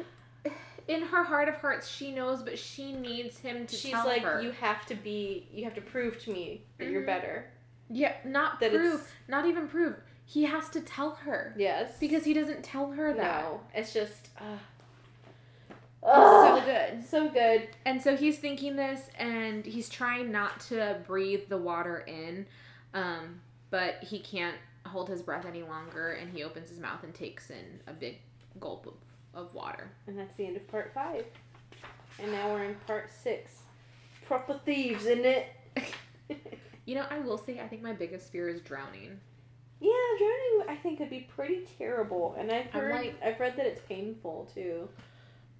in 0.88 1.02
her 1.02 1.22
heart 1.22 1.48
of 1.48 1.54
hearts 1.56 1.88
she 1.88 2.10
knows 2.10 2.42
but 2.42 2.58
she 2.58 2.92
needs 2.92 3.38
him 3.38 3.66
to 3.66 3.76
She's 3.76 3.92
tell 3.92 4.06
like, 4.06 4.22
her 4.22 4.40
"You 4.42 4.50
have 4.52 4.84
to 4.86 4.94
be. 4.94 5.46
You 5.52 5.64
have 5.64 5.74
to 5.74 5.80
prove 5.80 6.18
to 6.24 6.32
me 6.32 6.62
that 6.78 6.88
you're 6.88 7.02
Mhm. 7.02 7.06
better." 7.06 7.44
yeah 7.90 8.14
not 8.24 8.58
That 8.60 8.72
prove 8.72 9.00
it's 9.00 9.08
not 9.28 9.46
even 9.46 9.66
prove 9.68 9.96
he 10.26 10.44
has 10.44 10.68
to 10.70 10.80
tell 10.82 11.12
her 11.24 11.54
yes 11.56 11.92
because 11.98 12.24
he 12.24 12.34
doesn't 12.34 12.62
tell 12.62 12.90
her 12.92 13.14
that 13.14 13.42
no, 13.44 13.60
it's 13.74 13.92
just. 13.94 14.28
Uh, 14.38 14.58
so 16.02 16.62
good 16.64 17.04
so 17.04 17.28
good. 17.28 17.68
and 17.84 18.00
so 18.00 18.16
he's 18.16 18.38
thinking 18.38 18.76
this 18.76 19.08
and 19.18 19.66
he's 19.66 19.88
trying 19.88 20.30
not 20.30 20.58
to 20.60 20.98
breathe 21.06 21.48
the 21.48 21.56
water 21.58 21.98
in 22.06 22.46
um, 22.94 23.40
but 23.70 23.96
he 24.02 24.18
can't 24.18 24.56
hold 24.86 25.08
his 25.08 25.22
breath 25.22 25.44
any 25.44 25.62
longer 25.62 26.12
and 26.12 26.30
he 26.32 26.42
opens 26.44 26.70
his 26.70 26.78
mouth 26.78 27.02
and 27.02 27.14
takes 27.14 27.50
in 27.50 27.80
a 27.86 27.92
big 27.92 28.18
gulp 28.60 28.86
of, 28.86 28.94
of 29.38 29.54
water 29.54 29.90
And 30.06 30.18
that's 30.18 30.34
the 30.36 30.46
end 30.46 30.56
of 30.56 30.66
part 30.68 30.92
five. 30.94 31.24
And 32.20 32.32
now 32.32 32.52
we're 32.52 32.64
in 32.64 32.74
part 32.86 33.10
six. 33.12 33.52
Proper 34.26 34.60
thieves, 34.64 35.06
isn't 35.06 35.24
it? 35.24 35.46
you 36.84 36.94
know 36.94 37.04
i 37.10 37.18
will 37.18 37.38
say 37.38 37.60
i 37.60 37.68
think 37.68 37.82
my 37.82 37.92
biggest 37.92 38.32
fear 38.32 38.48
is 38.48 38.60
drowning 38.62 39.18
yeah, 39.80 39.90
drowning 40.18 40.68
I 40.68 40.74
think 40.82 40.98
could 40.98 41.08
be 41.08 41.20
pretty 41.20 41.64
terrible. 41.78 42.34
And 42.36 42.50
I've 42.50 42.66
heard 42.66 42.92
like- 42.96 43.14
I've 43.24 43.38
read 43.38 43.56
that 43.58 43.64
it's 43.66 43.80
painful 43.82 44.50
too. 44.52 44.88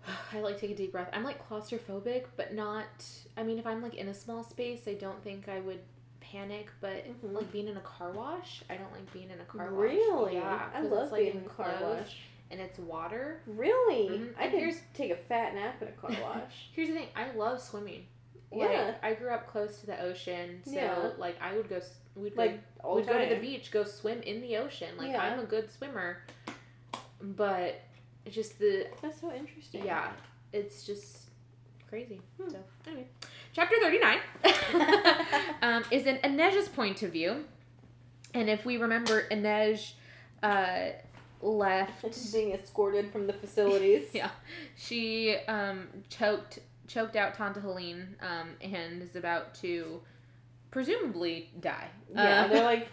I 0.34 0.40
like 0.40 0.58
take 0.60 0.72
a 0.72 0.74
deep 0.74 0.90
breath. 0.90 1.08
I'm 1.12 1.22
like 1.22 1.48
claustrophobic, 1.48 2.24
but 2.36 2.52
not. 2.52 3.04
I 3.36 3.44
mean, 3.44 3.60
if 3.60 3.66
I'm 3.66 3.80
like 3.80 3.94
in 3.94 4.08
a 4.08 4.14
small 4.14 4.42
space, 4.42 4.88
I 4.88 4.94
don't 4.94 5.22
think 5.22 5.48
I 5.48 5.60
would 5.60 5.78
panic, 6.20 6.68
but 6.80 7.04
Mhm. 7.06 7.32
like 7.32 7.52
being 7.52 7.68
in 7.68 7.76
a 7.76 7.80
car 7.82 8.10
wash, 8.10 8.64
I 8.68 8.74
don't 8.74 8.90
like 8.90 9.08
being 9.12 9.30
in 9.30 9.40
a 9.40 9.44
car 9.44 9.70
wash. 9.72 9.80
Really? 9.92 10.34
Yeah, 10.34 10.68
I 10.74 10.80
love 10.80 11.12
like, 11.12 11.22
being 11.22 11.36
in 11.36 11.44
a 11.46 11.48
car 11.48 11.72
wash. 11.80 12.18
And 12.50 12.60
it's 12.60 12.78
water. 12.78 13.40
Really? 13.46 14.08
Mhm. 14.08 14.34
I 14.38 14.44
And 14.44 14.52
could 14.72 14.80
take 14.94 15.10
a 15.10 15.16
fat 15.16 15.54
nap 15.54 15.80
in 15.82 15.88
a 15.88 15.92
car 15.92 16.10
wash. 16.22 16.68
Here's 16.72 16.88
the 16.88 16.94
thing: 16.94 17.08
I 17.16 17.30
love 17.32 17.60
swimming. 17.60 18.06
Like, 18.50 18.70
Yeah. 18.70 18.94
I 19.02 19.12
grew 19.14 19.30
up 19.30 19.46
close 19.46 19.80
to 19.80 19.86
the 19.86 20.00
ocean, 20.00 20.62
so 20.64 20.72
Yeah. 20.72 21.10
like 21.18 21.36
I 21.40 21.54
would 21.56 21.68
go. 21.68 21.80
We'd 22.14 22.36
like 22.36 22.60
go, 22.82 22.96
we'd 22.96 23.06
go 23.06 23.18
to 23.22 23.34
the 23.34 23.40
beach, 23.40 23.70
go 23.70 23.84
swim 23.84 24.22
in 24.22 24.40
the 24.40 24.56
ocean. 24.56 24.96
Like 24.96 25.10
Yeah. 25.10 25.22
I'm 25.22 25.38
a 25.38 25.44
good 25.44 25.70
swimmer, 25.70 26.22
but 27.20 27.80
it's 28.24 28.34
just 28.34 28.58
the 28.58 28.86
That's 29.02 29.20
so 29.20 29.32
interesting. 29.32 29.84
yeah, 29.84 30.10
it's 30.52 30.84
just 30.84 31.28
crazy. 31.88 32.20
Hmm. 32.40 32.48
So 32.50 32.58
anyway, 32.86 33.06
chapter 33.52 33.76
thirty 33.80 33.98
nine 33.98 34.18
um, 35.62 35.84
is 35.90 36.06
in 36.06 36.16
Inej's 36.18 36.68
point 36.68 37.02
of 37.02 37.12
view, 37.12 37.44
and 38.34 38.48
if 38.48 38.64
we 38.64 38.76
remember, 38.78 39.28
Inej 39.30 39.92
uh, 40.42 40.90
left. 41.40 42.32
Being 42.32 42.52
escorted 42.52 43.10
from 43.12 43.26
the 43.26 43.32
facilities. 43.32 44.08
yeah, 44.14 44.30
she 44.76 45.36
um, 45.48 45.88
choked 46.08 46.58
choked 46.86 47.16
out 47.16 47.34
Tante 47.34 47.60
Helene 47.60 48.16
um, 48.22 48.48
and 48.62 49.02
is 49.02 49.14
about 49.16 49.54
to 49.56 50.00
presumably 50.70 51.50
die. 51.60 51.88
Yeah, 52.14 52.44
Uh, 52.44 52.48
they're 52.48 52.64
like, 52.74 52.88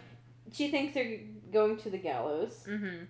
she 0.51 0.69
thinks 0.69 0.93
they're 0.93 1.19
going 1.51 1.77
to 1.77 1.89
the 1.89 1.97
gallows. 1.97 2.65
Mm-hmm. 2.67 3.05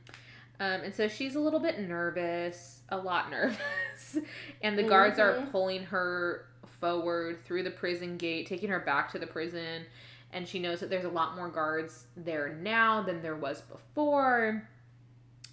Um, 0.60 0.82
and 0.82 0.94
so 0.96 1.08
she's 1.08 1.36
a 1.36 1.40
little 1.40 1.60
bit 1.60 1.80
nervous, 1.80 2.82
a 2.90 2.98
lot 2.98 3.30
nervous, 3.32 4.18
and 4.62 4.78
the 4.78 4.84
guards 4.84 5.20
are 5.20 5.34
Mhm. 5.34 5.52
pulling 5.52 5.84
her 5.86 6.46
forward 6.80 7.44
through 7.46 7.64
the 7.64 7.72
prison 7.72 8.16
gate, 8.18 8.46
taking 8.48 8.70
her 8.70 8.80
back 8.80 9.12
to 9.12 9.20
the 9.20 9.28
prison. 9.28 9.86
And 10.34 10.48
she 10.48 10.60
knows 10.60 10.80
that 10.82 10.90
there's 10.90 11.06
a 11.06 11.10
lot 11.10 11.36
more 11.36 11.50
guards 11.50 12.06
there 12.18 12.50
now 12.62 13.02
than 13.02 13.22
there 13.22 13.36
was 13.36 13.62
before. 13.62 14.68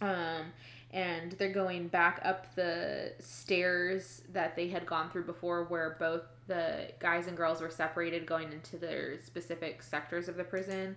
Um, 0.03 0.47
and 0.93 1.33
they're 1.33 1.53
going 1.53 1.89
back 1.89 2.21
up 2.23 2.55
the 2.55 3.13
stairs 3.19 4.21
that 4.35 4.55
they 4.57 4.69
had 4.69 4.85
gone 4.85 5.11
through 5.11 5.25
before, 5.25 5.65
where 5.65 5.97
both 5.99 6.23
the 6.49 6.89
guys 6.99 7.29
and 7.29 7.37
girls 7.37 7.63
were 7.63 7.71
separated, 7.71 8.27
going 8.27 8.53
into 8.53 8.77
their 8.77 9.19
specific 9.23 9.83
sectors 9.83 10.29
of 10.29 10.37
the 10.37 10.45
prison. 10.45 10.97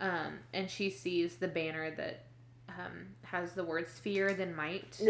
Um, 0.00 0.38
and 0.52 0.68
she 0.68 0.90
sees 0.90 1.36
the 1.36 1.46
banner 1.46 1.90
that 1.92 2.24
um, 2.68 3.06
has 3.22 3.52
the 3.52 3.62
words 3.64 3.98
fear 4.00 4.32
then 4.34 4.54
might. 4.56 5.00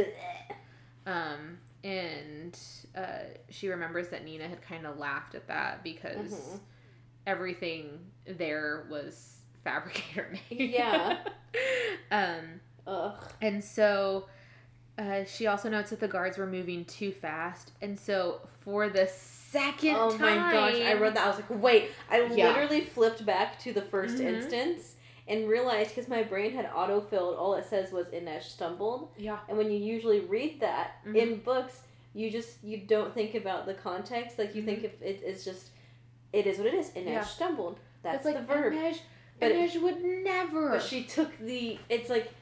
Um, 1.06 1.58
and 1.84 2.58
uh, 2.96 3.20
she 3.48 3.68
remembers 3.68 4.08
that 4.08 4.24
Nina 4.24 4.46
had 4.48 4.60
kind 4.60 4.86
of 4.86 4.98
laughed 4.98 5.34
at 5.34 5.46
that 5.48 5.82
because 5.82 6.32
Mhm. 6.32 6.60
everything 7.26 7.98
there 8.26 8.84
was 8.90 9.38
fabricator 9.64 10.28
made. 10.50 10.70
Yeah. 10.70 11.18
um, 12.10 12.60
Ugh. 12.88 13.14
and 13.42 13.62
so 13.62 14.26
uh, 14.98 15.22
she 15.24 15.46
also 15.46 15.68
notes 15.68 15.90
that 15.90 16.00
the 16.00 16.08
guards 16.08 16.36
were 16.38 16.46
moving 16.46 16.84
too 16.84 17.12
fast. 17.12 17.70
And 17.80 17.96
so 17.96 18.40
for 18.62 18.88
the 18.88 19.06
second 19.06 19.94
Oh 19.96 20.10
time. 20.10 20.40
my 20.40 20.52
gosh, 20.52 20.80
I 20.80 20.94
read 20.94 21.14
that. 21.14 21.24
I 21.24 21.28
was 21.28 21.36
like, 21.36 21.62
wait. 21.62 21.90
I 22.10 22.22
Yeah. 22.34 22.48
literally 22.48 22.80
flipped 22.80 23.24
back 23.24 23.60
to 23.60 23.72
the 23.72 23.82
1st 23.82 24.16
Mhm. 24.18 24.24
instance 24.34 24.96
and 25.28 25.48
realized 25.48 25.90
because 25.94 26.08
my 26.08 26.24
brain 26.24 26.52
had 26.52 26.66
autofilled, 26.70 27.38
all 27.38 27.54
it 27.54 27.64
says 27.66 27.92
was 27.92 28.06
Inej 28.08 28.42
stumbled. 28.42 29.10
Yeah. 29.16 29.38
And 29.48 29.56
when 29.56 29.70
you 29.70 29.78
usually 29.78 30.18
read 30.20 30.58
that 30.60 30.96
Mhm. 31.06 31.14
in 31.16 31.36
books, 31.42 31.82
you 32.14 32.28
just 32.30 32.64
you 32.64 32.78
don't 32.78 33.14
think 33.14 33.36
about 33.36 33.66
the 33.66 33.74
context. 33.74 34.36
Like 34.36 34.56
you 34.56 34.62
think 34.64 34.82
if 34.82 35.00
it, 35.00 35.20
it's 35.24 35.44
just 35.44 35.68
it 36.32 36.46
is 36.48 36.58
what 36.58 36.66
it 36.66 36.74
is. 36.74 36.88
Inej 36.90 36.96
Mm-hmm. 37.04 37.08
Yeah. 37.12 37.20
stumbled. 37.24 37.78
That's 38.02 38.24
like 38.24 38.34
the 38.34 38.42
verb. 38.42 38.72
Inej, 38.72 39.00
But- 39.38 39.52
Inej 39.52 39.80
would 39.80 40.02
never. 40.02 40.70
But 40.70 40.82
she 40.82 41.04
took 41.04 41.38
the. 41.38 41.78
It's 41.88 42.10
like 42.10 42.32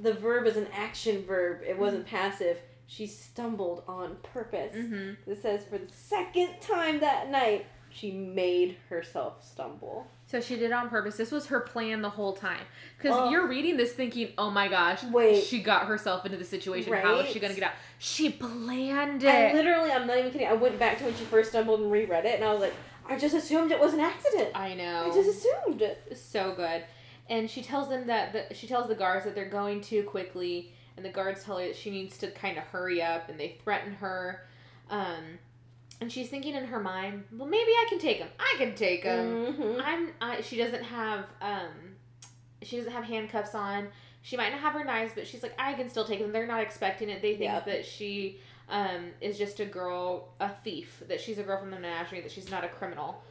the 0.00 0.12
verb 0.14 0.46
is 0.46 0.56
an 0.56 0.68
action 0.72 1.24
verb. 1.24 1.60
It 1.66 1.78
wasn't 1.78 2.06
passive. 2.06 2.58
She 2.86 3.06
stumbled 3.06 3.82
on 3.86 4.16
purpose. 4.22 4.74
hmm 4.74 5.10
It 5.26 5.40
says 5.42 5.64
for 5.64 5.78
the 5.78 5.92
second 5.92 6.60
time 6.60 7.00
that 7.00 7.30
night, 7.30 7.66
she 7.90 8.10
made 8.12 8.76
herself 8.90 9.44
stumble. 9.44 10.06
So 10.26 10.40
she 10.42 10.56
did 10.56 10.64
it 10.64 10.72
on 10.72 10.88
purpose. 10.90 11.16
This 11.16 11.30
was 11.32 11.46
her 11.46 11.60
plan 11.60 12.02
the 12.02 12.10
whole 12.10 12.34
time. 12.34 12.60
Because 12.98 13.16
Oh. 13.16 13.30
you're 13.30 13.46
reading 13.46 13.76
this 13.78 13.92
thinking, 13.92 14.32
oh 14.36 14.50
my 14.50 14.68
gosh, 14.68 15.02
Wait. 15.04 15.42
she 15.44 15.62
got 15.62 15.86
herself 15.86 16.24
into 16.26 16.36
the 16.36 16.44
situation. 16.44 16.92
How 16.92 17.16
is 17.20 17.30
she 17.30 17.40
going 17.40 17.52
to 17.54 17.58
get 17.58 17.70
out? 17.70 17.76
She 17.98 18.30
planned 18.30 19.24
I 19.24 19.46
it. 19.46 19.54
literally, 19.54 19.90
I'm 19.90 20.06
not 20.06 20.18
even 20.18 20.30
kidding. 20.30 20.46
I 20.46 20.52
went 20.52 20.78
back 20.78 20.98
to 20.98 21.04
when 21.04 21.14
she 21.16 21.24
first 21.24 21.50
stumbled 21.50 21.80
and 21.80 21.90
reread 21.90 22.24
it, 22.26 22.34
and 22.36 22.44
I 22.44 22.52
was 22.52 22.60
like, 22.60 22.74
I 23.08 23.16
just 23.18 23.34
assumed 23.34 23.72
it 23.72 23.80
was 23.80 23.94
an 23.94 24.00
accident. 24.00 24.50
I 24.54 24.74
know. 24.74 25.10
I 25.10 25.14
just 25.14 25.30
assumed 25.44 25.82
so 26.14 26.52
good. 26.54 26.84
And 27.28 27.50
she 27.50 27.62
tells 27.62 27.88
them 27.88 28.06
that 28.06 28.32
the, 28.32 28.54
she 28.54 28.66
tells 28.66 28.88
the 28.88 28.94
guards 28.94 29.24
that 29.26 29.34
they're 29.34 29.48
going 29.50 29.80
too 29.82 30.02
quickly, 30.04 30.72
and 30.96 31.04
the 31.04 31.10
guards 31.10 31.44
tell 31.44 31.58
her 31.58 31.66
that 31.66 31.76
she 31.76 31.90
needs 31.90 32.16
to 32.18 32.30
kind 32.30 32.56
of 32.56 32.64
hurry 32.64 33.02
up, 33.02 33.28
and 33.28 33.38
they 33.38 33.58
threaten 33.62 33.92
her. 33.94 34.46
Um, 34.90 35.38
and 36.00 36.10
she's 36.10 36.28
thinking 36.28 36.54
in 36.54 36.64
her 36.64 36.80
mind, 36.80 37.24
well, 37.36 37.48
maybe 37.48 37.70
I 37.72 37.86
can 37.88 37.98
take 37.98 38.16
him. 38.18 38.28
I 38.38 38.54
can 38.56 38.74
take 38.74 39.02
him. 39.04 39.26
Mhm. 39.54 39.82
I'm. 39.84 40.10
I, 40.20 40.40
she 40.40 40.56
doesn't 40.56 40.84
have. 40.84 41.26
Um, 41.42 41.96
she 42.62 42.76
doesn't 42.78 42.92
have 42.92 43.04
handcuffs 43.04 43.54
on. 43.54 43.88
She 44.22 44.36
might 44.36 44.50
not 44.50 44.60
have 44.60 44.72
her 44.72 44.84
knives, 44.84 45.12
but 45.14 45.26
she's 45.26 45.42
like, 45.42 45.54
I 45.58 45.74
can 45.74 45.88
still 45.88 46.04
take 46.04 46.20
them. 46.20 46.32
They're 46.32 46.46
not 46.46 46.60
expecting 46.62 47.08
it. 47.08 47.20
They 47.22 47.32
think 47.32 47.42
Yeah. 47.44 47.60
that 47.60 47.84
she 47.86 48.40
um, 48.68 49.10
is 49.20 49.38
just 49.38 49.60
a 49.60 49.64
girl, 49.64 50.34
a 50.40 50.50
thief. 50.64 51.02
That 51.08 51.20
she's 51.20 51.38
a 51.38 51.42
girl 51.42 51.58
from 51.60 51.70
the 51.70 51.78
menagerie. 51.78 52.20
That 52.20 52.30
she's 52.32 52.50
not 52.50 52.64
a 52.64 52.68
criminal. 52.68 53.22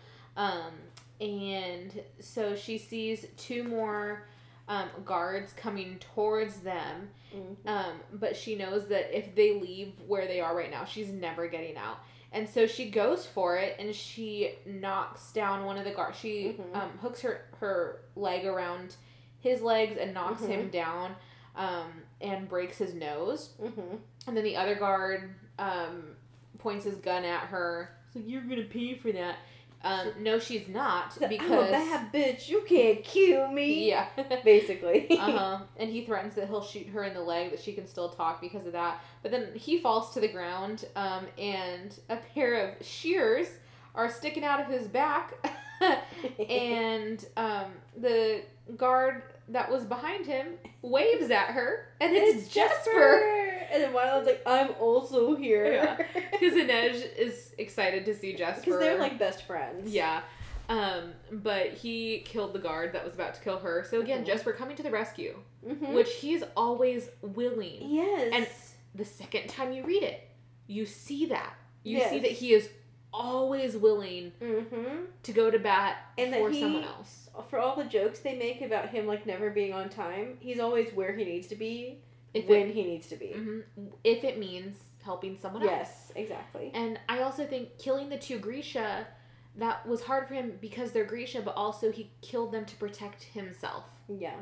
And 1.20 2.02
so 2.20 2.56
she 2.56 2.78
sees 2.78 3.26
two 3.38 3.64
more 3.64 4.24
um, 4.68 4.90
guards 5.06 5.54
coming 5.54 5.98
towards 6.14 6.58
them. 6.60 7.10
Mhm. 7.34 7.56
Um, 7.66 8.00
but 8.14 8.36
she 8.36 8.56
knows 8.56 8.88
that 8.90 9.18
if 9.18 9.34
they 9.34 9.60
leave 9.60 9.94
where 10.08 10.28
they 10.28 10.42
are 10.42 10.56
right 10.56 10.70
now, 10.70 10.84
she's 10.86 11.10
never 11.10 11.48
getting 11.48 11.78
out. 11.78 12.00
And 12.34 12.48
so 12.48 12.68
she 12.68 12.90
goes 12.92 13.26
for 13.26 13.56
it 13.58 13.78
and 13.80 13.96
she 13.96 14.52
knocks 14.66 15.32
down 15.32 15.66
one 15.66 15.78
of 15.78 15.86
the 15.86 15.92
guards. 15.92 16.18
She 16.20 16.58
Mhm. 16.60 16.76
um, 16.76 16.90
hooks 17.00 17.22
her, 17.22 17.46
her 17.60 18.02
leg 18.18 18.46
around 18.46 18.96
his 19.40 19.62
legs 19.62 19.98
and 19.98 20.14
knocks 20.14 20.44
him 20.44 20.70
down 20.70 21.16
um, 21.56 22.04
and 22.22 22.48
breaks 22.50 22.78
his 22.78 22.94
nose. 22.94 23.54
Mhm. 23.62 24.00
And 24.28 24.36
then 24.38 24.44
the 24.44 24.58
other 24.58 24.76
guard 24.76 25.34
um, 25.58 26.16
points 26.60 26.84
his 26.86 26.98
gun 26.98 27.24
at 27.24 27.48
her. 27.48 27.96
So 28.14 28.20
you're 28.20 28.42
going 28.44 28.58
to 28.62 28.68
pay 28.68 28.96
for 28.96 29.12
that. 29.14 29.38
Um, 29.84 30.12
no, 30.20 30.40
she's 30.40 30.68
not 30.68 31.18
because 31.30 31.52
I'm 31.52 31.60
a 31.60 31.72
bad 31.72 32.14
bitch. 32.14 32.50
You 32.50 32.64
can't 32.68 33.04
kill 33.04 33.52
me. 33.52 33.90
Yeah. 33.90 34.08
Basically. 34.44 35.08
uh 35.12 35.32
huh. 35.32 35.60
And 35.78 35.90
he 35.90 36.04
threatens 36.04 36.36
that 36.36 36.48
he'll 36.48 36.64
shoot 36.64 36.88
her 36.88 37.04
in 37.04 37.14
the 37.14 37.22
leg, 37.22 37.52
that 37.52 37.60
she 37.60 37.74
can 37.74 37.88
still 37.88 38.10
talk 38.10 38.42
because 38.42 38.66
of 38.66 38.74
that. 38.74 39.02
But 39.22 39.32
then 39.32 39.50
he 39.54 39.80
falls 39.80 40.14
to 40.14 40.20
the 40.20 40.28
ground, 40.28 40.86
um, 40.96 41.28
and 41.38 41.98
a 42.10 42.18
pair 42.18 42.68
of 42.68 42.86
shears 42.86 43.48
are 43.96 44.10
sticking 44.10 44.44
out 44.44 44.60
of 44.60 44.68
his 44.68 44.88
back. 44.88 45.34
and 46.50 47.26
um, 47.38 47.66
the 47.96 48.42
guard 48.76 49.22
that 49.50 49.72
was 49.72 49.86
behind 49.86 50.26
him 50.26 50.48
waves 50.82 51.30
at 51.32 51.48
her, 51.52 51.88
and 52.02 52.14
it's, 52.14 52.48
Jesper. 52.50 53.44
And 53.72 53.84
then 53.84 53.94
Wylan's 53.94 54.26
like, 54.26 54.42
I'm 54.46 54.72
also 54.80 55.36
here. 55.36 55.74
Yeah. 55.74 55.98
Because 56.32 56.54
Inej 56.54 57.18
is 57.18 57.54
excited 57.58 58.06
to 58.06 58.14
see 58.16 58.34
Jesper. 58.34 58.62
Because 58.66 58.80
they're 58.80 59.00
like 59.00 59.18
best 59.20 59.44
friends. 59.46 59.90
Yeah. 59.92 60.22
Um, 60.70 61.14
but 61.32 61.74
he 61.74 62.20
killed 62.20 62.54
the 62.54 62.60
guard 62.60 62.94
that 62.94 63.04
was 63.04 63.14
about 63.14 63.34
to 63.36 63.42
kill 63.42 63.58
her. 63.60 63.86
So 63.90 64.00
again, 64.02 64.24
Mhm. 64.24 64.28
Jesper 64.28 64.52
coming 64.54 64.76
to 64.78 64.84
the 64.84 64.92
rescue, 64.92 65.38
Mhm. 65.66 65.94
which 65.94 66.14
he's 66.16 66.44
always 66.56 67.10
willing. 67.22 67.80
Yes. 67.90 68.30
And 68.34 68.48
the 68.96 69.06
second 69.06 69.48
time 69.48 69.72
you 69.74 69.84
read 69.84 70.04
it, 70.04 70.30
you 70.68 70.86
see 70.86 71.26
that. 71.28 71.54
You 71.84 72.02
see 72.10 72.20
that 72.20 72.32
he 72.32 72.54
is 72.54 72.70
always 73.14 73.76
willing 73.78 74.32
mm-hmm. 74.42 75.06
to 75.24 75.32
go 75.32 75.50
to 75.50 75.58
bat 75.58 75.98
And 76.18 76.34
for 76.34 76.50
he- 76.50 76.60
someone 76.60 76.84
else. 76.84 77.27
For 77.50 77.60
all 77.60 77.76
the 77.76 77.84
jokes 77.86 78.20
they 78.20 78.36
make 78.36 78.62
about 78.62 78.90
him 78.90 79.06
like 79.08 79.26
never 79.26 79.50
being 79.50 79.74
on 79.74 79.90
time, 79.90 80.38
he's 80.40 80.60
always 80.60 80.94
where 80.94 81.16
he 81.16 81.24
needs 81.26 81.48
to 81.48 81.56
be 81.56 82.00
If 82.34 82.48
when 82.48 82.70
it, 82.70 82.74
he 82.76 82.84
needs 82.84 83.08
to 83.08 83.16
be. 83.16 83.28
mhm, 83.36 83.64
if 84.04 84.24
it 84.24 84.38
means 84.40 84.76
helping 85.04 85.38
someone 85.38 85.62
else. 85.64 85.72
Yes, 85.72 86.12
exactly. 86.16 86.72
And 86.74 87.00
I 87.08 87.22
also 87.22 87.46
think 87.46 87.78
killing 87.78 88.10
the 88.10 88.18
two 88.18 88.40
Grisha, 88.40 89.08
that 89.56 89.86
was 89.88 90.02
hard 90.04 90.28
for 90.28 90.34
him 90.34 90.58
because 90.62 90.92
they're 90.92 91.06
Grisha, 91.06 91.42
but 91.42 91.56
also 91.56 91.92
he 91.92 92.12
killed 92.22 92.52
them 92.52 92.66
to 92.66 92.76
protect 92.76 93.24
himself. 93.24 93.86
Yeah. 94.10 94.36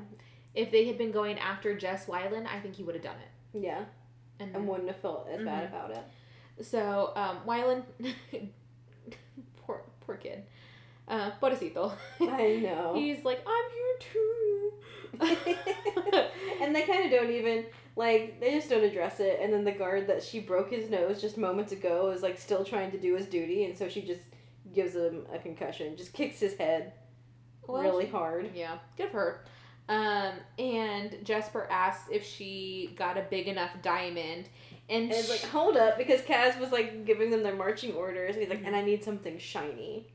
If 0.53 0.71
they 0.71 0.85
had 0.85 0.97
been 0.97 1.11
going 1.11 1.37
after 1.39 1.75
Jess 1.77 2.05
Wylan, 2.07 2.47
I 2.47 2.59
think 2.59 2.75
he 2.75 2.83
would 2.83 2.95
have 2.95 3.03
done 3.03 3.17
it. 3.17 3.59
Yeah. 3.61 3.83
And, 4.39 4.55
And 4.55 4.67
wouldn't 4.67 4.87
have 4.89 4.99
felt 4.99 5.27
as 5.29 5.43
bad 5.45 5.65
Mhm. 5.65 5.67
about 5.69 5.91
it. 5.91 6.65
so 6.65 7.11
um, 7.15 7.39
Wylan, 7.45 7.83
poor 9.65 9.83
poor 10.01 10.15
kid, 10.15 10.43
uh, 11.07 11.31
pobrecito. 11.41 11.93
I 12.21 12.59
know. 12.61 12.93
He's 12.97 13.23
like, 13.23 13.45
I'm 13.45 13.65
here 13.71 13.97
too. 14.13 14.71
and 16.61 16.75
they 16.75 16.81
kind 16.81 17.05
of 17.05 17.11
don't 17.11 17.31
even 17.31 17.65
like 17.95 18.39
they 18.41 18.51
just 18.51 18.69
don't 18.69 18.83
address 18.83 19.21
it 19.21 19.39
and 19.41 19.53
then 19.53 19.63
the 19.63 19.71
guard 19.71 20.07
that 20.07 20.21
she 20.21 20.41
broke 20.41 20.69
his 20.69 20.89
nose 20.89 21.21
just 21.21 21.37
moments 21.37 21.71
ago 21.71 22.09
is 22.11 22.21
like 22.21 22.37
still 22.37 22.65
trying 22.65 22.91
to 22.91 22.97
do 22.99 23.15
his 23.15 23.25
duty 23.25 23.63
and 23.63 23.77
so 23.77 23.87
she 23.87 24.01
just 24.01 24.19
gives 24.73 24.93
him 24.93 25.25
a 25.33 25.39
concussion 25.39 25.95
just 25.95 26.11
kicks 26.11 26.41
his 26.41 26.57
head 26.57 26.91
Well, 27.65 27.81
really 27.81 28.07
hard. 28.07 28.51
Yeah, 28.53 28.77
good 28.97 29.09
for 29.11 29.19
her. 29.19 29.45
Um, 29.87 30.33
and 30.59 31.17
Jesper 31.23 31.67
asks 31.69 32.09
if 32.11 32.25
she 32.25 32.93
got 32.97 33.17
a 33.17 33.21
big 33.29 33.47
enough 33.47 33.69
diamond, 33.83 34.49
and 34.89 35.03
And 35.03 35.11
it's 35.11 35.29
like, 35.29 35.43
hold 35.43 35.77
up, 35.77 35.97
because 35.97 36.21
Kaz 36.21 36.59
was 36.59 36.71
like 36.71 37.05
giving 37.05 37.29
them 37.29 37.43
their 37.43 37.55
marching 37.55 37.93
orders, 37.93 38.35
and 38.35 38.41
he's 38.43 38.49
like, 38.49 38.63
and 38.65 38.75
I 38.75 38.81
need 38.83 39.03
something 39.03 39.37
shiny. 39.37 40.07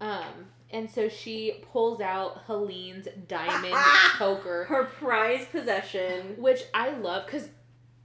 Um, 0.00 0.46
and 0.70 0.90
so 0.90 1.08
she 1.08 1.64
pulls 1.72 2.00
out 2.00 2.42
Helene's 2.46 3.08
diamond 3.26 3.74
choker, 4.18 4.64
Her 4.64 4.84
prized 4.84 5.50
possession. 5.50 6.34
which 6.38 6.62
I 6.74 6.90
love 6.90 7.26
because 7.26 7.48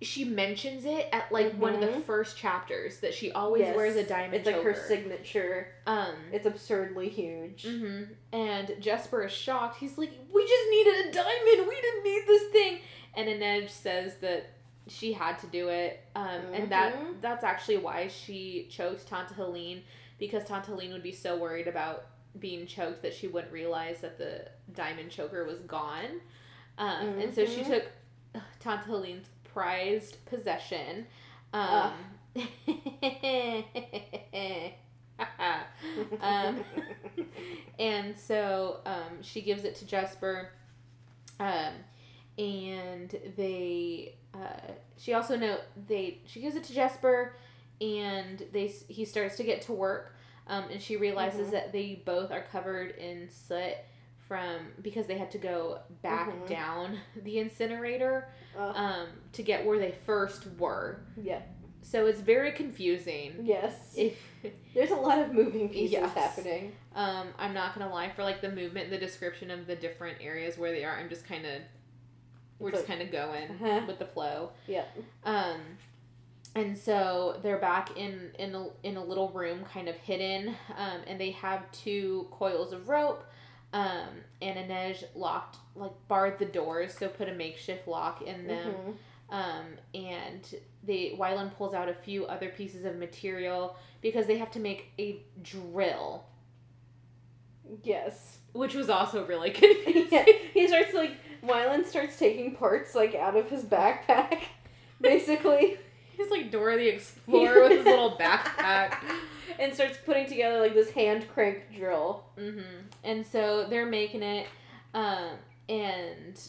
she 0.02 0.26
mentions 0.26 0.84
it 0.84 1.08
at 1.14 1.32
like 1.32 1.54
one 1.54 1.76
of 1.76 1.80
the 1.82 1.88
Mhm. 1.88 2.04
first 2.04 2.38
chapters 2.38 3.00
that 3.00 3.14
she 3.14 3.32
always 3.32 3.62
Yes. 3.62 3.76
wears 3.76 3.96
a 3.96 4.04
diamond 4.04 4.34
It's 4.36 4.46
like 4.46 4.62
her 4.62 4.74
signature. 4.74 5.68
um, 5.88 6.16
It's 6.34 6.46
absurdly 6.46 7.08
huge. 7.10 7.64
hmm 7.66 8.04
And 8.34 8.76
Jesper 8.82 9.24
is 9.24 9.32
shocked. 9.32 9.78
He's 9.80 9.98
like, 9.98 10.12
"We 10.32 10.46
just 10.46 10.70
needed 10.70 11.06
a 11.06 11.12
diamond. 11.12 11.68
We 11.70 11.82
didn't 11.82 12.04
need 12.04 12.24
this 12.28 12.52
thing." 12.52 12.80
And 13.16 13.30
Inej 13.30 13.70
says 13.70 14.18
that 14.18 14.50
she 14.88 15.14
had 15.14 15.40
to 15.40 15.48
do 15.48 15.70
it, 15.70 16.02
um, 16.16 16.42
and 16.54 16.70
that 16.70 16.94
Mhm. 16.96 17.22
that's 17.22 17.44
actually 17.46 17.78
why 17.78 18.10
she 18.10 18.68
chose 18.70 19.06
Tante 19.06 19.34
Helene 19.36 19.84
because 20.26 20.46
Tante 20.46 20.68
Helene 20.72 20.94
would 20.94 21.04
be 21.04 21.12
so 21.12 21.36
worried 21.38 21.68
about 21.68 22.06
being 22.40 22.66
choked 22.66 23.02
that 23.02 23.14
she 23.14 23.28
wouldn't 23.28 23.52
realize 23.52 24.00
that 24.02 24.18
the 24.18 24.48
diamond 24.74 25.12
choker 25.12 25.44
was 25.46 25.60
gone. 25.60 26.22
Um, 26.78 27.06
And 27.20 27.34
so 27.34 27.46
she 27.46 27.62
Mhm. 27.62 27.68
took 27.68 27.84
Tante 28.60 28.86
Helene's 28.86 29.28
prized 29.44 30.24
possession. 30.26 31.06
Um, 31.54 31.94
um, 36.22 36.64
and 37.80 38.18
so 38.18 38.80
um, 38.86 39.22
she 39.22 39.42
gives 39.42 39.64
it 39.66 39.76
to 39.76 39.86
Jesper, 39.86 40.50
um, 41.40 41.74
and 42.38 43.10
they. 43.36 44.16
Uh, 44.34 44.72
she 44.98 45.14
also 45.14 45.36
know 45.38 45.58
they. 45.88 46.20
She 46.26 46.40
gives 46.42 46.56
it 46.56 46.64
to 46.66 46.74
Jesper, 46.74 47.36
and 47.82 48.44
they. 48.52 48.68
He 48.88 49.06
starts 49.06 49.38
to 49.38 49.44
get 49.44 49.62
to 49.64 49.74
work, 49.74 50.13
um, 50.48 50.66
and 50.72 50.82
she 50.82 50.98
realizes 50.98 51.48
Mhm. 51.48 51.52
that 51.52 51.72
they 51.72 52.02
both 52.06 52.32
are 52.32 52.42
covered 52.52 52.92
in 52.98 53.30
soot 53.30 53.76
from 54.28 54.72
because 54.82 55.06
they 55.08 55.18
had 55.18 55.32
to 55.32 55.38
go 55.38 55.80
back 56.02 56.30
Mhm. 56.30 56.48
down 56.48 57.00
the 57.24 57.40
incinerator 57.40 58.28
Ugh. 58.58 58.74
um, 58.76 59.08
to 59.34 59.44
get 59.44 59.66
where 59.66 59.80
they 59.80 59.92
first 59.92 60.48
were. 60.58 61.02
yeah. 61.18 61.42
So 61.86 62.06
it's 62.06 62.22
very 62.22 62.54
confusing. 62.54 63.40
Yes. 63.44 63.94
If 63.98 64.18
There's 64.74 64.92
a 64.92 64.96
lot 64.96 65.20
of 65.20 65.34
moving 65.34 65.68
pieces 65.68 65.92
Yes. 65.92 66.14
happening. 66.14 66.72
Um, 66.96 67.28
I'm 67.38 67.54
not 67.54 67.78
gonna 67.78 67.94
lie 67.94 68.10
for 68.10 68.24
like 68.24 68.40
the 68.42 68.50
movement, 68.52 68.90
the 68.90 68.98
description 68.98 69.52
of 69.52 69.68
the 69.68 69.76
different 69.76 70.18
areas 70.22 70.58
where 70.58 70.72
they 70.72 70.86
are. 70.86 70.98
I'm 70.98 71.10
just 71.10 71.26
kind 71.26 71.46
of, 71.46 71.62
we're 72.60 72.72
just 72.72 72.88
kind 72.88 73.02
of 73.02 73.12
going 73.12 73.50
Uh-huh. 73.52 73.82
with 73.86 74.00
the 74.00 74.06
flow. 74.06 74.52
Yeah. 74.68 74.86
Um, 75.26 75.60
and 76.56 76.78
so 76.78 77.40
they're 77.42 77.58
back 77.60 77.98
in 77.98 78.32
in 78.40 78.54
a, 78.56 78.68
in 78.84 78.98
a 78.98 79.04
little 79.04 79.30
room, 79.30 79.64
kind 79.66 79.88
of 79.88 79.96
hidden. 79.96 80.50
Um, 80.78 81.02
and 81.08 81.20
they 81.20 81.32
have 81.32 81.72
two 81.72 82.28
coils 82.32 82.74
of 82.74 82.90
rope. 82.90 83.24
Um, 83.74 84.08
and 84.40 84.70
Inej 84.70 85.04
locked 85.16 85.58
like 85.76 85.92
barred 86.08 86.38
the 86.38 86.46
doors, 86.46 86.94
so 86.96 87.08
put 87.08 87.28
a 87.28 87.34
makeshift 87.34 87.88
lock 87.88 88.22
in 88.22 88.46
them. 88.48 88.74
Mhm. 88.74 88.94
Um, 89.36 89.66
and 89.96 90.56
they 90.84 91.16
Wylan 91.20 91.56
pulls 91.56 91.74
out 91.74 91.90
a 91.90 91.94
few 91.96 92.26
other 92.26 92.50
pieces 92.50 92.86
of 92.86 92.98
material 92.98 93.76
because 94.02 94.28
they 94.28 94.38
have 94.38 94.52
to 94.52 94.60
make 94.60 94.92
a 95.00 95.24
drill 95.42 96.26
Yes. 97.84 98.38
which 98.52 98.76
was 98.76 98.90
also 98.90 99.26
really 99.26 99.50
confusing. 99.52 100.08
yeah. 100.12 100.26
He 100.54 100.68
starts 100.68 100.94
like 100.94 101.12
Wylan 101.44 101.86
starts 101.88 102.18
taking 102.20 102.56
parts 102.56 102.94
like 102.94 103.16
out 103.16 103.36
of 103.36 103.50
his 103.50 103.64
backpack, 103.64 104.42
basically, 105.02 105.78
He's 106.18 106.30
like 106.32 106.52
Dora 106.52 106.78
the 106.78 106.88
Explorer 106.88 107.64
with 107.70 107.72
his 107.72 107.86
little 107.86 108.16
backpack. 108.18 108.98
and 109.60 109.74
starts 109.74 109.98
putting 110.06 110.28
together 110.28 110.60
like 110.60 110.74
this 110.74 110.92
hand 110.92 111.28
crank 111.34 111.64
drill. 111.76 112.24
hmm 112.38 112.62
And 113.04 113.26
so 113.26 113.66
they're 113.70 113.86
making 113.86 114.24
it, 114.24 114.48
um, 114.94 115.38
and 115.70 116.40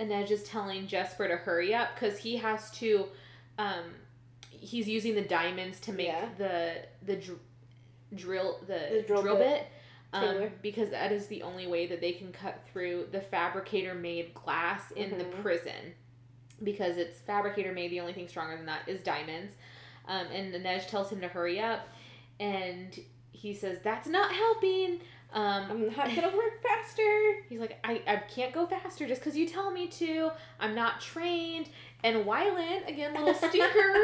Inej 0.00 0.30
is 0.30 0.42
telling 0.44 0.86
Jesper 0.86 1.28
to 1.28 1.36
hurry 1.36 1.74
up 1.74 1.90
because 1.94 2.18
he 2.18 2.36
has 2.36 2.70
to. 2.72 3.06
Um, 3.58 3.84
he's 4.50 4.88
using 4.88 5.14
the 5.14 5.22
diamonds 5.22 5.78
to 5.80 5.92
make 5.92 6.06
Yeah. 6.08 6.28
the 6.38 6.74
the 7.04 7.16
dr- 7.16 7.38
drill 8.14 8.58
the, 8.66 8.88
The 8.98 9.04
drill 9.06 9.22
drill, 9.22 9.36
bit. 9.36 9.48
bit. 9.60 9.66
Um, 10.14 10.50
because 10.60 10.90
that 10.90 11.10
is 11.10 11.26
the 11.28 11.42
only 11.42 11.66
way 11.66 11.86
that 11.86 12.00
they 12.02 12.12
can 12.12 12.32
cut 12.32 12.60
through 12.70 13.08
the 13.12 13.20
fabricator 13.22 13.94
made 13.94 14.34
glass 14.34 14.90
in 14.90 15.16
the 15.16 15.24
Mhm. 15.24 15.40
prison 15.42 15.94
because 16.62 16.96
it's 16.96 17.18
fabricator 17.20 17.72
made 17.72 17.90
the 17.90 18.00
only 18.00 18.12
thing 18.12 18.28
stronger 18.28 18.56
than 18.56 18.66
that 18.66 18.88
is 18.88 19.00
diamonds. 19.00 19.54
Um, 20.06 20.26
and 20.32 20.52
Inej 20.52 20.88
tells 20.88 21.10
him 21.10 21.20
to 21.20 21.28
hurry 21.28 21.60
up 21.60 21.88
and 22.40 22.98
he 23.32 23.54
says 23.54 23.78
that's 23.82 24.08
not 24.08 24.32
helping. 24.32 25.00
Um, 25.32 25.66
I'm 25.70 25.86
not 25.86 26.14
gonna 26.14 26.36
work 26.36 26.62
faster. 26.62 27.42
he's 27.48 27.60
like 27.60 27.78
I, 27.84 28.02
I 28.06 28.16
can't 28.16 28.52
go 28.52 28.66
faster 28.66 29.06
just 29.06 29.20
because 29.20 29.36
you 29.36 29.48
tell 29.48 29.70
me 29.70 29.86
to. 29.88 30.30
I'm 30.60 30.74
not 30.74 31.00
trained. 31.00 31.68
And 32.04 32.24
Wylan 32.24 32.88
again 32.88 33.14
little 33.14 33.34
stinker 33.48 33.94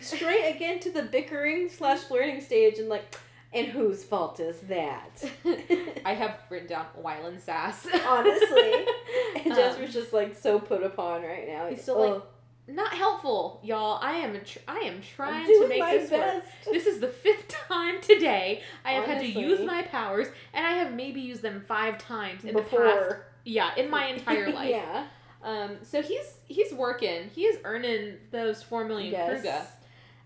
Straight 0.00 0.54
again 0.54 0.80
to 0.80 0.90
the 0.90 1.02
bickering 1.02 1.68
slash 1.68 2.00
flirting 2.00 2.40
stage, 2.40 2.78
and 2.78 2.88
like, 2.88 3.16
and 3.54 3.68
whose 3.68 4.04
fault 4.04 4.40
is 4.40 4.58
that? 4.62 5.24
i 6.04 6.12
have 6.14 6.38
written 6.50 6.68
down 6.68 6.86
Wylan 7.00 7.40
sass 7.40 7.86
Honestly, 8.06 8.72
and 9.36 9.52
Um, 9.52 9.56
Jesper's 9.56 9.92
just 9.92 10.12
like 10.12 10.34
so 10.36 10.58
put 10.58 10.82
upon 10.82 11.22
right 11.22 11.46
now. 11.48 11.68
He's 11.68 11.82
still 11.82 11.98
like, 12.14 12.22
not 12.66 12.94
helpful 12.94 13.60
y'all 13.62 13.98
i 14.00 14.12
am 14.12 14.40
tr- 14.42 14.58
i 14.66 14.78
am 14.78 14.98
trying 15.16 15.44
to 15.46 15.68
make 15.68 15.82
this 16.00 16.10
work. 16.10 16.42
This 16.72 16.86
is 16.86 16.98
the 16.98 17.08
fifth 17.08 17.48
time 17.48 18.00
today 18.00 18.62
I 18.86 18.92
have 18.92 19.04
had 19.04 19.20
to 19.20 19.26
use 19.26 19.60
my 19.60 19.82
powers, 19.82 20.28
and 20.54 20.66
I 20.66 20.70
have 20.70 20.92
maybe 20.94 21.20
used 21.20 21.42
them 21.42 21.62
five 21.68 21.98
times 21.98 22.42
in 22.44 22.54
the 22.54 22.62
past. 22.62 23.16
Yeah, 23.44 23.70
in 23.76 23.90
my 23.90 24.06
entire 24.06 24.50
life. 24.54 24.70
yeah. 24.70 25.06
Um, 25.42 25.76
so 25.82 26.00
he's 26.00 26.38
he's 26.46 26.72
working. 26.72 27.28
He 27.34 27.42
is 27.42 27.58
earning 27.64 28.14
those 28.30 28.62
four 28.62 28.86
million 28.86 29.12
kruge. 29.12 29.66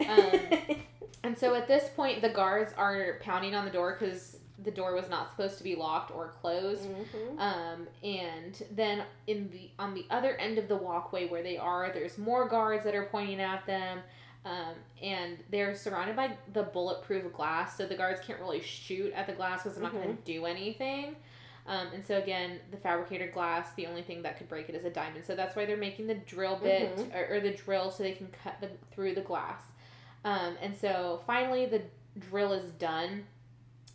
Um, 0.06 0.76
And 1.24 1.36
so 1.36 1.54
at 1.54 1.66
this 1.66 1.88
point, 1.96 2.22
the 2.22 2.28
guards 2.28 2.72
are 2.78 3.18
pounding 3.20 3.54
on 3.54 3.64
the 3.64 3.70
door 3.72 3.96
because 3.98 4.36
the 4.64 4.70
door 4.70 4.94
was 4.94 5.08
not 5.10 5.30
supposed 5.32 5.58
to 5.58 5.64
be 5.64 5.74
locked 5.74 6.10
or 6.12 6.28
closed. 6.28 6.84
Mhm. 6.88 7.38
Um, 7.38 7.88
and 8.04 8.62
then 8.70 9.02
in 9.26 9.50
the 9.50 9.68
on 9.80 9.94
the 9.94 10.06
other 10.10 10.36
end 10.36 10.58
of 10.58 10.68
the 10.68 10.76
walkway 10.76 11.26
where 11.28 11.42
they 11.42 11.58
are, 11.58 11.90
there's 11.92 12.18
more 12.18 12.48
guards 12.48 12.84
that 12.84 12.94
are 12.94 13.06
pointing 13.06 13.40
at 13.40 13.66
them. 13.66 13.98
Um, 14.44 14.74
and 15.02 15.38
they're 15.50 15.74
surrounded 15.74 16.14
by 16.16 16.30
the 16.52 16.62
bulletproof 16.62 17.30
glass, 17.32 17.76
so 17.76 17.84
the 17.84 17.96
guards 17.96 18.20
can't 18.24 18.38
really 18.40 18.62
shoot 18.62 19.12
at 19.12 19.26
the 19.26 19.32
glass 19.34 19.64
because 19.64 19.74
they're 19.74 19.82
not 19.84 19.92
going 19.92 20.16
to 20.16 20.22
do 20.22 20.46
anything. 20.46 21.16
Um, 21.66 21.88
and 21.92 22.02
so 22.06 22.16
again, 22.16 22.60
the 22.70 22.78
fabricator 22.78 23.26
glass, 23.26 23.74
the 23.74 23.86
only 23.88 24.02
thing 24.02 24.22
that 24.22 24.38
could 24.38 24.48
break 24.48 24.68
it 24.70 24.74
is 24.76 24.84
a 24.84 24.90
diamond. 24.90 25.24
So 25.26 25.34
that's 25.34 25.54
why 25.56 25.66
they're 25.66 25.76
making 25.76 26.06
the 26.06 26.14
drill 26.14 26.56
bit 26.56 26.96
Mhm. 26.96 27.14
or, 27.14 27.34
or 27.34 27.40
the 27.40 27.50
drill 27.50 27.90
so 27.90 28.04
they 28.04 28.12
can 28.12 28.28
cut 28.42 28.58
the, 28.60 28.70
through 28.92 29.14
the 29.16 29.20
glass. 29.20 29.60
Um, 30.24 30.56
and 30.60 30.76
so 30.76 31.20
finally, 31.26 31.66
the 31.66 31.82
drill 32.18 32.52
is 32.52 32.70
done. 32.72 33.24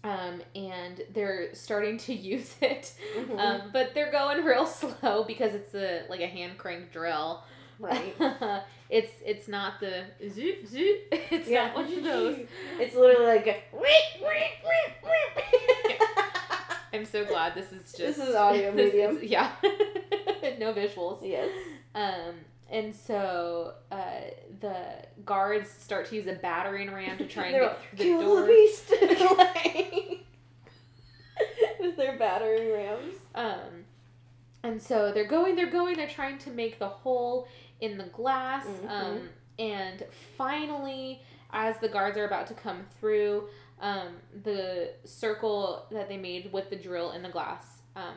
Um, 0.05 0.41
and 0.53 1.01
they're 1.13 1.55
starting 1.55 1.97
to 1.99 2.13
use 2.33 2.55
it, 2.61 2.93
Mhm. 3.17 3.39
um, 3.39 3.69
but 3.71 3.93
they're 3.93 4.11
going 4.11 4.43
real 4.43 4.65
slow 4.79 5.23
because 5.23 5.53
it's 5.55 5.73
a 5.73 6.03
like 6.09 6.19
a 6.19 6.27
hand 6.27 6.57
crank 6.57 6.91
drill. 6.91 7.41
right. 7.79 8.13
it's 8.89 9.11
it's 9.25 9.47
not 9.47 9.79
the 9.79 10.03
zoop 10.29 10.65
zoop. 10.67 10.97
It's 11.11 11.47
Yeah. 11.47 11.67
not 11.67 11.75
one 11.75 11.85
of 11.97 12.03
those. 12.03 12.37
It's 12.79 12.95
literally 12.95 13.27
like 13.27 13.47
a 13.47 13.63
"Wait, 13.75 14.21
wait, 14.21 14.51
wait, 14.65 14.93
wait." 15.87 15.99
I'm 16.93 17.05
so 17.05 17.23
glad 17.25 17.55
this 17.55 17.71
is 17.71 17.83
just 17.93 17.97
This 17.97 18.17
is 18.19 18.35
audio 18.35 18.71
medium. 18.73 19.17
is- 19.17 19.23
yeah, 19.23 19.51
no 20.59 20.73
visuals. 20.73 21.19
yes. 21.23 21.49
Um, 21.95 22.35
and 22.73 22.93
so 22.93 23.73
uh, 23.91 24.21
the 24.59 24.75
guards 25.23 25.69
start 25.69 26.07
to 26.09 26.15
use 26.15 26.27
a 26.27 26.33
battering 26.33 26.91
ram 26.91 27.17
to 27.19 27.27
try 27.27 27.47
and 27.47 27.55
get 27.61 27.79
through 27.81 27.97
the 27.97 28.03
Kill 28.03 28.21
door. 28.21 28.41
the 28.41 28.47
beast. 28.47 28.93
Like, 29.37 30.19
With 31.79 31.95
their 31.97 32.17
battering 32.17 32.73
rams. 32.73 33.13
Um, 33.35 33.85
and 34.63 34.81
so 34.81 35.11
they're 35.11 35.27
going, 35.27 35.55
they're 35.55 35.69
going, 35.69 35.95
they're 35.97 36.07
trying 36.07 36.37
to 36.39 36.49
make 36.49 36.79
the 36.79 36.87
hole 36.87 37.47
in 37.81 37.97
the 37.97 38.05
glass. 38.05 38.65
Mhm. 38.65 38.89
Um, 38.89 39.29
and 39.59 40.03
finally, 40.37 41.21
as 41.51 41.77
the 41.79 41.89
guards 41.89 42.17
are 42.17 42.25
about 42.25 42.47
to 42.47 42.53
come 42.53 42.85
through, 42.99 43.49
um, 43.81 44.15
the 44.43 44.93
circle 45.03 45.85
that 45.91 46.07
they 46.09 46.17
made 46.17 46.51
with 46.53 46.69
the 46.69 46.75
drill 46.75 47.11
in 47.11 47.21
the 47.21 47.29
glass 47.29 47.65
um, 47.95 48.15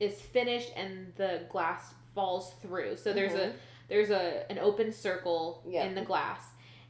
is 0.00 0.20
finished, 0.20 0.70
and 0.76 1.12
the 1.16 1.42
glass 1.50 1.92
falls 2.16 2.52
through. 2.62 2.96
So 2.96 3.12
there's 3.12 3.34
a 3.34 3.52
there's 3.88 4.10
a 4.10 4.50
an 4.50 4.58
open 4.58 4.92
circle 4.92 5.62
Yeah. 5.68 5.84
in 5.84 5.94
the 5.94 6.02
glass. 6.02 6.40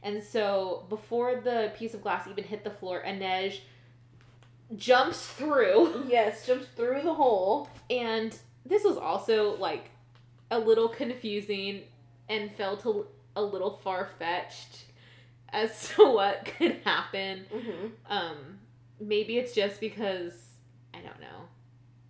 And 0.01 0.23
so 0.23 0.85
before 0.89 1.41
the 1.43 1.71
piece 1.77 1.93
of 1.93 2.01
glass 2.01 2.27
even 2.27 2.43
hit 2.43 2.63
the 2.63 2.71
floor, 2.71 3.03
Inej 3.05 3.59
jumps 4.75 5.27
through. 5.27 6.05
Yes, 6.09 6.45
jumps 6.47 6.67
through 6.75 7.01
the 7.03 7.13
hole. 7.13 7.69
And 7.89 8.35
this 8.65 8.83
was 8.83 8.97
also 8.97 9.55
like 9.57 9.91
a 10.49 10.57
little 10.57 10.87
confusing 10.89 11.83
and 12.29 12.51
felt 12.55 12.85
a, 12.85 13.03
a 13.35 13.43
little 13.43 13.79
far 13.83 14.09
fetched 14.17 14.85
as 15.49 15.89
to 15.95 16.11
what 16.11 16.45
could 16.57 16.79
happen. 16.83 17.45
Mm-hmm. 17.53 17.87
Um, 18.09 18.59
maybe 18.99 19.37
it's 19.37 19.53
just 19.53 19.79
because 19.79 20.33
I 20.93 20.99
don't 20.99 21.19
know. 21.19 21.47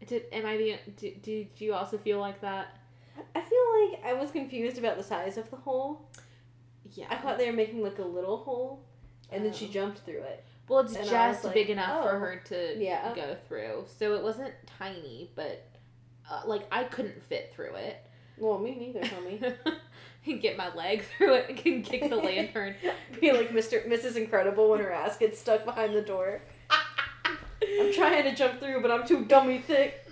Did 0.05 0.23
am 0.31 0.45
I 0.45 0.57
the 0.57 0.75
did, 0.95 1.21
did 1.21 1.47
you 1.57 1.73
also 1.73 1.97
feel 1.97 2.19
like 2.19 2.41
that? 2.41 2.76
I 3.35 3.41
feel 3.41 3.91
like 3.91 4.05
I 4.05 4.13
was 4.13 4.31
confused 4.31 4.77
about 4.77 4.97
the 4.97 5.03
size 5.03 5.37
of 5.37 5.49
the 5.49 5.57
hole. 5.57 6.09
Yeah. 6.93 7.05
I 7.09 7.17
thought 7.17 7.37
they 7.37 7.49
were 7.49 7.55
making 7.55 7.81
like 7.81 7.99
a 7.99 8.03
little 8.03 8.37
hole, 8.37 8.83
and 9.31 9.45
then 9.45 9.53
she 9.53 9.65
Oh. 9.65 9.71
jumped 9.71 9.99
through 9.99 10.21
it. 10.21 10.43
well, 10.67 10.79
it's 10.79 10.95
and 10.95 11.07
just 11.07 11.43
like, 11.43 11.53
big 11.53 11.69
enough 11.69 12.03
for 12.03 12.15
oh, 12.15 12.19
her 12.19 12.41
to 12.45 12.75
yeah. 12.77 13.13
go 13.15 13.35
through, 13.47 13.85
so 13.87 14.15
it 14.15 14.23
wasn't 14.23 14.53
tiny, 14.65 15.31
but 15.35 15.67
uh, 16.29 16.41
like 16.45 16.67
I 16.71 16.83
couldn't 16.85 17.21
fit 17.23 17.53
through 17.53 17.75
it. 17.75 18.03
Well, 18.37 18.59
me 18.59 18.75
neither, 18.75 19.01
homie. 19.01 19.55
and 20.25 20.41
get 20.41 20.57
my 20.57 20.73
leg 20.75 21.03
through 21.17 21.33
it 21.35 21.49
and 21.49 21.57
can 21.57 21.81
kick 21.83 22.09
the 22.09 22.15
lantern. 22.17 22.75
Be 23.21 23.31
like 23.31 23.49
Mr. 23.49 23.87
Mrs. 23.87 24.15
Incredible 24.17 24.69
when 24.69 24.79
her 24.81 24.91
ass 24.91 25.17
gets 25.17 25.39
stuck 25.39 25.65
behind 25.65 25.95
the 25.95 26.01
door. 26.01 26.41
I'm 27.79 27.93
trying 27.93 28.23
to 28.23 28.35
jump 28.35 28.59
through, 28.59 28.81
but 28.81 28.91
I'm 28.91 29.07
too 29.07 29.25
dummy 29.25 29.59
thick. 29.59 30.05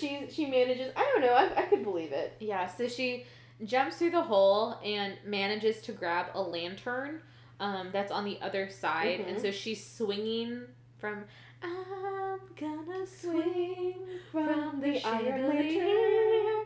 She 0.00 0.26
she 0.30 0.46
manages. 0.46 0.92
I 0.96 1.02
don't 1.12 1.20
know. 1.22 1.34
I, 1.34 1.50
I 1.56 1.62
could 1.66 1.84
believe 1.84 2.12
it. 2.12 2.34
Yeah, 2.40 2.66
so 2.66 2.88
she 2.88 3.26
jumps 3.64 3.96
through 3.96 4.10
the 4.12 4.22
hole 4.22 4.76
and 4.84 5.14
manages 5.24 5.80
to 5.82 5.92
grab 5.92 6.26
a 6.34 6.40
lantern 6.42 7.20
um, 7.60 7.90
that's 7.92 8.10
on 8.10 8.24
the 8.24 8.38
other 8.40 8.70
side. 8.70 9.20
And 9.20 9.36
Mhm. 9.36 9.42
so 9.42 9.50
she's 9.50 9.84
swinging 9.86 10.62
from, 10.98 11.24
I'm 11.62 12.40
gonna 12.56 13.06
swing 13.06 13.94
from 14.32 14.80
the 14.80 15.04
iron 15.04 15.52
chandelier, 15.52 16.64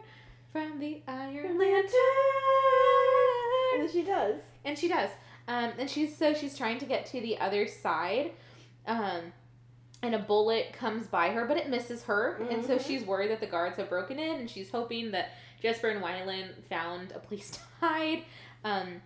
from 0.52 0.78
the 0.78 1.02
iron 1.08 1.58
lantern. 1.58 1.58
lantern. 1.58 1.90
And 3.80 3.90
she 3.90 4.02
does. 4.02 4.40
And 4.64 4.78
she 4.78 4.88
does. 4.88 5.10
Um, 5.48 5.72
and 5.78 5.90
she's 5.90 6.16
so 6.16 6.32
she's 6.32 6.56
trying 6.56 6.78
to 6.78 6.86
get 6.86 7.06
to 7.06 7.20
the 7.20 7.38
other 7.38 7.66
side. 7.66 8.30
Um, 8.86 9.32
and 10.04 10.14
a 10.14 10.18
bullet 10.18 10.72
comes 10.72 11.06
by 11.06 11.30
her, 11.30 11.44
but 11.46 11.56
it 11.56 11.68
misses 11.68 12.04
her. 12.04 12.36
And 12.50 12.64
so 12.64 12.76
Mhm. 12.76 12.86
she's 12.86 13.04
worried 13.04 13.30
that 13.30 13.40
the 13.40 13.46
guards 13.46 13.76
have 13.78 13.88
broken 13.88 14.18
in, 14.18 14.38
and 14.40 14.50
she's 14.50 14.70
hoping 14.70 15.10
that 15.12 15.30
Jesper 15.60 15.88
and 15.88 16.02
Wyland 16.02 16.62
found 16.68 17.12
a 17.12 17.18
place 17.18 17.50
to 17.52 17.60
hide. 17.80 18.22
Um, 18.64 19.00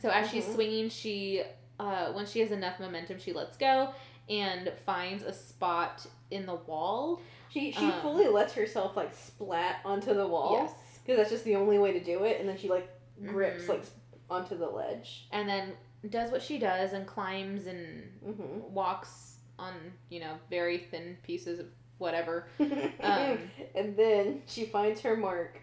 so 0.00 0.10
as 0.10 0.28
she's 0.30 0.44
Mhm. 0.46 0.54
swinging, 0.54 0.88
she 0.90 1.42
uh, 1.80 2.12
when 2.12 2.24
she 2.24 2.38
has 2.38 2.52
enough 2.52 2.78
momentum, 2.78 3.18
she 3.18 3.32
lets 3.32 3.56
go 3.56 3.92
and 4.30 4.72
finds 4.86 5.24
a 5.24 5.32
spot 5.32 6.06
in 6.30 6.46
the 6.46 6.54
wall. 6.54 7.20
She 7.50 7.72
she 7.72 7.86
Um, 7.86 8.00
fully 8.00 8.28
lets 8.28 8.52
herself 8.54 8.96
like 8.96 9.12
splat 9.12 9.80
onto 9.84 10.14
the 10.14 10.26
wall. 10.26 10.52
Yes. 10.52 10.72
Because 11.02 11.16
that's 11.18 11.30
just 11.30 11.44
the 11.44 11.56
only 11.56 11.78
way 11.78 11.92
to 11.92 12.00
do 12.00 12.22
it, 12.24 12.38
and 12.40 12.48
then 12.48 12.56
she 12.56 12.68
like 12.68 12.88
grips 13.26 13.64
Mhm. 13.64 13.68
like 13.70 13.84
onto 14.30 14.56
the 14.56 14.68
ledge. 14.68 15.26
And 15.32 15.48
then 15.48 15.76
does 16.10 16.30
what 16.30 16.42
she 16.42 16.58
does 16.58 16.92
and 16.92 17.06
climbs 17.08 17.66
and 17.66 18.20
Mm-hmm. 18.24 18.72
walks 18.72 19.33
on, 19.58 19.74
you 20.08 20.20
know, 20.20 20.34
very 20.50 20.78
thin 20.78 21.16
pieces 21.22 21.58
of 21.60 21.66
whatever. 21.98 22.46
Um, 23.00 23.38
and 23.74 23.94
then 23.98 24.40
she 24.46 24.64
finds 24.64 25.02
her 25.02 25.14
mark. 25.14 25.60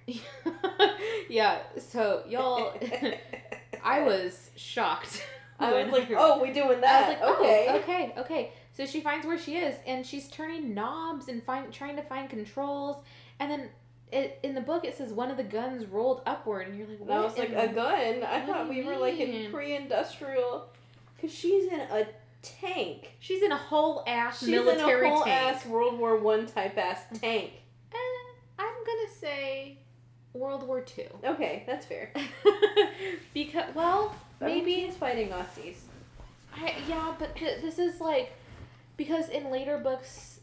yeah, 1.29 1.57
so 1.79 2.21
y'all, 2.27 2.75
I 3.83 4.01
was 4.03 4.51
shocked. 4.55 5.25
I 5.59 5.83
was 5.83 5.91
like, 5.91 6.11
oh, 6.15 6.39
we 6.39 6.51
doing 6.51 6.81
that? 6.81 7.19
I 7.19 7.25
was 7.25 7.39
like, 7.39 7.39
okay. 7.39 7.65
oh, 7.69 7.77
okay, 7.77 8.13
okay. 8.19 8.53
So 8.73 8.85
she 8.85 9.01
finds 9.01 9.25
where 9.25 9.39
she 9.39 9.57
is, 9.57 9.75
and 9.87 10.05
she's 10.05 10.27
turning 10.27 10.75
knobs 10.75 11.29
and 11.29 11.41
find 11.43 11.73
trying 11.73 11.95
to 11.95 12.03
find 12.03 12.29
controls, 12.29 12.97
and 13.39 13.49
then 13.49 13.69
it, 14.11 14.39
in 14.43 14.53
the 14.53 14.61
book 14.61 14.85
it 14.85 14.95
says 14.95 15.11
one 15.11 15.31
of 15.31 15.37
the 15.37 15.43
guns 15.43 15.85
rolled 15.85 16.21
upward, 16.27 16.67
and 16.67 16.77
you're 16.77 16.87
like, 16.87 16.99
what? 16.99 17.11
I 17.11 17.19
was 17.21 17.37
like, 17.37 17.49
a 17.49 17.73
gun? 17.73 18.23
I 18.23 18.45
thought 18.45 18.69
we 18.69 18.77
you 18.77 18.85
were 18.85 18.97
like 18.97 19.19
in 19.19 19.51
pre-industrial. 19.51 20.67
Because 21.15 21.35
she's 21.35 21.65
in 21.71 21.79
a 21.79 22.07
tank. 22.41 23.11
She's 23.19 23.41
in 23.43 23.51
a 23.51 23.57
whole 23.57 24.03
ass 24.07 24.39
She's 24.39 24.49
military 24.49 25.05
in 25.07 25.11
a 25.13 25.15
whole 25.15 25.23
tank. 25.25 25.55
ass 25.57 25.65
World 25.65 25.97
War 25.99 26.17
One 26.17 26.45
type 26.45 26.77
ass 26.77 26.99
tank. 27.19 27.51
Eh, 27.93 27.97
I'm 28.59 28.73
gonna 28.85 29.09
say 29.19 29.77
World 30.33 30.63
War 30.67 30.81
Two. 30.81 31.07
Okay, 31.23 31.63
that's 31.67 31.85
fair. 31.85 32.11
because 33.33 33.73
well, 33.75 34.15
maybe 34.39 34.73
he's 34.75 34.95
fighting 34.95 35.29
Nazis. 35.29 35.83
I, 36.55 36.73
yeah, 36.87 37.13
but 37.17 37.35
th- 37.35 37.61
this 37.61 37.79
is 37.79 38.01
like 38.01 38.31
because 38.97 39.29
in 39.29 39.51
later 39.51 39.77
books 39.77 40.39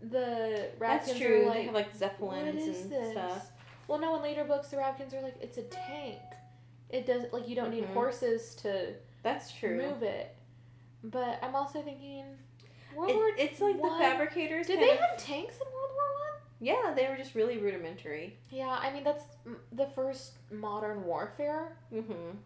the 0.00 0.68
That's 0.80 1.16
true. 1.16 1.48
are 1.48 1.54
they 1.54 1.64
have 1.64 1.74
like 1.74 1.94
zeppelins 1.94 2.54
what 2.56 2.68
is 2.68 2.80
and 2.82 2.90
this? 2.92 3.12
stuff. 3.12 3.50
Well, 3.88 3.98
no, 3.98 4.16
in 4.16 4.22
later 4.22 4.44
books 4.44 4.68
the 4.68 4.76
Ravkans 4.78 5.12
are 5.14 5.20
like 5.22 5.36
it's 5.40 5.58
a 5.58 5.62
tank. 5.62 6.18
It 6.90 7.06
does 7.06 7.24
like 7.32 7.48
you 7.48 7.54
don't 7.56 7.70
need 7.70 7.84
Mhm. 7.84 7.94
horses 7.94 8.54
to 8.56 8.94
That's 9.22 9.52
true. 9.52 9.76
move 9.76 10.02
it. 10.02 10.34
But 11.04 11.38
I'm 11.42 11.54
also 11.54 11.82
thinking 11.82 12.24
World 12.94 13.10
It- 13.10 13.16
War. 13.16 13.30
it's 13.38 13.60
like 13.60 13.76
One- 13.78 13.92
the 13.92 13.98
fabricators. 13.98 14.66
Did 14.66 14.80
they 14.80 14.90
of- 14.92 14.98
have 14.98 15.16
tanks 15.16 15.54
in 15.56 15.66
World 15.72 15.90
War 15.94 16.04
One? 16.30 16.40
Yeah, 16.60 16.92
they 16.94 17.08
were 17.08 17.16
just 17.16 17.34
really 17.34 17.58
rudimentary. 17.58 18.38
Yeah, 18.50 18.78
I 18.80 18.92
mean 18.92 19.02
that's 19.04 19.24
the 19.72 19.86
first 19.86 20.34
modern 20.50 21.04
warfare. 21.04 21.76
Mm-hmm. 21.92 22.36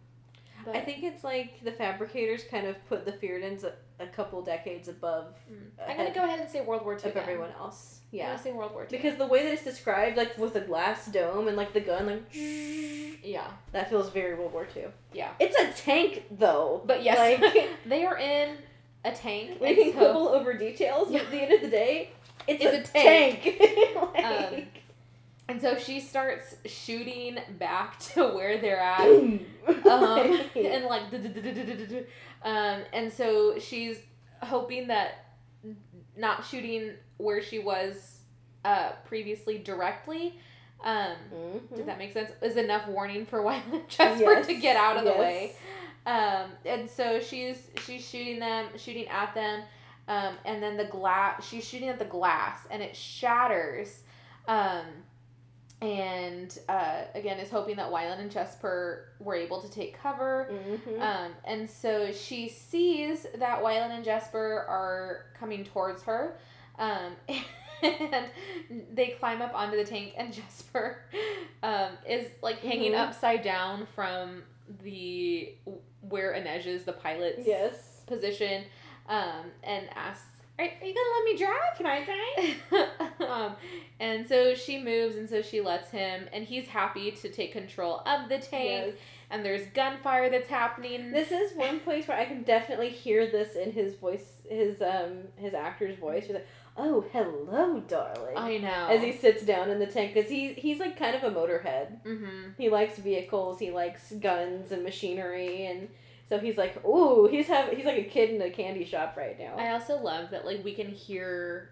But 0.65 0.75
I 0.77 0.81
think 0.81 1.05
it's 1.05 1.23
like 1.23 1.63
the 1.63 1.71
fabricators 1.73 2.43
kind 2.45 2.67
of 2.67 2.77
put 2.89 3.05
the 3.05 3.13
Fjerdans 3.13 3.63
a, 3.65 3.75
a 4.03 4.07
couple 4.07 4.41
decades 4.43 4.89
above 4.89 5.35
Mm. 5.53 5.71
I'm 5.89 5.97
gonna 5.97 6.15
go 6.15 6.25
ahead 6.25 6.41
and 6.41 6.49
say 6.49 6.61
World 6.63 6.85
War 6.85 6.97
Two. 6.99 7.09
of 7.09 7.15
then. 7.15 7.23
everyone 7.23 7.51
else. 7.53 8.01
I'm 8.25 8.39
Yeah. 8.45 8.53
World 8.53 8.73
War 8.73 8.85
Two. 8.85 8.97
Because 8.97 9.17
the 9.17 9.27
way 9.27 9.43
that 9.45 9.53
it's 9.53 9.65
described, 9.65 10.17
like 10.17 10.37
with 10.39 10.55
the 10.55 10.61
glass 10.61 11.07
dome 11.07 11.49
and 11.49 11.57
like 11.57 11.73
the 11.73 11.81
gun, 11.81 12.07
like 12.07 12.23
yeah, 13.25 13.49
that 13.73 13.89
feels 13.91 14.11
very 14.11 14.35
World 14.35 14.53
War 14.53 14.67
Two. 14.73 14.89
yeah. 15.13 15.31
It's 15.39 15.57
a 15.59 15.73
tank 15.83 16.25
though. 16.31 16.83
But 16.87 17.03
yes, 17.03 17.41
like 17.43 17.69
they 17.87 18.05
are 18.05 18.19
in 18.19 18.57
a 19.05 19.13
tank. 19.13 19.61
we 19.61 19.75
can 19.75 19.93
so- 19.93 19.99
quibble 19.99 20.29
over 20.29 20.55
details, 20.55 21.11
but 21.13 21.23
at 21.23 21.31
the 21.31 21.39
end 21.43 21.53
of 21.53 21.61
the 21.63 21.69
day, 21.69 22.11
it's, 22.49 22.65
It's 22.65 22.91
a, 22.95 22.99
a 22.99 23.03
tank. 23.03 23.61
Like- 24.15 24.25
Um, 24.25 24.63
And 25.49 25.61
so 25.63 25.79
she 25.79 26.01
starts 26.01 26.57
shooting 26.67 27.39
back 27.59 28.01
to 28.01 28.27
where 28.29 28.59
they're 28.61 28.81
at. 28.81 29.07
Um, 29.85 30.41
and 30.55 30.85
like, 30.85 31.03
um, 32.45 32.83
and 32.93 33.13
so 33.13 33.59
she's 33.59 33.99
hoping 34.43 34.87
that 34.89 35.26
not 36.17 36.45
shooting 36.45 36.93
where 37.19 37.43
she 37.43 37.59
was 37.59 38.21
uh, 38.65 38.93
previously 39.05 39.59
directly. 39.59 40.39
Um, 40.85 41.17
Mhm. 41.33 41.77
Did 41.77 41.87
that 41.87 41.99
make 41.99 42.13
sense? 42.13 42.31
Is 42.43 42.57
enough 42.57 42.87
warning 42.89 43.25
for 43.27 43.41
Wylan 43.45 43.87
Jesper 43.89 44.43
to 44.43 44.53
Yes, 44.53 44.63
get 44.63 44.77
out 44.77 44.97
of 44.97 45.05
the 45.05 45.13
way. 45.13 45.55
Um, 46.05 46.51
and 46.65 46.89
so 46.89 47.19
she's 47.21 47.69
she's 47.85 48.07
shooting 48.09 48.39
them, 48.39 48.67
shooting 48.77 49.09
at 49.09 49.35
them, 49.35 49.63
um, 50.09 50.37
and 50.45 50.63
then 50.63 50.77
the 50.77 50.85
glass. 50.85 51.45
She's 51.49 51.67
shooting 51.67 51.89
at 51.89 51.99
the 51.99 52.05
glass, 52.05 52.61
and 52.71 52.83
it 52.83 52.95
shatters. 52.95 54.03
Um, 54.47 54.85
and 55.83 56.59
uh, 56.69 57.03
again, 57.15 57.39
is 57.39 57.51
hoping 57.51 57.77
that 57.77 57.91
Wylan 57.91 58.19
and 58.19 58.31
Jesper 58.31 59.09
were 59.21 59.35
able 59.35 59.61
to 59.61 59.71
take 59.71 60.01
cover. 60.01 60.51
Mhm. 60.53 61.01
Um, 61.01 61.33
and 61.45 61.69
so 61.69 62.13
she 62.13 62.49
sees 62.49 63.27
that 63.37 63.63
Wylan 63.63 63.91
and 63.91 64.05
Jesper 64.05 64.65
are 64.69 65.27
coming 65.39 65.65
towards 65.65 66.03
her. 66.05 66.39
Um, 66.79 67.13
and 67.83 68.27
they 68.93 69.09
climb 69.21 69.43
up 69.43 69.55
onto 69.55 69.77
the 69.77 69.85
tank, 69.85 70.15
and 70.17 70.33
Jesper 70.41 71.03
um, 71.63 71.91
is 72.09 72.27
like 72.43 72.59
hanging 72.61 72.93
Mhm. 72.93 73.09
upside 73.09 73.43
down 73.43 73.87
from 73.95 74.43
the 74.83 75.55
where 76.09 76.33
Inej 76.33 76.67
is, 76.67 76.85
the 76.85 76.93
pilot's 76.93 77.47
yes. 77.47 78.03
position, 78.07 78.65
um, 79.09 79.51
and 79.63 79.89
asks, 79.95 80.25
are, 80.59 80.65
are 80.65 80.87
you 80.87 80.95
gonna 80.95 81.15
let 81.15 81.25
me 81.25 81.37
drive? 81.37 81.77
Can 81.77 81.87
I 81.87 82.05
drive? 82.05 83.31
um, 83.31 83.57
and 84.01 84.27
so 84.27 84.55
she 84.55 84.83
moves, 84.83 85.17
and 85.17 85.29
so 85.29 85.43
she 85.43 85.61
lets 85.61 85.91
him, 85.91 86.29
and 86.33 86.45
he's 86.45 86.67
happy 86.67 87.11
to 87.11 87.29
take 87.31 87.53
control 87.53 88.03
of 88.07 88.29
the 88.29 88.39
tank. 88.39 88.87
Yes. 88.87 88.95
And 89.29 89.45
there's 89.45 89.67
gunfire 89.75 90.31
that's 90.31 90.49
happening. 90.49 91.11
This 91.11 91.33
is 91.33 91.53
one 91.57 91.81
place 91.81 92.07
where 92.07 92.17
I 92.17 92.27
can 92.27 92.43
definitely 92.45 92.91
hear 92.91 93.29
this 93.29 93.57
in 93.57 93.73
his 93.73 93.95
voice, 93.95 94.25
his 94.49 94.81
um, 94.81 95.25
his 95.37 95.53
actor's 95.53 95.99
voice. 95.99 96.27
He's 96.27 96.35
like, 96.35 96.47
"Oh, 96.77 97.05
hello, 97.13 97.81
darling," 97.81 98.37
I 98.37 98.59
know. 98.59 98.87
as 98.89 99.03
he 99.03 99.13
sits 99.13 99.45
down 99.45 99.69
in 99.71 99.81
the 99.81 99.87
tank 99.87 100.15
because 100.15 100.31
he 100.31 100.53
he's 100.55 100.79
like 100.79 100.97
kind 100.97 101.17
of 101.17 101.25
a 101.25 101.31
motorhead. 101.31 102.03
Mm-hmm. 102.05 102.51
He 102.57 102.69
likes 102.69 102.99
vehicles, 102.99 103.59
he 103.59 103.73
likes 103.73 104.13
guns 104.13 104.71
and 104.71 104.85
machinery, 104.85 105.67
and 105.67 105.89
so 106.29 106.39
he's 106.39 106.57
like, 106.57 106.85
"Ooh, 106.85 107.27
he's 107.29 107.47
have 107.49 107.71
he's 107.73 107.85
like 107.87 107.99
a 107.99 108.05
kid 108.05 108.31
in 108.31 108.43
a 108.43 108.51
candy 108.51 108.85
shop 108.85 109.15
right 109.17 109.39
now." 109.39 109.55
I 109.57 109.71
also 109.71 109.97
love 110.01 110.31
that 110.31 110.45
like 110.45 110.65
we 110.65 110.75
can 110.75 110.89
hear 110.89 111.71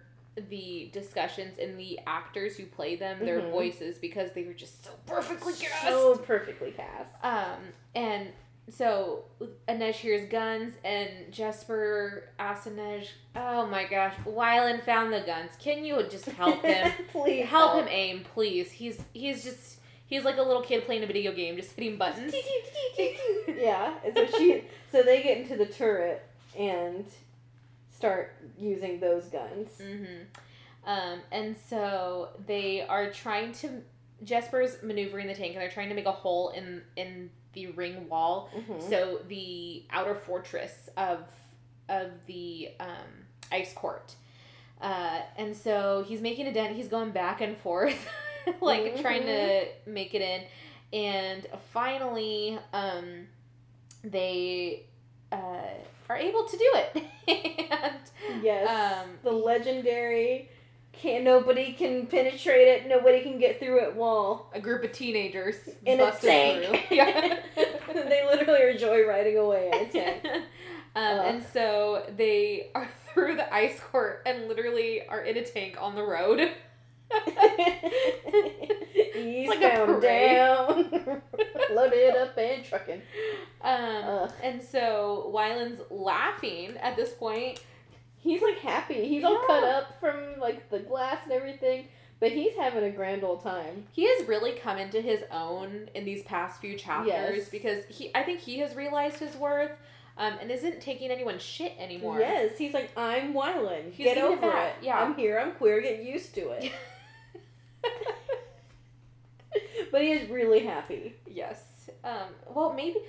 the 0.49 0.89
discussions 0.91 1.57
in 1.57 1.77
the 1.77 1.99
actors 2.05 2.57
who 2.57 2.65
play 2.65 2.95
them, 2.97 3.19
their 3.25 3.39
Mhm. 3.41 3.51
voices 3.51 3.97
because 3.97 4.31
they 4.33 4.43
were 4.43 4.53
just 4.53 4.83
so 4.83 4.91
perfectly 5.05 5.53
cast. 5.53 5.87
so 5.87 6.17
perfectly 6.17 6.71
cast. 6.71 7.09
Um, 7.23 7.59
and 7.95 8.27
so 8.67 9.23
Inej 9.69 9.93
hears 9.93 10.27
guns, 10.29 10.73
and 10.83 11.31
Jesper 11.31 12.29
asks 12.39 12.67
Inej, 12.67 13.09
"Oh 13.35 13.65
my 13.67 13.85
gosh, 13.85 14.13
Wylan 14.25 14.83
found 14.83 15.13
the 15.13 15.21
guns. 15.21 15.51
Can 15.59 15.85
you 15.85 16.03
just 16.09 16.25
help 16.25 16.61
him? 16.63 16.91
Please 17.11 17.45
help 17.45 17.81
him 17.83 17.87
aim, 17.89 18.25
please. 18.33 18.71
He's 18.71 19.01
he's 19.13 19.43
just 19.43 19.79
he's 20.07 20.23
like 20.23 20.37
a 20.37 20.41
little 20.43 20.61
kid 20.61 20.85
playing 20.85 21.03
a 21.03 21.07
video 21.07 21.31
game, 21.33 21.55
just 21.55 21.71
hitting 21.73 21.97
buttons." 21.97 22.33
yeah. 23.47 23.93
And 24.03 24.13
so 24.15 24.25
she, 24.37 24.63
so 24.91 25.03
they 25.03 25.21
get 25.23 25.37
into 25.39 25.55
the 25.57 25.65
turret 25.65 26.23
and 26.57 27.05
start 27.93 28.33
using 28.57 28.99
those 28.99 29.25
guns. 29.25 29.69
Mm-hmm. 29.81 30.23
Um, 30.87 31.19
and 31.31 31.55
so 31.69 32.29
they 32.45 32.81
are 32.81 33.11
trying 33.11 33.51
to. 33.53 33.81
Jesper's 34.23 34.81
maneuvering 34.81 35.27
the 35.27 35.33
tank, 35.35 35.53
and 35.53 35.61
they're 35.61 35.69
trying 35.69 35.89
to 35.89 35.95
make 35.95 36.05
a 36.05 36.11
hole 36.11 36.49
in 36.49 36.81
in 36.95 37.29
the 37.53 37.67
ring 37.67 38.07
wall, 38.09 38.49
Mhm. 38.55 38.89
so 38.89 39.19
the 39.27 39.83
outer 39.91 40.15
fortress 40.15 40.89
of 40.97 41.19
of 41.89 42.11
the 42.25 42.69
um, 42.79 43.25
ice 43.51 43.73
court. 43.73 44.13
Uh, 44.81 45.21
and 45.37 45.55
so 45.55 46.03
he's 46.07 46.21
making 46.21 46.47
a 46.47 46.53
dent. 46.53 46.75
He's 46.75 46.87
going 46.87 47.11
back 47.11 47.41
and 47.41 47.57
forth, 47.57 48.07
like 48.61 48.99
trying 49.01 49.23
to 49.23 49.65
make 49.85 50.13
it 50.13 50.21
in. 50.21 50.43
And 50.93 51.45
finally, 51.73 52.57
um, 52.73 53.27
they 54.03 54.85
uh, 55.31 55.35
are 56.09 56.17
able 56.17 56.45
to 56.45 56.57
do 56.57 56.71
it. 56.75 57.03
and 57.71 58.43
Yes. 58.43 58.67
Um, 59.03 59.09
the 59.23 59.31
legendary 59.31 60.49
can 60.93 61.23
nobody 61.25 61.73
can 61.73 62.07
penetrate 62.07 62.67
it, 62.67 62.87
nobody 62.87 63.21
can 63.21 63.37
get 63.37 63.59
through 63.59 63.83
it 63.83 63.95
wall. 63.95 64.49
a 64.53 64.59
group 64.61 64.83
of 64.83 64.91
teenagers 64.93 65.55
In 65.85 65.99
a 65.99 66.11
tank. 66.11 66.65
through. 66.65 66.79
Yeah. 66.97 67.39
they 67.87 68.25
literally 68.25 68.61
are 68.61 68.73
joyriding 68.77 69.37
away 69.37 69.69
in 69.73 69.85
a 69.87 69.91
tank. 69.91 70.25
um, 70.25 70.39
Ugh. 70.95 71.25
and 71.35 71.45
so 71.51 72.03
they 72.15 72.71
are 72.73 72.87
through 73.13 73.35
the 73.35 73.53
ice 73.53 73.79
court 73.79 74.21
and 74.25 74.47
literally 74.47 75.05
are 75.07 75.21
in 75.21 75.35
a 75.37 75.43
tank 75.43 75.75
on 75.79 75.95
the 75.95 76.03
road. 76.03 76.49
like 77.11 77.59
a 79.15 79.17
Eastbound 79.17 80.01
parade. 80.01 80.01
down, 80.01 81.21
loaded 81.73 82.15
up 82.15 82.37
and 82.37 82.63
trucking. 82.63 83.01
Um, 83.61 84.29
and 84.43 84.61
so 84.61 85.31
Wylan's 85.33 85.81
laughing 85.89 86.75
at 86.81 86.95
this 86.95 87.11
point. 87.13 87.59
He's 88.17 88.41
like 88.41 88.57
happy. 88.59 89.07
He's 89.07 89.23
all 89.23 89.43
cut 89.45 89.63
up 89.63 89.99
from 89.99 90.39
like 90.39 90.69
the 90.69 90.79
glass 90.79 91.19
and 91.23 91.31
everything, 91.31 91.87
but 92.19 92.31
he's 92.31 92.55
having 92.55 92.83
a 92.83 92.89
grand 92.89 93.23
old 93.23 93.43
time. 93.43 93.85
He 93.91 94.07
has 94.07 94.27
really 94.27 94.53
come 94.53 94.77
into 94.79 94.99
his 94.99 95.21
own 95.31 95.89
in 95.93 96.05
these 96.05 96.23
past 96.23 96.59
few 96.59 96.75
chapters 96.75 97.37
Yes. 97.37 97.49
because 97.49 97.85
he, 97.85 98.09
I 98.15 98.23
think 98.23 98.39
he 98.39 98.57
has 98.59 98.75
realized 98.75 99.17
his 99.19 99.35
worth, 99.35 99.71
um, 100.17 100.33
and 100.41 100.49
isn't 100.49 100.81
taking 100.81 101.11
anyone's 101.11 101.43
shit 101.43 101.73
anymore. 101.77 102.19
Yes, 102.19 102.57
he's 102.57 102.73
like, 102.73 102.89
I'm 102.97 103.33
Wyland. 103.33 103.95
Get 103.95 104.15
getting 104.15 104.23
it 104.23 104.27
over 104.43 104.57
it. 104.57 104.73
yeah. 104.81 104.97
I'm 104.99 105.13
here. 105.15 105.39
I'm 105.39 105.51
queer. 105.51 105.79
Get 105.81 106.01
used 106.03 106.33
to 106.35 106.49
it. 106.51 106.71
but 109.91 110.01
he 110.01 110.11
is 110.11 110.29
really 110.29 110.65
happy. 110.65 111.15
yes. 111.27 111.61
Um, 112.03 112.29
well, 112.53 112.73
maybe, 112.73 112.99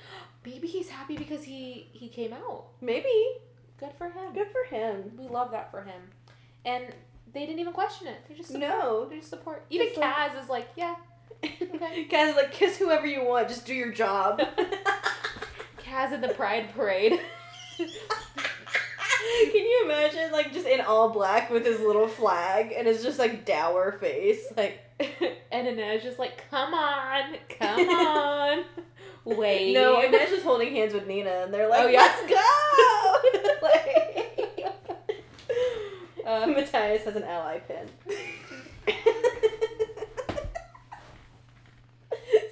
maybe 0.44 0.66
he's 0.66 0.88
happy 0.88 1.16
because 1.16 1.42
he 1.44 1.88
he 1.92 2.08
came 2.08 2.32
out. 2.32 2.66
Maybe. 2.80 3.08
Good 3.78 3.92
for 3.98 4.06
him. 4.08 4.32
Good 4.34 4.48
for 4.52 4.74
him. 4.74 5.12
We 5.18 5.28
love 5.28 5.50
that 5.50 5.70
for 5.70 5.82
him. 5.82 6.00
And 6.64 6.84
they 7.32 7.44
didn't 7.46 7.58
even 7.60 7.72
question 7.74 8.06
it. 8.08 8.16
They 8.28 8.34
just 8.34 8.50
support. 8.50 8.70
No. 8.70 9.06
They 9.08 9.18
just 9.18 9.30
support. 9.30 9.64
Even 9.70 9.88
Just 9.88 9.98
like- 9.98 10.14
Kaz 10.14 10.42
is 10.42 10.48
like, 10.48 10.68
yeah. 10.76 10.96
Okay. 11.44 12.04
Guys, 12.10 12.34
like, 12.36 12.52
kiss 12.52 12.78
whoever 12.78 13.06
you 13.06 13.22
want. 13.24 13.48
Just 13.48 13.66
do 13.66 13.74
your 13.74 13.92
job. 13.92 14.40
Kaz 15.78 16.12
in 16.12 16.20
the 16.22 16.28
Pride 16.28 16.70
Parade. 16.74 17.20
Can 19.52 19.64
you 19.64 19.82
imagine, 19.86 20.32
like, 20.32 20.52
just 20.52 20.66
in 20.66 20.80
all 20.80 21.08
black 21.10 21.50
with 21.50 21.64
his 21.64 21.80
little 21.80 22.08
flag 22.08 22.72
and 22.76 22.86
his 22.86 23.02
just, 23.02 23.18
like, 23.18 23.44
dour 23.44 23.92
face? 23.92 24.44
Like, 24.56 24.80
and 25.52 25.66
Inej 25.68 26.02
just 26.02 26.18
like, 26.18 26.44
come 26.50 26.72
on, 26.74 27.36
come 27.58 27.80
on. 27.88 28.64
Wait. 29.24 29.74
no, 29.74 30.00
they're 30.10 30.26
just 30.28 30.44
holding 30.44 30.72
hands 30.74 30.94
with 30.94 31.06
Nina 31.06 31.30
and 31.44 31.52
they're 31.52 31.68
like, 31.68 31.82
Oh, 31.84 31.88
yeah. 31.88 32.00
let's 32.00 32.22
go! 32.30 33.66
like, 33.66 34.22
Uh, 36.24 36.46
Matthias 36.46 37.04
has 37.04 37.14
an 37.16 37.22
ally 37.24 37.58
pin. 37.60 37.88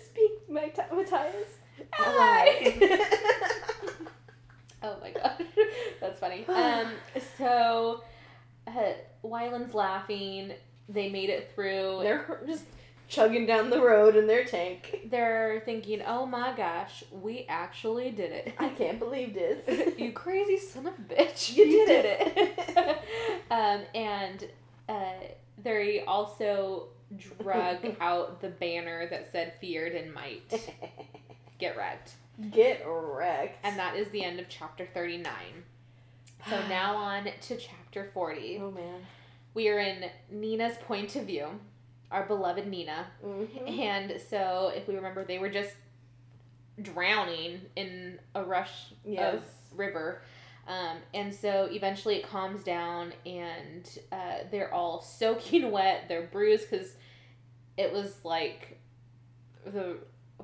Speak, 0.04 0.48
Matt- 0.48 0.92
Matthias. 0.94 1.58
Ally. 1.98 3.18
Oh 5.04 5.08
my 5.12 5.20
god. 5.20 5.46
That's 6.00 6.20
funny. 6.20 6.44
Um, 6.54 6.92
so, 7.38 8.02
uh, 8.66 8.92
Wylan's 9.22 9.74
laughing. 9.74 10.52
They 10.88 11.10
made 11.10 11.30
it 11.30 11.52
through. 11.54 12.00
They're 12.02 12.40
just 12.46 12.64
chugging 13.08 13.46
down 13.46 13.70
the 13.70 13.80
road 13.80 14.16
in 14.16 14.26
their 14.26 14.44
tank. 14.44 15.08
They're 15.10 15.62
thinking, 15.64 16.02
oh 16.06 16.26
my 16.26 16.54
gosh, 16.56 17.04
we 17.10 17.46
actually 17.48 18.10
did 18.10 18.32
it. 18.32 18.54
I 18.58 18.68
can't 18.70 18.98
believe 18.98 19.34
this. 19.34 19.94
you 19.98 20.12
crazy 20.12 20.58
son 20.58 20.86
of 20.86 20.94
a 20.94 21.14
bitch. 21.14 21.54
You 21.54 21.86
did 21.86 22.04
it. 22.04 22.32
it. 22.36 22.98
um, 23.50 23.82
and 23.94 24.48
uh, 24.88 25.26
they 25.62 26.04
also 26.06 26.88
drug 27.16 27.78
out 28.00 28.40
the 28.40 28.48
banner 28.48 29.08
that 29.08 29.30
said 29.30 29.54
feared 29.60 29.94
and 29.94 30.12
might 30.12 30.72
get 31.58 31.76
wrecked. 31.76 32.12
Get 32.50 32.82
wrecked. 32.86 33.64
And 33.64 33.78
that 33.78 33.96
is 33.96 34.08
the 34.10 34.24
end 34.24 34.40
of 34.40 34.48
chapter 34.48 34.86
39. 34.92 35.32
So 36.48 36.60
now 36.68 36.96
on 36.96 37.24
to 37.24 37.56
chapter 37.56 38.10
40. 38.12 38.58
Oh 38.62 38.70
man. 38.70 39.00
We 39.54 39.68
are 39.68 39.78
in 39.78 40.10
Nina's 40.30 40.76
point 40.78 41.14
of 41.14 41.26
view, 41.26 41.46
our 42.10 42.24
beloved 42.26 42.66
Nina. 42.66 43.06
Mhm. 43.24 43.78
And 43.78 44.20
so, 44.20 44.72
if 44.74 44.88
we 44.88 44.96
remember, 44.96 45.24
they 45.24 45.38
were 45.38 45.48
just 45.48 45.74
drowning 46.82 47.60
in 47.76 48.18
a 48.34 48.42
rush 48.42 48.92
Yes. 49.04 49.34
of 49.36 49.44
river. 49.78 50.22
Um, 50.66 50.96
and 51.12 51.32
so 51.32 51.68
eventually 51.70 52.16
it 52.16 52.26
calms 52.26 52.64
down 52.64 53.12
and 53.26 53.86
uh, 54.10 54.38
they're 54.50 54.72
all 54.72 55.02
soaking 55.02 55.70
wet. 55.70 56.06
They're 56.08 56.26
bruised 56.26 56.68
because 56.70 56.94
it 57.76 57.92
was 57.92 58.16
like 58.24 58.80
the 59.66 59.98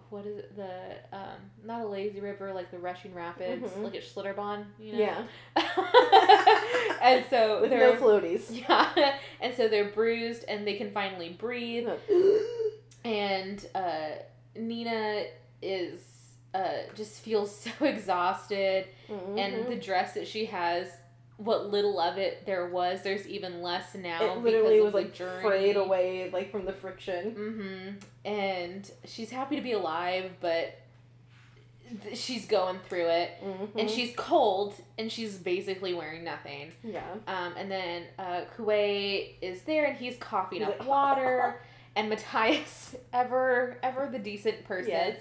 what 0.09 0.25
is 0.27 0.39
it 0.39 0.57
the 0.57 1.17
um, 1.17 1.37
not 1.65 1.83
a 1.83 1.87
lazy 1.87 2.21
river 2.21 2.53
like 2.53 2.71
the 2.71 2.79
rushing 2.79 3.13
rapids 3.15 3.71
Mhm. 3.71 3.85
like 3.85 3.95
at 3.97 4.03
Schlitterbahn 4.03 4.65
you 4.79 4.93
know 4.93 4.99
Yeah. 4.99 5.25
and 7.03 7.25
so 7.31 7.61
With 7.61 7.71
they're 7.71 7.95
no 7.95 8.01
floaties. 8.01 8.47
yeah 8.69 9.17
and 9.41 9.55
so 9.55 9.69
they're 9.69 9.91
bruised 9.91 10.45
and 10.49 10.67
they 10.67 10.75
can 10.77 10.91
finally 10.93 11.31
breathe 11.31 11.89
and 13.05 13.67
uh, 13.75 14.11
Nina 14.57 15.25
is 15.63 16.01
uh, 16.55 16.83
just 16.97 17.21
feels 17.23 17.55
so 17.55 17.71
exhausted, 17.85 18.87
and 19.09 19.69
the 19.69 19.77
dress 19.77 20.15
that 20.15 20.27
she 20.27 20.47
has, 20.47 20.89
what 21.43 21.71
little 21.71 21.99
of 21.99 22.19
it 22.19 22.45
there 22.47 22.67
was, 22.69 23.03
there's 23.03 23.27
even 23.27 23.63
less 23.63 23.95
now. 23.95 24.19
Because 24.19 24.37
it 24.37 24.43
literally 24.45 24.81
was 24.81 24.95
like 24.95 25.17
frayed 25.43 25.77
away 25.77 26.31
like 26.33 26.51
from 26.53 26.65
the 26.67 26.73
friction. 26.73 27.35
Mm-hmm. 27.35 28.29
And 28.31 28.91
she's 29.07 29.31
happy 29.31 29.57
to 29.57 29.63
be 29.63 29.73
alive, 29.73 30.33
but 30.41 30.79
th- 32.03 32.17
she's 32.19 32.47
going 32.47 32.79
through 32.89 33.07
it, 33.09 33.31
Mhm. 33.43 33.69
and 33.81 33.91
she's 33.91 34.15
cold, 34.17 34.75
and 34.99 35.11
she's 35.11 35.37
basically 35.39 35.95
wearing 35.95 36.25
nothing. 36.25 36.73
yeah. 36.85 37.03
Um, 37.27 37.55
and 37.57 37.71
then 37.71 38.05
uh, 38.19 38.43
Kuwei 38.57 39.35
is 39.41 39.63
there, 39.63 39.87
and 39.87 39.97
he's 39.97 40.17
coughing 40.19 40.59
He's 40.61 40.69
up 40.69 40.81
like, 40.81 40.89
water. 40.89 41.63
And 41.97 42.09
Matthias, 42.09 42.95
ever 43.13 43.77
ever 43.83 44.09
the 44.13 44.19
decent 44.21 44.65
person, 44.65 44.91
Yes. 44.93 45.17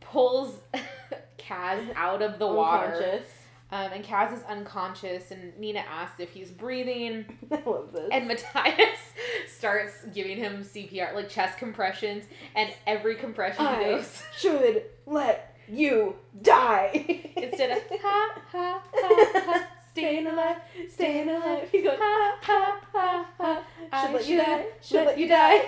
pulls 0.00 0.58
Kaz 1.38 1.92
out 1.94 2.20
of 2.20 2.38
the 2.40 2.48
water. 2.48 3.22
Um, 3.72 3.92
and 3.92 4.04
Kaz 4.04 4.36
is 4.36 4.42
unconscious, 4.44 5.30
and 5.30 5.56
Nina 5.56 5.80
asks 5.80 6.18
if 6.18 6.30
he's 6.30 6.50
breathing. 6.50 7.24
I 7.52 7.62
love 7.64 7.92
this. 7.92 8.08
And 8.10 8.26
Matthias 8.26 8.98
starts 9.48 10.04
giving 10.12 10.38
him 10.38 10.64
CPR, 10.64 11.14
like 11.14 11.28
chest 11.28 11.58
compressions, 11.58 12.24
and 12.56 12.72
every 12.86 13.14
compression 13.14 13.64
he 13.64 13.72
I 13.72 13.84
goes, 13.84 14.22
should 14.36 14.84
let 15.06 15.56
you 15.68 16.16
die. 16.42 17.30
instead 17.36 17.70
of 17.70 18.00
ha 18.00 18.42
ha 18.50 18.82
ha 18.92 19.26
ha, 19.34 19.68
staying 19.92 20.26
alive, 20.26 20.56
staying 20.92 21.28
alive. 21.28 21.68
He's 21.70 21.84
going 21.84 21.98
ha 22.00 22.38
ha 22.42 22.80
ha 22.92 23.26
ha, 23.38 23.62
Should 23.82 23.92
I 23.92 24.12
let 24.12 24.26
you 24.26 24.38
should 24.38 24.46
die. 24.46 24.64
Should 24.82 24.96
let 24.96 25.06
let 25.06 25.18
you 25.18 25.28
die. 25.28 25.62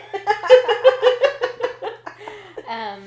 um, 2.69 3.03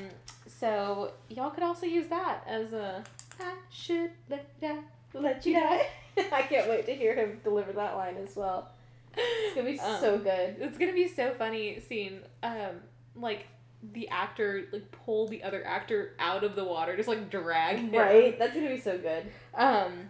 so 0.47 1.11
y'all 1.27 1.49
could 1.49 1.63
also 1.63 1.85
use 1.85 2.07
that 2.07 2.43
as 2.47 2.71
a 2.71 3.03
I 3.39 3.53
should 3.69 4.11
let 4.29 4.47
you 4.61 4.67
die. 4.69 4.79
let 5.13 5.45
you 5.45 5.53
die. 5.59 5.87
I 6.31 6.41
can't 6.43 6.69
wait 6.69 6.85
to 6.85 6.93
hear 6.95 7.15
him 7.15 7.39
deliver 7.43 7.71
that 7.73 7.95
line 7.95 8.15
as 8.17 8.35
well. 8.35 8.69
It's 9.17 9.55
gonna 9.55 9.69
be 9.69 9.79
Um, 9.79 9.99
so 10.01 10.17
good. 10.17 10.55
It's 10.59 10.77
gonna 10.77 10.93
be 10.93 11.07
so 11.07 11.33
funny 11.33 11.79
seeing 11.87 12.19
um 12.43 12.81
like 13.15 13.45
the 13.93 14.09
actor 14.09 14.65
like 14.73 14.91
pull 14.91 15.27
the 15.27 15.43
other 15.43 15.65
actor 15.65 16.15
out 16.19 16.43
of 16.43 16.55
the 16.55 16.63
water, 16.63 16.95
just 16.97 17.07
like 17.07 17.29
drag 17.29 17.77
him. 17.77 17.91
Right? 17.91 18.37
That's 18.39 18.53
gonna 18.53 18.69
be 18.69 18.79
so 18.79 18.97
good. 18.97 19.25
Um, 19.53 20.09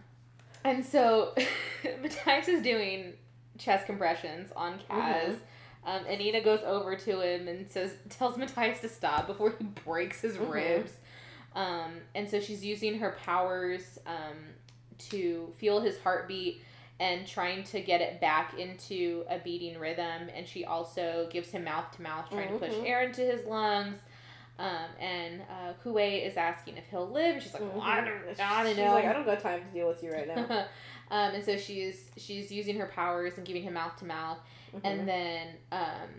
and 0.64 0.84
so 0.86 1.36
Matthias 2.02 2.48
is 2.48 2.62
doing 2.62 3.14
chest 3.58 3.86
compressions 3.86 4.52
on 4.56 4.80
Kaz. 4.90 5.28
Mhm. 5.36 5.38
Um, 5.88 6.02
and 6.10 6.18
Nina 6.20 6.42
goes 6.42 6.62
over 6.66 6.96
to 6.96 7.22
him 7.22 7.48
and 7.48 7.70
says, 7.70 7.94
tells 8.10 8.38
Matthias 8.38 8.80
to 8.82 8.90
stop 8.90 9.28
before 9.28 9.54
he 9.60 9.66
breaks 9.66 10.22
his 10.22 10.36
Mhm. 10.38 10.52
ribs. 10.52 10.92
Um, 11.56 11.94
and 12.14 12.30
so 12.30 12.40
she's 12.40 12.64
using 12.64 13.00
her 13.00 13.16
powers 13.24 13.98
um, 14.06 14.36
to 15.10 15.52
feel 15.58 15.82
his 15.82 15.98
heartbeat 16.00 16.62
and 17.00 17.26
trying 17.28 17.64
to 17.64 17.82
get 17.82 18.02
it 18.02 18.22
back 18.22 18.58
into 18.60 19.24
a 19.30 19.40
beating 19.40 19.80
rhythm. 19.80 20.30
And 20.36 20.48
she 20.48 20.66
also 20.66 21.28
gives 21.32 21.50
him 21.52 21.64
mouth 21.66 21.92
to 21.96 22.02
mouth, 22.02 22.30
trying 22.30 22.50
to 22.54 22.60
push 22.60 22.74
Mhm. 22.74 22.88
air 22.88 23.04
into 23.04 23.22
his 23.22 23.46
lungs. 23.46 23.98
Um, 24.58 24.88
and 25.02 25.42
uh, 25.42 25.74
Kuwei 25.84 26.26
is 26.26 26.38
asking 26.38 26.78
if 26.78 26.86
he'll 26.90 27.10
live. 27.10 27.36
And 27.36 27.44
she's 27.44 27.54
like, 27.54 27.64
well, 27.64 27.82
I 27.82 28.00
don't, 28.02 28.40
I 28.40 28.64
don't 28.64 28.76
She's 28.76 28.78
know. 28.78 28.94
like, 28.94 29.06
I 29.06 29.12
don't 29.14 29.26
got 29.26 29.42
time 29.42 29.60
to 29.66 29.74
deal 29.74 29.88
with 29.88 30.02
you 30.02 30.12
right 30.14 30.28
now. 30.28 30.46
um, 31.12 31.34
and 31.36 31.44
so 31.44 31.58
she's 31.58 32.10
she's 32.16 32.52
using 32.52 32.78
her 32.78 32.86
powers 32.88 33.34
and 33.38 33.46
giving 33.46 33.64
him 33.64 33.74
mouth 33.74 33.98
to 33.98 34.06
mouth. 34.06 34.38
And 34.84 35.08
then 35.08 35.48
um, 35.74 36.10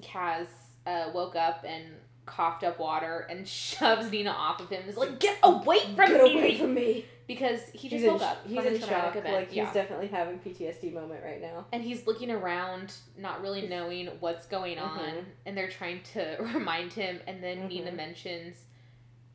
Kaz 0.00 0.46
uh, 0.86 1.10
woke 1.12 1.34
up 1.34 1.64
and 1.66 1.84
coughed 2.26 2.62
up 2.64 2.78
water 2.78 3.26
and 3.30 3.46
shoves 3.48 4.10
Nina 4.10 4.30
off 4.30 4.60
of 4.60 4.68
him. 4.70 4.82
Is 4.88 4.96
like, 4.96 5.18
get 5.18 5.38
away 5.42 5.80
from 5.80 5.96
Get 5.96 6.22
me! 6.24 6.32
away 6.32 6.58
from 6.58 6.74
me. 6.74 7.04
because 7.26 7.60
he 7.72 7.88
just 7.88 8.02
He's 8.02 8.10
woke 8.10 8.20
in, 8.22 8.26
up 8.28 8.46
he's 8.46 8.64
in 8.64 8.80
shock. 8.88 9.16
event. 9.16 9.34
Like 9.34 9.54
yeah. 9.54 9.64
he's 9.64 9.74
definitely 9.74 10.08
having 10.08 10.38
PTSD 10.38 10.92
moment 10.92 11.22
right 11.24 11.40
now. 11.40 11.66
and 11.72 11.82
he's 11.82 12.06
looking 12.06 12.30
around, 12.30 12.92
not 13.18 13.40
really 13.42 13.66
knowing 13.68 14.08
what's 14.20 14.46
going 14.46 14.78
on, 14.78 14.98
Mhm. 14.98 15.24
and 15.46 15.56
they're 15.56 15.70
trying 15.70 16.02
to 16.14 16.36
remind 16.54 16.92
him. 16.92 17.20
And 17.26 17.42
then 17.42 17.68
Nina 17.68 17.90
Mhm. 17.90 17.96
mentions 17.96 18.56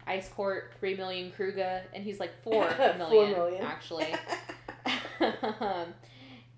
Ice 0.05 0.29
Court, 0.29 0.73
three 0.79 0.95
million 0.95 1.31
kruge, 1.37 1.81
and 1.93 2.03
he's 2.03 2.19
like 2.19 2.31
four 2.43 2.69
Four 2.71 2.93
million, 2.97 3.31
million. 3.31 3.63
actually. 3.65 4.07
um, 5.59 5.93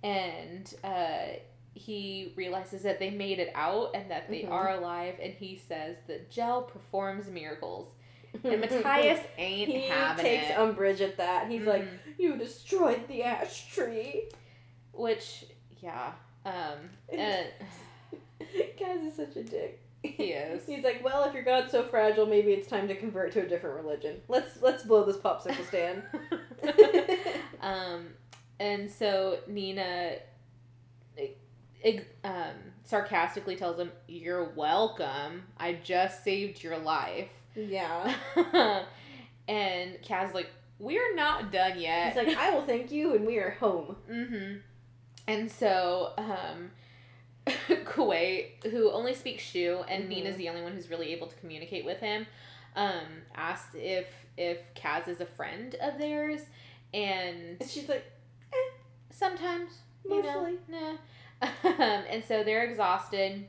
and 0.03 0.73
uh, 0.83 1.37
he 1.73 2.33
realizes 2.35 2.81
that 2.83 2.99
they 2.99 3.09
made 3.09 3.39
it 3.39 3.51
out 3.55 3.91
and 3.95 4.09
that 4.11 4.29
they 4.29 4.41
Mhm. 4.43 4.51
are 4.51 4.71
alive, 4.71 5.15
and 5.21 5.33
he 5.33 5.57
says 5.57 5.97
that 6.07 6.29
Djel 6.31 6.67
performs 6.67 7.27
miracles. 7.29 7.87
And 8.43 8.61
Matthias 8.61 9.19
ain't 9.37 9.69
he 9.69 9.87
having 9.87 10.23
takes 10.25 10.49
it. 10.49 10.57
umbrage 10.57 11.01
at 11.01 11.17
that. 11.17 11.49
He's 11.49 11.65
like, 11.65 11.83
Mhm. 11.83 11.99
"You 12.17 12.37
destroyed 12.37 13.07
the 13.07 13.23
ash 13.23 13.67
tree." 13.73 14.29
which, 14.91 15.45
yeah, 15.81 16.11
um, 16.45 16.89
uh, 17.17 17.43
Kaz 18.77 19.05
is 19.07 19.15
such 19.15 19.35
a 19.37 19.43
dick. 19.43 19.79
he 20.03 20.31
is. 20.33 20.65
He's 20.67 20.83
like, 20.83 21.03
"Well, 21.03 21.23
if 21.23 21.33
your 21.33 21.43
god's 21.43 21.71
so 21.71 21.83
fragile, 21.83 22.25
maybe 22.25 22.51
it's 22.53 22.67
time 22.67 22.87
to 22.87 22.95
convert 22.95 23.31
to 23.33 23.41
a 23.41 23.47
different 23.47 23.75
religion. 23.77 24.21
Let's 24.27 24.61
let's 24.61 24.83
blow 24.83 25.03
this 25.05 25.17
popsicle 25.17 25.65
stand." 25.67 26.03
um, 27.61 28.07
and 28.59 28.89
so 28.91 29.39
Nina, 29.47 30.17
um, 32.23 32.53
sarcastically 32.83 33.55
tells 33.55 33.79
him, 33.79 33.91
"You're 34.07 34.45
welcome. 34.55 35.43
I 35.57 35.73
just 35.83 36.23
saved 36.23 36.63
your 36.63 36.77
life." 36.77 37.29
yeah. 37.55 38.13
and 39.47 40.01
Kaz's 40.03 40.33
like, 40.33 40.49
"We're 40.79 41.15
not 41.15 41.51
done 41.51 41.79
yet." 41.79 42.13
He's 42.13 42.27
like, 42.27 42.37
"I 42.37 42.51
will 42.51 42.65
thank 42.65 42.91
you, 42.91 43.15
and 43.15 43.25
we 43.25 43.37
are 43.37 43.51
home." 43.51 43.95
Mm-hmm. 44.09 44.57
And 45.27 45.51
so, 45.51 46.13
um, 46.17 46.71
Kuwei, 47.85 48.63
who 48.71 48.91
only 48.91 49.13
speaks 49.13 49.43
Shu, 49.43 49.83
and 49.87 50.05
Mhm. 50.05 50.09
Nina's 50.09 50.35
the 50.37 50.49
only 50.49 50.61
one 50.61 50.73
who's 50.73 50.89
really 50.89 51.11
able 51.13 51.27
to 51.27 51.35
communicate 51.37 51.85
with 51.85 51.99
him, 51.99 52.25
um, 52.75 53.23
asks 53.35 53.75
if 53.75 54.07
if 54.37 54.57
Kaz 54.73 55.07
is 55.07 55.19
a 55.21 55.25
friend 55.25 55.75
of 55.81 55.97
theirs, 55.97 56.41
and 56.93 57.57
And 57.59 57.69
she's 57.69 57.89
like, 57.89 58.05
sometimes, 59.11 59.71
you 60.05 60.21
"Mostly." 60.21 60.57
know, 60.69 60.79
nah. 60.79 60.97
Um, 61.41 61.49
and 62.09 62.23
so 62.23 62.43
they're 62.43 62.63
exhausted, 62.63 63.47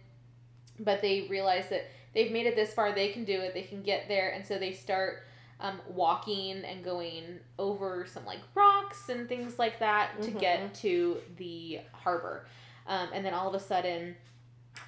but 0.78 1.02
they 1.02 1.26
realize 1.28 1.68
that 1.70 1.88
they've 2.14 2.32
made 2.32 2.46
it 2.46 2.56
this 2.56 2.72
far, 2.72 2.92
they 2.92 3.08
can 3.08 3.24
do 3.24 3.40
it, 3.40 3.54
they 3.54 3.62
can 3.62 3.82
get 3.82 4.08
there, 4.08 4.30
and 4.30 4.46
so 4.46 4.58
they 4.58 4.72
start 4.72 5.22
um, 5.60 5.78
walking 5.88 6.64
and 6.64 6.82
going 6.82 7.38
over 7.58 8.06
some 8.06 8.24
like 8.24 8.38
rocks 8.54 9.08
and 9.10 9.28
things 9.28 9.58
like 9.58 9.78
that 9.80 10.20
to 10.22 10.30
Mhm. 10.30 10.40
get 10.40 10.74
to 10.76 11.18
the 11.36 11.80
harbor. 11.92 12.46
Um, 12.86 13.10
and 13.12 13.24
then 13.24 13.34
all 13.34 13.46
of 13.48 13.54
a 13.54 13.60
sudden, 13.60 14.16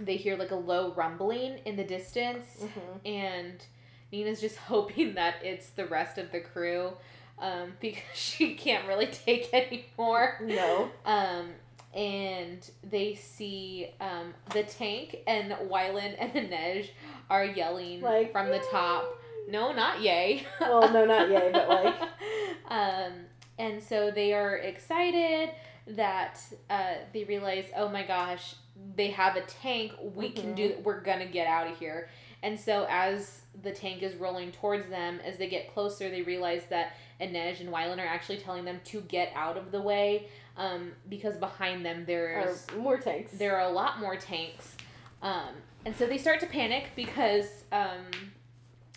they 0.01 0.17
hear 0.17 0.37
like 0.37 0.51
a 0.51 0.57
low 0.57 0.93
rumbling 0.95 1.59
in 1.67 1.77
the 1.77 1.85
distance, 1.85 2.63
Mhm. 2.65 3.01
and 3.07 3.65
Nina's 4.11 4.41
just 4.41 4.57
hoping 4.69 5.15
that 5.15 5.37
it's 5.45 5.71
the 5.71 5.85
rest 5.87 6.17
of 6.19 6.33
the 6.33 6.41
crew 6.41 6.93
um, 7.39 7.75
because 7.81 8.03
she 8.15 8.55
can't 8.55 8.87
really 8.89 9.07
take 9.07 9.53
anymore. 9.53 10.39
No. 10.43 10.91
Um, 11.05 11.53
and 11.95 12.69
they 12.83 13.15
see 13.15 13.91
um, 14.01 14.35
the 14.53 14.63
tank, 14.63 15.19
and 15.27 15.53
Wylan 15.53 16.15
and 16.19 16.33
Inej 16.51 16.91
are 17.29 17.45
yelling 17.45 18.01
Like 18.01 18.33
from 18.33 18.49
the 18.49 18.63
top. 18.71 19.19
No, 19.49 19.73
not 19.73 20.01
yay. 20.01 20.47
Well, 20.61 20.93
no, 20.93 21.05
not 21.05 21.29
yay, 21.29 21.51
but 21.53 21.69
like. 21.69 21.95
um, 22.69 23.13
and 23.59 23.83
so 23.83 24.11
they 24.11 24.33
are 24.33 24.57
excited 24.57 25.51
that 25.89 26.41
uh, 26.71 26.95
they 27.13 27.25
realize, 27.25 27.67
oh 27.77 27.89
my 27.89 28.05
gosh, 28.07 28.55
they 28.97 29.11
have 29.11 29.37
a 29.37 29.43
tank. 29.43 29.93
We 30.15 30.31
can 30.31 30.55
do. 30.55 30.77
We're 30.83 31.01
gonna 31.01 31.27
get 31.27 31.47
out 31.47 31.67
of 31.67 31.79
here. 31.79 32.09
And 32.43 32.59
so 32.59 32.87
as 32.91 33.43
the 33.63 33.71
tank 33.71 34.03
is 34.03 34.17
rolling 34.17 34.51
towards 34.51 34.89
them, 34.89 35.21
as 35.25 35.37
they 35.37 35.49
get 35.49 35.73
closer, 35.73 36.11
they 36.11 36.23
realize 36.23 36.63
that 36.71 36.95
Inej 37.21 37.61
and 37.61 37.69
Wylan 37.69 37.99
are 37.99 38.07
actually 38.07 38.39
telling 38.39 38.65
them 38.65 38.81
to 38.87 39.01
get 39.03 39.33
out 39.35 39.57
of 39.57 39.71
the 39.71 39.81
way, 39.81 40.27
um, 40.57 40.93
because 41.09 41.37
behind 41.37 41.85
them 41.85 42.03
Or 42.03 42.05
there's 42.05 42.67
more 42.79 42.99
tanks. 42.99 43.33
there 43.33 43.57
are 43.57 43.69
a 43.69 43.73
lot 43.73 44.01
more 44.01 44.17
tanks. 44.17 44.77
Um, 45.23 45.49
and 45.85 45.97
so 45.97 46.07
they 46.07 46.19
start 46.19 46.41
to 46.41 46.47
panic 46.47 46.91
because 46.97 47.47
um, 47.73 48.07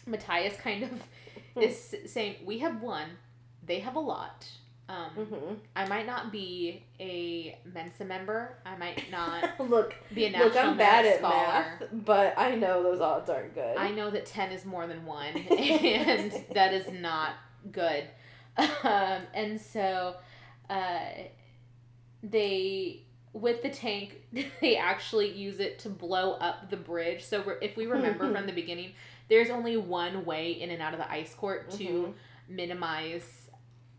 Matthias 0.05 0.55
kind 0.57 0.83
of 0.83 0.91
is 1.61 1.95
saying, 2.07 2.35
We 2.45 2.59
have 2.59 2.81
one, 2.81 3.07
they 3.65 3.79
have 3.79 3.95
a 3.95 3.99
lot. 3.99 4.47
Um, 4.87 5.09
hmm 5.25 5.53
I 5.75 5.87
might 5.87 6.05
not 6.05 6.31
be 6.31 6.83
a 6.99 7.57
Mensa 7.73 8.05
member. 8.05 8.57
I 8.67 8.77
might 8.77 9.09
not 9.09 9.59
look, 9.69 9.95
be 10.13 10.25
a 10.25 10.29
national 10.29 10.49
look, 10.49 10.57
I'm 10.63 10.77
bad 10.77 11.05
at 11.07 11.17
scholar. 11.17 11.35
math, 11.35 11.83
but 11.91 12.35
I 12.37 12.53
know 12.53 12.83
those 12.83 13.01
odds 13.01 13.27
aren't 13.31 13.55
good. 13.55 13.77
I 13.77 13.89
know 13.89 14.11
that 14.11 14.27
10 14.27 14.51
is 14.51 14.63
more 14.63 14.85
than 14.85 15.03
1, 15.05 15.25
and 15.57 16.31
that 16.53 16.73
is 16.73 16.91
not 16.91 17.31
good. 17.71 18.03
Um, 18.83 19.21
and 19.33 19.59
so 19.59 20.15
uh, 20.69 20.99
they, 22.29 23.03
with 23.33 23.61
the 23.61 23.69
tank, 23.69 24.21
they 24.61 24.77
actually 24.77 25.31
use 25.31 25.59
it 25.59 25.79
to 25.79 25.89
blow 25.89 26.33
up 26.33 26.69
the 26.69 26.77
bridge. 26.77 27.23
So 27.23 27.57
if 27.61 27.75
we 27.77 27.85
remember 27.85 28.31
from 28.33 28.45
the 28.45 28.53
beginning, 28.53 28.91
there's 29.29 29.49
only 29.49 29.77
one 29.77 30.25
way 30.25 30.51
in 30.51 30.69
and 30.69 30.81
out 30.81 30.93
of 30.93 30.99
the 30.99 31.11
ice 31.11 31.33
court 31.33 31.69
to 31.71 31.83
Mhm. 31.83 32.13
minimize 32.47 33.41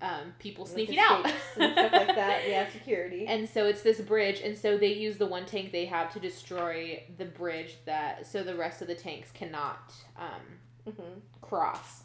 um, 0.03 0.35
people 0.39 0.67
sneaking 0.67 0.99
out. 0.99 1.25
and 1.25 1.73
stuff 1.73 1.93
like 1.93 2.15
that. 2.15 2.43
Yeah, 2.49 2.69
security. 2.71 3.27
And 3.27 3.49
so 3.49 3.65
it's 3.65 3.83
this 3.83 3.99
bridge, 4.01 4.41
and 4.45 4.57
so 4.57 4.77
they 4.77 4.93
use 4.93 5.17
the 5.17 5.27
one 5.27 5.47
tank 5.47 5.73
they 5.73 5.87
have 5.87 6.13
to 6.13 6.21
destroy 6.21 7.03
the 7.17 7.25
bridge 7.25 7.79
that 7.87 8.27
so 8.27 8.43
the 8.43 8.55
rest 8.55 8.83
of 8.83 8.89
the 8.89 8.95
tanks 8.95 9.31
cannot 9.33 9.93
um, 10.19 10.93
hmm 10.93 11.19
cross. 11.41 12.03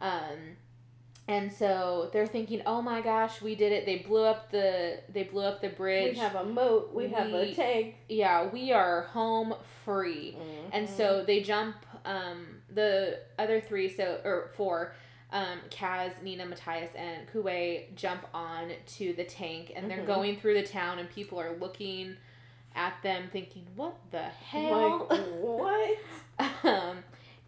Um, 0.00 0.56
and 1.28 1.52
so 1.52 2.08
they're 2.12 2.26
thinking, 2.26 2.62
"Oh 2.66 2.80
my 2.82 3.00
gosh, 3.00 3.42
we 3.42 3.54
did 3.54 3.72
it! 3.72 3.84
They 3.86 3.98
blew 3.98 4.24
up 4.24 4.50
the 4.50 5.00
they 5.12 5.24
blew 5.24 5.42
up 5.42 5.60
the 5.60 5.68
bridge. 5.70 6.14
We 6.14 6.18
have 6.20 6.34
a 6.36 6.44
moat. 6.44 6.94
We, 6.94 7.08
have 7.08 7.32
a 7.32 7.52
tank. 7.54 7.96
yeah, 8.08 8.48
we 8.48 8.72
are 8.72 9.02
home 9.02 9.54
free." 9.84 10.36
And 10.72 10.86
Mm-hmm. 10.86 10.96
so 10.96 11.24
they 11.26 11.40
jump 11.42 11.76
um, 12.04 12.46
the 12.72 13.20
other 13.38 13.60
three, 13.60 13.88
so 13.88 14.20
or 14.24 14.50
four, 14.56 14.94
um, 15.32 15.58
Kaz, 15.70 16.22
Nina, 16.22 16.46
Matthias, 16.46 16.90
and 16.94 17.26
Kuwei 17.32 17.94
jump 17.96 18.24
on 18.32 18.70
to 18.98 19.12
the 19.14 19.24
tank, 19.24 19.72
and 19.74 19.90
they're 19.90 19.98
Mhm. 20.02 20.06
going 20.06 20.36
through 20.36 20.54
the 20.54 20.66
town, 20.66 20.98
and 21.00 21.10
people 21.10 21.40
are 21.40 21.56
looking 21.56 22.16
at 22.74 22.94
them, 23.02 23.28
thinking, 23.32 23.66
"What 23.74 23.96
the 24.12 24.22
hell?" 24.22 25.06
Like 25.10 25.18
what? 25.40 25.98
um, 26.64 26.98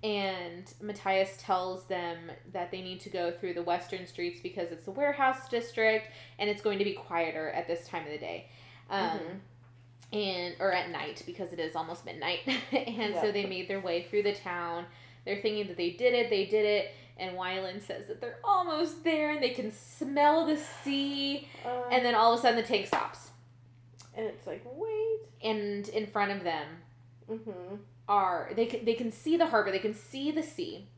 and 0.03 0.73
Matthias 0.81 1.37
tells 1.39 1.85
them 1.87 2.31
that 2.53 2.71
they 2.71 2.83
need 2.83 3.01
to 3.01 3.11
go 3.11 3.31
through 3.33 3.55
the 3.55 3.63
western 3.63 4.07
streets 4.07 4.41
because 4.41 4.71
it's 4.71 4.85
the 4.85 4.91
warehouse 4.93 5.49
district, 5.49 6.07
and 6.39 6.49
it's 6.49 6.63
going 6.63 6.79
to 6.79 6.85
be 6.85 6.93
quieter 6.93 7.51
at 7.51 7.67
this 7.67 7.87
time 7.89 8.05
of 8.05 8.11
the 8.13 8.19
day. 8.19 8.49
Um, 8.91 9.19
Mhm. 9.19 9.41
and 10.19 10.55
or 10.61 10.73
at 10.73 10.89
night 10.91 11.23
because 11.27 11.53
it 11.53 11.59
is 11.59 11.77
almost 11.77 12.07
midnight 12.07 12.41
and 12.73 13.15
so 13.17 13.31
they 13.31 13.45
made 13.45 13.69
their 13.69 13.81
way 13.81 14.05
through 14.05 14.23
the 14.23 14.33
town 14.35 14.87
they're 15.27 15.43
thinking 15.43 15.67
that 15.67 15.77
they 15.77 15.91
did 15.91 16.15
it 16.15 16.31
they 16.31 16.47
did 16.47 16.65
it 16.65 16.95
and 17.19 17.37
Wylan 17.37 17.83
says 17.83 18.07
that 18.09 18.19
they're 18.19 18.39
almost 18.43 19.05
there 19.05 19.33
and 19.33 19.43
they 19.43 19.51
can 19.51 19.71
smell 19.71 20.47
the 20.47 20.57
sea 20.57 21.47
Uh, 21.67 21.83
and 21.93 22.03
then 22.07 22.15
all 22.15 22.33
of 22.33 22.39
a 22.39 22.43
sudden 22.43 22.57
the 22.57 22.63
tank 22.67 22.87
stops 22.87 23.33
and 24.17 24.25
it's 24.25 24.47
like 24.47 24.63
wait. 24.65 25.21
and 25.45 25.87
in 25.91 26.07
front 26.07 26.33
of 26.33 26.43
them 26.43 26.67
Mm-hmm. 27.31 27.75
Are 28.09 28.51
they 28.57 28.67
can, 28.67 28.85
they 28.85 28.95
can 28.95 29.13
see 29.13 29.37
the 29.37 29.47
harbor, 29.47 29.71
they 29.71 29.79
can 29.79 29.95
see 29.95 30.31
the 30.31 30.43
sea. 30.43 30.89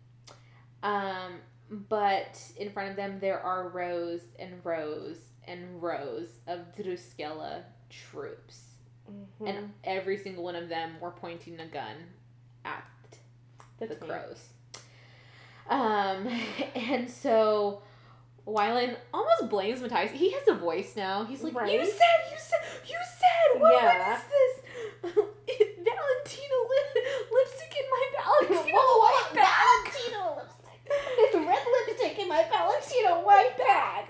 Um, 0.83 1.41
but 1.71 2.41
in 2.57 2.71
front 2.71 2.91
of 2.91 2.97
them 2.97 3.19
there 3.21 3.41
are 3.41 3.69
rows 3.69 4.21
and 4.39 4.65
rows 4.65 5.17
and 5.47 5.83
rows 5.83 6.29
of 6.47 6.61
Druskella 6.77 7.63
troops. 7.91 8.63
Mm-hmm. 9.11 9.47
And 9.47 9.73
every 9.85 10.17
single 10.17 10.45
one 10.45 10.55
of 10.57 10.69
them 10.69 10.93
were 11.01 11.11
pointing 11.11 11.59
a 11.61 11.67
gun 11.67 11.97
at 12.65 12.85
the 13.79 13.87
That's 13.87 14.01
neat. 14.01 14.09
crows. 14.11 14.47
Um, 15.69 16.29
and 16.75 17.11
so 17.11 17.83
Wylan 18.47 18.97
almost 19.13 19.49
blames 19.49 19.81
Matthias. 19.81 20.13
He 20.13 20.33
has 20.33 20.47
a 20.49 20.55
voice 20.55 20.95
now. 20.97 21.25
He's 21.25 21.43
like, 21.43 21.55
Right. 21.55 21.73
"You 21.73 21.85
said, 21.85 21.93
you 22.31 22.37
said, 22.39 22.59
you 22.89 22.97
said. 23.19 23.61
What, 23.61 23.83
Yeah. 23.83 24.09
what 24.09 24.19
is 24.19 24.25
this? 25.57 25.67
Valentina 27.31 27.37
li- 27.37 27.43
lipstick 27.43 27.77
in 27.77 27.91
my 27.91 28.07
Valentina 28.19 28.73
Whoa, 28.79 28.99
white 29.01 29.35
bag. 29.35 29.93
Valentino 29.93 30.37
lipstick. 30.37 30.81
It's 31.19 31.35
red 31.35 31.65
lipstick 31.89 32.19
in 32.19 32.29
my 32.29 32.45
Valentino 32.51 33.25
white 33.25 33.57
bag. 33.59 34.05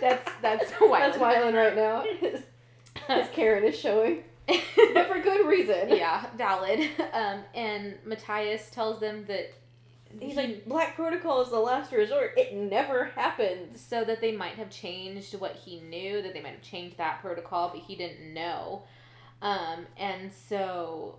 That's 0.00 0.30
that's 0.42 0.70
Wylan. 0.72 0.90
That's 0.98 1.18
Wylan 1.18 1.54
right 1.54 1.76
now. 1.76 2.02
His, 2.20 2.42
his 3.08 3.28
Karen 3.34 3.64
is 3.64 3.78
showing, 3.78 4.24
but 4.46 5.08
for 5.08 5.20
good 5.20 5.46
reason. 5.46 5.88
yeah, 5.90 6.26
valid. 6.36 6.80
Um, 7.12 7.40
and 7.54 7.94
Matthias 8.04 8.70
tells 8.70 9.00
them 9.00 9.24
that 9.26 9.52
He's 10.20 10.30
he- 10.32 10.36
like, 10.36 10.64
Black 10.66 10.94
Protocol 10.96 11.42
is 11.42 11.50
the 11.50 11.58
last 11.58 11.92
resort. 11.92 12.32
It 12.36 12.54
never 12.54 13.06
happened. 13.06 13.76
so 13.76 14.04
that 14.04 14.20
they 14.20 14.32
might 14.32 14.54
have 14.54 14.70
changed 14.70 15.34
what 15.38 15.56
he 15.56 15.80
knew, 15.80 16.22
that 16.22 16.32
they 16.32 16.40
might 16.40 16.52
have 16.52 16.62
changed 16.62 16.96
that 16.98 17.20
protocol, 17.20 17.68
but 17.70 17.80
he 17.82 17.96
didn't 17.96 18.32
know. 18.32 18.82
Um, 19.42 19.86
and 19.98 20.32
so, 20.32 21.16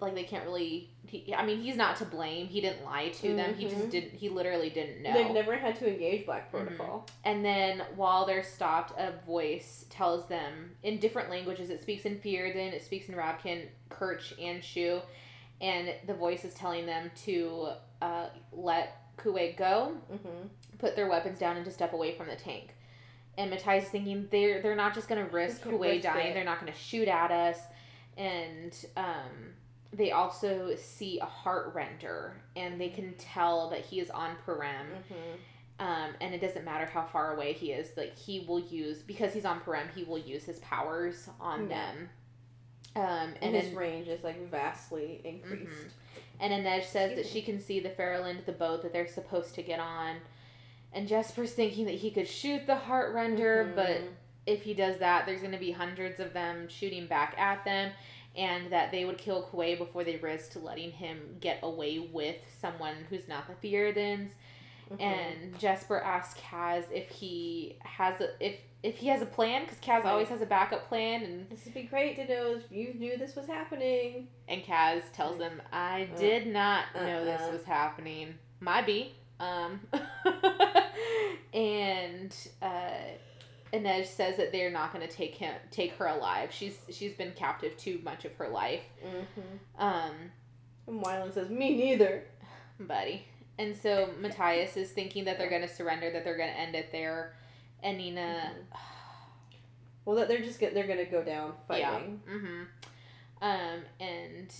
like, 0.00 0.14
they 0.14 0.24
can't 0.24 0.44
really. 0.44 0.90
He, 1.06 1.34
I 1.34 1.44
mean, 1.46 1.60
he's 1.62 1.76
not 1.76 1.96
to 1.96 2.04
blame. 2.04 2.46
He 2.48 2.60
didn't 2.60 2.84
lie 2.84 3.08
to 3.10 3.34
them. 3.36 3.54
He 3.54 3.64
just 3.68 3.82
Mhm. 3.86 3.90
didn't. 3.90 4.12
He 4.14 4.28
literally 4.28 4.70
didn't 4.70 5.02
know. 5.02 5.12
They've 5.12 5.30
never 5.32 5.56
had 5.56 5.76
to 5.76 5.88
engage 5.88 6.26
Black 6.26 6.50
Protocol. 6.50 7.06
And 7.24 7.44
then 7.44 7.82
while 7.94 8.24
they're 8.26 8.42
stopped, 8.42 8.98
a 8.98 9.12
voice 9.26 9.86
tells 9.90 10.26
them 10.26 10.74
in 10.82 10.98
different 10.98 11.30
languages. 11.30 11.70
It 11.70 11.80
speaks 11.82 12.04
in 12.04 12.18
Fjerdan, 12.18 12.72
it 12.72 12.82
speaks 12.84 13.08
in 13.08 13.14
Ravkan, 13.14 13.66
Kerch, 13.90 14.32
and 14.42 14.62
Shu. 14.64 15.00
And 15.60 15.94
the 16.06 16.14
voice 16.14 16.44
is 16.44 16.52
telling 16.54 16.84
them 16.86 17.10
to 17.24 17.68
uh, 18.02 18.28
let 18.52 19.16
Kuwei 19.16 19.56
go, 19.56 19.96
Mm-hmm. 20.12 20.48
put 20.78 20.96
their 20.96 21.08
weapons 21.08 21.38
down, 21.38 21.56
and 21.56 21.64
to 21.64 21.70
step 21.70 21.92
away 21.92 22.14
from 22.16 22.26
the 22.26 22.36
tank. 22.36 22.74
And 23.38 23.50
Matthias 23.50 23.84
is 23.84 23.90
thinking 23.90 24.28
they're 24.30 24.60
they're 24.62 24.74
not 24.76 24.94
just 24.94 25.08
gonna 25.08 25.26
risk 25.26 25.62
can't 25.62 25.76
Kuwei 25.76 26.02
dying. 26.02 26.28
it. 26.28 26.34
They're 26.34 26.44
not 26.44 26.58
gonna 26.60 26.74
shoot 26.74 27.08
at 27.08 27.30
us. 27.30 27.58
And 28.16 28.72
um, 28.96 29.54
they 29.96 30.10
also 30.12 30.74
see 30.76 31.18
a 31.20 31.24
heart 31.24 31.72
render, 31.74 32.40
and 32.56 32.80
they 32.80 32.88
can 32.88 33.14
tell 33.14 33.70
that 33.70 33.80
he 33.80 34.00
is 34.00 34.10
on 34.10 34.36
Parem 34.46 34.86
Mm-hmm. 35.10 35.84
um, 35.86 36.10
and 36.20 36.34
it 36.34 36.40
doesn't 36.40 36.64
matter 36.64 36.86
how 36.86 37.04
far 37.04 37.34
away 37.34 37.52
he 37.52 37.72
is 37.72 37.96
like 37.96 38.16
he 38.16 38.44
will 38.46 38.60
use 38.60 38.98
because 39.02 39.32
he's 39.32 39.44
on 39.44 39.60
Parem 39.60 39.86
he 39.94 40.04
will 40.04 40.18
use 40.18 40.44
his 40.44 40.58
powers 40.60 41.28
on 41.40 41.68
them. 41.68 42.08
Um, 42.96 43.02
And 43.02 43.36
and 43.42 43.54
his 43.56 43.66
then 43.66 43.74
range 43.76 44.08
is 44.08 44.22
like 44.22 44.50
vastly 44.50 45.20
increased. 45.24 45.94
and 46.40 46.52
Inej 46.52 46.84
says 46.84 47.16
that 47.16 47.26
she 47.26 47.42
can 47.42 47.60
see 47.60 47.80
the 47.80 47.88
Ferolind 47.90 48.44
the 48.46 48.52
boat 48.52 48.82
that 48.82 48.92
they're 48.92 49.08
supposed 49.08 49.54
to 49.56 49.62
get 49.62 49.80
on. 49.80 50.16
And 50.92 51.08
Jesper's 51.08 51.52
thinking 51.52 51.86
that 51.86 51.96
he 51.96 52.10
could 52.12 52.28
shoot 52.28 52.66
the 52.66 52.76
heart 52.76 53.12
render 53.14 53.72
but 53.74 53.88
Mhm. 54.00 54.08
if 54.46 54.62
he 54.62 54.74
does 54.74 54.98
that 54.98 55.26
there's 55.26 55.40
going 55.40 55.52
to 55.52 55.58
be 55.58 55.72
hundreds 55.72 56.20
of 56.20 56.32
them 56.34 56.68
shooting 56.68 57.06
back 57.08 57.34
at 57.38 57.64
them 57.64 57.90
and 58.36 58.70
that 58.72 58.90
they 58.90 59.04
would 59.04 59.18
kill 59.18 59.44
Kuwei 59.52 59.76
before 59.78 60.02
they 60.04 60.16
risked 60.16 60.56
letting 60.56 60.90
him 60.92 61.36
get 61.40 61.58
away 61.62 61.98
with 61.98 62.36
someone 62.60 62.94
who's 63.10 63.28
not 63.28 63.44
the 63.46 63.68
Fjerdans 63.68 64.30
Mhm. 64.90 65.00
and 65.00 65.58
Jesper 65.58 65.98
asks 66.00 66.38
Kaz 66.40 66.84
if 66.92 67.08
he 67.08 67.78
has 67.82 68.20
a 68.20 68.28
if 68.44 68.56
if 68.82 68.98
he 68.98 69.06
has 69.08 69.22
a 69.22 69.26
plan 69.26 69.62
because 69.62 69.78
Kaz 69.78 70.04
Right. 70.04 70.12
always 70.12 70.28
has 70.28 70.42
a 70.42 70.46
backup 70.46 70.88
plan 70.88 71.22
and 71.22 71.48
this 71.48 71.64
would 71.64 71.72
be 71.72 71.84
great 71.84 72.16
to 72.16 72.28
know 72.28 72.56
if 72.56 72.70
you 72.70 72.92
knew 72.92 73.16
this 73.16 73.34
was 73.34 73.46
happening. 73.46 74.28
and 74.46 74.62
Kaz 74.62 75.02
tells 75.14 75.38
them 75.38 75.62
I 75.72 76.08
did 76.18 76.46
not 76.48 76.84
know 76.94 77.24
this 77.24 77.40
Uh-uh. 77.40 77.52
was 77.52 77.64
happening 77.64 78.34
My 78.60 78.82
be 78.82 79.14
um 79.40 79.80
and 81.54 82.34
uh 82.60 82.90
Inej 83.74 84.06
says 84.06 84.36
that 84.36 84.52
they're 84.52 84.70
not 84.70 84.92
going 84.92 85.06
to 85.06 85.12
take 85.12 85.34
him 85.34 85.54
take 85.70 85.92
her 85.96 86.06
alive 86.06 86.52
she's 86.52 86.78
she's 86.90 87.12
been 87.14 87.32
captive 87.32 87.76
too 87.76 88.00
much 88.04 88.24
of 88.24 88.32
her 88.36 88.48
life 88.48 88.82
Mm-hmm. 89.04 89.82
um 89.82 90.12
And 90.86 91.02
Wylan 91.02 91.32
says, 91.34 91.48
"Me 91.50 91.76
neither." 91.76 92.24
buddy. 92.78 93.24
And 93.58 93.74
so 93.76 94.10
Matthias 94.20 94.76
is 94.76 94.90
thinking 94.90 95.24
that 95.26 95.38
they're 95.38 95.48
going 95.48 95.62
to 95.62 95.68
surrender, 95.68 96.10
that 96.10 96.24
they're 96.24 96.36
going 96.36 96.52
to 96.52 96.58
end 96.58 96.74
it 96.74 96.90
there. 96.90 97.34
And 97.84 97.98
Nina, 97.98 98.50
Well, 100.04 100.16
that 100.16 100.28
they're 100.28 100.42
just 100.42 100.58
get 100.60 100.74
they're 100.74 100.86
gonna 100.86 101.04
go 101.04 101.22
down 101.22 101.52
yeah, 101.70 101.90
fighting. 101.92 102.20
mm-hmm. 102.28 102.62
Um, 103.42 103.80
and 104.00 104.52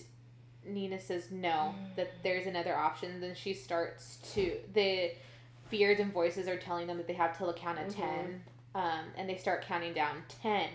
Nina 0.67 0.99
says 1.01 1.31
no, 1.31 1.75
that 1.97 2.11
there's 2.23 2.47
another 2.47 2.75
option. 2.77 3.21
Then 3.21 3.35
she 3.35 3.53
starts 3.53 4.19
to 4.35 4.57
the 4.73 5.13
Fjerdan 5.73 6.13
voices 6.13 6.49
are 6.49 6.57
telling 6.57 6.87
them 6.87 6.97
that 6.99 7.07
they 7.07 7.15
have 7.15 7.37
till 7.37 7.47
the 7.49 7.53
count 7.55 7.79
of 7.79 7.87
Mhm. 7.87 7.97
10 7.97 8.43
um, 8.75 9.01
and 9.17 9.29
they 9.29 9.37
start 9.37 9.63
counting 9.63 9.93
down 9.95 10.23
ten. 10.43 10.69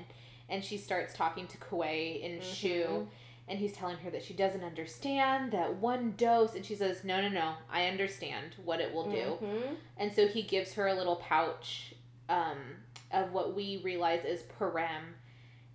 And 0.49 0.63
she 0.63 0.77
starts 0.77 1.13
talking 1.13 1.45
to 1.47 1.57
Kuwei 1.57 2.25
and 2.25 2.43
Shu, 2.43 2.83
Mhm. 2.85 3.07
and 3.47 3.59
he's 3.59 3.71
telling 3.73 3.97
her 3.97 4.09
that 4.09 4.23
she 4.23 4.33
doesn't 4.33 4.63
understand 4.63 5.51
that 5.51 5.75
one 5.75 6.13
dose. 6.17 6.55
And 6.55 6.65
she 6.65 6.75
says, 6.75 7.03
"No, 7.03 7.21
no, 7.21 7.29
no, 7.29 7.53
I 7.71 7.85
understand 7.87 8.55
what 8.63 8.79
it 8.81 8.91
will 8.93 9.11
do." 9.11 9.37
Mhm. 9.41 9.75
And 9.97 10.11
so 10.11 10.27
he 10.27 10.41
gives 10.41 10.73
her 10.73 10.87
a 10.87 10.93
little 10.95 11.17
pouch 11.17 11.93
um, 12.29 12.57
of 13.11 13.31
what 13.33 13.55
we 13.55 13.77
realize 13.83 14.23
is 14.23 14.43
parem. 14.59 15.13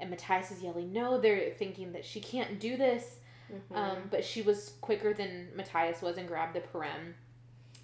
And 0.01 0.10
Matthias 0.10 0.51
is 0.52 0.62
yelling, 0.62 0.92
No, 0.92 1.18
they're 1.20 1.51
thinking 1.51 1.92
that 1.92 2.05
she 2.05 2.20
can't 2.20 2.59
do 2.60 2.76
this. 2.76 3.18
Mhm. 3.52 3.76
Um, 3.76 4.09
but 4.10 4.24
she 4.24 4.40
was 4.42 4.70
quicker 4.80 5.12
than 5.14 5.51
Matthias 5.56 6.01
was 6.02 6.16
and 6.16 6.26
grabbed 6.28 6.55
the 6.55 6.60
parem 6.60 7.14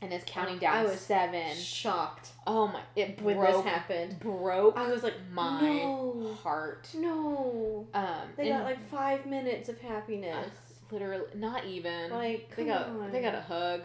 and 0.03 0.13
is 0.13 0.23
counting 0.27 0.59
down 0.59 0.77
I 0.77 0.83
was 0.85 0.99
seven. 1.01 1.55
shocked 1.57 2.31
Oh 2.47 2.69
my, 2.69 2.81
it 2.97 3.21
when 3.21 3.37
broke, 3.37 3.65
this 3.65 3.73
happened. 3.73 4.19
broke 4.21 4.77
I 4.77 4.91
was 4.91 5.03
like, 5.03 5.15
my 5.33 5.61
no, 5.61 6.37
heart. 6.43 6.89
no. 6.97 7.87
Um, 7.95 8.07
They 8.37 8.49
got 8.49 8.65
like 8.65 8.83
five 8.91 9.27
minutes 9.27 9.69
of 9.69 9.79
happiness. 9.81 10.49
literally, 10.91 11.25
not 11.35 11.65
even. 11.67 12.11
like, 12.11 12.55
they 12.57 12.65
got, 12.65 12.89
on. 12.89 13.13
they 13.13 13.21
got 13.23 13.35
a 13.35 13.41
hug. 13.43 13.83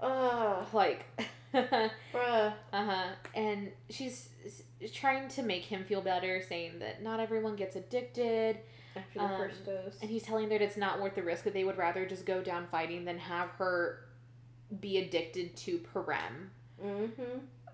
Ugh, 0.00 0.66
Like, 0.72 1.04
Bruh. 1.54 1.92
uh 2.12 2.52
huh. 2.72 3.04
And 3.34 3.70
she's 3.88 4.28
trying 4.92 5.28
to 5.28 5.42
make 5.42 5.62
him 5.62 5.84
feel 5.84 6.00
better, 6.02 6.42
saying 6.46 6.78
that 6.80 7.02
not 7.02 7.20
everyone 7.20 7.56
gets 7.56 7.76
addicted. 7.76 8.58
After 8.96 9.18
the 9.18 9.24
Um, 9.24 9.36
first 9.38 9.64
dose. 9.66 9.98
And 10.02 10.10
he's 10.10 10.22
telling 10.22 10.44
her 10.44 10.50
that 10.50 10.62
it's 10.62 10.76
not 10.76 11.00
worth 11.00 11.14
the 11.14 11.22
risk, 11.22 11.44
that 11.44 11.52
they 11.54 11.64
would 11.64 11.78
rather 11.78 12.06
just 12.06 12.26
go 12.26 12.42
down 12.42 12.66
fighting 12.70 13.04
than 13.04 13.18
have 13.18 13.48
her 13.50 14.00
be 14.80 14.98
addicted 14.98 15.56
to 15.56 15.78
Parem. 15.92 16.48
Mm-hmm. 16.82 17.22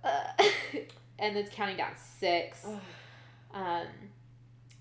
Uh, 0.02 0.08
and 1.18 1.36
it's 1.36 1.54
counting 1.54 1.76
down 1.76 1.92
six. 1.96 2.66
Um, 3.52 3.86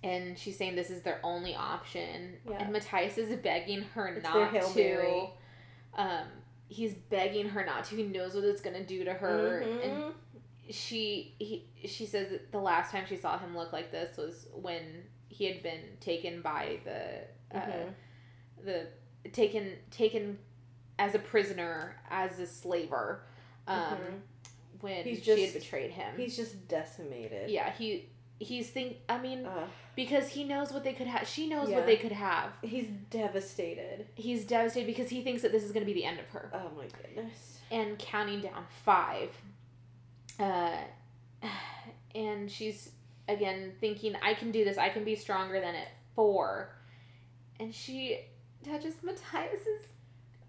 and 0.03 0.37
she's 0.37 0.57
saying 0.57 0.75
this 0.75 0.89
is 0.89 1.01
their 1.01 1.19
only 1.23 1.55
option. 1.55 2.37
Yeah. 2.49 2.63
And 2.63 2.73
Matthias 2.73 3.17
is 3.17 3.35
begging 3.39 3.81
her 3.93 4.07
It's 4.07 4.23
not 4.23 4.51
to. 4.73 5.27
Um, 5.95 6.25
he's 6.67 6.93
begging 6.93 7.49
her 7.49 7.65
not 7.65 7.83
to. 7.85 7.95
He 7.95 8.03
knows 8.03 8.35
what 8.35 8.43
it's 8.43 8.61
gonna 8.61 8.85
do 8.85 9.03
to 9.03 9.13
her. 9.13 9.59
And 9.59 10.03
Mhm. 10.03 10.13
she 10.69 11.35
he 11.39 11.67
she 11.85 12.05
says 12.05 12.29
that 12.29 12.51
the 12.51 12.59
last 12.59 12.91
time 12.91 13.05
she 13.07 13.17
saw 13.17 13.37
him 13.37 13.57
look 13.57 13.73
like 13.73 13.91
this 13.91 14.15
was 14.17 14.47
when 14.53 15.03
he 15.27 15.45
had 15.45 15.61
been 15.63 15.81
taken 15.99 16.41
by 16.41 16.79
the 16.85 17.57
uh, 17.57 17.61
Mhm. 17.61 17.93
the 18.63 18.87
taken 19.31 19.77
taken 19.91 20.37
as 20.99 21.15
a 21.15 21.19
prisoner 21.19 21.95
as 22.11 22.38
a 22.39 22.45
slaver 22.45 23.21
um 23.67 23.76
Mhm. 23.97 24.21
when 24.81 25.03
He's 25.03 25.23
she 25.23 25.43
had 25.45 25.53
betrayed 25.53 25.91
him 25.91 26.15
He's 26.17 26.35
just 26.35 26.67
decimated. 26.67 27.49
yeah 27.49 27.71
he 27.71 28.09
he's 28.39 28.69
think 28.69 28.97
i 29.09 29.17
mean 29.17 29.45
because 29.95 30.30
he 30.30 30.43
knows 30.45 30.71
what 30.71 30.84
they 30.84 30.93
could 30.93 31.07
have 31.07 31.27
she 31.27 31.47
knows 31.47 31.69
Yeah. 31.69 31.77
what 31.77 31.85
they 31.85 31.97
could 31.97 32.11
have 32.13 32.51
He's 32.61 32.88
devastated. 33.09 34.07
he's 34.15 34.45
devastated 34.45 34.85
because 34.88 35.09
he 35.09 35.21
thinks 35.23 35.41
that 35.41 35.51
this 35.51 35.63
is 35.63 35.71
going 35.71 35.85
to 35.85 35.91
be 35.91 35.99
the 35.99 36.05
end 36.05 36.19
of 36.19 36.27
her 36.30 36.51
Oh 36.53 36.69
my 36.77 36.85
goodness. 36.88 37.59
and 37.71 37.97
counting 37.99 38.41
down 38.41 38.65
five. 38.85 39.30
Uh, 40.39 40.77
and 42.15 42.49
she's 42.49 42.91
again 43.27 43.73
thinking, 43.80 44.15
I 44.23 44.34
can 44.34 44.51
do 44.51 44.63
this. 44.63 44.77
I 44.77 44.89
can 44.89 45.03
be 45.03 45.15
stronger 45.15 45.59
than 45.61 45.76
it. 45.76 45.88
Four, 46.15 46.73
and 47.59 47.73
she 47.76 48.19
touches 48.63 48.95
Matthias's. 49.03 49.84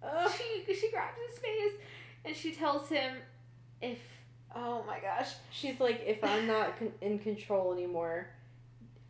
Ugh. 0.03 0.31
She 0.37 0.75
she 0.75 0.91
grabs 0.91 1.17
his 1.29 1.39
face, 1.39 1.73
and 2.25 2.35
she 2.37 2.53
tells 2.53 2.89
him, 2.89 3.17
if 3.83 3.99
oh 4.55 4.83
my 4.87 4.99
gosh, 5.01 5.29
She's 5.51 5.79
like, 5.81 6.03
if 6.07 6.23
I'm 6.25 6.47
not 6.47 6.79
con- 6.79 6.93
in 7.01 7.19
control 7.19 7.73
anymore, 7.73 8.29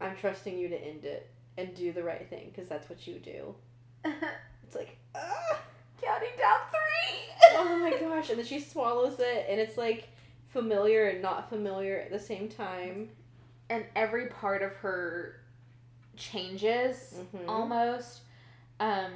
I'm 0.00 0.16
trusting 0.16 0.58
you 0.58 0.68
to 0.68 0.76
end 0.76 1.04
it 1.04 1.30
and 1.56 1.74
do 1.74 1.92
the 1.92 2.02
right 2.02 2.28
thing 2.28 2.50
because 2.54 2.68
that's 2.68 2.88
what 2.88 3.06
you 3.06 3.14
do. 3.18 3.54
it's 4.04 4.74
like. 4.74 4.96
Counting 6.02 6.28
down 6.38 6.58
three. 6.70 7.56
oh 7.58 7.78
my 7.78 7.90
gosh! 8.00 8.30
And 8.30 8.38
then 8.38 8.46
she 8.46 8.58
swallows 8.58 9.18
it, 9.20 9.46
and 9.50 9.60
it's 9.60 9.76
like 9.76 10.08
familiar 10.48 11.08
and 11.08 11.20
not 11.22 11.48
familiar 11.50 11.98
at 11.98 12.10
the 12.10 12.18
same 12.18 12.48
time. 12.48 13.10
and 13.68 13.84
every 13.94 14.26
part 14.28 14.62
of 14.62 14.72
her 14.76 15.36
changes 16.16 17.14
Mhm. 17.34 17.48
almost. 17.48 18.20
Um, 18.80 19.12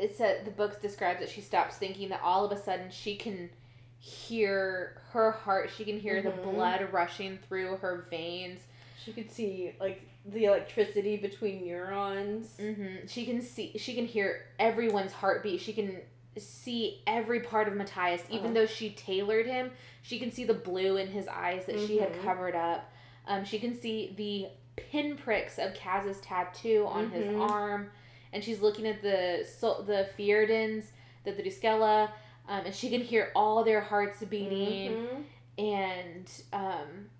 it- 0.00 0.16
said 0.16 0.44
the 0.44 0.50
book 0.50 0.80
describes 0.80 1.20
that 1.20 1.28
she 1.28 1.40
stops 1.40 1.76
thinking 1.76 2.08
that 2.08 2.20
all 2.22 2.44
of 2.44 2.52
a 2.52 2.60
sudden 2.60 2.90
she 2.90 3.16
can 3.16 3.50
hear 3.98 5.00
her 5.12 5.30
heart. 5.32 5.70
She 5.76 5.84
can 5.84 5.98
hear 6.00 6.22
the 6.22 6.30
Mhm. 6.30 6.42
blood 6.42 6.92
rushing 6.92 7.38
through 7.38 7.76
her 7.76 8.06
veins. 8.10 8.60
She 9.04 9.12
could 9.12 9.30
see 9.30 9.74
like 9.80 10.02
the 10.24 10.44
electricity 10.46 11.16
between 11.16 11.64
neurons. 11.64 12.56
hmm 12.58 13.06
She 13.06 13.24
can 13.24 13.40
see. 13.40 13.76
She 13.78 13.94
can 13.94 14.06
hear 14.06 14.46
everyone's 14.58 15.12
heartbeat. 15.12 15.60
She 15.60 15.72
can 15.72 16.00
see 16.36 17.02
every 17.06 17.40
part 17.40 17.68
of 17.68 17.74
Matthias, 17.74 18.22
even 18.30 18.46
Uh-huh. 18.46 18.54
though 18.54 18.66
she 18.66 18.90
tailored 18.90 19.46
him. 19.46 19.72
She 20.02 20.18
can 20.18 20.30
see 20.30 20.44
the 20.44 20.54
blue 20.54 20.96
in 20.96 21.08
his 21.08 21.26
eyes 21.28 21.66
that 21.66 21.78
she 21.80 21.98
had 21.98 22.12
Mhm. 22.12 22.22
covered 22.22 22.54
up. 22.54 22.90
Um, 23.26 23.44
she 23.44 23.58
can 23.58 23.74
see 23.74 24.14
the 24.16 24.48
pinpricks 24.76 25.58
of 25.58 25.74
Kaz's 25.74 26.20
tattoo 26.20 26.86
on 26.86 27.10
his 27.10 27.24
Mhm. 27.26 27.50
arm, 27.50 27.90
and 28.32 28.42
she's 28.44 28.60
looking 28.60 28.86
at 28.86 29.02
the 29.02 29.46
so, 29.58 29.82
the 29.86 30.08
Fjerdans, 30.18 30.84
the 31.24 31.32
Druskella, 31.32 32.10
um, 32.48 32.64
and 32.66 32.74
she 32.74 32.90
can 32.90 33.00
hear 33.00 33.30
all 33.34 33.62
their 33.64 33.80
hearts 33.80 34.22
beating 34.24 34.92
Mhm. 34.92 35.24
and 35.58 36.30
um 36.52 37.10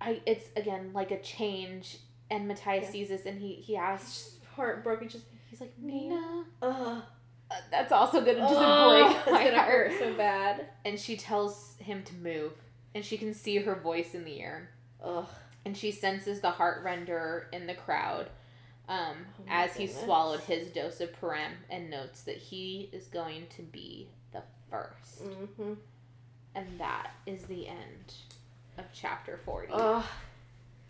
I 0.00 0.20
it's 0.26 0.46
again 0.56 0.92
like 0.92 1.10
a 1.10 1.20
change 1.20 1.98
and 2.30 2.46
Matthias 2.48 2.84
Yeah. 2.86 2.90
sees 2.90 3.08
this 3.08 3.24
and 3.26 3.40
he 3.40 3.54
he 3.54 3.76
asks 3.76 4.36
heartbroken. 4.54 5.08
Just 5.08 5.24
he's 5.50 5.60
like 5.60 5.72
Nina 5.78 6.44
ugh. 6.62 7.02
Uh, 7.48 7.54
that's 7.70 7.92
also 7.92 8.20
gonna 8.20 8.40
just 8.40 8.54
Oh, 8.56 9.22
break 9.24 9.32
my 9.34 9.44
gonna 9.44 9.62
heart 9.62 9.92
so 9.98 10.12
bad. 10.14 10.66
and 10.84 10.98
she 10.98 11.16
tells 11.16 11.76
him 11.78 12.02
to 12.04 12.14
move 12.16 12.52
and 12.94 13.04
she 13.04 13.16
can 13.16 13.32
see 13.32 13.58
her 13.58 13.76
voice 13.76 14.14
in 14.14 14.24
the 14.24 14.40
air 14.40 14.70
Ugh. 15.02 15.28
and 15.64 15.76
she 15.76 15.92
senses 15.92 16.40
the 16.40 16.50
heart 16.50 16.82
render 16.82 17.48
in 17.52 17.66
the 17.68 17.74
crowd 17.74 18.28
um, 18.88 19.16
Oh 19.40 19.42
as 19.48 19.74
he 19.74 19.86
swallowed 19.86 20.40
his 20.40 20.68
dose 20.68 21.00
of 21.00 21.10
parem 21.20 21.52
and 21.70 21.90
notes 21.90 22.22
that 22.22 22.36
he 22.36 22.88
is 22.92 23.06
going 23.06 23.46
to 23.56 23.62
be 23.62 24.08
the 24.32 24.42
1st 24.72 25.22
Mm-hmm. 25.22 25.72
and 26.54 26.66
that 26.80 27.10
is 27.26 27.42
the 27.44 27.66
end 27.68 28.14
of 28.78 28.84
chapter 28.92 29.40
40 29.44 29.68
Ugh. 29.72 30.04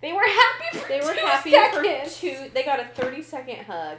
They 0.03 0.13
were 0.13 0.21
happy 0.27 0.79
for 0.79 0.89
They 0.89 1.01
were 1.01 1.15
happy 1.15 1.51
seconds. 1.53 2.15
for 2.17 2.21
two. 2.21 2.51
They 2.53 2.63
got 2.65 2.81
a 2.81 2.85
thirty 2.85 3.23
second 3.23 3.65
hug. 3.65 3.99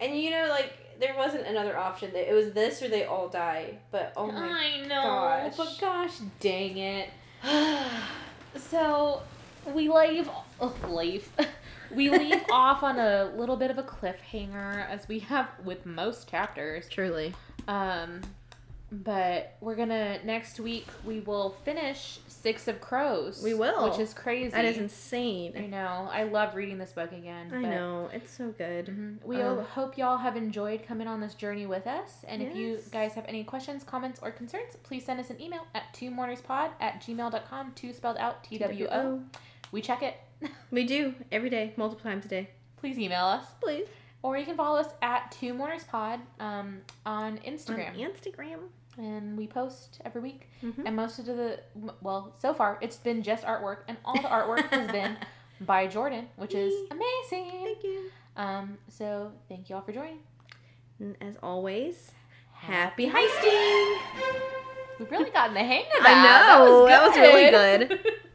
And 0.00 0.16
you 0.20 0.30
know, 0.30 0.46
like 0.50 0.72
there 0.98 1.14
wasn't 1.16 1.46
another 1.46 1.78
option. 1.78 2.10
It 2.14 2.34
was 2.34 2.52
this 2.52 2.82
or 2.82 2.88
they 2.88 3.04
all 3.04 3.28
die. 3.28 3.78
But 3.92 4.12
oh 4.16 4.26
my 4.32 4.48
I 4.82 4.86
know, 4.88 5.02
gosh. 5.02 5.56
but 5.56 5.76
gosh 5.80 6.12
dang 6.40 6.78
it. 6.78 7.10
So 8.70 9.22
we 9.72 9.88
leave, 9.88 10.28
oh, 10.60 10.74
leave. 10.88 11.28
we 11.94 12.10
leave 12.10 12.42
off 12.52 12.82
on 12.82 12.98
a 12.98 13.32
little 13.36 13.56
bit 13.56 13.70
of 13.70 13.78
a 13.78 13.82
cliffhanger, 13.82 14.88
as 14.88 15.06
we 15.08 15.18
have 15.20 15.48
with 15.64 15.86
most 15.86 16.28
chapters. 16.28 16.88
Truly. 16.88 17.34
Um, 17.66 18.20
but 18.90 19.56
we're 19.60 19.74
gonna 19.76 20.18
next 20.24 20.58
week 20.58 20.86
we 21.04 21.20
will 21.20 21.50
finish 21.64 22.20
Six 22.26 22.68
of 22.68 22.80
Crows. 22.80 23.42
We 23.42 23.52
will. 23.52 23.90
which 23.90 23.98
is 23.98 24.14
crazy. 24.14 24.48
That 24.50 24.64
is 24.64 24.78
insane. 24.78 25.52
I 25.58 25.66
know. 25.66 26.08
I 26.10 26.22
love 26.22 26.54
reading 26.54 26.78
this 26.78 26.92
book 26.92 27.12
again. 27.12 27.52
I 27.52 27.60
know. 27.60 28.08
It's 28.14 28.32
so 28.32 28.48
good. 28.56 28.86
Mhm. 28.86 29.22
We 29.26 29.42
all 29.42 29.60
hope 29.62 29.98
y'all 29.98 30.16
have 30.16 30.36
enjoyed 30.36 30.84
coming 30.86 31.06
on 31.06 31.20
this 31.20 31.34
journey 31.34 31.66
with 31.66 31.86
us. 31.86 32.24
And 32.26 32.40
if 32.40 32.56
you 32.56 32.78
guys 32.90 33.12
have 33.12 33.26
any 33.28 33.44
questions, 33.44 33.84
comments, 33.84 34.20
or 34.22 34.30
concerns, 34.30 34.76
please 34.84 35.04
send 35.04 35.20
us 35.20 35.28
an 35.28 35.38
email 35.38 35.66
at 35.74 35.92
two 35.92 36.10
mournerspod 36.10 36.70
at 36.80 37.02
gmail.com, 37.02 37.72
two 37.74 37.92
spelled 37.92 38.16
out 38.16 38.42
T 38.44 38.56
W 38.56 38.86
O. 38.90 39.20
We 39.72 39.80
check 39.82 40.02
it. 40.02 40.14
We 40.70 40.84
do 40.84 41.14
every 41.32 41.50
day, 41.50 41.72
multiple 41.76 42.02
times 42.08 42.24
a 42.24 42.28
day. 42.28 42.50
Please 42.76 42.98
email 42.98 43.24
us. 43.24 43.44
Please. 43.60 43.86
Or 44.22 44.36
you 44.36 44.44
can 44.44 44.56
follow 44.56 44.78
us 44.78 44.88
at 45.02 45.30
two 45.32 45.52
mournerspod 45.54 46.20
um, 46.40 46.78
on 47.06 47.38
Instagram. 47.38 47.88
On 47.94 47.94
Instagram. 48.10 48.58
and 48.98 49.36
we 49.38 49.46
post 49.46 50.00
every 50.04 50.20
week. 50.20 50.48
Mhm. 50.62 50.82
And 50.86 50.94
most 50.94 51.18
of 51.18 51.26
the, 51.26 51.60
well, 52.02 52.34
so 52.38 52.52
far, 52.54 52.78
it's 52.80 52.96
been 52.96 53.22
just 53.22 53.44
artwork. 53.44 53.78
And 53.88 53.96
all 54.04 54.14
the 54.20 54.28
artwork 54.28 54.68
has 54.70 54.90
been 54.90 55.16
by 55.62 55.86
Jordan, 55.86 56.28
which 56.36 56.54
is 56.54 56.72
amazing. 56.90 57.50
Thank 57.64 57.82
you. 57.82 58.10
Um, 58.36 58.78
so 58.88 59.32
thank 59.48 59.68
you 59.70 59.76
all 59.76 59.82
for 59.82 59.92
joining. 59.92 60.18
And 61.00 61.16
as 61.20 61.36
always, 61.42 62.12
happy 62.52 63.08
heisting. 63.08 63.98
We've 64.98 65.10
really 65.10 65.30
gotten 65.30 65.54
the 65.54 65.60
hang 65.62 65.84
of 65.96 66.02
that. 66.02 66.06
I 66.06 66.22
know, 66.22 66.46
That 66.46 66.60
was, 66.60 66.88
that 66.88 67.08
was 67.08 67.16
really 67.16 67.50
good. 67.50 68.14